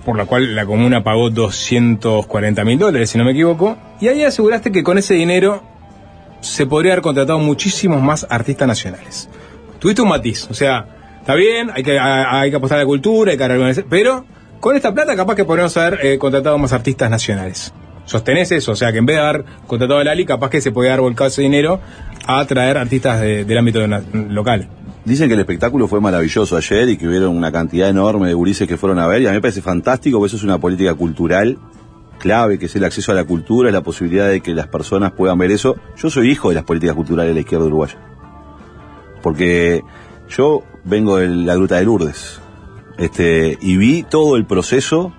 por 0.05 0.17
la 0.17 0.25
cual 0.25 0.55
la 0.55 0.65
comuna 0.65 1.03
pagó 1.03 1.29
240 1.29 2.63
mil 2.65 2.79
dólares, 2.79 3.09
si 3.09 3.17
no 3.17 3.23
me 3.25 3.31
equivoco, 3.31 3.77
y 3.99 4.07
ahí 4.07 4.23
aseguraste 4.23 4.71
que 4.71 4.83
con 4.83 4.97
ese 4.97 5.13
dinero 5.13 5.61
se 6.41 6.65
podría 6.65 6.93
haber 6.93 7.03
contratado 7.03 7.37
muchísimos 7.39 8.01
más 8.01 8.25
artistas 8.29 8.67
nacionales. 8.67 9.29
Tuviste 9.79 10.01
un 10.01 10.09
matiz, 10.09 10.47
o 10.49 10.53
sea, 10.53 10.85
está 11.19 11.35
bien, 11.35 11.69
hay 11.73 11.83
que, 11.83 11.99
hay 11.99 12.49
que 12.49 12.55
apostar 12.57 12.77
a 12.79 12.81
la 12.81 12.87
cultura, 12.87 13.31
hay 13.31 13.37
que 13.37 13.43
organizar, 13.43 13.85
pero 13.89 14.25
con 14.59 14.75
esta 14.75 14.93
plata 14.93 15.15
capaz 15.15 15.35
que 15.35 15.45
podríamos 15.45 15.75
haber 15.77 16.05
eh, 16.05 16.17
contratado 16.17 16.57
más 16.57 16.73
artistas 16.73 17.09
nacionales. 17.09 17.73
¿Sostenés 18.05 18.51
eso? 18.51 18.71
O 18.71 18.75
sea, 18.75 18.91
que 18.91 18.97
en 18.97 19.05
vez 19.05 19.17
de 19.17 19.21
haber 19.21 19.45
contratado 19.67 19.99
a 19.99 20.03
Lali, 20.03 20.25
capaz 20.25 20.49
que 20.49 20.61
se 20.61 20.71
podía 20.71 20.91
haber 20.93 21.01
volcado 21.01 21.27
ese 21.27 21.43
dinero 21.43 21.79
a 22.25 22.43
traer 22.45 22.77
artistas 22.77 23.21
de- 23.21 23.45
del 23.45 23.57
ámbito 23.57 23.85
local. 24.13 24.67
Dicen 25.09 25.27
que 25.27 25.33
el 25.33 25.39
espectáculo 25.39 25.87
fue 25.87 25.99
maravilloso 25.99 26.55
ayer 26.55 26.87
y 26.87 26.95
que 26.95 27.07
hubieron 27.07 27.35
una 27.35 27.51
cantidad 27.51 27.89
enorme 27.89 28.27
de 28.27 28.35
gurises 28.35 28.67
que 28.67 28.77
fueron 28.77 28.99
a 28.99 29.07
ver 29.07 29.23
y 29.23 29.25
a 29.25 29.29
mí 29.31 29.37
me 29.37 29.41
parece 29.41 29.59
fantástico 29.59 30.19
porque 30.19 30.27
eso 30.27 30.37
es 30.37 30.43
una 30.43 30.59
política 30.59 30.93
cultural 30.93 31.57
clave, 32.19 32.59
que 32.59 32.67
es 32.67 32.75
el 32.75 32.83
acceso 32.83 33.11
a 33.11 33.15
la 33.15 33.23
cultura, 33.23 33.71
la 33.71 33.81
posibilidad 33.81 34.29
de 34.29 34.41
que 34.41 34.53
las 34.53 34.67
personas 34.67 35.13
puedan 35.13 35.39
ver 35.39 35.49
eso. 35.49 35.77
Yo 35.97 36.11
soy 36.11 36.29
hijo 36.29 36.49
de 36.49 36.55
las 36.55 36.63
políticas 36.63 36.95
culturales 36.95 37.31
de 37.31 37.33
la 37.33 37.39
izquierda 37.39 37.65
uruguaya. 37.65 37.97
Porque 39.23 39.81
yo 40.29 40.61
vengo 40.83 41.17
de 41.17 41.27
la 41.27 41.55
Gruta 41.55 41.77
de 41.77 41.85
Lourdes 41.85 42.39
este, 42.99 43.57
y 43.59 43.77
vi 43.77 44.03
todo 44.03 44.35
el 44.35 44.45
proceso 44.45 45.11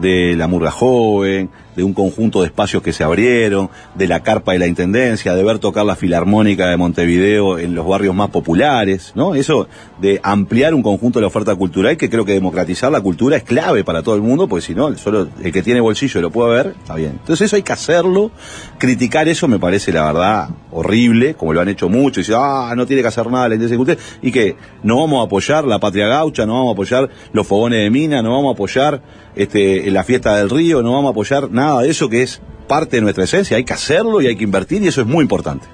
de 0.00 0.34
la 0.34 0.48
murga 0.48 0.72
joven, 0.72 1.50
de 1.78 1.84
un 1.84 1.94
conjunto 1.94 2.40
de 2.40 2.48
espacios 2.48 2.82
que 2.82 2.92
se 2.92 3.04
abrieron, 3.04 3.70
de 3.94 4.08
la 4.08 4.24
carpa 4.24 4.50
de 4.50 4.58
la 4.58 4.66
intendencia, 4.66 5.36
de 5.36 5.44
ver 5.44 5.60
tocar 5.60 5.86
la 5.86 5.94
filarmónica 5.94 6.68
de 6.68 6.76
Montevideo 6.76 7.56
en 7.56 7.76
los 7.76 7.86
barrios 7.86 8.16
más 8.16 8.30
populares, 8.30 9.12
¿no? 9.14 9.36
Eso 9.36 9.68
de 10.00 10.20
ampliar 10.22 10.74
un 10.74 10.82
conjunto 10.82 11.18
de 11.18 11.22
la 11.22 11.26
oferta 11.26 11.54
cultural 11.54 11.96
que 11.96 12.08
creo 12.08 12.24
que 12.24 12.32
democratizar 12.32 12.90
la 12.90 13.00
cultura 13.00 13.36
es 13.36 13.42
clave 13.42 13.84
para 13.84 14.02
todo 14.02 14.14
el 14.14 14.22
mundo, 14.22 14.48
porque 14.48 14.64
si 14.64 14.74
no, 14.74 14.96
solo 14.96 15.28
el 15.42 15.52
que 15.52 15.62
tiene 15.62 15.80
bolsillo 15.80 16.20
lo 16.20 16.30
puede 16.30 16.54
ver, 16.54 16.74
está 16.78 16.94
bien. 16.94 17.12
Entonces 17.20 17.46
eso 17.46 17.56
hay 17.56 17.62
que 17.62 17.72
hacerlo, 17.72 18.30
criticar 18.78 19.28
eso 19.28 19.48
me 19.48 19.58
parece 19.58 19.92
la 19.92 20.06
verdad 20.06 20.50
horrible, 20.70 21.34
como 21.34 21.52
lo 21.52 21.60
han 21.60 21.68
hecho 21.68 21.88
mucho, 21.88 22.20
y 22.20 22.22
dicen, 22.22 22.36
ah, 22.38 22.72
no 22.76 22.86
tiene 22.86 23.02
que 23.02 23.08
hacer 23.08 23.30
nada 23.30 23.48
la 23.48 23.56
cultura, 23.56 23.98
y 24.22 24.30
que 24.30 24.56
no 24.82 25.00
vamos 25.00 25.20
a 25.20 25.26
apoyar 25.26 25.64
la 25.64 25.78
patria 25.78 26.06
gaucha, 26.06 26.46
no 26.46 26.54
vamos 26.54 26.70
a 26.70 26.72
apoyar 26.72 27.10
los 27.32 27.46
fogones 27.46 27.80
de 27.80 27.90
mina, 27.90 28.22
no 28.22 28.32
vamos 28.32 28.50
a 28.50 28.52
apoyar 28.52 29.02
este, 29.34 29.90
la 29.90 30.04
fiesta 30.04 30.36
del 30.36 30.50
río, 30.50 30.82
no 30.82 30.92
vamos 30.92 31.08
a 31.08 31.10
apoyar 31.10 31.50
nada 31.50 31.82
de 31.82 31.90
eso 31.90 32.08
que 32.08 32.22
es 32.22 32.40
parte 32.68 32.96
de 32.96 33.02
nuestra 33.02 33.24
esencia, 33.24 33.56
hay 33.56 33.64
que 33.64 33.72
hacerlo 33.72 34.20
y 34.20 34.26
hay 34.26 34.36
que 34.36 34.44
invertir 34.44 34.82
y 34.82 34.88
eso 34.88 35.00
es 35.00 35.06
muy 35.06 35.22
importante. 35.22 35.66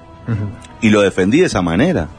Y 0.81 0.89
lo 0.89 1.01
defendí 1.01 1.41
de 1.41 1.45
esa 1.45 1.61
manera. 1.61 2.09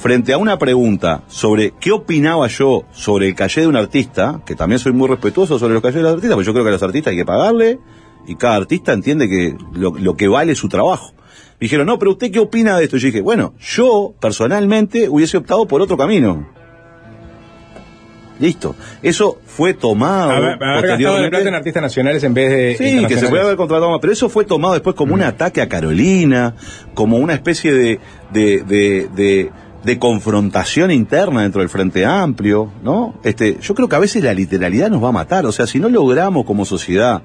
Frente 0.00 0.32
a 0.32 0.38
una 0.38 0.58
pregunta 0.58 1.24
sobre 1.28 1.74
qué 1.78 1.92
opinaba 1.92 2.46
yo 2.46 2.84
sobre 2.90 3.28
el 3.28 3.34
calle 3.34 3.60
de 3.60 3.66
un 3.66 3.76
artista, 3.76 4.40
que 4.46 4.54
también 4.54 4.78
soy 4.78 4.92
muy 4.92 5.06
respetuoso 5.06 5.58
sobre 5.58 5.74
los 5.74 5.82
calles 5.82 5.96
de 5.96 6.02
los 6.02 6.12
artistas, 6.14 6.36
porque 6.36 6.46
yo 6.46 6.52
creo 6.54 6.64
que 6.64 6.70
a 6.70 6.72
los 6.72 6.82
artistas 6.82 7.10
hay 7.10 7.18
que 7.18 7.26
pagarle 7.26 7.78
y 8.26 8.34
cada 8.36 8.56
artista 8.56 8.94
entiende 8.94 9.28
que 9.28 9.54
lo, 9.74 9.92
lo 9.98 10.16
que 10.16 10.26
vale 10.26 10.54
su 10.54 10.70
trabajo. 10.70 11.12
Me 11.60 11.66
dijeron, 11.66 11.86
no, 11.86 11.98
pero 11.98 12.12
usted 12.12 12.32
qué 12.32 12.38
opina 12.38 12.78
de 12.78 12.84
esto? 12.84 12.96
Y 12.96 13.00
yo 13.00 13.06
dije, 13.08 13.20
bueno, 13.20 13.52
yo 13.60 14.14
personalmente 14.18 15.06
hubiese 15.06 15.36
optado 15.36 15.66
por 15.66 15.82
otro 15.82 15.98
camino. 15.98 16.48
Listo. 18.38 18.74
Eso 19.02 19.38
fue 19.44 19.74
tomado. 19.74 20.30
Haber, 20.30 20.64
haber 20.64 20.86
gastado 20.86 21.20
la 21.20 21.28
plata 21.28 21.48
en 21.48 21.54
artistas 21.54 21.82
nacionales 21.82 22.24
en 22.24 22.32
vez 22.32 22.50
de. 22.50 22.76
Sí, 22.78 23.06
que 23.06 23.18
se 23.18 23.28
puede 23.28 23.42
haber 23.42 23.56
contratado 23.56 23.90
más, 23.90 24.00
pero 24.00 24.14
eso 24.14 24.30
fue 24.30 24.46
tomado 24.46 24.72
después 24.72 24.96
como 24.96 25.12
un 25.12 25.22
ataque 25.22 25.60
a 25.60 25.68
Carolina, 25.68 26.54
como 26.94 27.18
una 27.18 27.34
especie 27.34 27.74
de, 27.74 28.00
de, 28.32 28.62
de, 28.62 29.08
de, 29.14 29.50
de 29.84 29.98
confrontación 29.98 30.90
interna 30.90 31.42
dentro 31.42 31.60
del 31.60 31.70
Frente 31.70 32.04
Amplio, 32.04 32.70
¿no? 32.82 33.14
Este, 33.24 33.58
yo 33.60 33.74
creo 33.74 33.88
que 33.88 33.96
a 33.96 34.00
veces 34.00 34.22
la 34.22 34.34
literalidad 34.34 34.90
nos 34.90 35.02
va 35.02 35.08
a 35.08 35.12
matar, 35.12 35.46
o 35.46 35.52
sea, 35.52 35.66
si 35.66 35.78
no 35.78 35.88
logramos 35.88 36.44
como 36.44 36.64
sociedad 36.64 37.22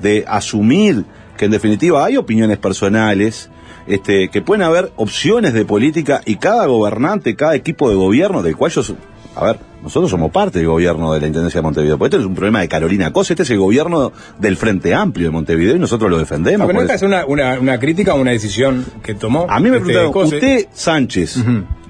de 0.00 0.24
asumir 0.28 1.04
que 1.36 1.46
en 1.46 1.50
definitiva 1.50 2.04
hay 2.04 2.16
opiniones 2.16 2.58
personales, 2.58 3.50
este, 3.86 4.28
que 4.28 4.42
pueden 4.42 4.62
haber 4.62 4.92
opciones 4.96 5.54
de 5.54 5.64
política 5.64 6.20
y 6.24 6.36
cada 6.36 6.66
gobernante, 6.66 7.36
cada 7.36 7.54
equipo 7.54 7.88
de 7.88 7.96
gobierno, 7.96 8.42
del 8.42 8.56
cual 8.56 8.70
yo, 8.70 8.82
a 9.38 9.44
ver, 9.44 9.58
nosotros 9.82 10.10
somos 10.10 10.32
parte 10.32 10.58
del 10.58 10.66
gobierno 10.66 11.12
de 11.12 11.20
la 11.20 11.28
Intendencia 11.28 11.58
de 11.58 11.62
Montevideo, 11.62 11.96
porque 11.96 12.16
este 12.16 12.22
es 12.22 12.26
un 12.26 12.34
problema 12.34 12.60
de 12.60 12.68
Carolina 12.68 13.12
Cosa, 13.12 13.34
este 13.34 13.44
es 13.44 13.50
el 13.50 13.58
gobierno 13.58 14.12
del 14.38 14.56
Frente 14.56 14.94
Amplio 14.94 15.28
de 15.28 15.30
Montevideo 15.30 15.76
y 15.76 15.78
nosotros 15.78 16.10
lo 16.10 16.18
defendemos. 16.18 16.66
No, 16.66 16.74
pero 16.74 16.82
eso. 16.82 16.92
hacer 16.92 17.06
una, 17.06 17.24
una, 17.24 17.60
una 17.60 17.78
crítica 17.78 18.14
o 18.14 18.20
una 18.20 18.32
decisión 18.32 18.84
que 19.00 19.14
tomó. 19.14 19.46
A 19.48 19.60
mí 19.60 19.70
me 19.70 19.76
este, 19.76 19.92
preguntaron, 19.92 20.12
Cose. 20.12 20.34
usted, 20.36 20.66
Sánchez, 20.72 21.36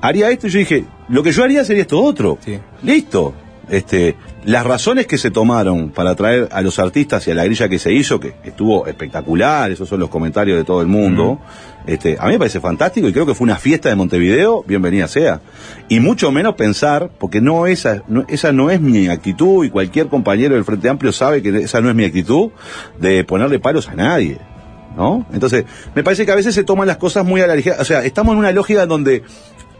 haría 0.02 0.30
esto 0.30 0.46
y 0.48 0.50
yo 0.50 0.58
dije, 0.58 0.84
lo 1.08 1.22
que 1.22 1.32
yo 1.32 1.42
haría 1.42 1.64
sería 1.64 1.82
esto 1.82 2.02
otro. 2.02 2.38
Listo. 2.82 3.32
Este, 3.70 4.16
las 4.44 4.64
razones 4.64 5.06
que 5.06 5.18
se 5.18 5.30
tomaron 5.30 5.90
para 5.90 6.14
traer 6.14 6.48
a 6.52 6.62
los 6.62 6.78
artistas 6.78 7.26
y 7.28 7.32
a 7.32 7.34
la 7.34 7.44
grilla 7.44 7.68
que 7.68 7.78
se 7.78 7.92
hizo, 7.92 8.18
que 8.18 8.34
estuvo 8.44 8.86
espectacular, 8.86 9.70
esos 9.70 9.88
son 9.88 10.00
los 10.00 10.08
comentarios 10.08 10.56
de 10.56 10.64
todo 10.64 10.80
el 10.80 10.86
mundo, 10.86 11.38
este, 11.86 12.16
a 12.18 12.26
mí 12.26 12.32
me 12.32 12.38
parece 12.38 12.60
fantástico 12.60 13.08
y 13.08 13.12
creo 13.12 13.26
que 13.26 13.34
fue 13.34 13.44
una 13.44 13.56
fiesta 13.56 13.88
de 13.88 13.94
Montevideo, 13.94 14.62
bienvenida 14.66 15.08
sea. 15.08 15.40
Y 15.88 16.00
mucho 16.00 16.30
menos 16.30 16.54
pensar, 16.54 17.10
porque 17.18 17.40
no 17.40 17.66
esa, 17.66 18.02
no, 18.08 18.24
esa 18.28 18.52
no 18.52 18.70
es 18.70 18.80
mi 18.80 19.08
actitud 19.08 19.64
y 19.64 19.70
cualquier 19.70 20.08
compañero 20.08 20.54
del 20.54 20.64
Frente 20.64 20.88
Amplio 20.88 21.12
sabe 21.12 21.42
que 21.42 21.48
esa 21.58 21.80
no 21.80 21.88
es 21.88 21.94
mi 21.94 22.04
actitud 22.04 22.50
de 22.98 23.24
ponerle 23.24 23.58
palos 23.58 23.88
a 23.88 23.94
nadie. 23.94 24.38
¿no? 24.96 25.26
Entonces, 25.32 25.64
me 25.94 26.02
parece 26.02 26.26
que 26.26 26.32
a 26.32 26.34
veces 26.34 26.54
se 26.54 26.64
toman 26.64 26.88
las 26.88 26.96
cosas 26.96 27.24
muy 27.24 27.40
a 27.40 27.46
la 27.46 27.54
ligera. 27.54 27.76
O 27.80 27.84
sea, 27.84 28.04
estamos 28.04 28.32
en 28.32 28.38
una 28.40 28.50
lógica 28.50 28.84
donde 28.84 29.22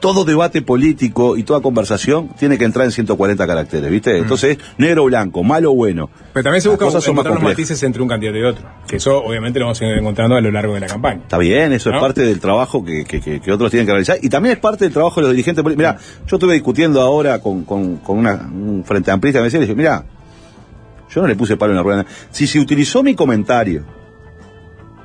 todo 0.01 0.25
debate 0.25 0.63
político 0.63 1.37
y 1.37 1.43
toda 1.43 1.61
conversación 1.61 2.29
tiene 2.39 2.57
que 2.57 2.65
entrar 2.65 2.87
en 2.87 2.93
140 2.93 3.47
caracteres, 3.47 3.91
¿viste? 3.91 4.17
Entonces, 4.19 4.57
negro 4.79 5.03
o 5.03 5.07
blanco, 5.07 5.43
malo 5.43 5.73
o 5.73 5.75
bueno. 5.75 6.09
Pero 6.33 6.45
también 6.45 6.63
se 6.63 6.69
Las 6.69 6.79
busca 6.79 6.85
cosas 6.87 7.09
encontrar 7.09 7.35
los 7.35 7.43
matices 7.43 7.83
entre 7.83 8.01
un 8.03 8.09
candidato 8.09 8.39
y 8.39 8.43
otro. 8.45 8.65
Que 8.87 8.97
eso 8.97 9.23
obviamente 9.25 9.59
lo 9.59 9.65
vamos 9.67 9.81
a 9.81 9.87
ir 9.87 9.99
encontrando 9.99 10.37
a 10.37 10.41
lo 10.41 10.51
largo 10.53 10.75
de 10.75 10.81
la 10.81 10.87
campaña. 10.87 11.21
Está 11.23 11.39
bien, 11.39 11.73
eso 11.73 11.91
¿No? 11.91 11.97
es 11.97 12.01
parte 12.03 12.23
del 12.23 12.39
trabajo 12.39 12.85
que, 12.85 13.05
que- 13.05 13.21
que- 13.21 13.41
que 13.41 13.53
otros 13.53 13.71
tienen 13.71 13.87
que 13.87 13.93
realizar. 13.93 14.19
Y 14.23 14.29
también 14.29 14.55
es 14.55 14.61
parte 14.61 14.85
del 14.85 14.93
trabajo 14.93 15.17
de 15.21 15.23
los 15.27 15.31
dirigentes 15.33 15.63
políticos. 15.65 15.95
Mira, 15.95 16.25
yo 16.29 16.37
estuve 16.37 16.55
discutiendo 16.55 17.01
ahora 17.01 17.41
con, 17.41 17.65
con- 17.65 17.97
con 17.97 18.19
una- 18.19 18.49
un 18.53 18.85
frente 18.85 19.11
amplista 19.11 19.41
me 19.41 19.47
decía, 19.47 19.59
le 19.59 19.67
dije, 19.67 19.77
mira, 19.77 20.05
yo 21.11 21.23
no 21.23 21.27
le 21.27 21.35
puse 21.35 21.57
palo 21.57 21.73
en 21.73 21.77
la 21.79 21.83
rueda. 21.83 22.07
Si 22.31 22.47
se 22.47 22.61
utilizó 22.61 23.03
mi 23.03 23.15
comentario 23.17 23.85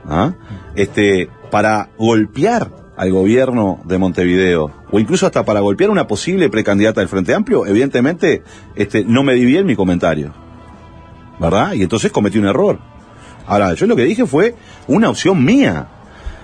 ¿ah? 0.07 0.33
este, 0.75 1.29
para 1.49 1.89
golpear 1.97 2.82
al 2.95 3.11
gobierno 3.11 3.81
de 3.85 3.97
Montevideo, 3.97 4.71
o 4.91 4.99
incluso 4.99 5.25
hasta 5.25 5.43
para 5.43 5.61
golpear 5.61 5.89
una 5.89 6.07
posible 6.07 6.49
precandidata 6.49 7.01
del 7.01 7.09
Frente 7.09 7.33
Amplio, 7.33 7.65
evidentemente 7.65 8.43
este, 8.75 9.03
no 9.03 9.23
me 9.23 9.33
di 9.33 9.45
bien 9.45 9.65
mi 9.65 9.75
comentario. 9.75 10.33
¿Verdad? 11.39 11.73
Y 11.73 11.81
entonces 11.81 12.11
cometí 12.11 12.37
un 12.37 12.45
error. 12.45 12.79
Ahora, 13.47 13.73
yo 13.73 13.87
lo 13.87 13.95
que 13.95 14.03
dije 14.03 14.25
fue 14.25 14.55
una 14.87 15.09
opción 15.09 15.43
mía. 15.43 15.87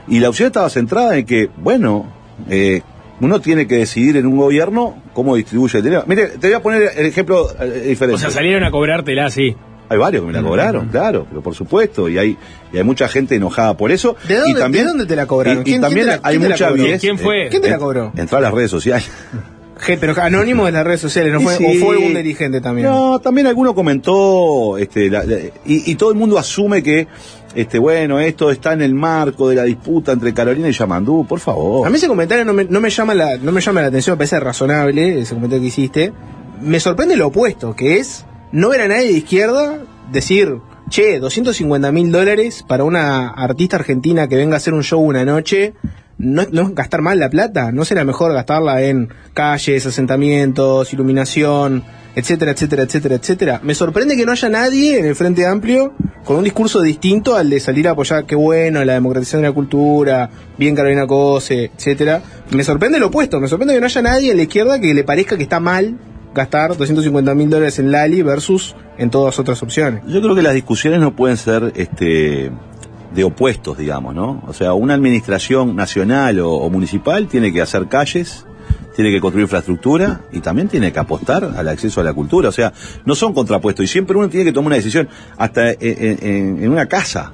Y 0.08 0.20
la 0.20 0.30
opción 0.30 0.48
estaba 0.48 0.70
centrada 0.70 1.16
en 1.18 1.26
que, 1.26 1.50
bueno, 1.58 2.12
eh, 2.50 2.82
uno 3.22 3.40
tiene 3.40 3.68
que 3.68 3.78
decidir 3.78 4.18
en 4.18 4.26
un 4.26 4.38
gobierno 4.38 5.02
cómo 5.14 5.36
distribuye 5.36 5.78
el 5.78 5.84
dinero. 5.84 6.04
Mire, 6.08 6.30
te 6.40 6.48
voy 6.48 6.54
a 6.54 6.62
poner 6.62 6.92
el 6.98 7.06
ejemplo 7.06 7.48
eh, 7.60 7.90
diferente. 7.90 8.16
O 8.16 8.18
sea, 8.18 8.32
salieron 8.32 8.64
a 8.64 8.72
cobrártela 8.72 9.26
así. 9.26 9.56
Hay 9.90 9.98
varios 9.98 10.22
que 10.22 10.28
me 10.28 10.34
la 10.34 10.44
cobraron, 10.44 10.88
claro, 10.90 11.26
pero 11.28 11.42
por 11.42 11.56
supuesto, 11.56 12.08
y 12.08 12.18
hay, 12.20 12.38
y 12.74 12.78
hay 12.78 12.84
mucha 12.84 13.08
gente 13.08 13.36
enojada 13.36 13.76
por 13.76 13.92
eso. 13.92 14.16
¿De 14.28 14.36
dónde, 14.38 14.52
y 14.52 14.54
también, 14.62 14.84
de 14.86 14.90
dónde 14.90 15.06
te 15.06 15.16
la 15.16 15.26
cobraron? 15.26 15.60
Y, 15.60 15.62
y 15.62 15.64
¿Quién- 15.64 15.82
también 15.82 16.06
quién 16.08 16.18
te 16.18 16.22
la- 16.24 16.30
hay 16.30 16.40
mucha 16.40 17.00
¿Quién 17.00 17.18
fue? 17.18 17.48
¿Quién 17.50 17.62
te 17.62 17.70
la 17.70 17.76
en- 17.76 17.80
cobró? 17.80 18.12
Entró 18.16 18.38
a 18.38 18.42
las 18.42 18.54
redes 18.54 18.72
sociales. 18.72 19.10
Je, 19.82 19.96
pero 19.98 20.14
anónimo 20.22 20.66
de 20.66 20.74
las 20.74 20.84
redes 20.86 21.00
sociales, 21.00 21.32
¿no 21.32 21.40
fue, 21.40 21.56
sí. 21.56 21.64
o 21.66 21.86
fue 21.86 21.96
algún 21.96 22.14
dirigente 22.14 22.60
también? 22.60 22.88
No, 22.88 23.20
también 23.20 23.48
alguno 23.48 23.74
comentó, 23.74 24.78
este, 24.78 25.10
la- 25.10 25.24
la- 25.24 25.38
y, 25.38 25.90
y 25.92 25.96
todo 25.96 26.12
el 26.12 26.18
mundo 26.18 26.38
asume 26.38 26.84
que, 26.84 27.08
este, 27.56 27.80
bueno, 27.80 28.20
esto 28.20 28.52
está 28.52 28.74
en 28.74 28.82
el 28.82 28.94
marco 28.94 29.48
de 29.48 29.56
la 29.56 29.64
disputa 29.64 30.12
entre 30.12 30.34
Carolina 30.34 30.68
y 30.68 30.74
Yamandú, 30.74 31.26
por 31.26 31.40
favor. 31.40 31.88
A 31.88 31.90
mí 31.90 31.96
ese 31.96 32.10
comentario 32.10 32.44
no 32.44 32.52
me, 32.52 32.66
no 32.66 32.82
me 32.82 32.90
llama 32.90 33.14
la, 33.16 33.38
no 33.38 33.54
me 33.54 33.62
llama 33.62 33.80
la 33.82 33.88
atención, 33.88 34.16
me 34.16 34.18
parece 34.18 34.38
razonable 34.42 35.22
ese 35.22 35.34
comentario 35.34 35.62
que 35.62 35.68
hiciste. 35.68 36.12
Me 36.62 36.82
sorprende 36.82 37.16
lo 37.16 37.28
opuesto, 37.28 37.74
que 37.74 38.00
es 38.00 38.26
no 38.52 38.68
ver 38.68 38.82
a 38.82 38.88
nadie 38.90 39.06
de 39.06 39.14
izquierda 39.14 39.80
decir, 40.12 40.56
che, 40.90 41.20
250 41.20 41.92
mil 41.92 42.12
dólares 42.12 42.66
para 42.68 42.84
una 42.84 43.30
artista 43.30 43.78
argentina 43.78 44.28
que 44.28 44.36
venga 44.36 44.56
a 44.56 44.58
hacer 44.58 44.74
un 44.74 44.84
show 44.84 45.00
una 45.00 45.24
noche, 45.24 45.74
no, 46.18 46.46
no 46.52 46.74
gastar 46.74 47.02
mal 47.02 47.20
la 47.20 47.30
plata, 47.30 47.72
no 47.72 47.86
será 47.86 48.04
mejor 48.04 48.34
gastarla 48.34 48.82
en 48.84 49.10
calles, 49.34 49.86
asentamientos, 49.86 50.92
iluminación, 50.92 51.84
etcétera, 52.16 52.52
etcétera, 52.52 52.84
etcétera, 52.84 53.16
etcétera. 53.16 53.62
Me 53.64 53.76
sorprende 53.76 54.18
que 54.18 54.26
no 54.26 54.32
haya 54.32 54.50
nadie 54.50 55.00
en 55.00 55.06
el 55.06 55.16
Frente 55.16 55.46
Amplio 55.46 55.94
con 56.26 56.38
un 56.38 56.44
discurso 56.44 56.82
distinto 56.82 57.36
al 57.36 57.50
de 57.50 57.60
salir 57.60 57.88
a 57.88 57.92
apoyar, 57.92 58.26
qué 58.26 58.36
bueno, 58.36 58.84
la 58.84 58.94
democratización 58.94 59.44
de 59.44 59.48
la 59.50 59.54
cultura, 59.54 60.30
bien 60.58 60.76
Carolina 60.76 61.08
Cose, 61.08 61.72
etcétera. 61.76 62.22
Me 62.52 62.64
sorprende 62.64 63.00
lo 63.00 63.08
opuesto, 63.08 63.40
me 63.40 63.48
sorprende 63.48 63.76
que 63.76 63.80
no 63.80 63.86
haya 63.86 64.02
nadie 64.02 64.32
en 64.32 64.38
la 64.38 64.44
izquierda 64.44 64.80
que 64.80 64.94
le 64.94 65.04
parezca 65.04 65.38
que 65.38 65.44
está 65.44 65.60
mal 65.60 65.98
gastar 66.34 66.76
250 66.76 67.34
mil 67.36 67.50
dólares 67.50 67.80
en 67.80 67.92
Lali 67.92 68.22
versus 68.22 68.76
en 69.00 69.10
todas 69.10 69.40
otras 69.40 69.64
opciones. 69.64 70.02
Yo 70.08 70.22
creo 70.22 70.36
que 70.36 70.42
las 70.44 70.54
discusiones 70.54 71.00
no 71.00 71.16
pueden 71.16 71.38
ser 71.38 71.72
este, 71.76 72.52
de 73.16 73.24
opuestos, 73.24 73.78
digamos, 73.78 74.14
¿no? 74.14 74.44
O 74.48 74.54
sea, 74.54 74.74
una 74.74 74.94
administración 74.94 75.76
nacional 75.76 76.40
o, 76.42 76.52
o 76.52 76.70
municipal 76.70 77.28
tiene 77.28 77.52
que 77.52 77.62
hacer 77.62 77.88
calles, 77.88 78.46
tiene 78.96 79.10
que 79.12 79.20
construir 79.22 79.44
infraestructura 79.46 80.22
y 80.32 80.42
también 80.42 80.68
tiene 80.68 80.92
que 80.92 81.00
apostar 81.00 81.44
al 81.56 81.68
acceso 81.70 82.02
a 82.02 82.04
la 82.04 82.14
cultura. 82.14 82.50
O 82.50 82.52
sea, 82.52 82.74
no 83.06 83.16
son 83.16 83.34
contrapuestos 83.34 83.86
y 83.86 83.88
siempre 83.88 84.18
uno 84.18 84.28
tiene 84.30 84.46
que 84.46 84.52
tomar 84.52 84.68
una 84.68 84.76
decisión, 84.76 85.08
hasta 85.38 85.72
en, 85.72 85.78
en- 85.80 86.64
en 86.64 86.70
una 86.70 86.86
casa 86.86 87.34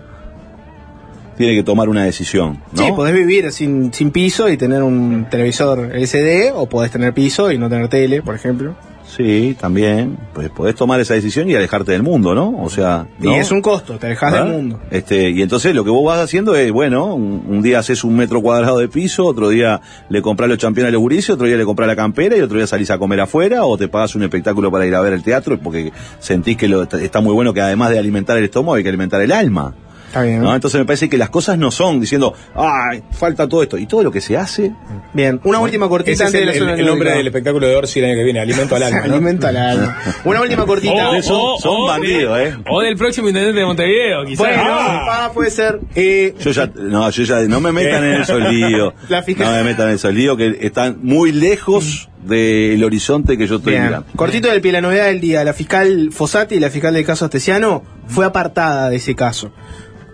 tiene 1.38 1.54
que 1.56 1.64
tomar 1.64 1.90
una 1.90 2.06
decisión, 2.06 2.62
¿no? 2.72 2.86
Sí, 2.86 2.92
podés 2.96 3.14
vivir 3.14 3.52
sin, 3.52 3.92
sin 3.92 4.12
piso 4.12 4.48
y 4.48 4.56
tener 4.56 4.82
un 4.84 5.26
televisor 5.30 5.94
LCD, 5.94 6.54
o 6.56 6.70
podés 6.70 6.92
tener 6.92 7.14
piso 7.14 7.52
y 7.52 7.58
no 7.58 7.68
tener 7.68 7.90
tele, 7.90 8.22
por 8.22 8.36
ejemplo. 8.36 8.74
Sí, 9.08 9.56
también. 9.60 10.18
Pues 10.34 10.50
podés 10.50 10.76
tomar 10.76 11.00
esa 11.00 11.14
decisión 11.14 11.50
y 11.50 11.56
alejarte 11.56 11.92
del 11.92 12.04
mundo, 12.04 12.34
¿no? 12.36 12.56
O 12.62 12.70
sea. 12.70 13.08
Y 13.20 13.26
¿no? 13.26 13.36
es 13.36 13.52
un 13.52 13.62
costo, 13.62 13.98
te 13.98 14.08
alejas 14.08 14.34
del 14.34 14.42
¿Ah? 14.42 14.46
mundo. 14.46 14.80
Este, 14.92 15.30
y 15.30 15.42
entonces 15.42 15.76
lo 15.76 15.84
que 15.84 15.90
vos 15.90 16.06
vas 16.06 16.20
haciendo 16.20 16.56
es, 16.56 16.72
bueno, 16.72 17.16
un, 17.16 17.44
un 17.48 17.62
día 17.62 17.80
haces 17.80 18.04
un 18.04 18.16
metro 18.16 18.42
cuadrado 18.42 18.80
de 18.80 18.88
piso, 18.88 19.26
otro 19.26 19.50
día 19.50 19.82
le 20.10 20.22
comprás 20.22 20.50
los 20.50 20.60
campeones 20.60 20.90
a 20.90 20.94
los 20.94 21.02
gurises, 21.02 21.30
otro 21.32 21.48
día 21.48 21.58
le 21.58 21.66
comprás 21.66 21.88
la 21.88 21.96
campera 21.96 22.36
y 22.36 22.42
otro 22.42 22.58
día 22.58 22.68
salís 22.68 22.90
a 22.92 22.98
comer 22.98 23.22
afuera 23.22 23.66
o 23.66 23.78
te 23.78 23.88
pagas 23.88 24.16
un 24.16 24.24
espectáculo 24.24 24.72
para 24.72 24.86
ir 24.86 24.96
a 24.96 25.02
ver 25.02 25.14
el 25.14 25.24
teatro 25.24 25.60
porque 25.60 25.92
sentís 26.20 26.58
que 26.58 26.68
lo, 26.68 26.84
está 26.84 27.22
muy 27.22 27.34
bueno 27.34 27.54
que 27.54 27.62
además 27.62 27.92
de 27.92 28.00
alimentar 28.00 28.38
el 28.38 28.46
estómago 28.46 28.76
hay 28.76 28.84
que 28.84 28.90
alimentar 28.90 29.22
el 29.22 29.32
alma. 29.32 29.74
Está 30.16 30.24
bien. 30.26 30.42
¿no? 30.42 30.56
Entonces 30.56 30.80
me 30.80 30.86
parece 30.86 31.10
que 31.10 31.18
las 31.18 31.30
cosas 31.30 31.58
no 31.58 31.72
son 31.72 32.00
diciendo, 32.00 32.34
ay, 32.56 33.04
falta 33.12 33.50
todo 33.50 33.62
esto. 33.64 33.78
Y 33.78 33.86
todo 33.86 34.02
lo 34.02 34.12
que 34.12 34.22
se 34.22 34.38
hace. 34.38 34.72
Bien, 35.14 35.42
una 35.44 35.60
última 35.60 35.90
cortita 35.90 36.12
Ese 36.14 36.24
es 36.24 36.28
antes 36.28 36.40
el, 36.42 36.46
de 36.46 36.46
la 36.46 36.52
el- 36.54 36.60
zona 36.60 36.72
el 36.80 36.86
nombre 36.86 37.06
lúdica. 37.10 37.18
del 37.18 37.28
espectáculo 37.28 37.68
de 37.68 37.76
Orsi 37.76 38.00
el 38.00 38.06
año 38.06 38.16
que 38.16 38.24
viene, 38.24 38.40
Alimento 38.40 38.76
al 38.78 38.84
Alma. 38.84 39.00
¿no? 39.08 39.14
Alimento 39.14 39.48
al 39.48 39.58
alma. 39.58 39.98
Una 40.24 40.42
última 40.42 40.66
cortita. 40.68 41.10
O- 41.10 41.22
son- 41.22 41.36
o- 41.42 41.58
son 41.60 41.76
o 41.82 41.86
bandidos, 41.88 42.40
¿eh? 42.40 42.56
O 42.70 42.82
del 42.82 42.96
próximo 42.96 43.28
intendente 43.28 43.60
de 43.60 43.66
Montevideo, 43.66 44.24
quizás. 44.26 44.38
Bueno, 44.38 44.64
Ah. 44.66 45.26
ah, 45.26 45.32
puede 45.34 45.52
ser. 45.52 45.80
Eh, 45.96 46.34
Yo 46.40 46.52
ya, 46.52 46.72
no, 46.74 47.10
yo 47.10 47.24
ya, 47.24 47.40
no 47.42 47.60
me 47.60 47.74
metan 47.74 48.04
en 48.06 48.22
esos 48.22 48.40
líos. 48.52 48.94
La 49.10 49.22
fiscal- 49.22 49.48
No 49.48 49.54
me 49.54 49.64
metan 49.66 49.90
en 49.90 49.96
esos 49.96 50.14
líos 50.14 50.38
que 50.38 50.60
están 50.62 51.00
muy 51.02 51.34
lejos 51.34 52.08
del 52.24 52.84
horizonte 52.84 53.38
que 53.38 53.46
yo 53.48 53.58
estoy 53.58 53.74
Bien. 53.74 53.84
mirando. 53.86 54.08
Cortito 54.16 54.50
del 54.50 54.62
pie, 54.62 54.72
la 54.72 54.82
novedad 54.82 55.06
del 55.08 55.20
día. 55.20 55.44
La 55.44 55.54
fiscal 55.54 56.10
Fossati, 56.14 56.58
la 56.60 56.70
fiscal 56.70 56.94
del 56.94 57.06
caso 57.06 57.26
Astesiano, 57.26 57.84
fue 58.08 58.26
apartada 58.26 58.90
de 58.90 58.96
ese 58.96 59.14
caso. 59.14 59.52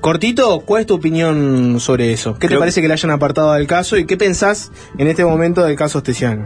Cortito, 0.01 0.61
¿cuál 0.61 0.81
es 0.81 0.87
tu 0.87 0.95
opinión 0.95 1.79
sobre 1.79 2.11
eso? 2.11 2.33
¿Qué 2.39 2.47
te 2.47 2.57
parece 2.57 2.81
que 2.81 2.87
la 2.87 2.95
hayan 2.95 3.11
apartado 3.11 3.53
del 3.53 3.67
caso 3.67 3.97
y 3.97 4.05
qué 4.05 4.17
pensás 4.17 4.71
en 4.97 5.07
este 5.07 5.23
momento 5.23 5.63
del 5.63 5.75
caso 5.75 5.99
Astesiano? 5.99 6.45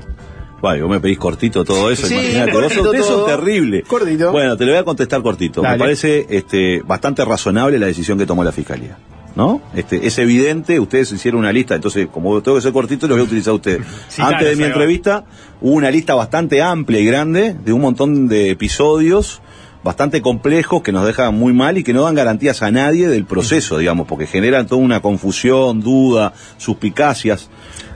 Vale, 0.62 0.82
vos 0.82 0.92
me 0.92 1.00
pedís 1.00 1.18
cortito 1.18 1.64
todo 1.64 1.90
eso, 1.90 2.06
Sí, 2.06 2.16
imagínate. 2.16 2.52
Vos 2.52 2.62
cortito 2.64 2.84
ustedes 2.84 3.06
son 3.06 3.16
todo. 3.18 3.26
terrible. 3.28 3.84
Cortito. 3.84 4.32
Bueno, 4.34 4.58
te 4.58 4.66
lo 4.66 4.72
voy 4.72 4.80
a 4.80 4.84
contestar 4.84 5.22
cortito. 5.22 5.62
Dale. 5.62 5.76
Me 5.78 5.80
parece 5.80 6.26
este, 6.30 6.82
bastante 6.82 7.24
razonable 7.24 7.80
la 7.80 7.86
decisión 7.86 8.18
que 8.18 8.26
tomó 8.26 8.44
la 8.44 8.52
fiscalía. 8.52 8.98
¿No? 9.36 9.62
Este, 9.74 10.06
es 10.08 10.18
evidente, 10.18 10.80
ustedes 10.80 11.12
hicieron 11.12 11.42
una 11.42 11.52
lista, 11.52 11.76
entonces, 11.76 12.08
como 12.10 12.42
tengo 12.42 12.56
que 12.58 12.62
ser 12.62 12.72
cortito, 12.72 13.06
los 13.08 13.18
voy 13.18 13.24
a 13.24 13.26
utilizar 13.26 13.52
a 13.52 13.56
ustedes. 13.56 13.82
Sí, 14.08 14.22
Antes 14.22 14.40
claro, 14.40 14.46
de 14.50 14.56
mi 14.56 14.64
entrevista, 14.64 15.26
hubo 15.62 15.74
una 15.74 15.92
lista 15.92 16.16
bastante 16.16 16.62
amplia 16.62 17.00
y 17.02 17.06
grande 17.06 17.54
de 17.54 17.74
un 17.74 17.82
montón 17.82 18.28
de 18.30 18.50
episodios 18.52 19.42
bastante 19.86 20.20
complejos 20.22 20.82
que 20.82 20.92
nos 20.92 21.06
dejan 21.06 21.38
muy 21.38 21.54
mal 21.54 21.78
y 21.78 21.84
que 21.84 21.94
no 21.94 22.02
dan 22.04 22.16
garantías 22.16 22.62
a 22.64 22.72
nadie 22.72 23.08
del 23.08 23.24
proceso, 23.24 23.78
digamos, 23.78 24.08
porque 24.08 24.26
generan 24.26 24.66
toda 24.66 24.82
una 24.82 25.00
confusión, 25.00 25.80
duda, 25.80 26.34
suspicacias. 26.58 27.50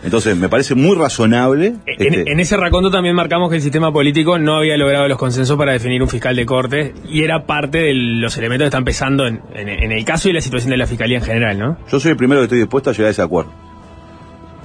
Entonces, 0.03 0.38
me 0.38 0.48
parece 0.48 0.76
muy 0.76 0.95
razonable. 0.95 1.74
En, 1.88 2.14
este, 2.16 2.32
en 2.32 2.40
ese 2.40 2.56
raconto 2.57 2.90
también 2.91 3.16
marcamos 3.16 3.49
que 3.49 3.56
el 3.57 3.61
sistema 3.61 3.91
político 3.91 4.38
no 4.38 4.56
había 4.57 4.78
logrado 4.78 5.07
los 5.07 5.18
consensos 5.18 5.57
para 5.57 5.72
definir 5.74 6.02
un 6.02 6.07
fiscal 6.07 6.36
de 6.36 6.45
corte 6.45 6.94
y 7.10 7.24
era 7.24 7.45
parte 7.45 7.80
de 7.80 7.94
los 7.95 8.38
elementos 8.38 8.66
que 8.66 8.68
están 8.70 8.86
pesando 8.86 9.26
en, 9.28 9.41
en- 9.56 9.68
en 9.68 9.91
el 9.91 10.06
caso 10.06 10.30
y 10.30 10.34
la 10.34 10.41
situación 10.41 10.70
de 10.70 10.78
la 10.78 10.86
fiscalía 10.88 11.18
en 11.18 11.24
general, 11.26 11.57
¿no? 11.57 11.78
Yo 11.91 11.99
soy 11.99 12.11
el 12.11 12.18
primero 12.18 12.40
que 12.41 12.45
estoy 12.45 12.60
dispuesto 12.60 12.91
a 12.91 12.94
llegar 12.94 13.07
a 13.07 13.11
ese 13.11 13.22
acuerdo. 13.24 13.52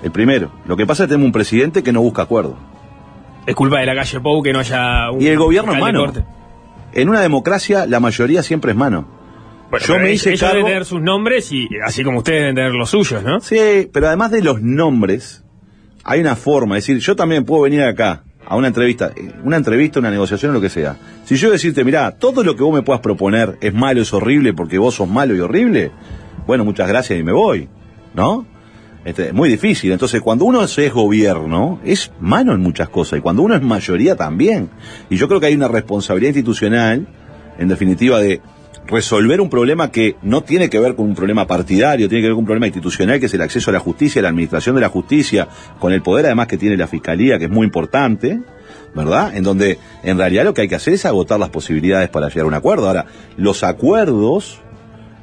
El 0.03 0.13
primero. 0.13 0.53
Lo 0.67 0.77
que 0.77 0.87
pasa 0.87 1.03
es 1.05 1.07
que 1.09 1.13
tenemos 1.15 1.27
un 1.29 1.33
presidente 1.33 1.83
que 1.83 1.91
no 1.91 2.03
busca 2.03 2.21
acuerdo. 2.23 2.57
Es 3.47 3.55
culpa 3.55 3.81
de 3.81 3.87
la 3.87 3.95
calle 3.95 4.21
Pou 4.21 4.43
que 4.43 4.53
no 4.53 4.59
haya 4.61 5.11
un 5.11 5.21
Y 5.23 5.27
el 5.29 5.39
gobierno 5.39 5.73
es 5.73 5.79
En 6.95 7.09
una 7.09 7.21
democracia, 7.21 7.87
la 7.87 8.01
mayoría 8.01 8.43
siempre 8.43 8.71
es 8.73 8.77
mano. 8.77 9.07
Bueno, 9.71 9.87
Yo 9.87 9.99
me 9.99 10.13
hice 10.13 10.31
ellos 10.31 10.41
cargo- 10.41 10.57
deben 10.59 10.67
tener 10.71 10.85
sus 10.85 11.01
nombres 11.01 11.51
y 11.51 11.69
así 11.85 12.05
como 12.05 12.19
ustedes 12.19 12.41
deben 12.41 12.55
tener 12.55 12.73
los 12.73 12.91
suyos, 12.91 13.23
¿no? 13.25 13.41
Sí, 13.41 13.89
pero 13.93 14.07
además 14.07 14.31
de 14.31 14.43
los 14.43 14.63
nombres, 14.63 15.45
hay 16.05 16.21
una 16.21 16.37
forma. 16.37 16.79
Es 16.79 16.87
decir, 16.87 17.03
yo 17.03 17.17
también 17.17 17.45
puedo 17.45 17.63
venir 17.63 17.83
acá 17.83 18.23
a 18.47 18.57
una 18.57 18.69
entrevista, 18.69 19.11
eh, 19.17 19.33
una 19.43 19.57
entrevista, 19.57 19.99
una 19.99 20.11
negociación 20.11 20.51
o 20.53 20.55
lo 20.55 20.61
que 20.61 20.69
sea. 20.69 20.97
Si 21.25 21.37
yo 21.37 21.51
decirte, 21.51 21.83
mirá, 21.83 22.13
todo 22.13 22.45
lo 22.45 22.55
que 22.55 22.63
vos 22.63 22.73
me 22.75 22.83
puedas 22.83 23.01
proponer 23.01 23.57
es 23.61 23.75
malo, 23.75 24.03
es 24.03 24.13
horrible 24.13 24.53
porque 24.53 24.79
vos 24.79 24.95
sos 24.95 25.09
malo 25.09 25.35
y 25.35 25.41
horrible, 25.41 25.91
bueno, 26.47 26.65
muchas 26.65 26.87
gracias 26.87 27.19
y 27.19 27.23
me 27.23 27.33
voy, 27.33 27.69
¿no? 28.15 28.47
Este, 29.05 29.29
es 29.29 29.35
muy 29.35 29.49
difícil. 29.49 29.93
Entonces, 29.93 30.21
cuando 30.23 30.47
uno 30.47 30.63
es 30.65 30.93
gobierno, 30.93 31.79
es 31.85 32.11
mano 32.21 32.53
en 32.55 32.61
muchas 32.61 32.89
cosas. 32.89 33.19
Y 33.19 33.23
cuando 33.23 33.43
uno 33.43 33.55
es 33.55 33.63
mayoría 33.63 34.17
también. 34.17 34.71
Y 35.11 35.17
yo 35.17 35.29
creo 35.29 35.41
que 35.41 35.47
hay 35.47 35.55
una 35.55 35.69
responsabilidad 35.69 36.31
institucional, 36.31 37.07
en 37.59 37.69
definitiva, 37.69 38.19
de 38.19 38.41
resolver 38.87 39.41
un 39.41 39.49
problema 39.49 39.91
que 39.91 40.17
no 40.23 40.43
tiene 40.43 40.69
que 40.69 40.79
ver 40.79 40.95
con 40.95 41.07
un 41.07 41.15
problema 41.15 41.47
partidario, 41.47 42.09
tiene 42.09 42.23
que 42.23 42.29
ver 42.29 42.35
con 42.35 42.41
un 42.41 42.47
problema 42.47 42.67
institucional, 42.67 43.21
que 43.21 43.27
es 43.27 43.35
el 43.35 43.43
acceso 43.43 43.71
a 43.71 43.75
la 43.75 43.81
justicia, 43.81 44.23
la 44.23 44.29
administración 44.29 44.75
de 44.75 44.81
la 44.81 44.89
justicia, 44.89 45.49
con 45.79 45.93
el 45.93 46.03
poder 46.03 46.27
además 46.27 46.47
que 46.47 46.57
tiene 46.57 46.77
la 46.77 46.87
fiscalía, 46.87 47.39
que 47.39 47.45
es 47.45 47.51
muy 47.51 47.67
importante. 47.67 48.41
¿Verdad? 48.95 49.37
En 49.37 49.43
donde 49.43 49.79
en 50.05 50.17
realidad 50.17 50.45
lo 50.45 50.55
que 50.55 50.63
hay 50.63 50.69
que 50.69 50.77
hacer 50.77 50.95
es 50.95 51.05
agotar 51.05 51.41
las 51.41 51.51
posibilidades 51.51 52.09
para 52.11 52.29
llegar 52.29 52.45
a 52.45 52.47
un 52.47 52.55
acuerdo. 52.55 52.87
Ahora, 52.87 53.07
los 53.37 53.65
acuerdos 53.65 54.61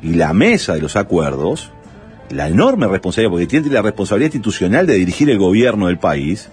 y 0.04 0.16
la 0.16 0.34
mesa 0.34 0.74
de 0.74 0.82
los 0.82 0.98
acuerdos 0.98 1.72
la 2.32 2.48
enorme 2.48 2.88
responsabilidad, 2.88 3.32
porque 3.32 3.48
tiene 3.48 3.70
la 3.70 3.82
responsabilidad 3.82 4.28
institucional 4.28 4.88
de 4.88 4.96
dirigir 4.96 5.30
el 5.30 5.38
gobierno 5.38 5.88
del 5.88 5.98
país, 5.98 6.50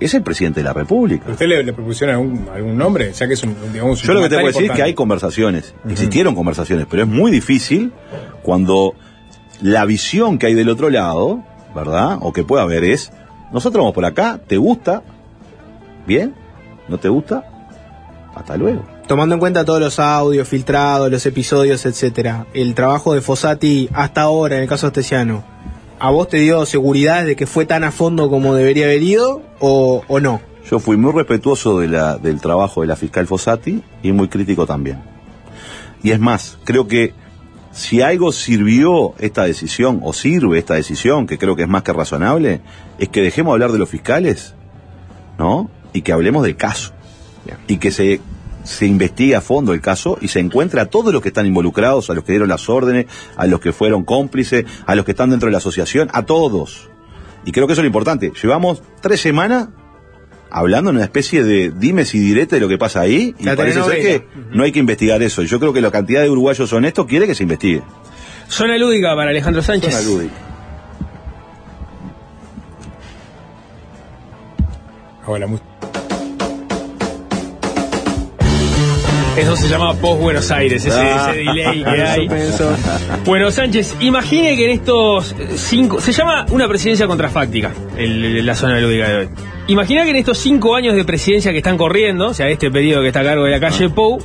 es 0.00 0.14
el 0.14 0.22
presidente 0.22 0.60
de 0.60 0.64
la 0.64 0.72
República. 0.72 1.30
¿Usted 1.30 1.46
le, 1.46 1.62
le 1.62 1.72
propusieron 1.72 2.16
algún, 2.16 2.48
algún 2.52 2.76
nombre? 2.76 3.12
Ya 3.12 3.26
que 3.26 3.34
es 3.34 3.42
un, 3.42 3.54
digamos, 3.72 4.02
un 4.02 4.06
Yo 4.06 4.14
lo 4.14 4.22
que 4.22 4.28
te 4.28 4.34
puedo 4.36 4.48
decir 4.48 4.70
es 4.70 4.76
que 4.76 4.82
hay 4.82 4.94
conversaciones, 4.94 5.74
existieron 5.88 6.34
conversaciones, 6.34 6.86
pero 6.90 7.02
es 7.02 7.08
muy 7.08 7.30
difícil 7.30 7.92
cuando 8.42 8.94
la 9.60 9.84
visión 9.84 10.38
que 10.38 10.46
hay 10.46 10.54
del 10.54 10.68
otro 10.68 10.90
lado, 10.90 11.42
¿verdad? 11.74 12.18
O 12.20 12.32
que 12.32 12.44
pueda 12.44 12.62
haber 12.62 12.84
es, 12.84 13.12
nosotros 13.52 13.80
vamos 13.80 13.94
por 13.94 14.04
acá, 14.04 14.40
¿te 14.46 14.56
gusta? 14.56 15.02
¿Bien? 16.06 16.34
¿No 16.88 16.98
te 16.98 17.08
gusta? 17.08 17.44
Hasta 18.34 18.56
luego. 18.56 18.93
Tomando 19.06 19.34
en 19.34 19.40
cuenta 19.40 19.66
todos 19.66 19.80
los 19.80 19.98
audios 19.98 20.48
filtrados, 20.48 21.10
los 21.10 21.26
episodios, 21.26 21.84
etcétera, 21.84 22.46
el 22.54 22.74
trabajo 22.74 23.12
de 23.12 23.20
Fossati 23.20 23.90
hasta 23.92 24.22
ahora 24.22 24.56
en 24.56 24.62
el 24.62 24.68
caso 24.68 24.86
Astesiano, 24.86 25.44
¿a 25.98 26.10
vos 26.10 26.28
te 26.28 26.38
dio 26.38 26.64
seguridad 26.64 27.26
de 27.26 27.36
que 27.36 27.46
fue 27.46 27.66
tan 27.66 27.84
a 27.84 27.92
fondo 27.92 28.30
como 28.30 28.54
debería 28.54 28.86
haber 28.86 29.02
ido 29.02 29.42
o, 29.60 30.02
o 30.08 30.20
no? 30.20 30.40
Yo 30.70 30.78
fui 30.78 30.96
muy 30.96 31.12
respetuoso 31.12 31.80
de 31.80 31.88
la, 31.88 32.16
del 32.16 32.40
trabajo 32.40 32.80
de 32.80 32.86
la 32.86 32.96
fiscal 32.96 33.26
Fossati 33.26 33.82
y 34.02 34.12
muy 34.12 34.28
crítico 34.28 34.66
también. 34.66 35.02
Y 36.02 36.12
es 36.12 36.18
más, 36.18 36.56
creo 36.64 36.88
que 36.88 37.12
si 37.72 38.00
algo 38.00 38.32
sirvió 38.32 39.14
esta 39.18 39.44
decisión, 39.44 40.00
o 40.02 40.14
sirve 40.14 40.58
esta 40.58 40.74
decisión, 40.74 41.26
que 41.26 41.36
creo 41.36 41.56
que 41.56 41.62
es 41.64 41.68
más 41.68 41.82
que 41.82 41.92
razonable, 41.92 42.62
es 42.98 43.08
que 43.10 43.20
dejemos 43.20 43.52
hablar 43.52 43.72
de 43.72 43.78
los 43.78 43.88
fiscales, 43.88 44.54
¿no? 45.38 45.68
Y 45.92 46.02
que 46.02 46.12
hablemos 46.12 46.44
del 46.44 46.56
caso. 46.56 46.92
Y 47.68 47.76
que 47.76 47.90
se, 47.90 48.20
se 48.64 48.86
investigue 48.86 49.36
a 49.36 49.40
fondo 49.40 49.72
el 49.72 49.80
caso 49.80 50.18
y 50.20 50.28
se 50.28 50.40
encuentre 50.40 50.80
a 50.80 50.86
todos 50.86 51.12
los 51.12 51.22
que 51.22 51.28
están 51.28 51.46
involucrados, 51.46 52.10
a 52.10 52.14
los 52.14 52.24
que 52.24 52.32
dieron 52.32 52.48
las 52.48 52.68
órdenes, 52.68 53.06
a 53.36 53.46
los 53.46 53.60
que 53.60 53.72
fueron 53.72 54.04
cómplices, 54.04 54.64
a 54.86 54.94
los 54.94 55.04
que 55.04 55.12
están 55.12 55.30
dentro 55.30 55.46
de 55.46 55.52
la 55.52 55.58
asociación, 55.58 56.08
a 56.12 56.24
todos. 56.24 56.88
Y 57.44 57.52
creo 57.52 57.66
que 57.66 57.74
eso 57.74 57.82
es 57.82 57.84
lo 57.84 57.88
importante. 57.88 58.32
Llevamos 58.42 58.82
tres 59.02 59.20
semanas 59.20 59.68
hablando 60.50 60.90
en 60.90 60.96
una 60.96 61.04
especie 61.04 61.44
de 61.44 61.70
dimes 61.70 62.14
y 62.14 62.18
diretes 62.20 62.50
de 62.52 62.60
lo 62.60 62.68
que 62.68 62.78
pasa 62.78 63.00
ahí. 63.00 63.34
Y 63.38 63.44
La 63.44 63.54
parece 63.54 63.82
ser 63.82 64.00
que 64.00 64.26
no 64.52 64.62
hay 64.62 64.72
que 64.72 64.78
investigar 64.78 65.22
eso. 65.22 65.42
Y 65.42 65.46
Yo 65.46 65.60
creo 65.60 65.72
que 65.72 65.80
la 65.82 65.90
cantidad 65.90 66.22
de 66.22 66.30
uruguayos 66.30 66.72
honestos 66.72 67.06
quiere 67.06 67.26
que 67.26 67.34
se 67.34 67.42
investigue. 67.42 67.82
Zona 68.48 68.78
lúdica 68.78 69.14
para 69.14 69.30
Alejandro 69.30 69.62
Sánchez. 69.62 69.92
Zona 69.94 70.06
lúdica. 70.08 70.34
Hola, 75.26 75.46
mu- 75.46 75.58
Eso 79.36 79.56
se 79.56 79.68
llama 79.68 79.94
post 79.94 80.20
Buenos 80.20 80.50
Aires, 80.52 80.84
ese, 80.84 80.96
Ah. 80.96 81.28
ese 81.30 81.38
delay 81.38 81.82
que 81.84 82.02
hay. 82.02 82.28
Bueno, 83.24 83.50
Sánchez, 83.50 83.96
imagine 84.00 84.56
que 84.56 84.64
en 84.66 84.70
estos 84.70 85.34
cinco. 85.56 86.00
Se 86.00 86.12
llama 86.12 86.46
una 86.50 86.68
presidencia 86.68 87.06
contrafáctica, 87.08 87.72
el- 87.96 88.46
la 88.46 88.54
zona 88.54 88.78
lúdica 88.78 89.08
de 89.08 89.16
hoy. 89.16 89.28
Imagina 89.66 90.04
que 90.04 90.10
en 90.10 90.16
estos 90.16 90.38
cinco 90.38 90.76
años 90.76 90.94
de 90.94 91.04
presidencia 91.04 91.50
que 91.50 91.58
están 91.58 91.76
corriendo, 91.76 92.28
o 92.28 92.34
sea, 92.34 92.48
este 92.48 92.70
periodo 92.70 93.00
que 93.02 93.08
está 93.08 93.20
a 93.20 93.24
cargo 93.24 93.44
de 93.44 93.50
la 93.50 93.60
calle 93.60 93.88
Pou, 93.90 94.18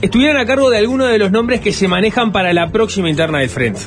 estuvieran 0.00 0.36
a 0.36 0.46
cargo 0.46 0.70
de 0.70 0.78
alguno 0.78 1.06
de 1.06 1.18
los 1.18 1.32
nombres 1.32 1.60
que 1.60 1.72
se 1.72 1.88
manejan 1.88 2.30
para 2.30 2.52
la 2.52 2.68
próxima 2.68 3.10
interna 3.10 3.38
del 3.40 3.48
frente. 3.48 3.80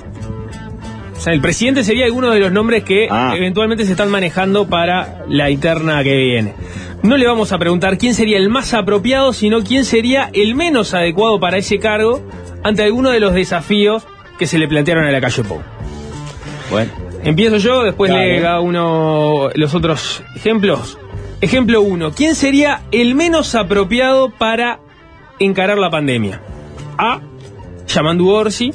O 1.16 1.22
sea, 1.22 1.34
el 1.34 1.42
presidente 1.42 1.84
sería 1.84 2.06
alguno 2.06 2.32
de 2.32 2.40
los 2.40 2.52
nombres 2.52 2.84
que 2.84 3.08
Ah. 3.10 3.34
eventualmente 3.36 3.86
se 3.86 3.92
están 3.92 4.10
manejando 4.10 4.68
para 4.68 5.24
la 5.30 5.50
interna 5.50 6.04
que 6.04 6.16
viene. 6.16 6.54
No 7.02 7.16
le 7.18 7.26
vamos 7.28 7.52
a 7.54 7.58
preguntar 7.58 7.98
quién 7.98 8.14
sería 8.14 8.38
el 8.38 8.50
más 8.50 8.74
apropiado, 8.74 9.32
sino 9.34 9.62
quién 9.64 9.86
sería 9.86 10.30
el 10.34 10.54
menos 10.56 10.94
adecuado 10.94 11.40
para 11.40 11.58
ese 11.58 11.80
cargo 11.80 12.22
ante 12.64 12.84
alguno 12.84 13.10
de 13.12 13.20
los 13.22 13.34
desafíos 13.34 14.06
que 14.38 14.48
se 14.48 14.58
le 14.60 14.68
plantearon 14.68 15.06
a 15.06 15.12
la 15.12 15.22
calle 15.22 15.44
Pou. 15.44 15.62
Bueno, 16.70 16.92
Empiezo 17.24 17.58
yo, 17.58 17.84
después 17.84 18.10
Claro. 18.12 18.26
le 18.26 18.40
da 18.40 18.60
uno 18.62 19.50
los 19.54 19.76
otros 19.76 20.24
ejemplos. 20.38 20.98
Ejemplo 21.42 21.82
1. 21.82 22.12
¿Quién 22.12 22.34
sería 22.36 22.84
el 22.92 23.14
menos 23.16 23.56
apropiado 23.56 24.30
para 24.30 24.80
encarar 25.40 25.78
la 25.78 25.90
pandemia? 25.90 26.42
A. 26.98 27.20
Yamandu 27.88 28.30
Orsi, 28.30 28.72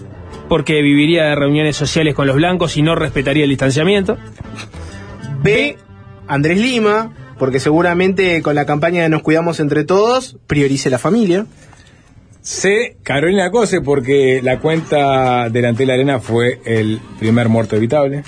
porque 0.49 0.83
viviría 0.83 1.25
de 1.25 1.35
reuniones 1.37 1.77
sociales 1.77 2.15
con 2.15 2.27
los 2.27 2.37
blancos 2.37 2.77
y 2.77 2.83
no 2.83 2.95
respetaría 2.95 3.45
el 3.45 3.51
distanciamiento. 3.51 4.19
B. 5.43 5.79
Andrés 6.27 6.59
Lima, 6.59 7.13
porque 7.39 7.61
seguramente 7.61 8.43
con 8.43 8.55
la 8.55 8.67
campaña 8.67 9.03
de 9.03 9.09
Nos 9.09 9.23
Cuidamos 9.23 9.61
Entre 9.61 9.85
Todos, 9.85 10.37
priorice 10.47 10.91
la 10.91 10.99
familia. 10.99 11.47
C. 12.43 12.99
Carolina 13.03 13.51
Cose, 13.51 13.81
porque 13.81 14.41
la 14.43 14.61
cuenta 14.61 15.49
delante 15.49 15.85
de 15.85 15.87
la 15.87 15.95
arena 15.95 16.21
fue 16.21 16.61
el 16.67 17.01
primer 17.19 17.49
muerto 17.49 17.77
evitable. 17.77 18.23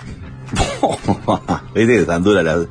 Viste 1.74 1.98
que 1.98 2.04
tan 2.04 2.22
dura 2.22 2.42
la. 2.42 2.64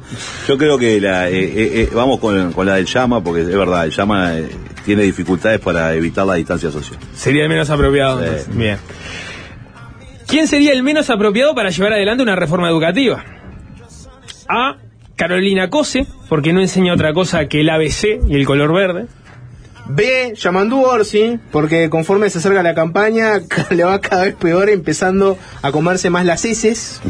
Yo 0.47 0.57
creo 0.57 0.77
que 0.77 0.99
la, 0.99 1.29
eh, 1.29 1.43
eh, 1.43 1.81
eh, 1.81 1.89
vamos 1.93 2.19
con, 2.19 2.51
con 2.53 2.65
la 2.65 2.75
del 2.75 2.85
llama, 2.85 3.23
porque 3.23 3.41
es 3.41 3.55
verdad, 3.55 3.85
el 3.85 3.91
llama 3.91 4.37
eh, 4.37 4.49
tiene 4.85 5.03
dificultades 5.03 5.59
para 5.59 5.93
evitar 5.93 6.25
la 6.25 6.35
distancia 6.35 6.71
social. 6.71 6.99
Sería 7.13 7.43
el 7.43 7.49
menos 7.49 7.69
apropiado. 7.69 8.23
Sí. 8.23 8.51
Bien. 8.53 8.77
¿Quién 10.27 10.47
sería 10.47 10.73
el 10.73 10.81
menos 10.81 11.09
apropiado 11.09 11.53
para 11.53 11.69
llevar 11.69 11.93
adelante 11.93 12.23
una 12.23 12.35
reforma 12.35 12.69
educativa? 12.69 13.23
A. 14.47 14.77
Carolina 15.15 15.69
Cose, 15.69 16.05
porque 16.29 16.53
no 16.53 16.61
enseña 16.61 16.93
otra 16.93 17.13
cosa 17.13 17.47
que 17.47 17.61
el 17.61 17.69
ABC 17.69 18.19
y 18.27 18.35
el 18.35 18.45
color 18.45 18.73
verde. 18.73 19.05
B. 19.87 20.33
Yamandu 20.35 20.81
Orsi, 20.81 21.39
porque 21.51 21.89
conforme 21.89 22.29
se 22.29 22.39
acerca 22.39 22.63
la 22.63 22.73
campaña, 22.73 23.39
le 23.69 23.83
va 23.83 24.01
cada 24.01 24.23
vez 24.23 24.35
peor, 24.35 24.69
empezando 24.69 25.37
a 25.61 25.71
comerse 25.71 26.09
más 26.09 26.25
las 26.25 26.43
heces. 26.43 27.01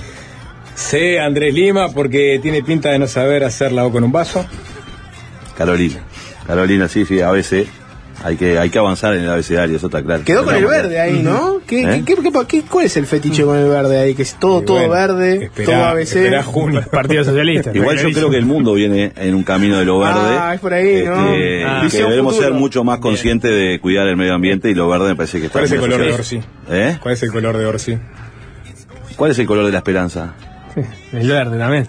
C. 0.75 1.19
Andrés 1.19 1.53
Lima, 1.53 1.89
porque 1.89 2.39
tiene 2.41 2.61
pinta 2.61 2.89
de 2.89 2.99
no 2.99 3.07
saber 3.07 3.45
hacer 3.45 3.71
la 3.71 3.85
O 3.85 3.91
con 3.91 4.03
un 4.03 4.11
vaso. 4.11 4.45
Carolina. 5.57 6.03
Carolina, 6.45 6.87
sí, 6.89 7.05
sí, 7.05 7.21
a 7.21 7.31
veces 7.31 7.67
hay 8.23 8.37
que, 8.37 8.57
hay 8.57 8.69
que 8.69 8.79
avanzar 8.79 9.13
en 9.15 9.23
el 9.23 9.29
abecedario, 9.29 9.77
eso 9.77 9.87
está 9.87 10.01
claro. 10.03 10.23
Quedó 10.23 10.43
con 10.45 10.55
el 10.55 10.65
verde 10.65 10.99
ahí, 10.99 11.21
¿no? 11.21 11.59
¿Qué, 11.67 11.81
¿Eh? 11.81 12.03
qué- 12.05 12.15
qué- 12.15 12.21
qué- 12.23 12.45
qué- 12.47 12.61
cuál 12.63 12.85
es 12.85 12.97
el 12.97 13.05
fetiche 13.05 13.43
con 13.43 13.57
el 13.57 13.67
verde 13.69 13.97
ahí? 13.99 14.15
Que 14.15 14.21
es 14.23 14.35
todo, 14.39 14.61
todo 14.61 14.77
bueno, 14.77 14.91
verde, 14.93 15.45
esperá- 15.45 15.65
todo 15.65 15.85
ABC. 15.85 16.43
junio. 16.43 16.83
Partido 16.91 17.23
Socialista. 17.23 17.71
Igual 17.73 17.97
yo 17.97 18.09
creo 18.11 18.29
que 18.29 18.37
el 18.37 18.45
mundo 18.45 18.73
viene 18.73 19.11
en 19.15 19.35
un 19.35 19.43
camino 19.43 19.77
de 19.79 19.85
lo 19.85 19.99
verde. 19.99 20.19
Ah, 20.39 20.53
es 20.55 20.59
por 20.61 20.73
ahí, 20.73 21.03
¿no? 21.03 21.33
este, 21.33 21.63
Ah. 21.65 21.87
que 21.91 21.97
debemos 21.97 22.33
futuro. 22.35 22.51
ser 22.51 22.59
mucho 22.59 22.83
más 22.83 22.99
conscientes 22.99 23.51
de 23.51 23.79
cuidar 23.81 24.07
el 24.07 24.17
medio 24.17 24.33
ambiente 24.33 24.69
y 24.69 24.73
lo 24.73 24.87
verde 24.87 25.09
me 25.09 25.15
parece 25.15 25.39
que 25.39 25.47
está 25.47 25.59
¿Cuál 25.59 25.65
es 25.65 25.71
el 25.71 25.79
color 25.79 26.01
de. 26.01 26.11
Orsi? 26.13 26.41
¿Eh? 26.69 26.97
¿Cuál 27.01 27.13
es 27.13 27.23
el 27.23 27.31
color 27.31 27.57
de 27.57 27.65
Orsi? 27.65 27.97
¿Cuál 29.15 29.31
es 29.31 29.39
el 29.39 29.45
color 29.45 29.65
de 29.65 29.71
la 29.71 29.77
esperanza? 29.77 30.33
El 31.13 31.29
verde 31.29 31.57
también. 31.57 31.87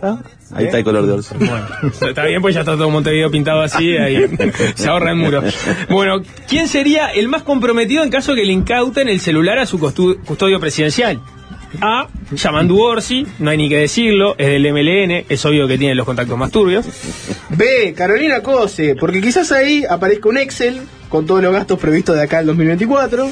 Ahí 0.52 0.66
está 0.66 0.78
el 0.78 0.84
color 0.84 1.06
de 1.06 1.12
Orsi. 1.12 1.34
Bueno, 1.38 1.66
está 2.08 2.24
bien, 2.24 2.40
pues 2.40 2.54
ya 2.54 2.60
está 2.60 2.76
todo 2.76 2.88
Montevideo 2.90 3.30
pintado 3.30 3.62
así, 3.62 3.96
ahí 3.96 4.24
se 4.74 4.88
ahorra 4.88 5.10
el 5.10 5.16
muro. 5.16 5.42
Bueno, 5.88 6.22
¿quién 6.48 6.68
sería 6.68 7.08
el 7.08 7.28
más 7.28 7.42
comprometido 7.42 8.04
en 8.04 8.10
caso 8.10 8.34
que 8.34 8.44
le 8.44 8.52
incauten 8.52 9.08
el 9.08 9.20
celular 9.20 9.58
a 9.58 9.66
su 9.66 9.78
custodio 9.78 10.60
presidencial? 10.60 11.20
A. 11.80 12.08
Yamandu 12.32 12.80
Orsi, 12.80 13.26
no 13.38 13.50
hay 13.50 13.56
ni 13.56 13.68
que 13.68 13.78
decirlo, 13.78 14.34
es 14.38 14.46
del 14.46 14.72
MLN, 14.72 15.26
es 15.28 15.44
obvio 15.44 15.68
que 15.68 15.78
tiene 15.78 15.94
los 15.94 16.06
contactos 16.06 16.38
más 16.38 16.50
turbios. 16.50 16.86
B. 17.50 17.92
Carolina 17.94 18.40
Cose, 18.42 18.94
porque 18.94 19.20
quizás 19.20 19.52
ahí 19.52 19.84
aparezca 19.88 20.28
un 20.28 20.38
Excel 20.38 20.80
con 21.08 21.26
todos 21.26 21.42
los 21.42 21.52
gastos 21.52 21.78
previstos 21.78 22.16
de 22.16 22.22
acá 22.22 22.38
al 22.38 22.46
2024. 22.46 23.30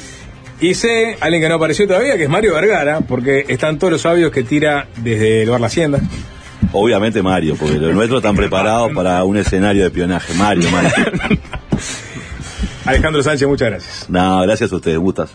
Y 0.61 0.75
C. 0.75 1.17
Alguien 1.21 1.43
que 1.43 1.49
no 1.49 1.57
apareció 1.57 1.87
todavía, 1.87 2.17
que 2.17 2.25
es 2.25 2.29
Mario 2.29 2.55
Vergara, 2.55 3.01
porque 3.01 3.45
están 3.49 3.79
todos 3.79 3.93
los 3.93 4.07
audios 4.07 4.31
que 4.31 4.43
tira 4.43 4.89
desde 4.97 5.43
el 5.43 5.51
bar 5.51 5.61
La 5.61 5.67
Hacienda. 5.67 6.01
Obviamente 6.73 7.23
Mario, 7.23 7.57
porque 7.57 7.77
los 7.77 7.95
nuestros 7.95 8.19
están 8.19 8.37
preparados 8.37 8.93
para 8.93 9.23
un 9.25 9.37
escenario 9.37 9.83
de 9.83 9.89
espionaje. 9.89 10.35
Mario, 10.35 10.71
Mario. 10.71 10.91
Alejandro 12.85 13.23
Sánchez, 13.23 13.49
muchas 13.49 13.71
gracias. 13.71 14.11
No, 14.11 14.43
gracias 14.43 14.73
a 14.73 14.77
ustedes, 14.77 14.99
gustas. 14.99 15.31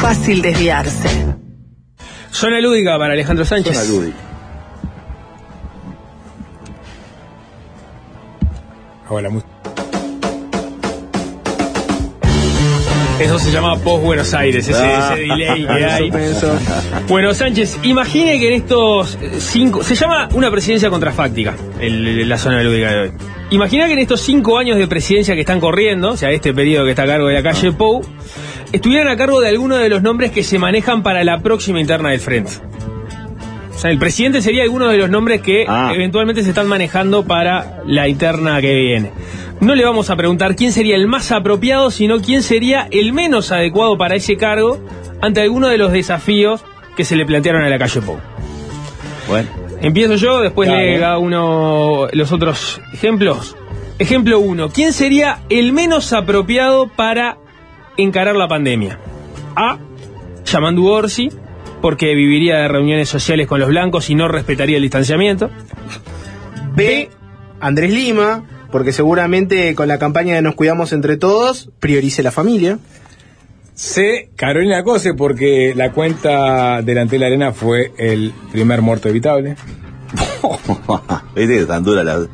Fácil 0.00 0.42
desviarse. 0.42 1.08
Zona 2.32 2.60
lúdica 2.60 2.98
para 2.98 3.12
Alejandro 3.12 3.44
Sánchez. 3.44 3.76
Zona 3.76 3.88
lúdica. 3.88 4.16
Hola, 9.08 9.30
Eso 13.20 13.38
se 13.38 13.52
llama 13.52 13.76
post 13.78 14.02
Buenos 14.04 14.34
Aires, 14.34 14.66
ese, 14.68 14.82
Ah. 14.82 15.12
ese 15.14 15.22
delay 15.22 15.64
que 15.66 15.84
hay. 15.84 16.10
Bueno, 17.08 17.32
Sánchez, 17.34 17.78
imagine 17.84 18.38
que 18.40 18.48
en 18.48 18.54
estos 18.62 19.16
eh, 19.20 19.30
cinco. 19.38 19.82
Se 19.84 19.94
llama 19.94 20.28
una 20.32 20.50
presidencia 20.50 20.90
contrafáctica, 20.90 21.54
el- 21.80 22.28
la 22.28 22.36
zona 22.36 22.62
lúdica 22.62 22.90
de 22.90 23.00
hoy. 23.00 23.12
Imagina 23.50 23.86
que 23.86 23.92
en 23.92 23.98
estos 24.00 24.20
cinco 24.22 24.58
años 24.58 24.76
de 24.78 24.88
presidencia 24.88 25.34
que 25.34 25.40
están 25.42 25.60
corriendo, 25.60 26.10
o 26.12 26.16
sea, 26.16 26.30
este 26.30 26.52
periodo 26.52 26.84
que 26.84 26.90
está 26.90 27.02
a 27.04 27.06
cargo 27.06 27.28
de 27.28 27.34
la 27.34 27.42
calle 27.42 27.70
Pou, 27.72 28.02
estuvieran 28.72 29.06
a 29.08 29.16
cargo 29.16 29.40
de 29.40 29.48
alguno 29.50 29.76
de 29.76 29.88
los 29.88 30.02
nombres 30.02 30.32
que 30.32 30.42
se 30.42 30.58
manejan 30.58 31.02
para 31.02 31.22
la 31.22 31.38
próxima 31.42 31.80
interna 31.80 32.10
del 32.10 32.20
frente. 32.20 32.50
O 33.74 33.78
sea, 33.78 33.90
el 33.90 33.98
presidente 33.98 34.42
sería 34.42 34.62
alguno 34.64 34.88
de 34.88 34.96
los 34.96 35.10
nombres 35.10 35.42
que 35.42 35.64
Ah. 35.68 35.92
eventualmente 35.94 36.42
se 36.42 36.48
están 36.48 36.66
manejando 36.66 37.24
para 37.24 37.82
la 37.86 38.08
interna 38.08 38.60
que 38.60 38.74
viene. 38.74 39.10
No 39.60 39.74
le 39.74 39.84
vamos 39.84 40.10
a 40.10 40.16
preguntar 40.16 40.56
quién 40.56 40.72
sería 40.72 40.96
el 40.96 41.06
más 41.06 41.30
apropiado, 41.30 41.90
sino 41.90 42.20
quién 42.20 42.42
sería 42.42 42.88
el 42.90 43.12
menos 43.12 43.52
adecuado 43.52 43.96
para 43.96 44.16
ese 44.16 44.36
cargo 44.36 44.78
ante 45.20 45.40
alguno 45.40 45.68
de 45.68 45.78
los 45.78 45.92
desafíos 45.92 46.64
que 46.96 47.04
se 47.04 47.14
le 47.16 47.24
plantearon 47.24 47.62
a 47.62 47.68
la 47.68 47.78
calle 47.78 48.00
Pou. 48.02 48.18
Bueno, 49.28 49.48
Empiezo 49.80 50.14
yo, 50.14 50.40
después 50.40 50.68
Claro. 50.68 50.82
le 50.84 50.98
da 50.98 51.18
uno 51.18 52.06
los 52.12 52.30
otros 52.30 52.80
ejemplos. 52.92 53.56
Ejemplo 53.98 54.38
1. 54.38 54.68
¿Quién 54.70 54.92
sería 54.92 55.40
el 55.48 55.72
menos 55.72 56.12
apropiado 56.12 56.86
para 56.88 57.38
encarar 57.96 58.36
la 58.36 58.46
pandemia? 58.46 58.98
A. 59.56 59.78
Yamandu 60.44 60.86
Orsi, 60.86 61.30
porque 61.80 62.14
viviría 62.14 62.58
de 62.58 62.68
reuniones 62.68 63.08
sociales 63.08 63.48
con 63.48 63.58
los 63.58 63.68
blancos 63.68 64.08
y 64.08 64.14
no 64.14 64.28
respetaría 64.28 64.76
el 64.76 64.82
distanciamiento. 64.82 65.50
B. 66.76 67.10
Andrés 67.60 67.92
Lima, 67.92 68.44
porque 68.72 68.92
seguramente 68.92 69.76
con 69.76 69.86
la 69.86 69.98
campaña 69.98 70.34
de 70.34 70.42
Nos 70.42 70.56
Cuidamos 70.56 70.92
Entre 70.92 71.16
Todos, 71.16 71.70
priorice 71.78 72.22
la 72.24 72.32
familia. 72.32 72.78
C. 73.74 74.30
Carolina 74.36 74.82
Cose, 74.82 75.14
porque 75.14 75.74
la 75.76 75.92
cuenta 75.92 76.82
delante 76.82 77.16
de 77.16 77.20
la 77.20 77.26
arena 77.26 77.52
fue 77.52 77.92
el 77.98 78.32
primer 78.50 78.82
muerto 78.82 79.08
evitable. 79.08 79.56
viste 81.34 81.58
que 81.58 81.64
tan 81.64 81.84
dura 81.84 82.02
la. 82.02 82.26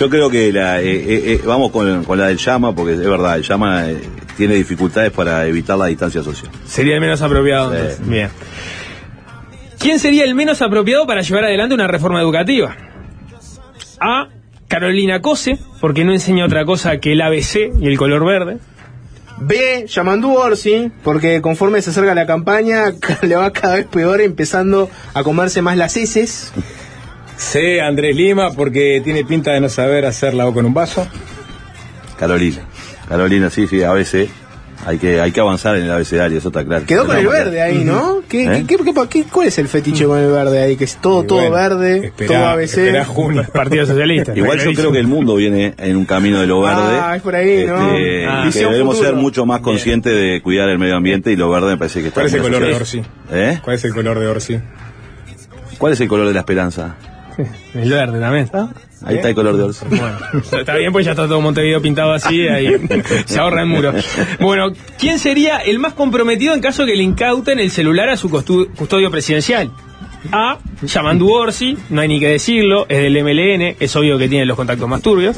Yo 0.00 0.10
creo 0.10 0.28
que 0.28 0.52
la, 0.52 0.80
eh, 0.80 0.84
eh, 0.84 1.22
eh, 1.32 1.40
vamos 1.44 1.70
con, 1.70 2.04
con 2.04 2.18
la 2.18 2.26
del 2.26 2.36
llama, 2.36 2.74
porque 2.74 2.92
es 2.92 2.98
verdad, 2.98 3.36
el 3.36 3.42
llama 3.42 3.88
eh, 3.88 4.00
tiene 4.36 4.54
dificultades 4.54 5.12
para 5.12 5.46
evitar 5.46 5.78
la 5.78 5.86
distancia 5.86 6.22
social. 6.22 6.50
Sería 6.66 6.94
el 6.94 7.00
menos 7.00 7.22
apropiado. 7.22 7.70
Sí. 7.70 7.76
entonces. 7.76 8.08
Bien. 8.08 8.28
¿Quién 9.78 9.98
sería 9.98 10.24
el 10.24 10.34
menos 10.34 10.62
apropiado 10.62 11.06
para 11.06 11.22
llevar 11.22 11.44
adelante 11.44 11.74
una 11.74 11.88
reforma 11.88 12.20
educativa? 12.20 12.76
A. 14.00 14.28
Carolina 14.72 15.20
Cose, 15.20 15.58
porque 15.82 16.02
no 16.02 16.14
enseña 16.14 16.46
otra 16.46 16.64
cosa 16.64 16.96
que 16.96 17.12
el 17.12 17.20
ABC 17.20 17.72
y 17.78 17.86
el 17.88 17.98
color 17.98 18.24
verde. 18.24 18.56
B. 19.38 19.84
Yamandú 19.86 20.32
Orsi, 20.32 20.90
porque 21.04 21.42
conforme 21.42 21.82
se 21.82 21.90
acerca 21.90 22.14
la 22.14 22.24
campaña, 22.24 22.84
le 23.20 23.36
va 23.36 23.52
cada 23.52 23.74
vez 23.74 23.84
peor, 23.84 24.22
empezando 24.22 24.88
a 25.12 25.22
comerse 25.24 25.60
más 25.60 25.76
las 25.76 25.94
heces. 25.98 26.54
C. 27.36 27.82
Andrés 27.82 28.16
Lima, 28.16 28.52
porque 28.52 29.02
tiene 29.04 29.26
pinta 29.26 29.52
de 29.52 29.60
no 29.60 29.68
saber 29.68 30.06
hacer 30.06 30.32
la 30.32 30.46
boca 30.46 30.60
en 30.60 30.66
un 30.66 30.74
vaso. 30.74 31.06
Carolina. 32.18 32.62
Carolina, 33.06 33.50
sí, 33.50 33.66
sí, 33.66 33.82
ABC. 33.82 34.30
Hay 34.84 34.98
que, 34.98 35.20
hay 35.20 35.30
que 35.30 35.40
avanzar 35.40 35.76
en 35.76 35.84
el 35.84 35.92
abecedario, 35.92 36.38
eso 36.38 36.48
está 36.48 36.64
claro. 36.64 36.84
Quedó 36.86 37.06
con 37.06 37.16
el 37.16 37.28
verde 37.28 37.62
ahí, 37.62 37.84
¿no? 37.84 38.20
¿Qué, 38.28 38.44
¿Eh? 38.46 38.64
qué- 38.66 38.76
qué- 38.76 38.92
qué- 39.08 39.24
cuál 39.30 39.46
es 39.46 39.56
el 39.58 39.68
fetiche 39.68 40.06
con 40.06 40.18
el 40.18 40.28
verde 40.32 40.60
ahí? 40.60 40.76
Que 40.76 40.82
es 40.84 40.96
todo, 40.96 41.22
todo 41.22 41.38
bueno, 41.38 41.54
verde, 41.54 42.06
esperá- 42.06 42.26
todo 42.26 42.46
ABC. 42.48 43.04
junio. 43.06 43.44
Partido 43.52 43.86
Socialista. 43.86 44.32
Igual 44.36 44.58
yo 44.58 44.72
creo 44.74 44.90
que 44.90 44.98
el 44.98 45.06
mundo 45.06 45.36
viene 45.36 45.74
en 45.78 45.96
un 45.96 46.04
camino 46.04 46.40
de 46.40 46.48
lo 46.48 46.62
verde. 46.62 46.98
Ah, 47.00 47.14
es 47.14 47.22
por 47.22 47.36
ahí, 47.36 47.64
¿no? 47.64 47.94
Este, 47.94 48.26
Ah. 48.26 48.48
que 48.52 48.58
debemos 48.58 48.96
futuro. 48.96 49.12
ser 49.12 49.14
mucho 49.22 49.46
más 49.46 49.60
conscientes 49.60 50.12
de 50.14 50.40
cuidar 50.42 50.68
el 50.68 50.80
medio 50.80 50.96
ambiente 50.96 51.30
y 51.30 51.36
lo 51.36 51.48
verde 51.48 51.68
me 51.68 51.76
parece 51.76 52.00
que 52.00 52.08
está 52.08 52.22
¿Cuál 52.22 52.26
es 52.26 52.34
el 52.34 52.42
color 52.42 52.62
de 52.64 52.74
asociado. 52.74 53.06
Orsi? 53.28 53.36
¿Eh? 53.38 53.58
¿Cuál 53.62 53.76
es 53.76 53.84
el 53.84 53.94
color 53.94 54.18
de 54.18 54.26
Orsi? 54.26 54.58
¿Cuál 55.78 55.92
es 55.92 56.00
el 56.00 56.08
color 56.08 56.26
de 56.26 56.34
la 56.34 56.40
esperanza? 56.40 56.96
El 57.74 57.90
verde 57.90 58.18
también 58.20 58.44
está. 58.44 58.68
Ahí 59.04 59.16
está 59.16 59.28
el 59.28 59.34
color 59.34 59.56
de 59.56 59.62
Orsi. 59.64 59.84
Bueno, 59.88 60.18
está 60.58 60.76
bien, 60.76 60.92
pues 60.92 61.04
ya 61.04 61.12
está 61.12 61.26
todo 61.26 61.40
Montevideo 61.40 61.80
pintado 61.82 62.12
así, 62.12 62.46
ahí 62.48 62.68
se 63.26 63.38
ahorra 63.38 63.62
el 63.62 63.68
muro. 63.68 63.92
Bueno, 64.40 64.72
¿quién 64.98 65.18
sería 65.18 65.58
el 65.58 65.78
más 65.78 65.94
comprometido 65.94 66.54
en 66.54 66.60
caso 66.60 66.86
que 66.86 66.94
le 66.94 67.02
incauten 67.02 67.58
el 67.58 67.70
celular 67.70 68.08
a 68.08 68.16
su 68.16 68.30
custodio 68.30 69.10
presidencial? 69.10 69.70
A. 70.30 70.58
Yamandu 70.82 71.28
Orsi, 71.30 71.76
no 71.90 72.00
hay 72.00 72.08
ni 72.08 72.20
que 72.20 72.28
decirlo, 72.28 72.86
es 72.88 72.98
del 73.02 73.24
MLN, 73.24 73.76
es 73.80 73.96
obvio 73.96 74.18
que 74.18 74.28
tiene 74.28 74.46
los 74.46 74.56
contactos 74.56 74.88
más 74.88 75.02
turbios. 75.02 75.36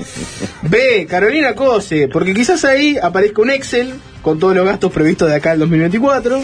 B. 0.62 1.06
Carolina 1.08 1.54
Cose, 1.54 2.08
porque 2.08 2.34
quizás 2.34 2.64
ahí 2.64 2.96
aparezca 3.02 3.40
un 3.40 3.50
Excel 3.50 3.94
con 4.20 4.38
todos 4.38 4.54
los 4.54 4.66
gastos 4.66 4.92
previstos 4.92 5.28
de 5.28 5.36
acá 5.36 5.52
al 5.52 5.58
2024. 5.60 6.42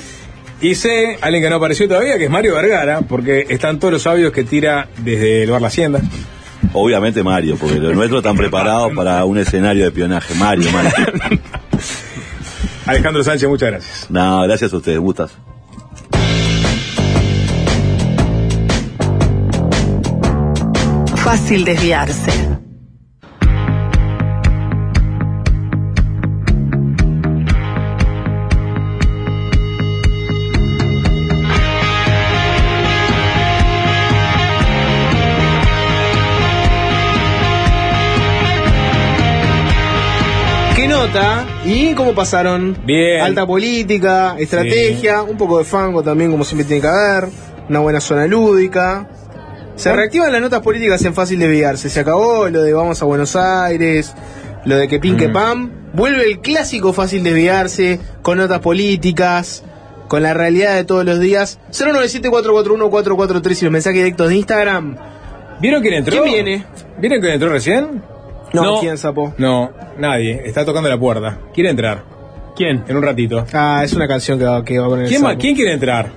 Y 0.63 0.75
C. 0.75 1.17
Alguien 1.21 1.43
que 1.43 1.51
no 1.51 1.57
apareció 1.57 1.89
todavía, 1.89 2.19
que 2.19 2.25
es 2.25 2.31
Mario 2.31 2.55
Vergara, 2.55 3.01
porque 3.03 3.47
están 3.49 3.79
todos 3.79 3.93
los 3.93 4.07
audios 4.07 4.33
que 4.33 4.45
tira 4.45 4.89
desde 4.99 5.45
el 5.45 5.51
bar 5.51 5.63
La 5.63 5.69
Hacienda. 5.69 6.01
Obviamente 6.73 7.23
Mario, 7.23 7.57
porque 7.57 7.77
los 7.77 7.95
nuestros 7.95 8.21
están 8.21 8.37
preparados 8.37 8.93
para 8.95 9.25
un 9.25 9.39
escenario 9.39 9.83
de 9.83 9.89
espionaje. 9.89 10.35
Mario, 10.35 10.71
Mario. 10.73 10.93
Alejandro 12.87 13.23
Sánchez, 13.25 13.49
muchas 13.49 13.71
gracias. 13.71 14.07
No, 14.11 14.43
gracias 14.43 14.73
a 14.73 14.77
ustedes, 14.77 14.99
gustas. 14.99 15.33
Fácil 21.17 21.65
desviarse. 21.65 22.50
Nota? 41.07 41.47
¿Y 41.65 41.95
cómo 41.95 42.15
pasaron? 42.15 42.77
Bien. 42.85 43.23
Alta 43.23 43.47
política, 43.47 44.37
estrategia, 44.39 45.23
un 45.23 45.39
poco 45.39 45.59
de 45.59 45.65
fango 45.65 46.03
también, 46.03 46.31
como 46.31 46.45
siempre 46.45 46.67
tiene 46.67 46.83
que 46.83 46.89
haber, 46.89 47.29
una 47.69 47.79
buena 47.81 48.01
zona 48.01 48.27
lúdica. 48.27 49.09
Se 49.77 49.91
reactivan 49.95 50.31
las 50.31 50.43
notas 50.43 50.61
políticas 50.61 51.03
en 51.05 51.15
fácil 51.15 51.39
desviarse. 51.39 51.89
Se 51.89 52.01
acabó 52.01 52.51
lo 52.51 52.61
de 52.63 52.73
vamos 52.75 53.01
a 53.01 53.07
Buenos 53.07 53.35
Aires, 53.35 54.15
lo 54.67 54.77
de 54.77 54.89
que 54.89 55.01
pinque 55.01 55.29
Mm. 55.29 55.33
pam. 55.33 55.71
Vuelve 55.95 56.25
el 56.25 56.41
clásico 56.41 56.93
fácil 56.93 57.25
desviarse, 57.25 57.99
con 58.21 58.37
notas 58.37 58.59
políticas, 58.61 59.65
con 60.07 60.23
la 60.23 60.35
realidad 60.35 60.75
de 60.77 60.85
todos 60.85 61.05
los 61.07 61.19
días. 61.19 61.59
097-441-443 61.73 63.63
y 63.63 63.65
los 63.65 63.73
mensajes 63.73 63.99
directos 64.01 64.29
de 64.29 64.37
Instagram. 64.37 64.97
¿Vieron 65.61 65.81
quién 65.81 65.95
entró? 65.95 66.23
¿Quién 66.23 66.45
viene? 66.45 66.67
¿Vieron 66.99 67.21
quién 67.21 67.33
entró 67.33 67.49
recién? 67.49 68.03
No, 68.53 68.63
No. 68.63 68.81
¿quién 68.81 68.99
sapó? 68.99 69.33
No, 69.39 69.71
nadie. 69.99 70.43
Está 70.45 70.65
tocando 70.65 70.89
la 70.89 70.99
puerta. 70.99 71.39
Quiere 71.55 71.71
entrar. 71.71 72.03
¿Quién? 72.57 72.85
En 72.89 72.97
un 72.97 73.03
ratito. 73.03 73.47
Ah, 73.53 73.83
es 73.85 73.93
una 73.93 74.09
canción 74.09 74.39
que 74.39 74.45
va, 74.45 74.65
que 74.65 74.79
va 74.79 74.89
con 74.89 75.01
el 75.01 75.09
¿Quién, 75.09 75.23
más? 75.23 75.33
sapo. 75.33 75.41
¿Quién 75.41 75.55
quiere 75.55 75.73
entrar? 75.73 76.09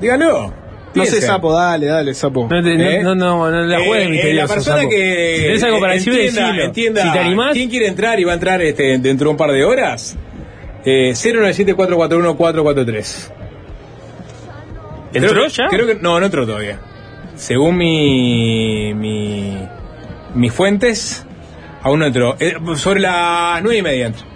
Dígalo. 0.00 0.52
No 0.92 1.04
sé, 1.04 1.20
sapo, 1.20 1.52
dale, 1.52 1.86
dale, 1.86 2.14
sapo. 2.14 2.48
No, 2.50 2.60
te- 2.62 2.96
¿Eh? 2.96 3.00
no, 3.02 3.14
no, 3.14 3.48
no, 3.48 3.50
no 3.50 3.62
la 3.66 3.76
juegues 3.78 3.96
Eh, 3.96 4.06
eh, 4.06 4.08
misterioso, 4.10 4.48
La 4.48 4.54
persona 4.54 4.76
sapo. 4.78 4.88
que 4.90 5.34
Si 5.36 5.42
tenés 5.44 5.62
algo 5.62 5.78
para 5.80 5.92
decir, 5.92 6.12
entienda, 6.14 6.64
entienda 6.64 7.02
Si 7.04 7.12
te 7.12 7.18
animás, 7.20 7.52
quién 7.52 7.70
quiere 7.70 7.86
entrar 7.86 8.18
y 8.18 8.24
va 8.24 8.32
a 8.32 8.34
entrar 8.34 8.60
este, 8.60 8.98
dentro 8.98 9.26
de 9.26 9.30
un 9.30 9.36
par 9.36 9.52
de 9.52 9.64
horas, 9.64 10.16
eh, 10.84 11.12
097-441-443. 11.14 13.30
¿Entró 15.12 15.30
Creo 15.32 15.46
ya? 15.46 15.66
Creo 15.68 15.86
que, 15.86 15.94
no, 15.94 16.18
no 16.18 16.26
entró 16.26 16.44
todavía. 16.44 16.80
Según 17.36 17.76
mi, 17.76 18.92
mi 18.94 19.58
mis 20.34 20.52
fuentes, 20.52 21.26
aún 21.82 22.00
no 22.00 22.06
entró. 22.06 22.36
Eh, 22.40 22.54
sobre 22.76 23.00
las 23.00 23.62
nueve 23.62 23.78
y 23.78 23.82
media 23.82 24.06
entró. 24.06 24.26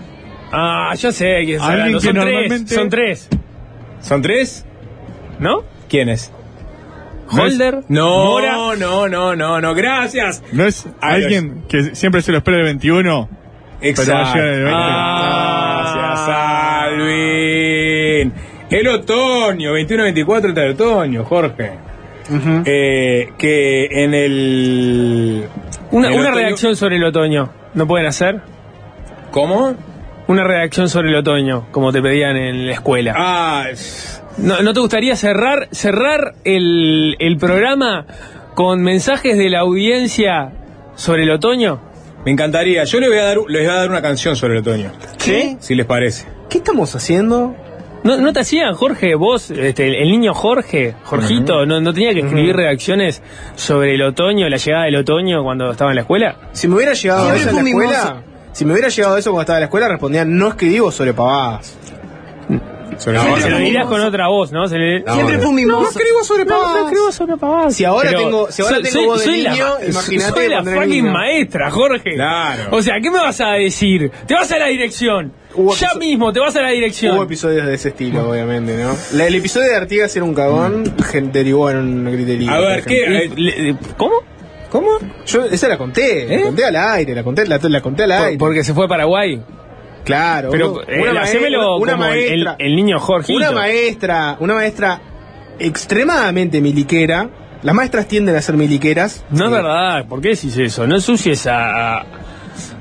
Ah, 0.52 0.94
yo 0.96 1.10
sé 1.12 1.44
que 1.46 1.58
Son 1.58 1.72
tres, 1.74 2.14
normalmente- 2.14 2.74
son 2.74 2.88
tres, 2.90 3.28
¿Son 4.00 4.22
tres? 4.22 4.64
¿no? 5.38 5.62
¿Quiénes? 5.88 6.30
Holder, 7.30 7.80
No, 7.88 8.24
Mora. 8.26 8.52
no, 8.76 9.08
no, 9.08 9.34
no, 9.34 9.60
no, 9.60 9.74
gracias. 9.74 10.42
¿No 10.52 10.64
es 10.66 10.86
alguien 11.00 11.64
que 11.68 11.94
siempre 11.96 12.20
se 12.22 12.30
lo 12.32 12.38
espera 12.38 12.58
el 12.58 12.64
21? 12.64 13.28
Exacto. 13.80 14.30
Pero 14.34 14.46
a 14.46 14.54
el 14.54 14.64
20. 14.64 14.70
Gracias, 15.94 16.28
Alvin. 16.28 18.32
El 18.70 18.88
otoño, 18.88 19.72
21-24 19.72 20.48
entra 20.50 20.64
el 20.64 20.72
otoño, 20.72 21.24
Jorge. 21.24 21.72
Eh, 22.64 23.32
que 23.38 23.86
en 24.04 24.14
el. 24.14 25.44
Una, 25.90 26.08
en 26.08 26.14
el 26.14 26.20
una 26.20 26.30
otoño- 26.30 26.34
reacción 26.34 26.76
sobre 26.76 26.96
el 26.96 27.04
otoño. 27.04 27.50
¿No 27.74 27.86
pueden 27.86 28.06
hacer? 28.06 28.40
¿Cómo? 29.30 29.74
Una 30.26 30.44
reacción 30.44 30.88
sobre 30.88 31.08
el 31.10 31.16
otoño, 31.16 31.66
como 31.70 31.92
te 31.92 32.00
pedían 32.00 32.36
en 32.36 32.66
la 32.66 32.72
escuela. 32.72 33.14
Ah, 33.16 33.64
es- 33.70 34.22
¿No, 34.38 34.62
no 34.62 34.72
te 34.72 34.80
gustaría 34.80 35.14
cerrar, 35.16 35.68
cerrar 35.70 36.34
el, 36.44 37.16
el 37.18 37.36
programa 37.36 38.06
con 38.54 38.82
mensajes 38.82 39.36
de 39.36 39.50
la 39.50 39.60
audiencia 39.60 40.52
sobre 40.96 41.24
el 41.24 41.30
otoño? 41.30 41.80
me 42.24 42.30
encantaría. 42.32 42.84
Yo 42.84 43.00
les 43.00 43.10
voy, 43.10 43.18
a 43.18 43.24
dar, 43.24 43.36
les 43.48 43.66
voy 43.66 43.70
a 43.70 43.74
dar 43.80 43.90
una 43.90 44.00
canción 44.00 44.34
sobre 44.34 44.54
el 44.54 44.60
otoño. 44.60 44.90
¿Sí? 45.18 45.58
Si 45.60 45.74
les 45.74 45.84
parece. 45.84 46.26
¿Qué 46.48 46.56
estamos 46.56 46.94
haciendo? 46.96 47.54
¿No, 48.04 48.18
no 48.18 48.32
te 48.32 48.40
hacían, 48.40 48.74
Jorge, 48.74 49.14
vos, 49.14 49.50
este, 49.50 50.02
el, 50.02 50.10
niño 50.10 50.34
Jorge, 50.34 50.94
Jorgito, 51.04 51.64
¿no, 51.66 51.80
no 51.80 51.92
tenía 51.92 52.12
que 52.12 52.20
escribir 52.20 52.54
reacciones 52.54 53.22
sobre 53.56 53.94
el 53.94 54.02
otoño, 54.02 54.48
la 54.48 54.58
llegada 54.58 54.84
del 54.84 54.96
otoño 54.96 55.42
cuando 55.42 55.70
estaba 55.70 55.90
en 55.90 55.96
la 55.96 56.02
escuela? 56.02 56.36
Si 56.52 56.68
me 56.68 56.76
hubiera 56.76 56.92
llegado 56.92 57.22
Siempre 57.24 57.40
eso 57.40 57.50
en 57.50 57.64
la 57.64 57.70
escuela, 57.70 58.22
si 58.52 58.64
me 58.66 58.72
hubiera 58.72 58.88
llegado 58.90 59.16
eso 59.16 59.30
cuando 59.30 59.40
estaba 59.42 59.56
en 59.58 59.62
la 59.62 59.66
escuela, 59.66 59.88
respondía, 59.88 60.24
no 60.24 60.48
escribo 60.48 60.92
sobre 60.92 61.14
pavadas. 61.14 61.78
Sobre 62.98 63.16
No, 63.18 63.40
se 63.40 63.50
lo 63.50 63.58
dirías 63.58 63.86
con 63.86 64.00
otra 64.02 64.28
voz, 64.28 64.52
¿no? 64.52 64.68
Se 64.68 64.76
le- 64.78 65.02
Siempre 65.02 65.38
fue 65.38 65.46
un 65.48 65.54
mimoso. 65.56 65.82
No 65.82 65.88
escribo 65.88 66.22
sobre 66.22 66.44
No, 66.44 66.50
pavadas. 66.50 66.76
no 66.82 66.86
escribo 66.88 67.12
sobre 67.12 67.36
pavadas. 67.38 67.74
Si 67.74 67.84
ahora 67.84 68.10
Pero 68.10 68.20
tengo, 68.22 68.50
si 68.52 68.62
ahora 68.62 68.74
soy- 68.76 68.82
tengo 68.84 68.94
soy- 68.98 69.06
voz 69.06 69.18
de 69.18 69.24
soy 69.24 69.42
la 69.42 69.50
niño, 69.50 69.64
ma- 69.64 69.84
imagínate 69.88 70.30
Soy 70.32 70.48
la 70.48 70.62
fucking 70.62 70.88
niño. 70.90 71.12
maestra, 71.12 71.70
Jorge. 71.72 72.14
Claro. 72.14 72.62
O 72.70 72.82
sea, 72.82 72.94
¿qué 73.02 73.10
me 73.10 73.18
vas 73.18 73.40
a 73.40 73.52
decir? 73.54 74.12
Te 74.28 74.34
vas 74.34 74.52
a 74.52 74.58
la 74.58 74.66
dirección. 74.66 75.32
Hubo 75.56 75.74
ya 75.76 75.94
mismo, 75.94 76.32
te 76.32 76.40
vas 76.40 76.54
a 76.56 76.62
la 76.62 76.70
dirección. 76.70 77.16
Hubo 77.16 77.22
episodios 77.24 77.66
de 77.66 77.74
ese 77.74 77.90
estilo, 77.90 78.28
obviamente, 78.30 78.76
¿no? 78.76 78.96
La- 79.12 79.26
el 79.26 79.34
episodio 79.36 79.68
de 79.68 79.76
Artigas 79.76 80.14
era 80.16 80.24
un 80.24 80.34
cagón, 80.34 80.84
gen- 81.10 81.30
derivó 81.32 81.70
en 81.70 81.76
un 81.78 82.04
griterío. 82.12 82.50
A 82.50 82.60
ver, 82.60 82.84
¿qué? 82.84 83.30
Eh, 83.36 83.76
¿Cómo? 83.96 84.14
¿Cómo? 84.70 84.88
Yo 85.26 85.44
esa 85.44 85.68
la 85.68 85.78
conté, 85.78 86.26
la 86.36 86.42
conté 86.42 86.64
al 86.64 86.76
aire, 86.76 87.14
la 87.14 87.22
conté, 87.22 87.46
la, 87.46 87.58
la 87.62 87.80
conté 87.80 88.02
al 88.04 88.10
Por- 88.10 88.26
aire. 88.26 88.38
porque 88.38 88.64
se 88.64 88.74
fue 88.74 88.86
a 88.86 88.88
Paraguay. 88.88 89.40
Claro, 90.04 90.50
Pero 90.50 90.72
una- 90.72 90.82
eh, 90.88 91.00
una 91.02 91.12
mae- 91.14 91.22
hacémelo 91.22 91.76
una 91.76 91.92
como 91.92 92.04
el, 92.06 92.18
el- 92.18 92.44
maestra, 92.44 92.56
el 92.58 92.76
niño 92.76 92.98
Jorgito. 92.98 93.38
una 93.38 93.52
maestra, 93.52 94.36
una 94.40 94.54
maestra 94.54 95.00
extremadamente 95.58 96.60
miliquera. 96.60 97.28
Las 97.62 97.74
maestras 97.74 98.06
tienden 98.06 98.36
a 98.36 98.42
ser 98.42 98.56
miliqueras. 98.56 99.24
No 99.30 99.46
es 99.46 99.50
verdad, 99.50 100.06
¿por 100.06 100.20
qué 100.20 100.30
decís 100.30 100.56
eso? 100.58 100.86
No 100.86 100.96
ensucies 100.96 101.46
a, 101.46 102.04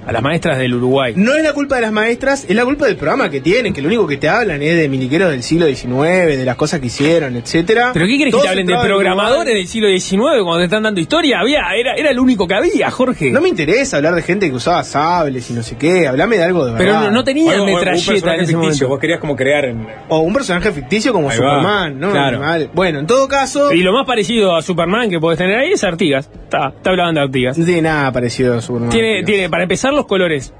a, 0.05 0.11
las 0.11 0.21
maestras 0.21 0.57
del 0.57 0.73
Uruguay. 0.75 1.13
No 1.15 1.35
es 1.35 1.43
la 1.43 1.53
culpa 1.53 1.75
de 1.75 1.81
las 1.81 1.91
maestras, 1.91 2.45
es 2.47 2.55
la 2.55 2.65
culpa 2.65 2.85
del 2.85 2.95
programa 2.95 3.29
que 3.29 3.41
tienen, 3.41 3.73
que 3.73 3.81
lo 3.81 3.87
único 3.87 4.07
que 4.07 4.17
te 4.17 4.29
hablan 4.29 4.61
es 4.61 4.77
de 4.77 4.89
miliqueros 4.89 5.31
del 5.31 5.43
siglo 5.43 5.65
XIX, 5.67 6.37
de 6.37 6.45
las 6.45 6.55
cosas 6.55 6.79
que 6.79 6.87
hicieron, 6.87 7.35
etcétera. 7.35 7.91
¿Pero 7.93 8.05
qué 8.05 8.15
quieres 8.15 8.33
que 8.35 8.41
te 8.41 8.47
hablen 8.47 8.65
de 8.67 8.75
programadores 8.77 9.53
del 9.53 9.67
siglo 9.67 9.87
XIX 9.89 10.19
cuando 10.43 10.57
te 10.59 10.63
están 10.65 10.83
dando 10.83 10.99
historia? 10.99 11.39
Había, 11.39 11.61
era, 11.77 11.93
era 11.95 12.09
el 12.11 12.19
único 12.19 12.47
que 12.47 12.53
había, 12.55 12.89
Jorge. 12.91 13.31
No 13.31 13.41
me 13.41 13.49
interesa 13.49 13.97
hablar 13.97 14.15
de 14.15 14.21
gente 14.21 14.49
que 14.49 14.55
usaba 14.55 14.83
sables 14.83 15.49
y 15.49 15.53
no 15.53 15.63
sé 15.63 15.77
qué, 15.77 16.07
hablame 16.07 16.37
de 16.37 16.43
algo 16.43 16.65
de 16.65 16.73
Pero 16.77 16.93
verdad. 16.93 17.05
no, 17.07 17.11
no 17.11 17.23
tenían 17.23 17.59
o- 17.59 17.63
o- 17.63 17.65
un 17.65 17.73
metralleta 17.73 18.11
personaje 18.11 18.37
en 18.37 18.43
ese 18.43 18.51
ficticio, 18.53 18.57
momento. 18.59 18.87
Vos 18.89 18.99
querías 18.99 19.19
como 19.19 19.35
crear 19.35 19.65
en. 19.65 19.87
O 20.09 20.19
un 20.19 20.33
personaje 20.33 20.71
ficticio 20.71 21.13
como 21.13 21.29
Ahí 21.29 21.37
va. 21.37 21.45
Superman, 21.59 21.99
¿no? 21.99 22.11
Claro. 22.11 22.39
Vale. 22.39 22.69
Bueno, 22.73 22.99
en 22.99 23.07
todo 23.07 23.27
caso, 23.27 23.73
Y 23.73 23.81
lo 23.83 23.93
más 23.93 24.05
parecido 24.05 24.55
a 24.55 24.61
Superman 24.61 25.09
que 25.09 25.19
podés 25.19 25.37
tener 25.37 25.57
ahí 25.57 25.71
es 25.73 25.83
Artigas. 25.83 26.29
Está, 26.43 26.69
está 26.75 26.89
hablando 26.91 27.19
de 27.21 27.25
Artigas. 27.25 27.57
no 27.57 27.65
tiene 27.65 27.81
nada 27.83 28.11
parecido 28.11 28.57
a 28.57 28.61
Superman. 28.61 28.89
Tiene, 28.89 29.23
tiene, 29.23 29.49
para 29.49 29.63
empezar, 29.63 29.92
cambiar 29.93 29.97
los 29.97 30.05
colores 30.05 30.53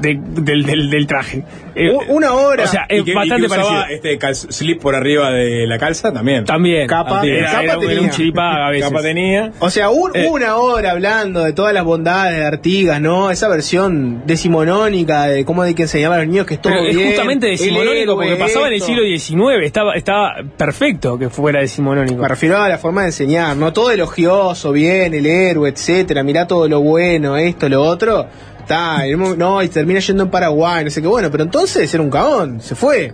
de- 0.00 0.18
del, 0.20 0.64
del- 0.64 0.90
del 0.90 1.06
traje. 1.06 1.44
Eh, 1.74 1.90
Una 2.08 2.32
hora. 2.34 2.64
O 2.64 2.66
sea, 2.66 2.86
es 2.88 3.02
que- 3.04 3.10
y 3.10 3.14
bastante 3.14 3.46
que 3.46 3.52
usaba 3.52 3.62
parecido. 3.82 3.94
este 3.96 4.18
cal- 4.18 4.34
slip 4.34 4.80
por 4.80 4.94
arriba 4.94 5.30
de 5.30 5.66
la 5.66 5.78
calza 5.78 6.12
también. 6.12 6.44
También. 6.44 6.86
Capa, 6.86 7.16
También. 7.16 7.36
Era, 7.36 7.50
capa 7.50 7.62
era 7.64 7.78
un- 7.78 7.84
era 7.84 7.92
un 7.92 7.96
tenía. 7.98 8.10
chiripá 8.10 8.66
a 8.66 8.70
veces. 8.72 8.88
Capa 8.88 9.02
tenía. 9.02 9.52
O 9.58 9.70
sea, 9.70 9.90
un- 9.90 10.10
Eh. 10.14 10.28
una 10.30 10.56
hora 10.56 10.90
hablando 10.92 11.42
de 11.44 11.52
todas 11.52 11.74
las 11.74 11.84
bondades 11.84 12.38
de 12.38 12.44
Artigas, 12.44 13.00
¿no? 13.00 13.30
Esa 13.30 13.48
versión 13.48 14.22
decimonónica 14.26 15.24
de 15.26 15.44
cómo 15.44 15.62
hay 15.62 15.74
que 15.74 15.82
enseñar 15.82 16.12
a 16.12 16.18
los 16.18 16.26
niños 16.28 16.46
que 16.46 16.54
es 16.54 16.62
todo 16.62 16.72
Pero 16.72 16.86
es 17.00 17.06
justamente 17.08 17.46
decimonónico 17.48 18.14
porque 18.14 18.36
pasaba 18.36 18.68
en 18.68 18.74
el 18.74 18.80
siglo 18.80 19.02
XIX. 19.02 19.64
Estaba, 19.66 19.94
estaba 19.94 20.34
perfecto 20.56 21.18
que 21.18 21.28
fuera 21.28 21.60
decimonónico. 21.60 22.22
Me 22.22 22.28
refiero 22.28 22.56
a 22.58 22.68
la 22.68 22.78
forma 22.78 23.02
de 23.02 23.08
enseñar, 23.08 23.56
no 23.56 23.72
todo 23.72 23.90
elogioso, 23.90 24.72
bien, 24.72 25.12
el 25.14 25.26
héroe, 25.26 25.68
etcétera, 25.68 26.22
mirá 26.22 26.46
todo 26.46 26.68
lo 26.68 26.80
bueno, 26.80 27.36
esto, 27.36 27.68
lo 27.68 27.82
otro. 27.82 28.26
Está, 28.66 29.06
y 29.06 29.14
no, 29.14 29.62
y 29.62 29.68
termina 29.68 30.00
yendo 30.00 30.24
en 30.24 30.30
Paraguay, 30.30 30.82
no 30.82 30.90
sé 30.90 31.00
qué, 31.00 31.06
bueno, 31.06 31.30
pero 31.30 31.44
entonces 31.44 31.94
era 31.94 32.02
un 32.02 32.10
cagón, 32.10 32.60
se 32.60 32.74
fue. 32.74 33.12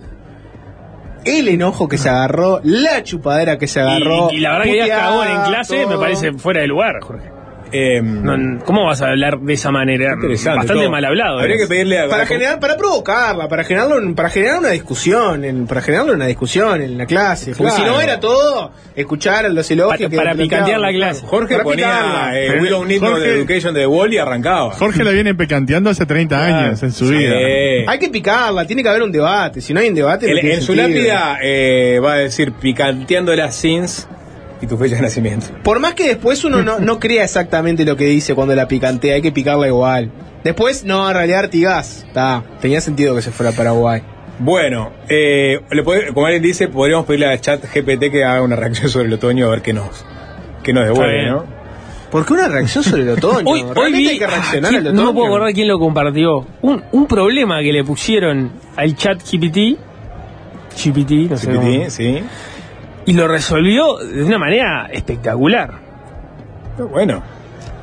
El 1.25 1.47
enojo 1.47 1.87
que 1.87 1.99
se 1.99 2.09
agarró, 2.09 2.59
la 2.63 3.03
chupadera 3.03 3.59
que 3.59 3.67
se 3.67 3.79
agarró. 3.79 4.31
Y, 4.31 4.37
y 4.37 4.39
la 4.39 4.53
verdad 4.53 4.65
que 4.65 4.71
digas 4.71 4.99
cagón 4.99 5.27
en 5.27 5.41
clase 5.43 5.85
me 5.85 5.97
parece 5.99 6.33
fuera 6.33 6.61
de 6.61 6.67
lugar, 6.67 6.95
Jorge. 7.01 7.32
Eh, 7.73 8.01
No, 8.03 8.63
¿Cómo 8.65 8.85
vas 8.85 9.01
a 9.01 9.07
hablar 9.09 9.39
de 9.39 9.53
esa 9.53 9.71
manera? 9.71 10.13
Interesante, 10.13 10.57
Bastante 10.59 10.81
todo. 10.83 10.91
mal 10.91 11.03
hablado. 11.05 11.39
Habría 11.39 11.57
que 11.57 11.67
pedirle 11.67 11.99
a 11.99 12.07
Para 12.07 12.25
generar, 12.25 12.59
para 12.59 12.77
provocarla, 12.77 13.47
para 13.47 13.63
generarlo, 13.63 13.97
en- 13.97 14.13
para 14.15 14.29
generar 14.29 14.59
una 14.59 14.69
discusión, 14.69 15.43
en- 15.43 15.65
para 15.67 15.81
generar 15.81 16.05
una 16.09 16.27
discusión 16.27 16.81
en 16.81 16.97
la 16.97 17.05
clase. 17.05 17.53
Porque 17.57 17.73
Claro. 17.73 17.83
si 17.83 17.89
no 17.89 17.99
era 18.01 18.19
todo 18.19 18.71
escuchar 18.95 19.49
los 19.51 19.69
elogios 19.71 20.11
Para- 20.13 20.35
picantear 20.35 20.79
la 20.79 20.91
clase. 20.91 21.25
Jorge 21.25 21.53
Para 21.55 21.63
ponía 21.63 22.31
eh, 22.35 22.47
Pero 22.51 22.61
We 22.61 22.69
Don't 22.69 22.87
Need 22.87 23.01
No 23.01 23.07
Jorge- 23.09 23.21
de 23.27 23.33
Education 23.35 23.73
de 23.73 23.79
The 23.81 23.87
Wall 23.87 24.13
y 24.13 24.17
arrancaba. 24.19 24.71
Jorge 24.71 25.03
la 25.03 25.11
viene 25.11 25.33
pecanteando 25.35 25.89
hace 25.89 26.05
30 26.05 26.45
años 26.45 26.83
en 26.83 26.91
su 26.91 27.07
Sí. 27.07 27.15
vida. 27.15 27.35
Hay 27.87 27.99
que 27.99 28.09
picarla, 28.09 28.65
tiene 28.67 28.83
que 28.83 28.89
haber 28.89 29.01
un 29.03 29.11
debate. 29.11 29.61
Si 29.61 29.73
no 29.73 29.79
hay 29.79 29.89
un 29.89 29.95
debate, 29.95 30.27
no 30.31 30.37
En, 30.37 30.61
su 30.61 30.75
lápida 30.75 31.39
eh, 31.41 31.99
va 32.03 32.13
a 32.13 32.17
decir 32.17 32.51
picanteando 32.53 33.35
las 33.35 33.55
sins 33.55 34.07
y 34.63 34.67
tu 34.67 34.77
fecha 34.77 34.95
de 34.95 35.01
nacimiento. 35.01 35.47
Por 35.63 35.79
más 35.79 35.93
que 35.93 36.07
después 36.07 36.43
uno 36.45 36.61
no, 36.63 36.79
no 36.79 36.99
crea 36.99 37.23
exactamente 37.23 37.83
lo 37.85 37.95
que 37.97 38.05
dice 38.05 38.33
cuando 38.33 38.55
la 38.55 38.67
picantea, 38.67 39.15
hay 39.15 39.21
que 39.21 39.31
picarla 39.31 39.67
igual. 39.67 40.09
Después, 40.43 40.83
no, 40.85 41.07
en 41.09 41.15
realidad 41.15 41.39
Artigas, 41.41 42.03
está, 42.07 42.43
tenía 42.61 42.81
sentido 42.81 43.15
que 43.15 43.21
se 43.21 43.31
fuera 43.31 43.51
a 43.51 43.55
Paraguay. 43.55 44.01
Bueno, 44.39 44.91
eh, 45.09 45.59
le 45.71 45.83
puede- 45.83 46.13
como 46.13 46.25
alguien 46.25 46.41
dice, 46.43 46.67
podríamos 46.67 47.05
pedirle 47.05 47.27
a 47.27 47.39
Chat 47.39 47.63
GPT 47.71 48.09
que 48.11 48.23
haga 48.23 48.41
una 48.41 48.55
reacción 48.55 48.89
sobre 48.89 49.07
el 49.07 49.13
otoño 49.13 49.45
a 49.47 49.49
ver 49.49 49.61
qué 49.61 49.73
nos, 49.73 50.05
qué 50.63 50.73
nos 50.73 50.85
devuelve. 50.85 51.29
¿no? 51.29 51.45
¿Por 52.11 52.25
qué 52.25 52.33
una 52.33 52.47
reacción 52.47 52.83
sobre 52.83 53.03
el 53.03 53.09
otoño? 53.09 53.49
Hoy, 53.49 53.61
hoy 53.63 53.73
Realmente 53.73 53.97
vi, 53.99 54.07
hay 54.09 54.19
que 54.19 54.27
reaccionar 54.27 54.73
ah, 54.73 54.77
al 54.77 54.83
¿quién- 54.83 54.87
otoño. 54.87 55.01
no 55.01 55.07
me 55.07 55.13
puedo 55.13 55.27
acordar 55.27 55.53
quién 55.53 55.67
lo 55.67 55.79
compartió. 55.79 56.45
Un, 56.61 56.83
un 56.91 57.05
problema 57.07 57.59
que 57.61 57.71
le 57.73 57.83
pusieron 57.83 58.51
al 58.75 58.95
chat 58.95 59.21
GPT, 59.21 59.77
GPT, 60.75 61.29
no 61.29 61.37
sé 61.37 61.47
GPT, 61.51 61.55
cómo, 61.77 61.89
sí. 61.89 62.23
Y 63.05 63.13
lo 63.13 63.27
resolvió 63.27 63.97
de 63.97 64.23
una 64.23 64.37
manera 64.37 64.87
espectacular. 64.91 65.71
Pero 66.75 66.89
bueno, 66.89 67.23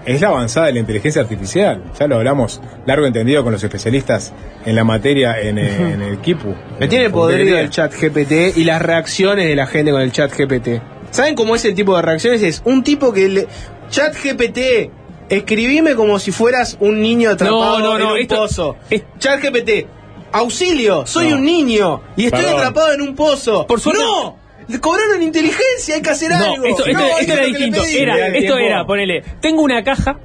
es 0.05 0.21
la 0.21 0.29
avanzada 0.29 0.67
de 0.67 0.73
la 0.75 0.79
inteligencia 0.81 1.23
artificial. 1.23 1.83
Ya 1.99 2.07
lo 2.07 2.17
hablamos 2.17 2.61
largo 2.87 3.05
y 3.05 3.09
entendido 3.09 3.43
con 3.45 3.53
los 3.53 3.63
especialistas 3.63 4.33
en 4.65 4.75
la 4.75 4.85
materia 4.85 5.41
en, 5.41 5.59
eh, 5.59 5.93
en 5.93 6.03
el 6.03 6.19
KIPU. 6.19 6.55
Me 6.79 6.89
tiene 6.89 7.07
En 7.07 7.13
podrido 7.13 7.59
el 7.59 7.71
chat 7.71 7.93
GPT 7.95 8.57
y 8.57 8.65
las 8.65 8.81
reacciones 8.83 9.47
de 9.47 9.57
la 9.57 9.67
gente 9.67 9.93
con 9.93 10.01
el 10.01 10.11
chat 10.13 10.33
GPT. 10.37 10.81
¿Saben 11.11 11.35
cómo 11.35 11.55
es 11.57 11.65
el 11.65 11.75
tipo 11.75 11.95
de 11.97 12.03
reacciones? 12.03 12.43
Es 12.43 12.63
un 12.65 12.83
tipo 12.83 13.13
que 13.13 13.29
le... 13.29 13.49
Chat 13.91 14.15
GPT, 14.15 14.91
escribime 15.29 15.95
como 15.97 16.19
si 16.21 16.31
fueras 16.31 16.77
un 16.81 17.01
niño 17.01 17.31
atrapado 17.31 17.79
No, 17.81 17.81
no, 17.81 17.99
no, 17.99 18.05
en 18.07 18.13
un 18.13 18.19
esto- 18.19 18.37
pozo. 18.37 18.77
Chat 19.19 19.41
GPT, 19.43 19.87
auxilio, 20.33 21.07
soy 21.07 21.31
No. 21.31 21.37
un 21.37 21.45
niño 21.45 22.01
y 22.17 22.27
estoy 22.27 22.43
Perdón. 22.43 22.59
atrapado 22.61 22.93
en 22.93 23.01
un 23.03 23.15
pozo. 23.17 23.67
Por 23.67 23.81
suerte- 23.81 24.01
¡No! 24.03 24.39
Cobraron 24.81 25.23
inteligencia, 25.23 25.97
hay 25.97 26.03
que 26.03 26.11
hacer 26.11 26.31
No, 26.31 26.37
algo. 26.37 26.65
esto, 26.67 26.85
esto- 26.87 26.99
No, 26.99 27.07
esto 27.07 27.21
eso 27.21 27.33
era 27.33 27.45
distinto. 27.47 27.83
Era, 27.97 28.27
esto 28.29 28.59
era, 28.59 28.87
ponele, 28.87 29.23
tengo 29.41 29.63
una 29.63 29.83
caja 29.83 30.19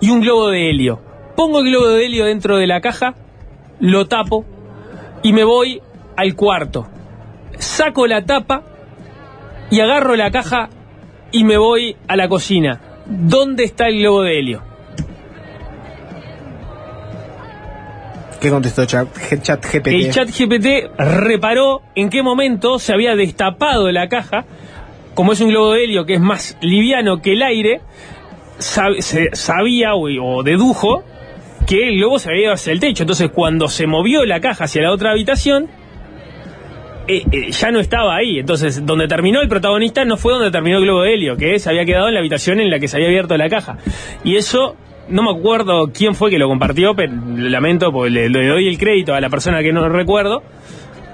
y 0.00 0.10
un 0.10 0.20
globo 0.20 0.48
de 0.48 0.70
helio. 0.70 1.00
Pongo 1.36 1.60
el 1.60 1.66
globo 1.70 1.88
de 1.88 2.04
helio 2.06 2.24
dentro 2.26 2.56
de 2.56 2.66
la 2.66 2.80
caja, 2.80 3.14
lo 3.80 4.06
tapo 4.06 4.44
y 5.22 5.32
me 5.32 5.44
voy 5.44 5.80
al 6.16 6.34
cuarto. 6.34 6.86
Saco 7.58 8.06
la 8.06 8.24
tapa 8.24 8.62
y 9.70 9.80
agarro 9.80 10.14
la 10.16 10.30
caja 10.30 10.68
y 11.32 11.44
me 11.44 11.56
voy 11.58 11.96
a 12.06 12.16
la 12.16 12.28
cocina. 12.28 12.80
¿Dónde 13.06 13.64
está 13.64 13.86
el 13.88 13.98
globo 14.00 14.22
de 14.22 14.38
helio? 14.38 14.62
¿Qué 18.40 18.50
contestó 18.50 18.84
chat, 18.84 19.08
chat? 19.42 19.64
El 19.86 20.10
chat 20.10 20.30
GPT 20.30 20.96
reparó 20.96 21.82
en 21.94 22.08
qué 22.08 22.22
momento 22.22 22.78
se 22.78 22.92
había 22.92 23.16
destapado 23.16 23.90
la 23.90 24.08
caja. 24.08 24.44
Como 25.14 25.32
es 25.32 25.40
un 25.40 25.48
globo 25.48 25.72
de 25.72 25.84
helio 25.84 26.06
que 26.06 26.14
es 26.14 26.20
más 26.20 26.56
liviano 26.60 27.20
que 27.20 27.32
el 27.32 27.42
aire, 27.42 27.80
se 28.58 29.30
sabía 29.32 29.94
o, 29.94 30.08
o 30.22 30.42
dedujo 30.44 31.02
que 31.66 31.88
el 31.88 31.96
globo 31.96 32.18
se 32.18 32.30
había 32.30 32.44
ido 32.44 32.52
hacia 32.52 32.72
el 32.72 32.80
techo. 32.80 33.02
Entonces, 33.02 33.30
cuando 33.30 33.68
se 33.68 33.86
movió 33.86 34.24
la 34.24 34.40
caja 34.40 34.64
hacia 34.64 34.82
la 34.82 34.92
otra 34.92 35.10
habitación, 35.10 35.68
eh, 37.08 37.24
eh, 37.32 37.50
ya 37.50 37.70
no 37.70 37.80
estaba 37.80 38.16
ahí. 38.16 38.38
Entonces, 38.38 38.84
donde 38.84 39.08
terminó 39.08 39.40
el 39.40 39.48
protagonista 39.48 40.04
no 40.04 40.16
fue 40.16 40.34
donde 40.34 40.50
terminó 40.50 40.78
el 40.78 40.84
globo 40.84 41.02
de 41.02 41.14
helio, 41.14 41.36
que 41.36 41.58
se 41.58 41.70
había 41.70 41.84
quedado 41.84 42.08
en 42.08 42.14
la 42.14 42.20
habitación 42.20 42.60
en 42.60 42.70
la 42.70 42.78
que 42.78 42.86
se 42.86 42.96
había 42.96 43.08
abierto 43.08 43.36
la 43.36 43.48
caja. 43.48 43.78
Y 44.24 44.36
eso, 44.36 44.76
no 45.08 45.22
me 45.22 45.38
acuerdo 45.38 45.90
quién 45.92 46.14
fue 46.14 46.30
que 46.30 46.38
lo 46.38 46.48
compartió, 46.48 46.94
pero 46.94 47.12
lo 47.12 47.48
lamento 47.48 47.92
porque 47.92 48.10
le, 48.10 48.28
le 48.28 48.46
doy 48.46 48.68
el 48.68 48.78
crédito 48.78 49.14
a 49.14 49.20
la 49.20 49.28
persona 49.28 49.62
que 49.62 49.72
no 49.72 49.88
recuerdo. 49.88 50.42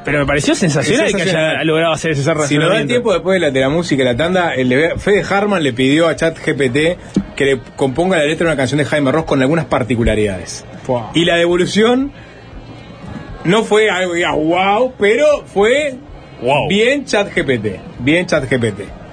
Pero 0.04 0.18
me 0.18 0.26
pareció 0.26 0.54
sensacional, 0.54 1.14
que 1.14 1.22
haya 1.22 1.64
logrado 1.64 1.92
hacer 1.92 2.10
ese 2.10 2.22
Si 2.46 2.58
nos 2.58 2.68
da 2.68 2.80
el 2.80 2.86
tiempo 2.86 3.12
después 3.12 3.40
de 3.40 3.46
la, 3.46 3.50
de 3.50 3.60
la 3.60 3.70
música 3.70 4.02
y 4.02 4.04
la 4.04 4.16
tanda, 4.16 4.54
el 4.54 4.68
de 4.68 4.98
Fede 4.98 5.22
Harman 5.28 5.62
le 5.62 5.72
pidió 5.72 6.08
a 6.08 6.14
Chat 6.14 6.38
GPT 6.38 7.34
que 7.34 7.44
le 7.44 7.60
componga 7.74 8.18
la 8.18 8.24
letra 8.24 8.44
de 8.46 8.52
una 8.52 8.56
canción 8.56 8.78
de 8.78 8.84
Jaime 8.84 9.10
Ross 9.10 9.24
con 9.24 9.40
algunas 9.40 9.64
particularidades. 9.64 10.64
Y 11.14 11.24
la 11.24 11.36
devolución 11.36 12.12
no 13.44 13.64
fue 13.64 13.88
algo 13.88 14.12
que 14.12 14.18
digas 14.18 14.34
wow, 14.34 14.92
pero 14.98 15.26
fue 15.46 15.94
bien 16.68 17.06
Chat 17.06 17.34
GPT. 17.34 17.80
Bien 18.00 18.26
Chat 18.26 18.44
GPT. 18.44 19.03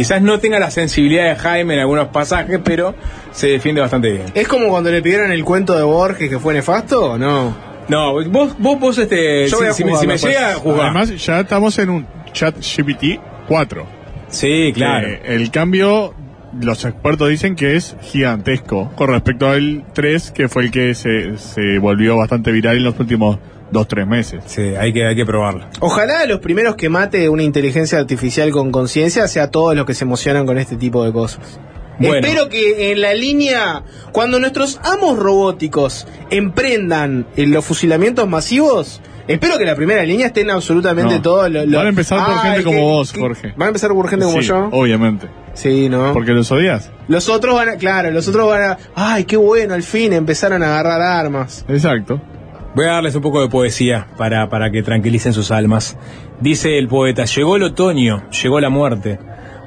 Quizás 0.00 0.22
no 0.22 0.40
tenga 0.40 0.58
la 0.58 0.70
sensibilidad 0.70 1.24
de 1.28 1.36
Jaime 1.36 1.74
en 1.74 1.80
algunos 1.80 2.08
pasajes, 2.08 2.58
pero 2.64 2.94
se 3.32 3.48
defiende 3.48 3.82
bastante 3.82 4.10
bien. 4.10 4.24
¿Es 4.34 4.48
como 4.48 4.68
cuando 4.70 4.90
le 4.90 5.02
pidieron 5.02 5.30
el 5.30 5.44
cuento 5.44 5.76
de 5.76 5.82
Borges 5.82 6.30
que 6.30 6.38
fue 6.38 6.54
nefasto 6.54 7.12
o 7.12 7.18
no? 7.18 7.54
No, 7.88 8.12
vos, 8.30 8.56
vos, 8.58 8.78
vos 8.80 8.96
este, 8.98 9.46
Yo 9.48 9.58
voy 9.58 9.66
a 9.66 9.72
si, 9.72 9.78
si 9.78 9.84
me- 9.84 9.90
jugar, 9.90 10.00
si 10.00 10.06
me 10.06 10.12
después. 10.14 10.34
llega 10.34 10.50
a 10.52 10.54
jugar. 10.54 10.80
Además, 10.86 11.10
ya 11.26 11.40
estamos 11.40 11.78
en 11.78 11.90
un 11.90 12.06
chat 12.32 12.54
GPT 12.56 13.20
4. 13.46 13.86
Sí, 14.28 14.72
claro. 14.74 15.06
Eh, 15.08 15.20
el 15.26 15.50
cambio, 15.50 16.14
los 16.62 16.82
expertos 16.86 17.28
dicen 17.28 17.54
que 17.56 17.76
es 17.76 17.94
gigantesco 18.00 18.90
con 18.96 19.08
respecto 19.10 19.48
al 19.50 19.84
3, 19.92 20.30
que 20.30 20.48
fue 20.48 20.62
el 20.64 20.70
que 20.70 20.94
se, 20.94 21.36
se 21.36 21.78
volvió 21.78 22.16
bastante 22.16 22.52
viral 22.52 22.76
en 22.78 22.84
los 22.84 22.98
últimos 22.98 23.38
2-3 23.72 24.06
meses. 24.06 24.42
Sí, 24.46 24.62
hay 24.62 24.92
que, 24.92 25.06
hay 25.06 25.14
que 25.16 25.24
probarlo. 25.26 25.66
Ojalá 25.80 26.24
los 26.26 26.40
primeros 26.40 26.74
que 26.76 26.88
mate 26.88 27.28
una 27.28 27.42
inteligencia 27.42 27.98
artificial 27.98 28.50
con 28.50 28.70
conciencia 28.72 29.28
sea 29.28 29.50
todos 29.50 29.74
los 29.76 29.86
que 29.86 29.94
se 29.94 30.04
emocionan 30.04 30.46
con 30.46 30.58
este 30.58 30.76
tipo 30.76 31.04
de 31.04 31.12
cosas. 31.12 31.60
Bueno. 31.98 32.26
Espero 32.26 32.48
que 32.48 32.92
en 32.92 33.00
la 33.02 33.12
línea, 33.12 33.82
cuando 34.12 34.38
nuestros 34.40 34.80
amos 34.82 35.18
robóticos 35.18 36.06
emprendan 36.30 37.26
en 37.36 37.52
los 37.52 37.64
fusilamientos 37.64 38.26
masivos, 38.26 39.00
espero 39.28 39.56
que 39.58 39.64
en 39.64 39.68
la 39.68 39.76
primera 39.76 40.02
línea 40.04 40.28
estén 40.28 40.50
absolutamente 40.50 41.16
No. 41.16 41.22
todos 41.22 41.50
los... 41.50 41.66
los- 41.66 41.76
Van 41.76 41.86
a 41.86 41.88
empezar 41.90 42.24
por 42.24 42.34
Ay, 42.34 42.40
gente 42.42 42.58
que- 42.58 42.64
como 42.64 42.82
vos, 42.82 43.12
que- 43.12 43.20
Jorge. 43.20 43.52
Van 43.56 43.66
a 43.66 43.68
empezar 43.68 43.90
por 43.92 44.08
gente 44.08 44.24
como 44.24 44.40
Sí, 44.40 44.48
yo. 44.48 44.68
Obviamente. 44.72 45.26
Sí, 45.52 45.88
¿no? 45.90 46.12
Porque 46.14 46.30
los 46.32 46.50
odias. 46.50 46.90
Los 47.08 47.28
otros 47.28 47.54
van 47.54 47.68
a, 47.70 47.76
claro, 47.76 48.10
los 48.10 48.26
otros 48.28 48.48
van 48.48 48.62
a, 48.62 48.78
ay, 48.94 49.24
qué 49.24 49.36
bueno, 49.36 49.74
al 49.74 49.82
fin 49.82 50.12
empezaron 50.14 50.62
a 50.62 50.68
agarrar 50.78 51.02
armas. 51.02 51.64
Exacto. 51.68 52.20
Voy 52.72 52.86
a 52.86 52.92
darles 52.92 53.16
un 53.16 53.22
poco 53.22 53.40
de 53.40 53.48
poesía 53.48 54.06
para, 54.16 54.48
para 54.48 54.70
que 54.70 54.84
tranquilicen 54.84 55.32
sus 55.32 55.50
almas. 55.50 55.96
Dice 56.40 56.78
el 56.78 56.86
poeta, 56.86 57.24
llegó 57.24 57.56
el 57.56 57.64
otoño, 57.64 58.22
llegó 58.30 58.60
la 58.60 58.70
muerte, 58.70 59.18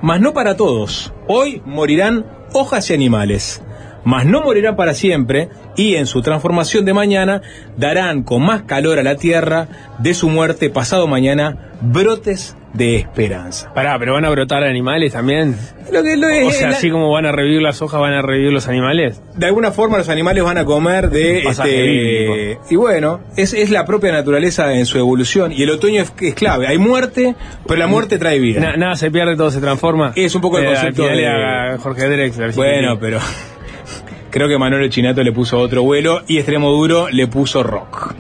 mas 0.01 0.21
no 0.21 0.34
para 0.34 0.55
todos. 0.55 1.13
Hoy 1.27 1.61
morirán 1.65 2.25
hojas 2.53 2.89
y 2.89 2.93
animales, 2.93 3.61
mas 4.05 4.25
no 4.25 4.41
morirán 4.41 4.75
para 4.75 4.93
siempre 4.93 5.49
y 5.75 5.95
en 5.95 6.05
su 6.05 6.21
transformación 6.21 6.85
de 6.85 6.93
mañana 6.93 7.41
darán 7.77 8.23
con 8.23 8.43
más 8.45 8.63
calor 8.63 8.99
a 8.99 9.03
la 9.03 9.15
tierra 9.15 9.67
de 9.99 10.13
su 10.13 10.30
muerte 10.30 10.69
pasado 10.69 11.07
mañana 11.07 11.71
brotes 11.81 12.55
de 12.73 12.95
esperanza. 12.95 13.71
Pará, 13.75 13.99
pero 13.99 14.13
van 14.13 14.25
a 14.25 14.31
brotar 14.31 14.63
animales 14.63 15.13
también. 15.13 15.55
Lo 15.91 16.01
que, 16.01 16.17
lo 16.17 16.25
O 16.25 16.31
es- 16.31 16.57
sea, 16.57 16.69
la- 16.71 16.77
así 16.77 16.89
como 16.89 17.11
van 17.11 17.27
a 17.27 17.31
revivir 17.31 17.61
las 17.61 17.84
hojas, 17.84 18.01
van 18.01 18.13
a 18.13 18.23
revivir 18.23 18.51
los 18.51 18.67
animales. 18.67 19.21
de 19.35 19.45
alguna 19.45 19.71
forma 19.71 19.97
los 19.99 20.09
animales 20.09 20.43
van 20.43 20.57
a 20.57 20.65
comer 20.65 21.09
de 21.11 21.39
este 21.43 22.57
y 22.69 22.75
bueno 22.75 23.19
es, 23.35 23.53
es 23.53 23.69
la 23.69 23.85
propia 23.85 24.11
naturaleza 24.11 24.73
en 24.73 24.85
su 24.88 24.97
evolución 24.97 25.51
y 25.51 25.61
el 25.63 25.69
otoño 25.71 26.01
es, 26.01 26.13
es 26.21 26.34
clave 26.35 26.67
hay 26.67 26.77
muerte 26.77 27.35
pero 27.67 27.80
la 27.80 27.88
muerte 27.88 28.17
trae 28.19 28.39
vida 28.39 28.59
Na- 28.59 28.75
nada 28.77 28.95
se 28.95 29.09
pierde, 29.11 29.35
todo 29.35 29.51
se 29.51 29.59
transforma. 29.61 30.11
Es 30.15 30.34
un 30.35 30.41
poco 30.41 30.57
el 30.59 30.65
Eh, 30.65 30.67
concepto 30.67 31.03
de- 31.03 31.23
era 31.23 31.77
Jorge 31.80 32.07
Drexler. 32.09 32.53
bueno 32.53 32.97
pero 32.99 33.19
Creo 34.34 34.47
que 34.47 34.57
Manuel 34.57 34.89
Chinato 34.89 35.22
le 35.22 35.31
puso 35.31 35.60
otro 35.60 35.84
vuelo 35.84 36.23
y 36.26 36.38
Extremo 36.38 36.72
Duro 36.72 37.07
le 37.07 37.27
puso 37.27 37.61
rock. 37.61 38.15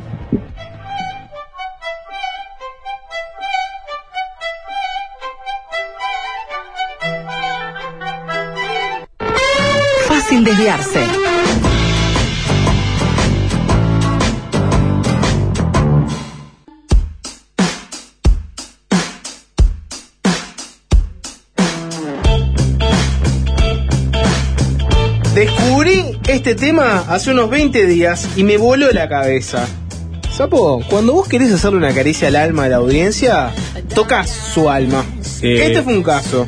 Fácil 10.07 10.43
desviarse. 10.43 11.22
Descubrí 25.47 26.05
este 26.29 26.55
tema 26.55 27.03
hace 27.09 27.31
unos 27.31 27.49
20 27.49 27.85
días 27.85 28.29
y 28.37 28.45
me 28.45 28.55
voló 28.55 28.89
la 28.93 29.09
cabeza. 29.09 29.67
Sapo, 30.31 30.81
cuando 30.89 31.11
vos 31.11 31.27
querés 31.27 31.51
hacerle 31.51 31.79
una 31.79 31.93
caricia 31.93 32.29
al 32.29 32.37
alma 32.37 32.63
de 32.63 32.69
la 32.69 32.77
audiencia, 32.77 33.49
tocas 33.93 34.29
su 34.29 34.69
alma. 34.69 35.03
Este 35.41 35.81
fue 35.81 35.95
un 35.97 36.01
caso. 36.03 36.47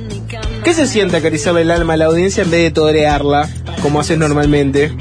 ¿Qué 0.63 0.73
se 0.73 0.87
siente 0.87 1.17
acariciarle 1.17 1.63
el 1.63 1.71
alma 1.71 1.95
a 1.95 1.97
la 1.97 2.05
audiencia 2.05 2.43
en 2.43 2.51
vez 2.51 2.61
de 2.61 2.71
torearla, 2.71 3.49
como 3.81 3.99
haces 3.99 4.17
normalmente? 4.17 4.93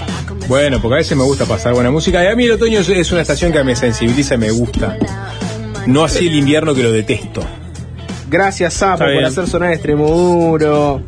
Bueno, 0.49 0.83
porque 0.83 0.95
a 0.95 0.99
veces 0.99 1.17
me 1.17 1.23
gusta 1.23 1.45
pasar 1.45 1.73
buena 1.75 1.93
música. 1.93 2.25
Y 2.25 2.27
a 2.27 2.35
mí 2.35 2.47
el 2.47 2.51
otoño 2.51 2.81
es- 2.81 3.13
una 3.13 3.21
estación 3.23 3.53
que 3.53 3.63
me 3.63 3.77
sensibiliza 3.77 4.35
y 4.35 4.39
me 4.39 4.51
gusta. 4.51 4.99
No 5.87 6.03
así 6.03 6.27
el 6.27 6.35
invierno 6.35 6.75
que 6.75 6.83
lo 6.83 6.91
detesto. 6.91 7.43
Gracias, 8.29 8.75
Sapo, 8.75 9.05
por 9.05 9.25
hacer 9.25 9.47
sonar 9.47 9.73
extremo 9.73 10.09
duro. 10.11 11.01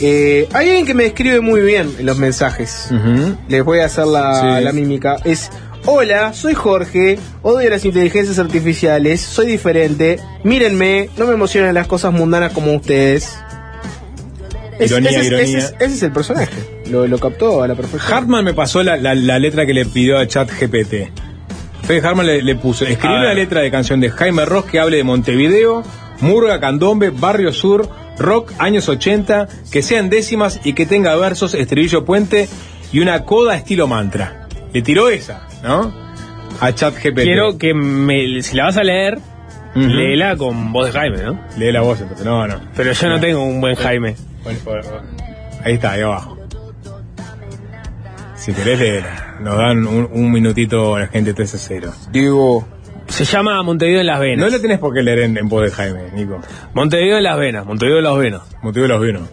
Eh, 0.00 0.48
hay 0.52 0.68
alguien 0.68 0.86
que 0.86 0.94
me 0.94 1.06
escribe 1.06 1.40
muy 1.40 1.60
bien 1.60 1.90
en 1.98 2.06
los 2.06 2.18
mensajes. 2.18 2.88
Les 3.48 3.64
voy 3.64 3.80
a 3.80 3.86
hacer 3.86 4.06
la, 4.06 4.58
Sí. 4.58 4.64
la 4.64 4.72
mímica. 4.72 5.16
Es, 5.24 5.50
hola, 5.86 6.32
soy 6.34 6.54
Jorge, 6.54 7.18
odio 7.42 7.70
las 7.70 7.84
inteligencias 7.84 8.38
artificiales, 8.38 9.20
soy 9.22 9.46
diferente, 9.46 10.18
mírenme, 10.44 11.08
no 11.16 11.26
me 11.26 11.32
emocionan 11.34 11.74
las 11.74 11.86
cosas 11.86 12.12
mundanas 12.12 12.52
como 12.52 12.74
ustedes. 12.74 13.36
Es- 14.78 14.90
Ironía, 14.90 15.10
ese, 15.10 15.20
es- 15.20 15.26
ironía. 15.26 15.44
ese 15.46 15.58
es- 15.58 15.74
ese 15.80 15.94
es 15.94 16.02
el 16.02 16.12
personaje. 16.12 16.52
Lo, 16.90 17.06
lo 17.06 17.18
captó 17.18 17.62
a 17.62 17.68
la 17.68 17.74
perfección. 17.74 18.12
Hartman 18.12 18.44
me 18.44 18.52
pasó 18.54 18.82
la, 18.82 18.96
la- 18.98 19.14
la 19.14 19.38
letra 19.38 19.64
que 19.64 19.72
le 19.72 19.86
pidió 19.86 20.18
a 20.18 20.26
Chat 20.26 20.50
GPT. 20.50 21.10
Fede 21.86 22.06
Hartman 22.06 22.26
le, 22.26 22.42
le 22.42 22.56
puso, 22.56 22.84
escribí 22.84 23.14
A 23.14 23.18
una 23.18 23.28
ver. 23.28 23.36
letra 23.36 23.60
de 23.62 23.70
canción 23.70 24.00
de 24.00 24.10
Jaime 24.10 24.44
Ross 24.44 24.66
que 24.66 24.78
hable 24.80 24.98
de 24.98 25.04
Montevideo, 25.04 25.82
Murga, 26.20 26.60
Candombe, 26.60 27.10
Barrio 27.10 27.52
Sur, 27.52 27.88
rock, 28.18 28.52
años 28.58 28.88
80, 28.88 29.48
que 29.70 29.82
sean 29.82 30.08
décimas 30.10 30.60
y 30.64 30.72
que 30.72 30.86
tenga 30.86 31.14
versos, 31.16 31.54
estribillo 31.54 32.04
puente 32.04 32.48
y 32.92 33.00
una 33.00 33.24
coda 33.24 33.56
estilo 33.56 33.86
mantra. 33.86 34.48
Le 34.72 34.82
tiró 34.82 35.08
esa, 35.08 35.46
¿no? 35.62 35.92
A 36.60 36.72
Chat 36.74 36.94
GPT. 36.94 37.22
Quiero 37.22 37.58
que 37.58 37.74
me, 37.74 38.42
si 38.42 38.56
la 38.56 38.64
vas 38.64 38.76
a 38.76 38.82
leer, 38.84 39.18
léela 39.74 40.36
con 40.36 40.72
voz 40.72 40.86
de 40.86 40.92
Jaime, 40.92 41.22
¿no? 41.22 41.40
Lee 41.58 41.72
la 41.72 41.82
voz, 41.82 42.00
entonces, 42.00 42.24
no, 42.24 42.46
no. 42.46 42.60
Pero 42.74 42.92
yo 42.92 43.08
no 43.08 43.20
tengo 43.20 43.44
un 43.44 43.60
buen 43.60 43.74
Jaime. 43.74 44.16
Bueno. 44.42 44.82
Ahí 45.64 45.74
está, 45.74 45.92
ahí 45.92 46.02
abajo. 46.02 46.38
Si 48.36 48.52
querés 48.52 48.78
leerla. 48.78 49.36
Nos 49.40 49.58
dan 49.58 49.86
un, 49.86 50.08
un 50.12 50.32
minutito 50.32 50.94
a 50.94 51.00
la 51.00 51.06
gente 51.08 51.34
13 51.34 51.58
0. 51.58 51.92
Digo. 52.10 52.66
Se 53.08 53.24
llama 53.24 53.62
Montevideo 53.62 54.00
en 54.00 54.06
las 54.06 54.20
venas. 54.20 54.44
No 54.44 54.50
lo 54.50 54.60
tenés 54.60 54.78
por 54.78 54.92
qué 54.92 55.02
leer 55.02 55.20
en, 55.20 55.36
en 55.36 55.48
voz 55.48 55.62
de 55.62 55.70
Jaime, 55.70 56.10
Nico. 56.12 56.40
Montevideo 56.74 57.18
en 57.18 57.22
las 57.22 57.38
venas, 57.38 57.64
Montevideo 57.64 57.98
en 57.98 58.04
las 58.04 58.18
venas. 58.18 58.42
Montevideo 58.62 58.86
en 58.86 58.92
las 58.92 59.00
venas. 59.00 59.30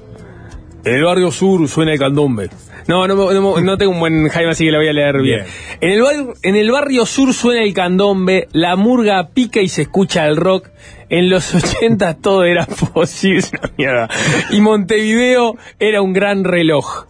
En 0.85 0.95
el 0.95 1.03
barrio 1.03 1.31
sur 1.31 1.67
suena 1.69 1.93
el 1.93 1.99
candombe. 1.99 2.49
No, 2.87 3.07
no, 3.07 3.15
no, 3.15 3.61
no 3.61 3.77
tengo 3.77 3.93
un 3.93 3.99
buen 3.99 4.27
Jaime, 4.27 4.51
así 4.51 4.65
que 4.65 4.71
la 4.71 4.79
voy 4.79 4.89
a 4.89 4.93
leer 4.93 5.21
bien. 5.21 5.45
Bien. 5.45 5.53
En, 5.79 5.91
el 5.91 6.01
barrio, 6.01 6.33
en 6.43 6.55
el 6.55 6.71
barrio 6.71 7.05
sur 7.05 7.33
suena 7.33 7.63
el 7.63 7.73
candombe, 7.73 8.49
la 8.51 8.75
murga 8.75 9.29
pica 9.29 9.61
y 9.61 9.69
se 9.69 9.83
escucha 9.83 10.27
el 10.27 10.35
rock. 10.35 10.69
En 11.09 11.29
los 11.29 11.55
80 11.55 12.15
todo 12.15 12.43
era 12.43 12.65
posible, 12.93 13.47
mierda. 13.77 14.09
Y 14.51 14.59
Montevideo 14.59 15.55
era 15.79 16.01
un 16.01 16.11
gran 16.11 16.43
reloj. 16.43 17.05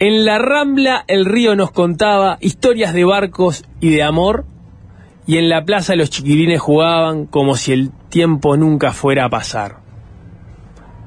En 0.00 0.24
la 0.24 0.38
Rambla 0.38 1.04
el 1.06 1.24
río 1.24 1.54
nos 1.54 1.70
contaba 1.70 2.38
historias 2.40 2.92
de 2.92 3.04
barcos 3.04 3.64
y 3.80 3.90
de 3.90 4.02
amor. 4.02 4.44
Y 5.26 5.38
en 5.38 5.48
la 5.48 5.64
plaza 5.64 5.96
los 5.96 6.10
chiquilines 6.10 6.60
jugaban 6.60 7.26
como 7.26 7.56
si 7.56 7.72
el 7.72 7.90
tiempo 8.10 8.56
nunca 8.56 8.92
fuera 8.92 9.24
a 9.24 9.30
pasar. 9.30 9.78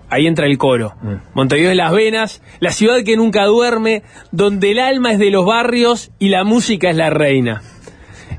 Ahí 0.10 0.26
entra 0.26 0.46
el 0.48 0.58
coro. 0.58 0.96
Montevideo 1.34 1.72
en 1.72 1.78
las 1.78 1.92
venas, 1.92 2.42
la 2.60 2.72
ciudad 2.72 3.04
que 3.04 3.18
nunca 3.18 3.46
duerme, 3.46 4.04
donde 4.32 4.72
el 4.72 4.80
alma 4.80 5.12
es 5.12 5.20
de 5.20 5.32
los 5.32 5.46
barrios 5.46 6.12
y 6.18 6.30
la 6.30 6.46
música 6.46 6.90
es 6.90 6.96
la 6.96 7.10
reina. 7.10 7.62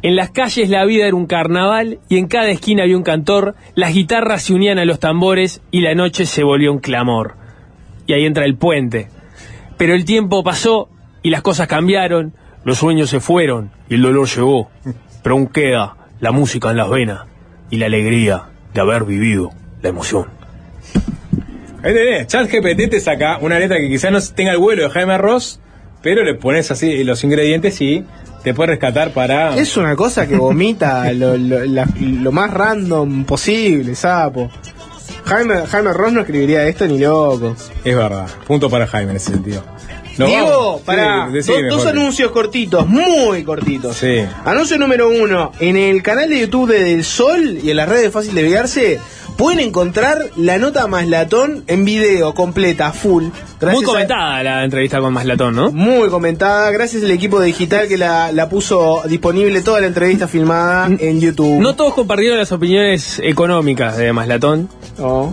En 0.00 0.16
las 0.16 0.30
calles 0.30 0.70
la 0.70 0.84
vida 0.84 1.06
era 1.06 1.16
un 1.16 1.26
carnaval 1.26 1.98
y 2.08 2.18
en 2.18 2.28
cada 2.28 2.48
esquina 2.48 2.84
había 2.84 2.96
un 2.96 3.02
cantor, 3.02 3.54
las 3.74 3.92
guitarras 3.92 4.44
se 4.44 4.54
unían 4.54 4.78
a 4.78 4.84
los 4.84 5.00
tambores 5.00 5.60
y 5.70 5.80
la 5.80 5.94
noche 5.94 6.24
se 6.24 6.44
volvió 6.44 6.72
un 6.72 6.78
clamor. 6.78 7.34
Y 8.06 8.14
ahí 8.14 8.24
entra 8.24 8.44
el 8.44 8.56
puente. 8.56 9.08
Pero 9.76 9.94
el 9.94 10.04
tiempo 10.04 10.42
pasó 10.42 10.88
y 11.22 11.30
las 11.30 11.42
cosas 11.42 11.66
cambiaron, 11.66 12.32
los 12.64 12.78
sueños 12.78 13.10
se 13.10 13.20
fueron 13.20 13.72
y 13.88 13.94
el 13.94 14.02
dolor 14.02 14.28
llegó. 14.28 14.70
Pero 15.22 15.34
aún 15.34 15.46
queda 15.48 15.96
la 16.20 16.32
música 16.32 16.70
en 16.70 16.76
las 16.76 16.88
venas 16.90 17.22
y 17.70 17.76
la 17.76 17.86
alegría 17.86 18.44
de 18.74 18.80
haber 18.80 19.04
vivido 19.04 19.50
la 19.82 19.88
emoción. 19.90 20.26
Ahí 21.82 21.94
tenés, 21.94 22.26
Chat 22.26 22.50
GPT 22.50 22.90
te 22.90 23.00
saca 23.00 23.38
una 23.40 23.58
letra 23.58 23.78
que 23.78 23.88
quizás 23.88 24.10
no 24.10 24.20
tenga 24.34 24.52
el 24.52 24.58
vuelo 24.58 24.82
de 24.82 24.90
Jaime 24.90 25.16
Ross, 25.16 25.60
pero 26.02 26.24
le 26.24 26.34
pones 26.34 26.70
así 26.70 27.04
los 27.04 27.22
ingredientes 27.22 27.80
y 27.80 28.04
te 28.42 28.52
puede 28.52 28.70
rescatar 28.70 29.12
para. 29.12 29.56
Es 29.56 29.76
una 29.76 29.94
cosa 29.94 30.26
que 30.26 30.36
vomita 30.36 31.12
lo, 31.12 31.36
lo- 31.36 31.64
la- 31.64 31.88
lo 32.00 32.32
más 32.32 32.52
random 32.52 33.24
posible, 33.24 33.94
sapo. 33.94 34.50
Jaime, 35.24 35.66
Jaime 35.66 35.92
Ross 35.92 36.12
no 36.12 36.20
escribiría 36.20 36.64
esto 36.66 36.86
ni 36.86 36.98
loco. 36.98 37.54
Es 37.84 37.94
verdad. 37.96 38.26
Punto 38.46 38.68
para 38.70 38.86
Jaime 38.86 39.10
en 39.12 39.16
ese 39.18 39.32
sentido. 39.32 39.62
Diego, 40.26 40.80
para 40.84 41.30
Sí, 41.42 41.52
dos 41.68 41.86
anuncios 41.86 42.30
cortitos, 42.30 42.86
muy 42.86 43.44
cortitos. 43.44 43.96
Sí. 43.96 44.24
Anuncio 44.44 44.78
número 44.78 45.08
uno, 45.08 45.52
en 45.60 45.76
el 45.76 46.02
canal 46.02 46.28
de 46.28 46.40
YouTube 46.40 46.70
de 46.70 46.84
Del 46.84 47.04
Sol 47.04 47.58
y 47.62 47.70
en 47.70 47.76
las 47.76 47.88
redes 47.88 48.04
de 48.04 48.10
Fácil 48.10 48.34
de 48.34 48.42
Viarse, 48.42 49.00
pueden 49.38 49.60
encontrar 49.60 50.18
la 50.36 50.58
nota 50.58 50.86
más 50.88 51.06
latón 51.08 51.64
en 51.68 51.84
video, 51.86 52.34
completa, 52.34 52.92
full. 52.92 53.26
Gracias 53.60 53.74
Muy 53.82 53.84
a- 53.84 53.86
comentada 53.86 54.42
la 54.42 54.64
entrevista 54.64 55.00
con 55.00 55.12
Maslatón, 55.12 55.54
¿no? 55.54 55.70
Muy 55.72 56.08
comentada, 56.10 56.70
gracias 56.72 57.02
al 57.04 57.10
equipo 57.12 57.40
digital 57.40 57.88
que 57.88 57.96
la, 57.96 58.32
la 58.32 58.48
puso 58.48 59.00
disponible 59.08 59.62
toda 59.62 59.80
la 59.80 59.86
entrevista 59.86 60.28
filmada 60.28 60.86
en 60.86 61.20
YouTube. 61.20 61.60
No 61.60 61.74
todos 61.76 61.94
compartieron 61.94 62.36
las 62.38 62.52
opiniones 62.52 63.20
económicas 63.24 63.96
de 63.96 64.12
Maslatón, 64.12 64.68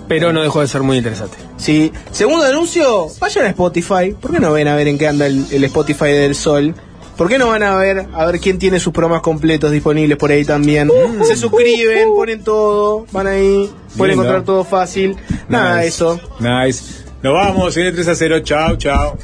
pero 0.07 0.31
no 0.31 0.41
dejó 0.43 0.61
de 0.61 0.67
ser 0.67 0.81
muy 0.83 0.97
interesante. 0.97 1.37
Sí. 1.57 1.91
Segundo 2.11 2.45
anuncio, 2.45 3.07
vayan 3.19 3.45
a 3.45 3.49
Spotify. 3.49 4.15
¿Por 4.19 4.31
qué 4.31 4.39
no 4.39 4.51
ven 4.53 4.67
a 4.67 4.75
ver 4.75 4.87
en 4.87 4.97
qué 4.99 5.07
anda 5.07 5.25
el, 5.25 5.45
el 5.51 5.63
Spotify 5.65 6.05
del 6.11 6.35
Sol? 6.35 6.75
¿Por 7.17 7.29
qué 7.29 7.37
no 7.37 7.47
van 7.47 7.63
a 7.63 7.75
ver 7.77 8.07
a 8.13 8.25
ver 8.25 8.39
quién 8.39 8.59
tiene 8.59 8.79
sus 8.79 8.91
programas 8.91 9.21
completos 9.21 9.71
disponibles 9.71 10.17
por 10.17 10.31
ahí 10.31 10.43
también? 10.43 10.91
Se 11.25 11.35
suscriben, 11.37 12.09
ponen 12.13 12.43
todo, 12.43 13.05
van 13.11 13.27
ahí, 13.27 13.71
pueden 13.97 14.13
encontrar 14.15 14.43
todo 14.43 14.63
fácil. 14.65 15.15
Nada, 15.47 15.77
Nice. 15.77 15.87
eso. 15.87 16.19
Nice. 16.39 17.05
Nos 17.23 17.33
vamos, 17.33 17.73
sigue 17.73 17.91
3 17.93 18.07
a 18.09 18.15
0. 18.15 18.39
Chao, 18.41 18.75
chao. 18.75 19.17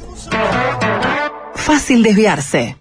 Fácil 1.54 2.02
desviarse. 2.02 2.76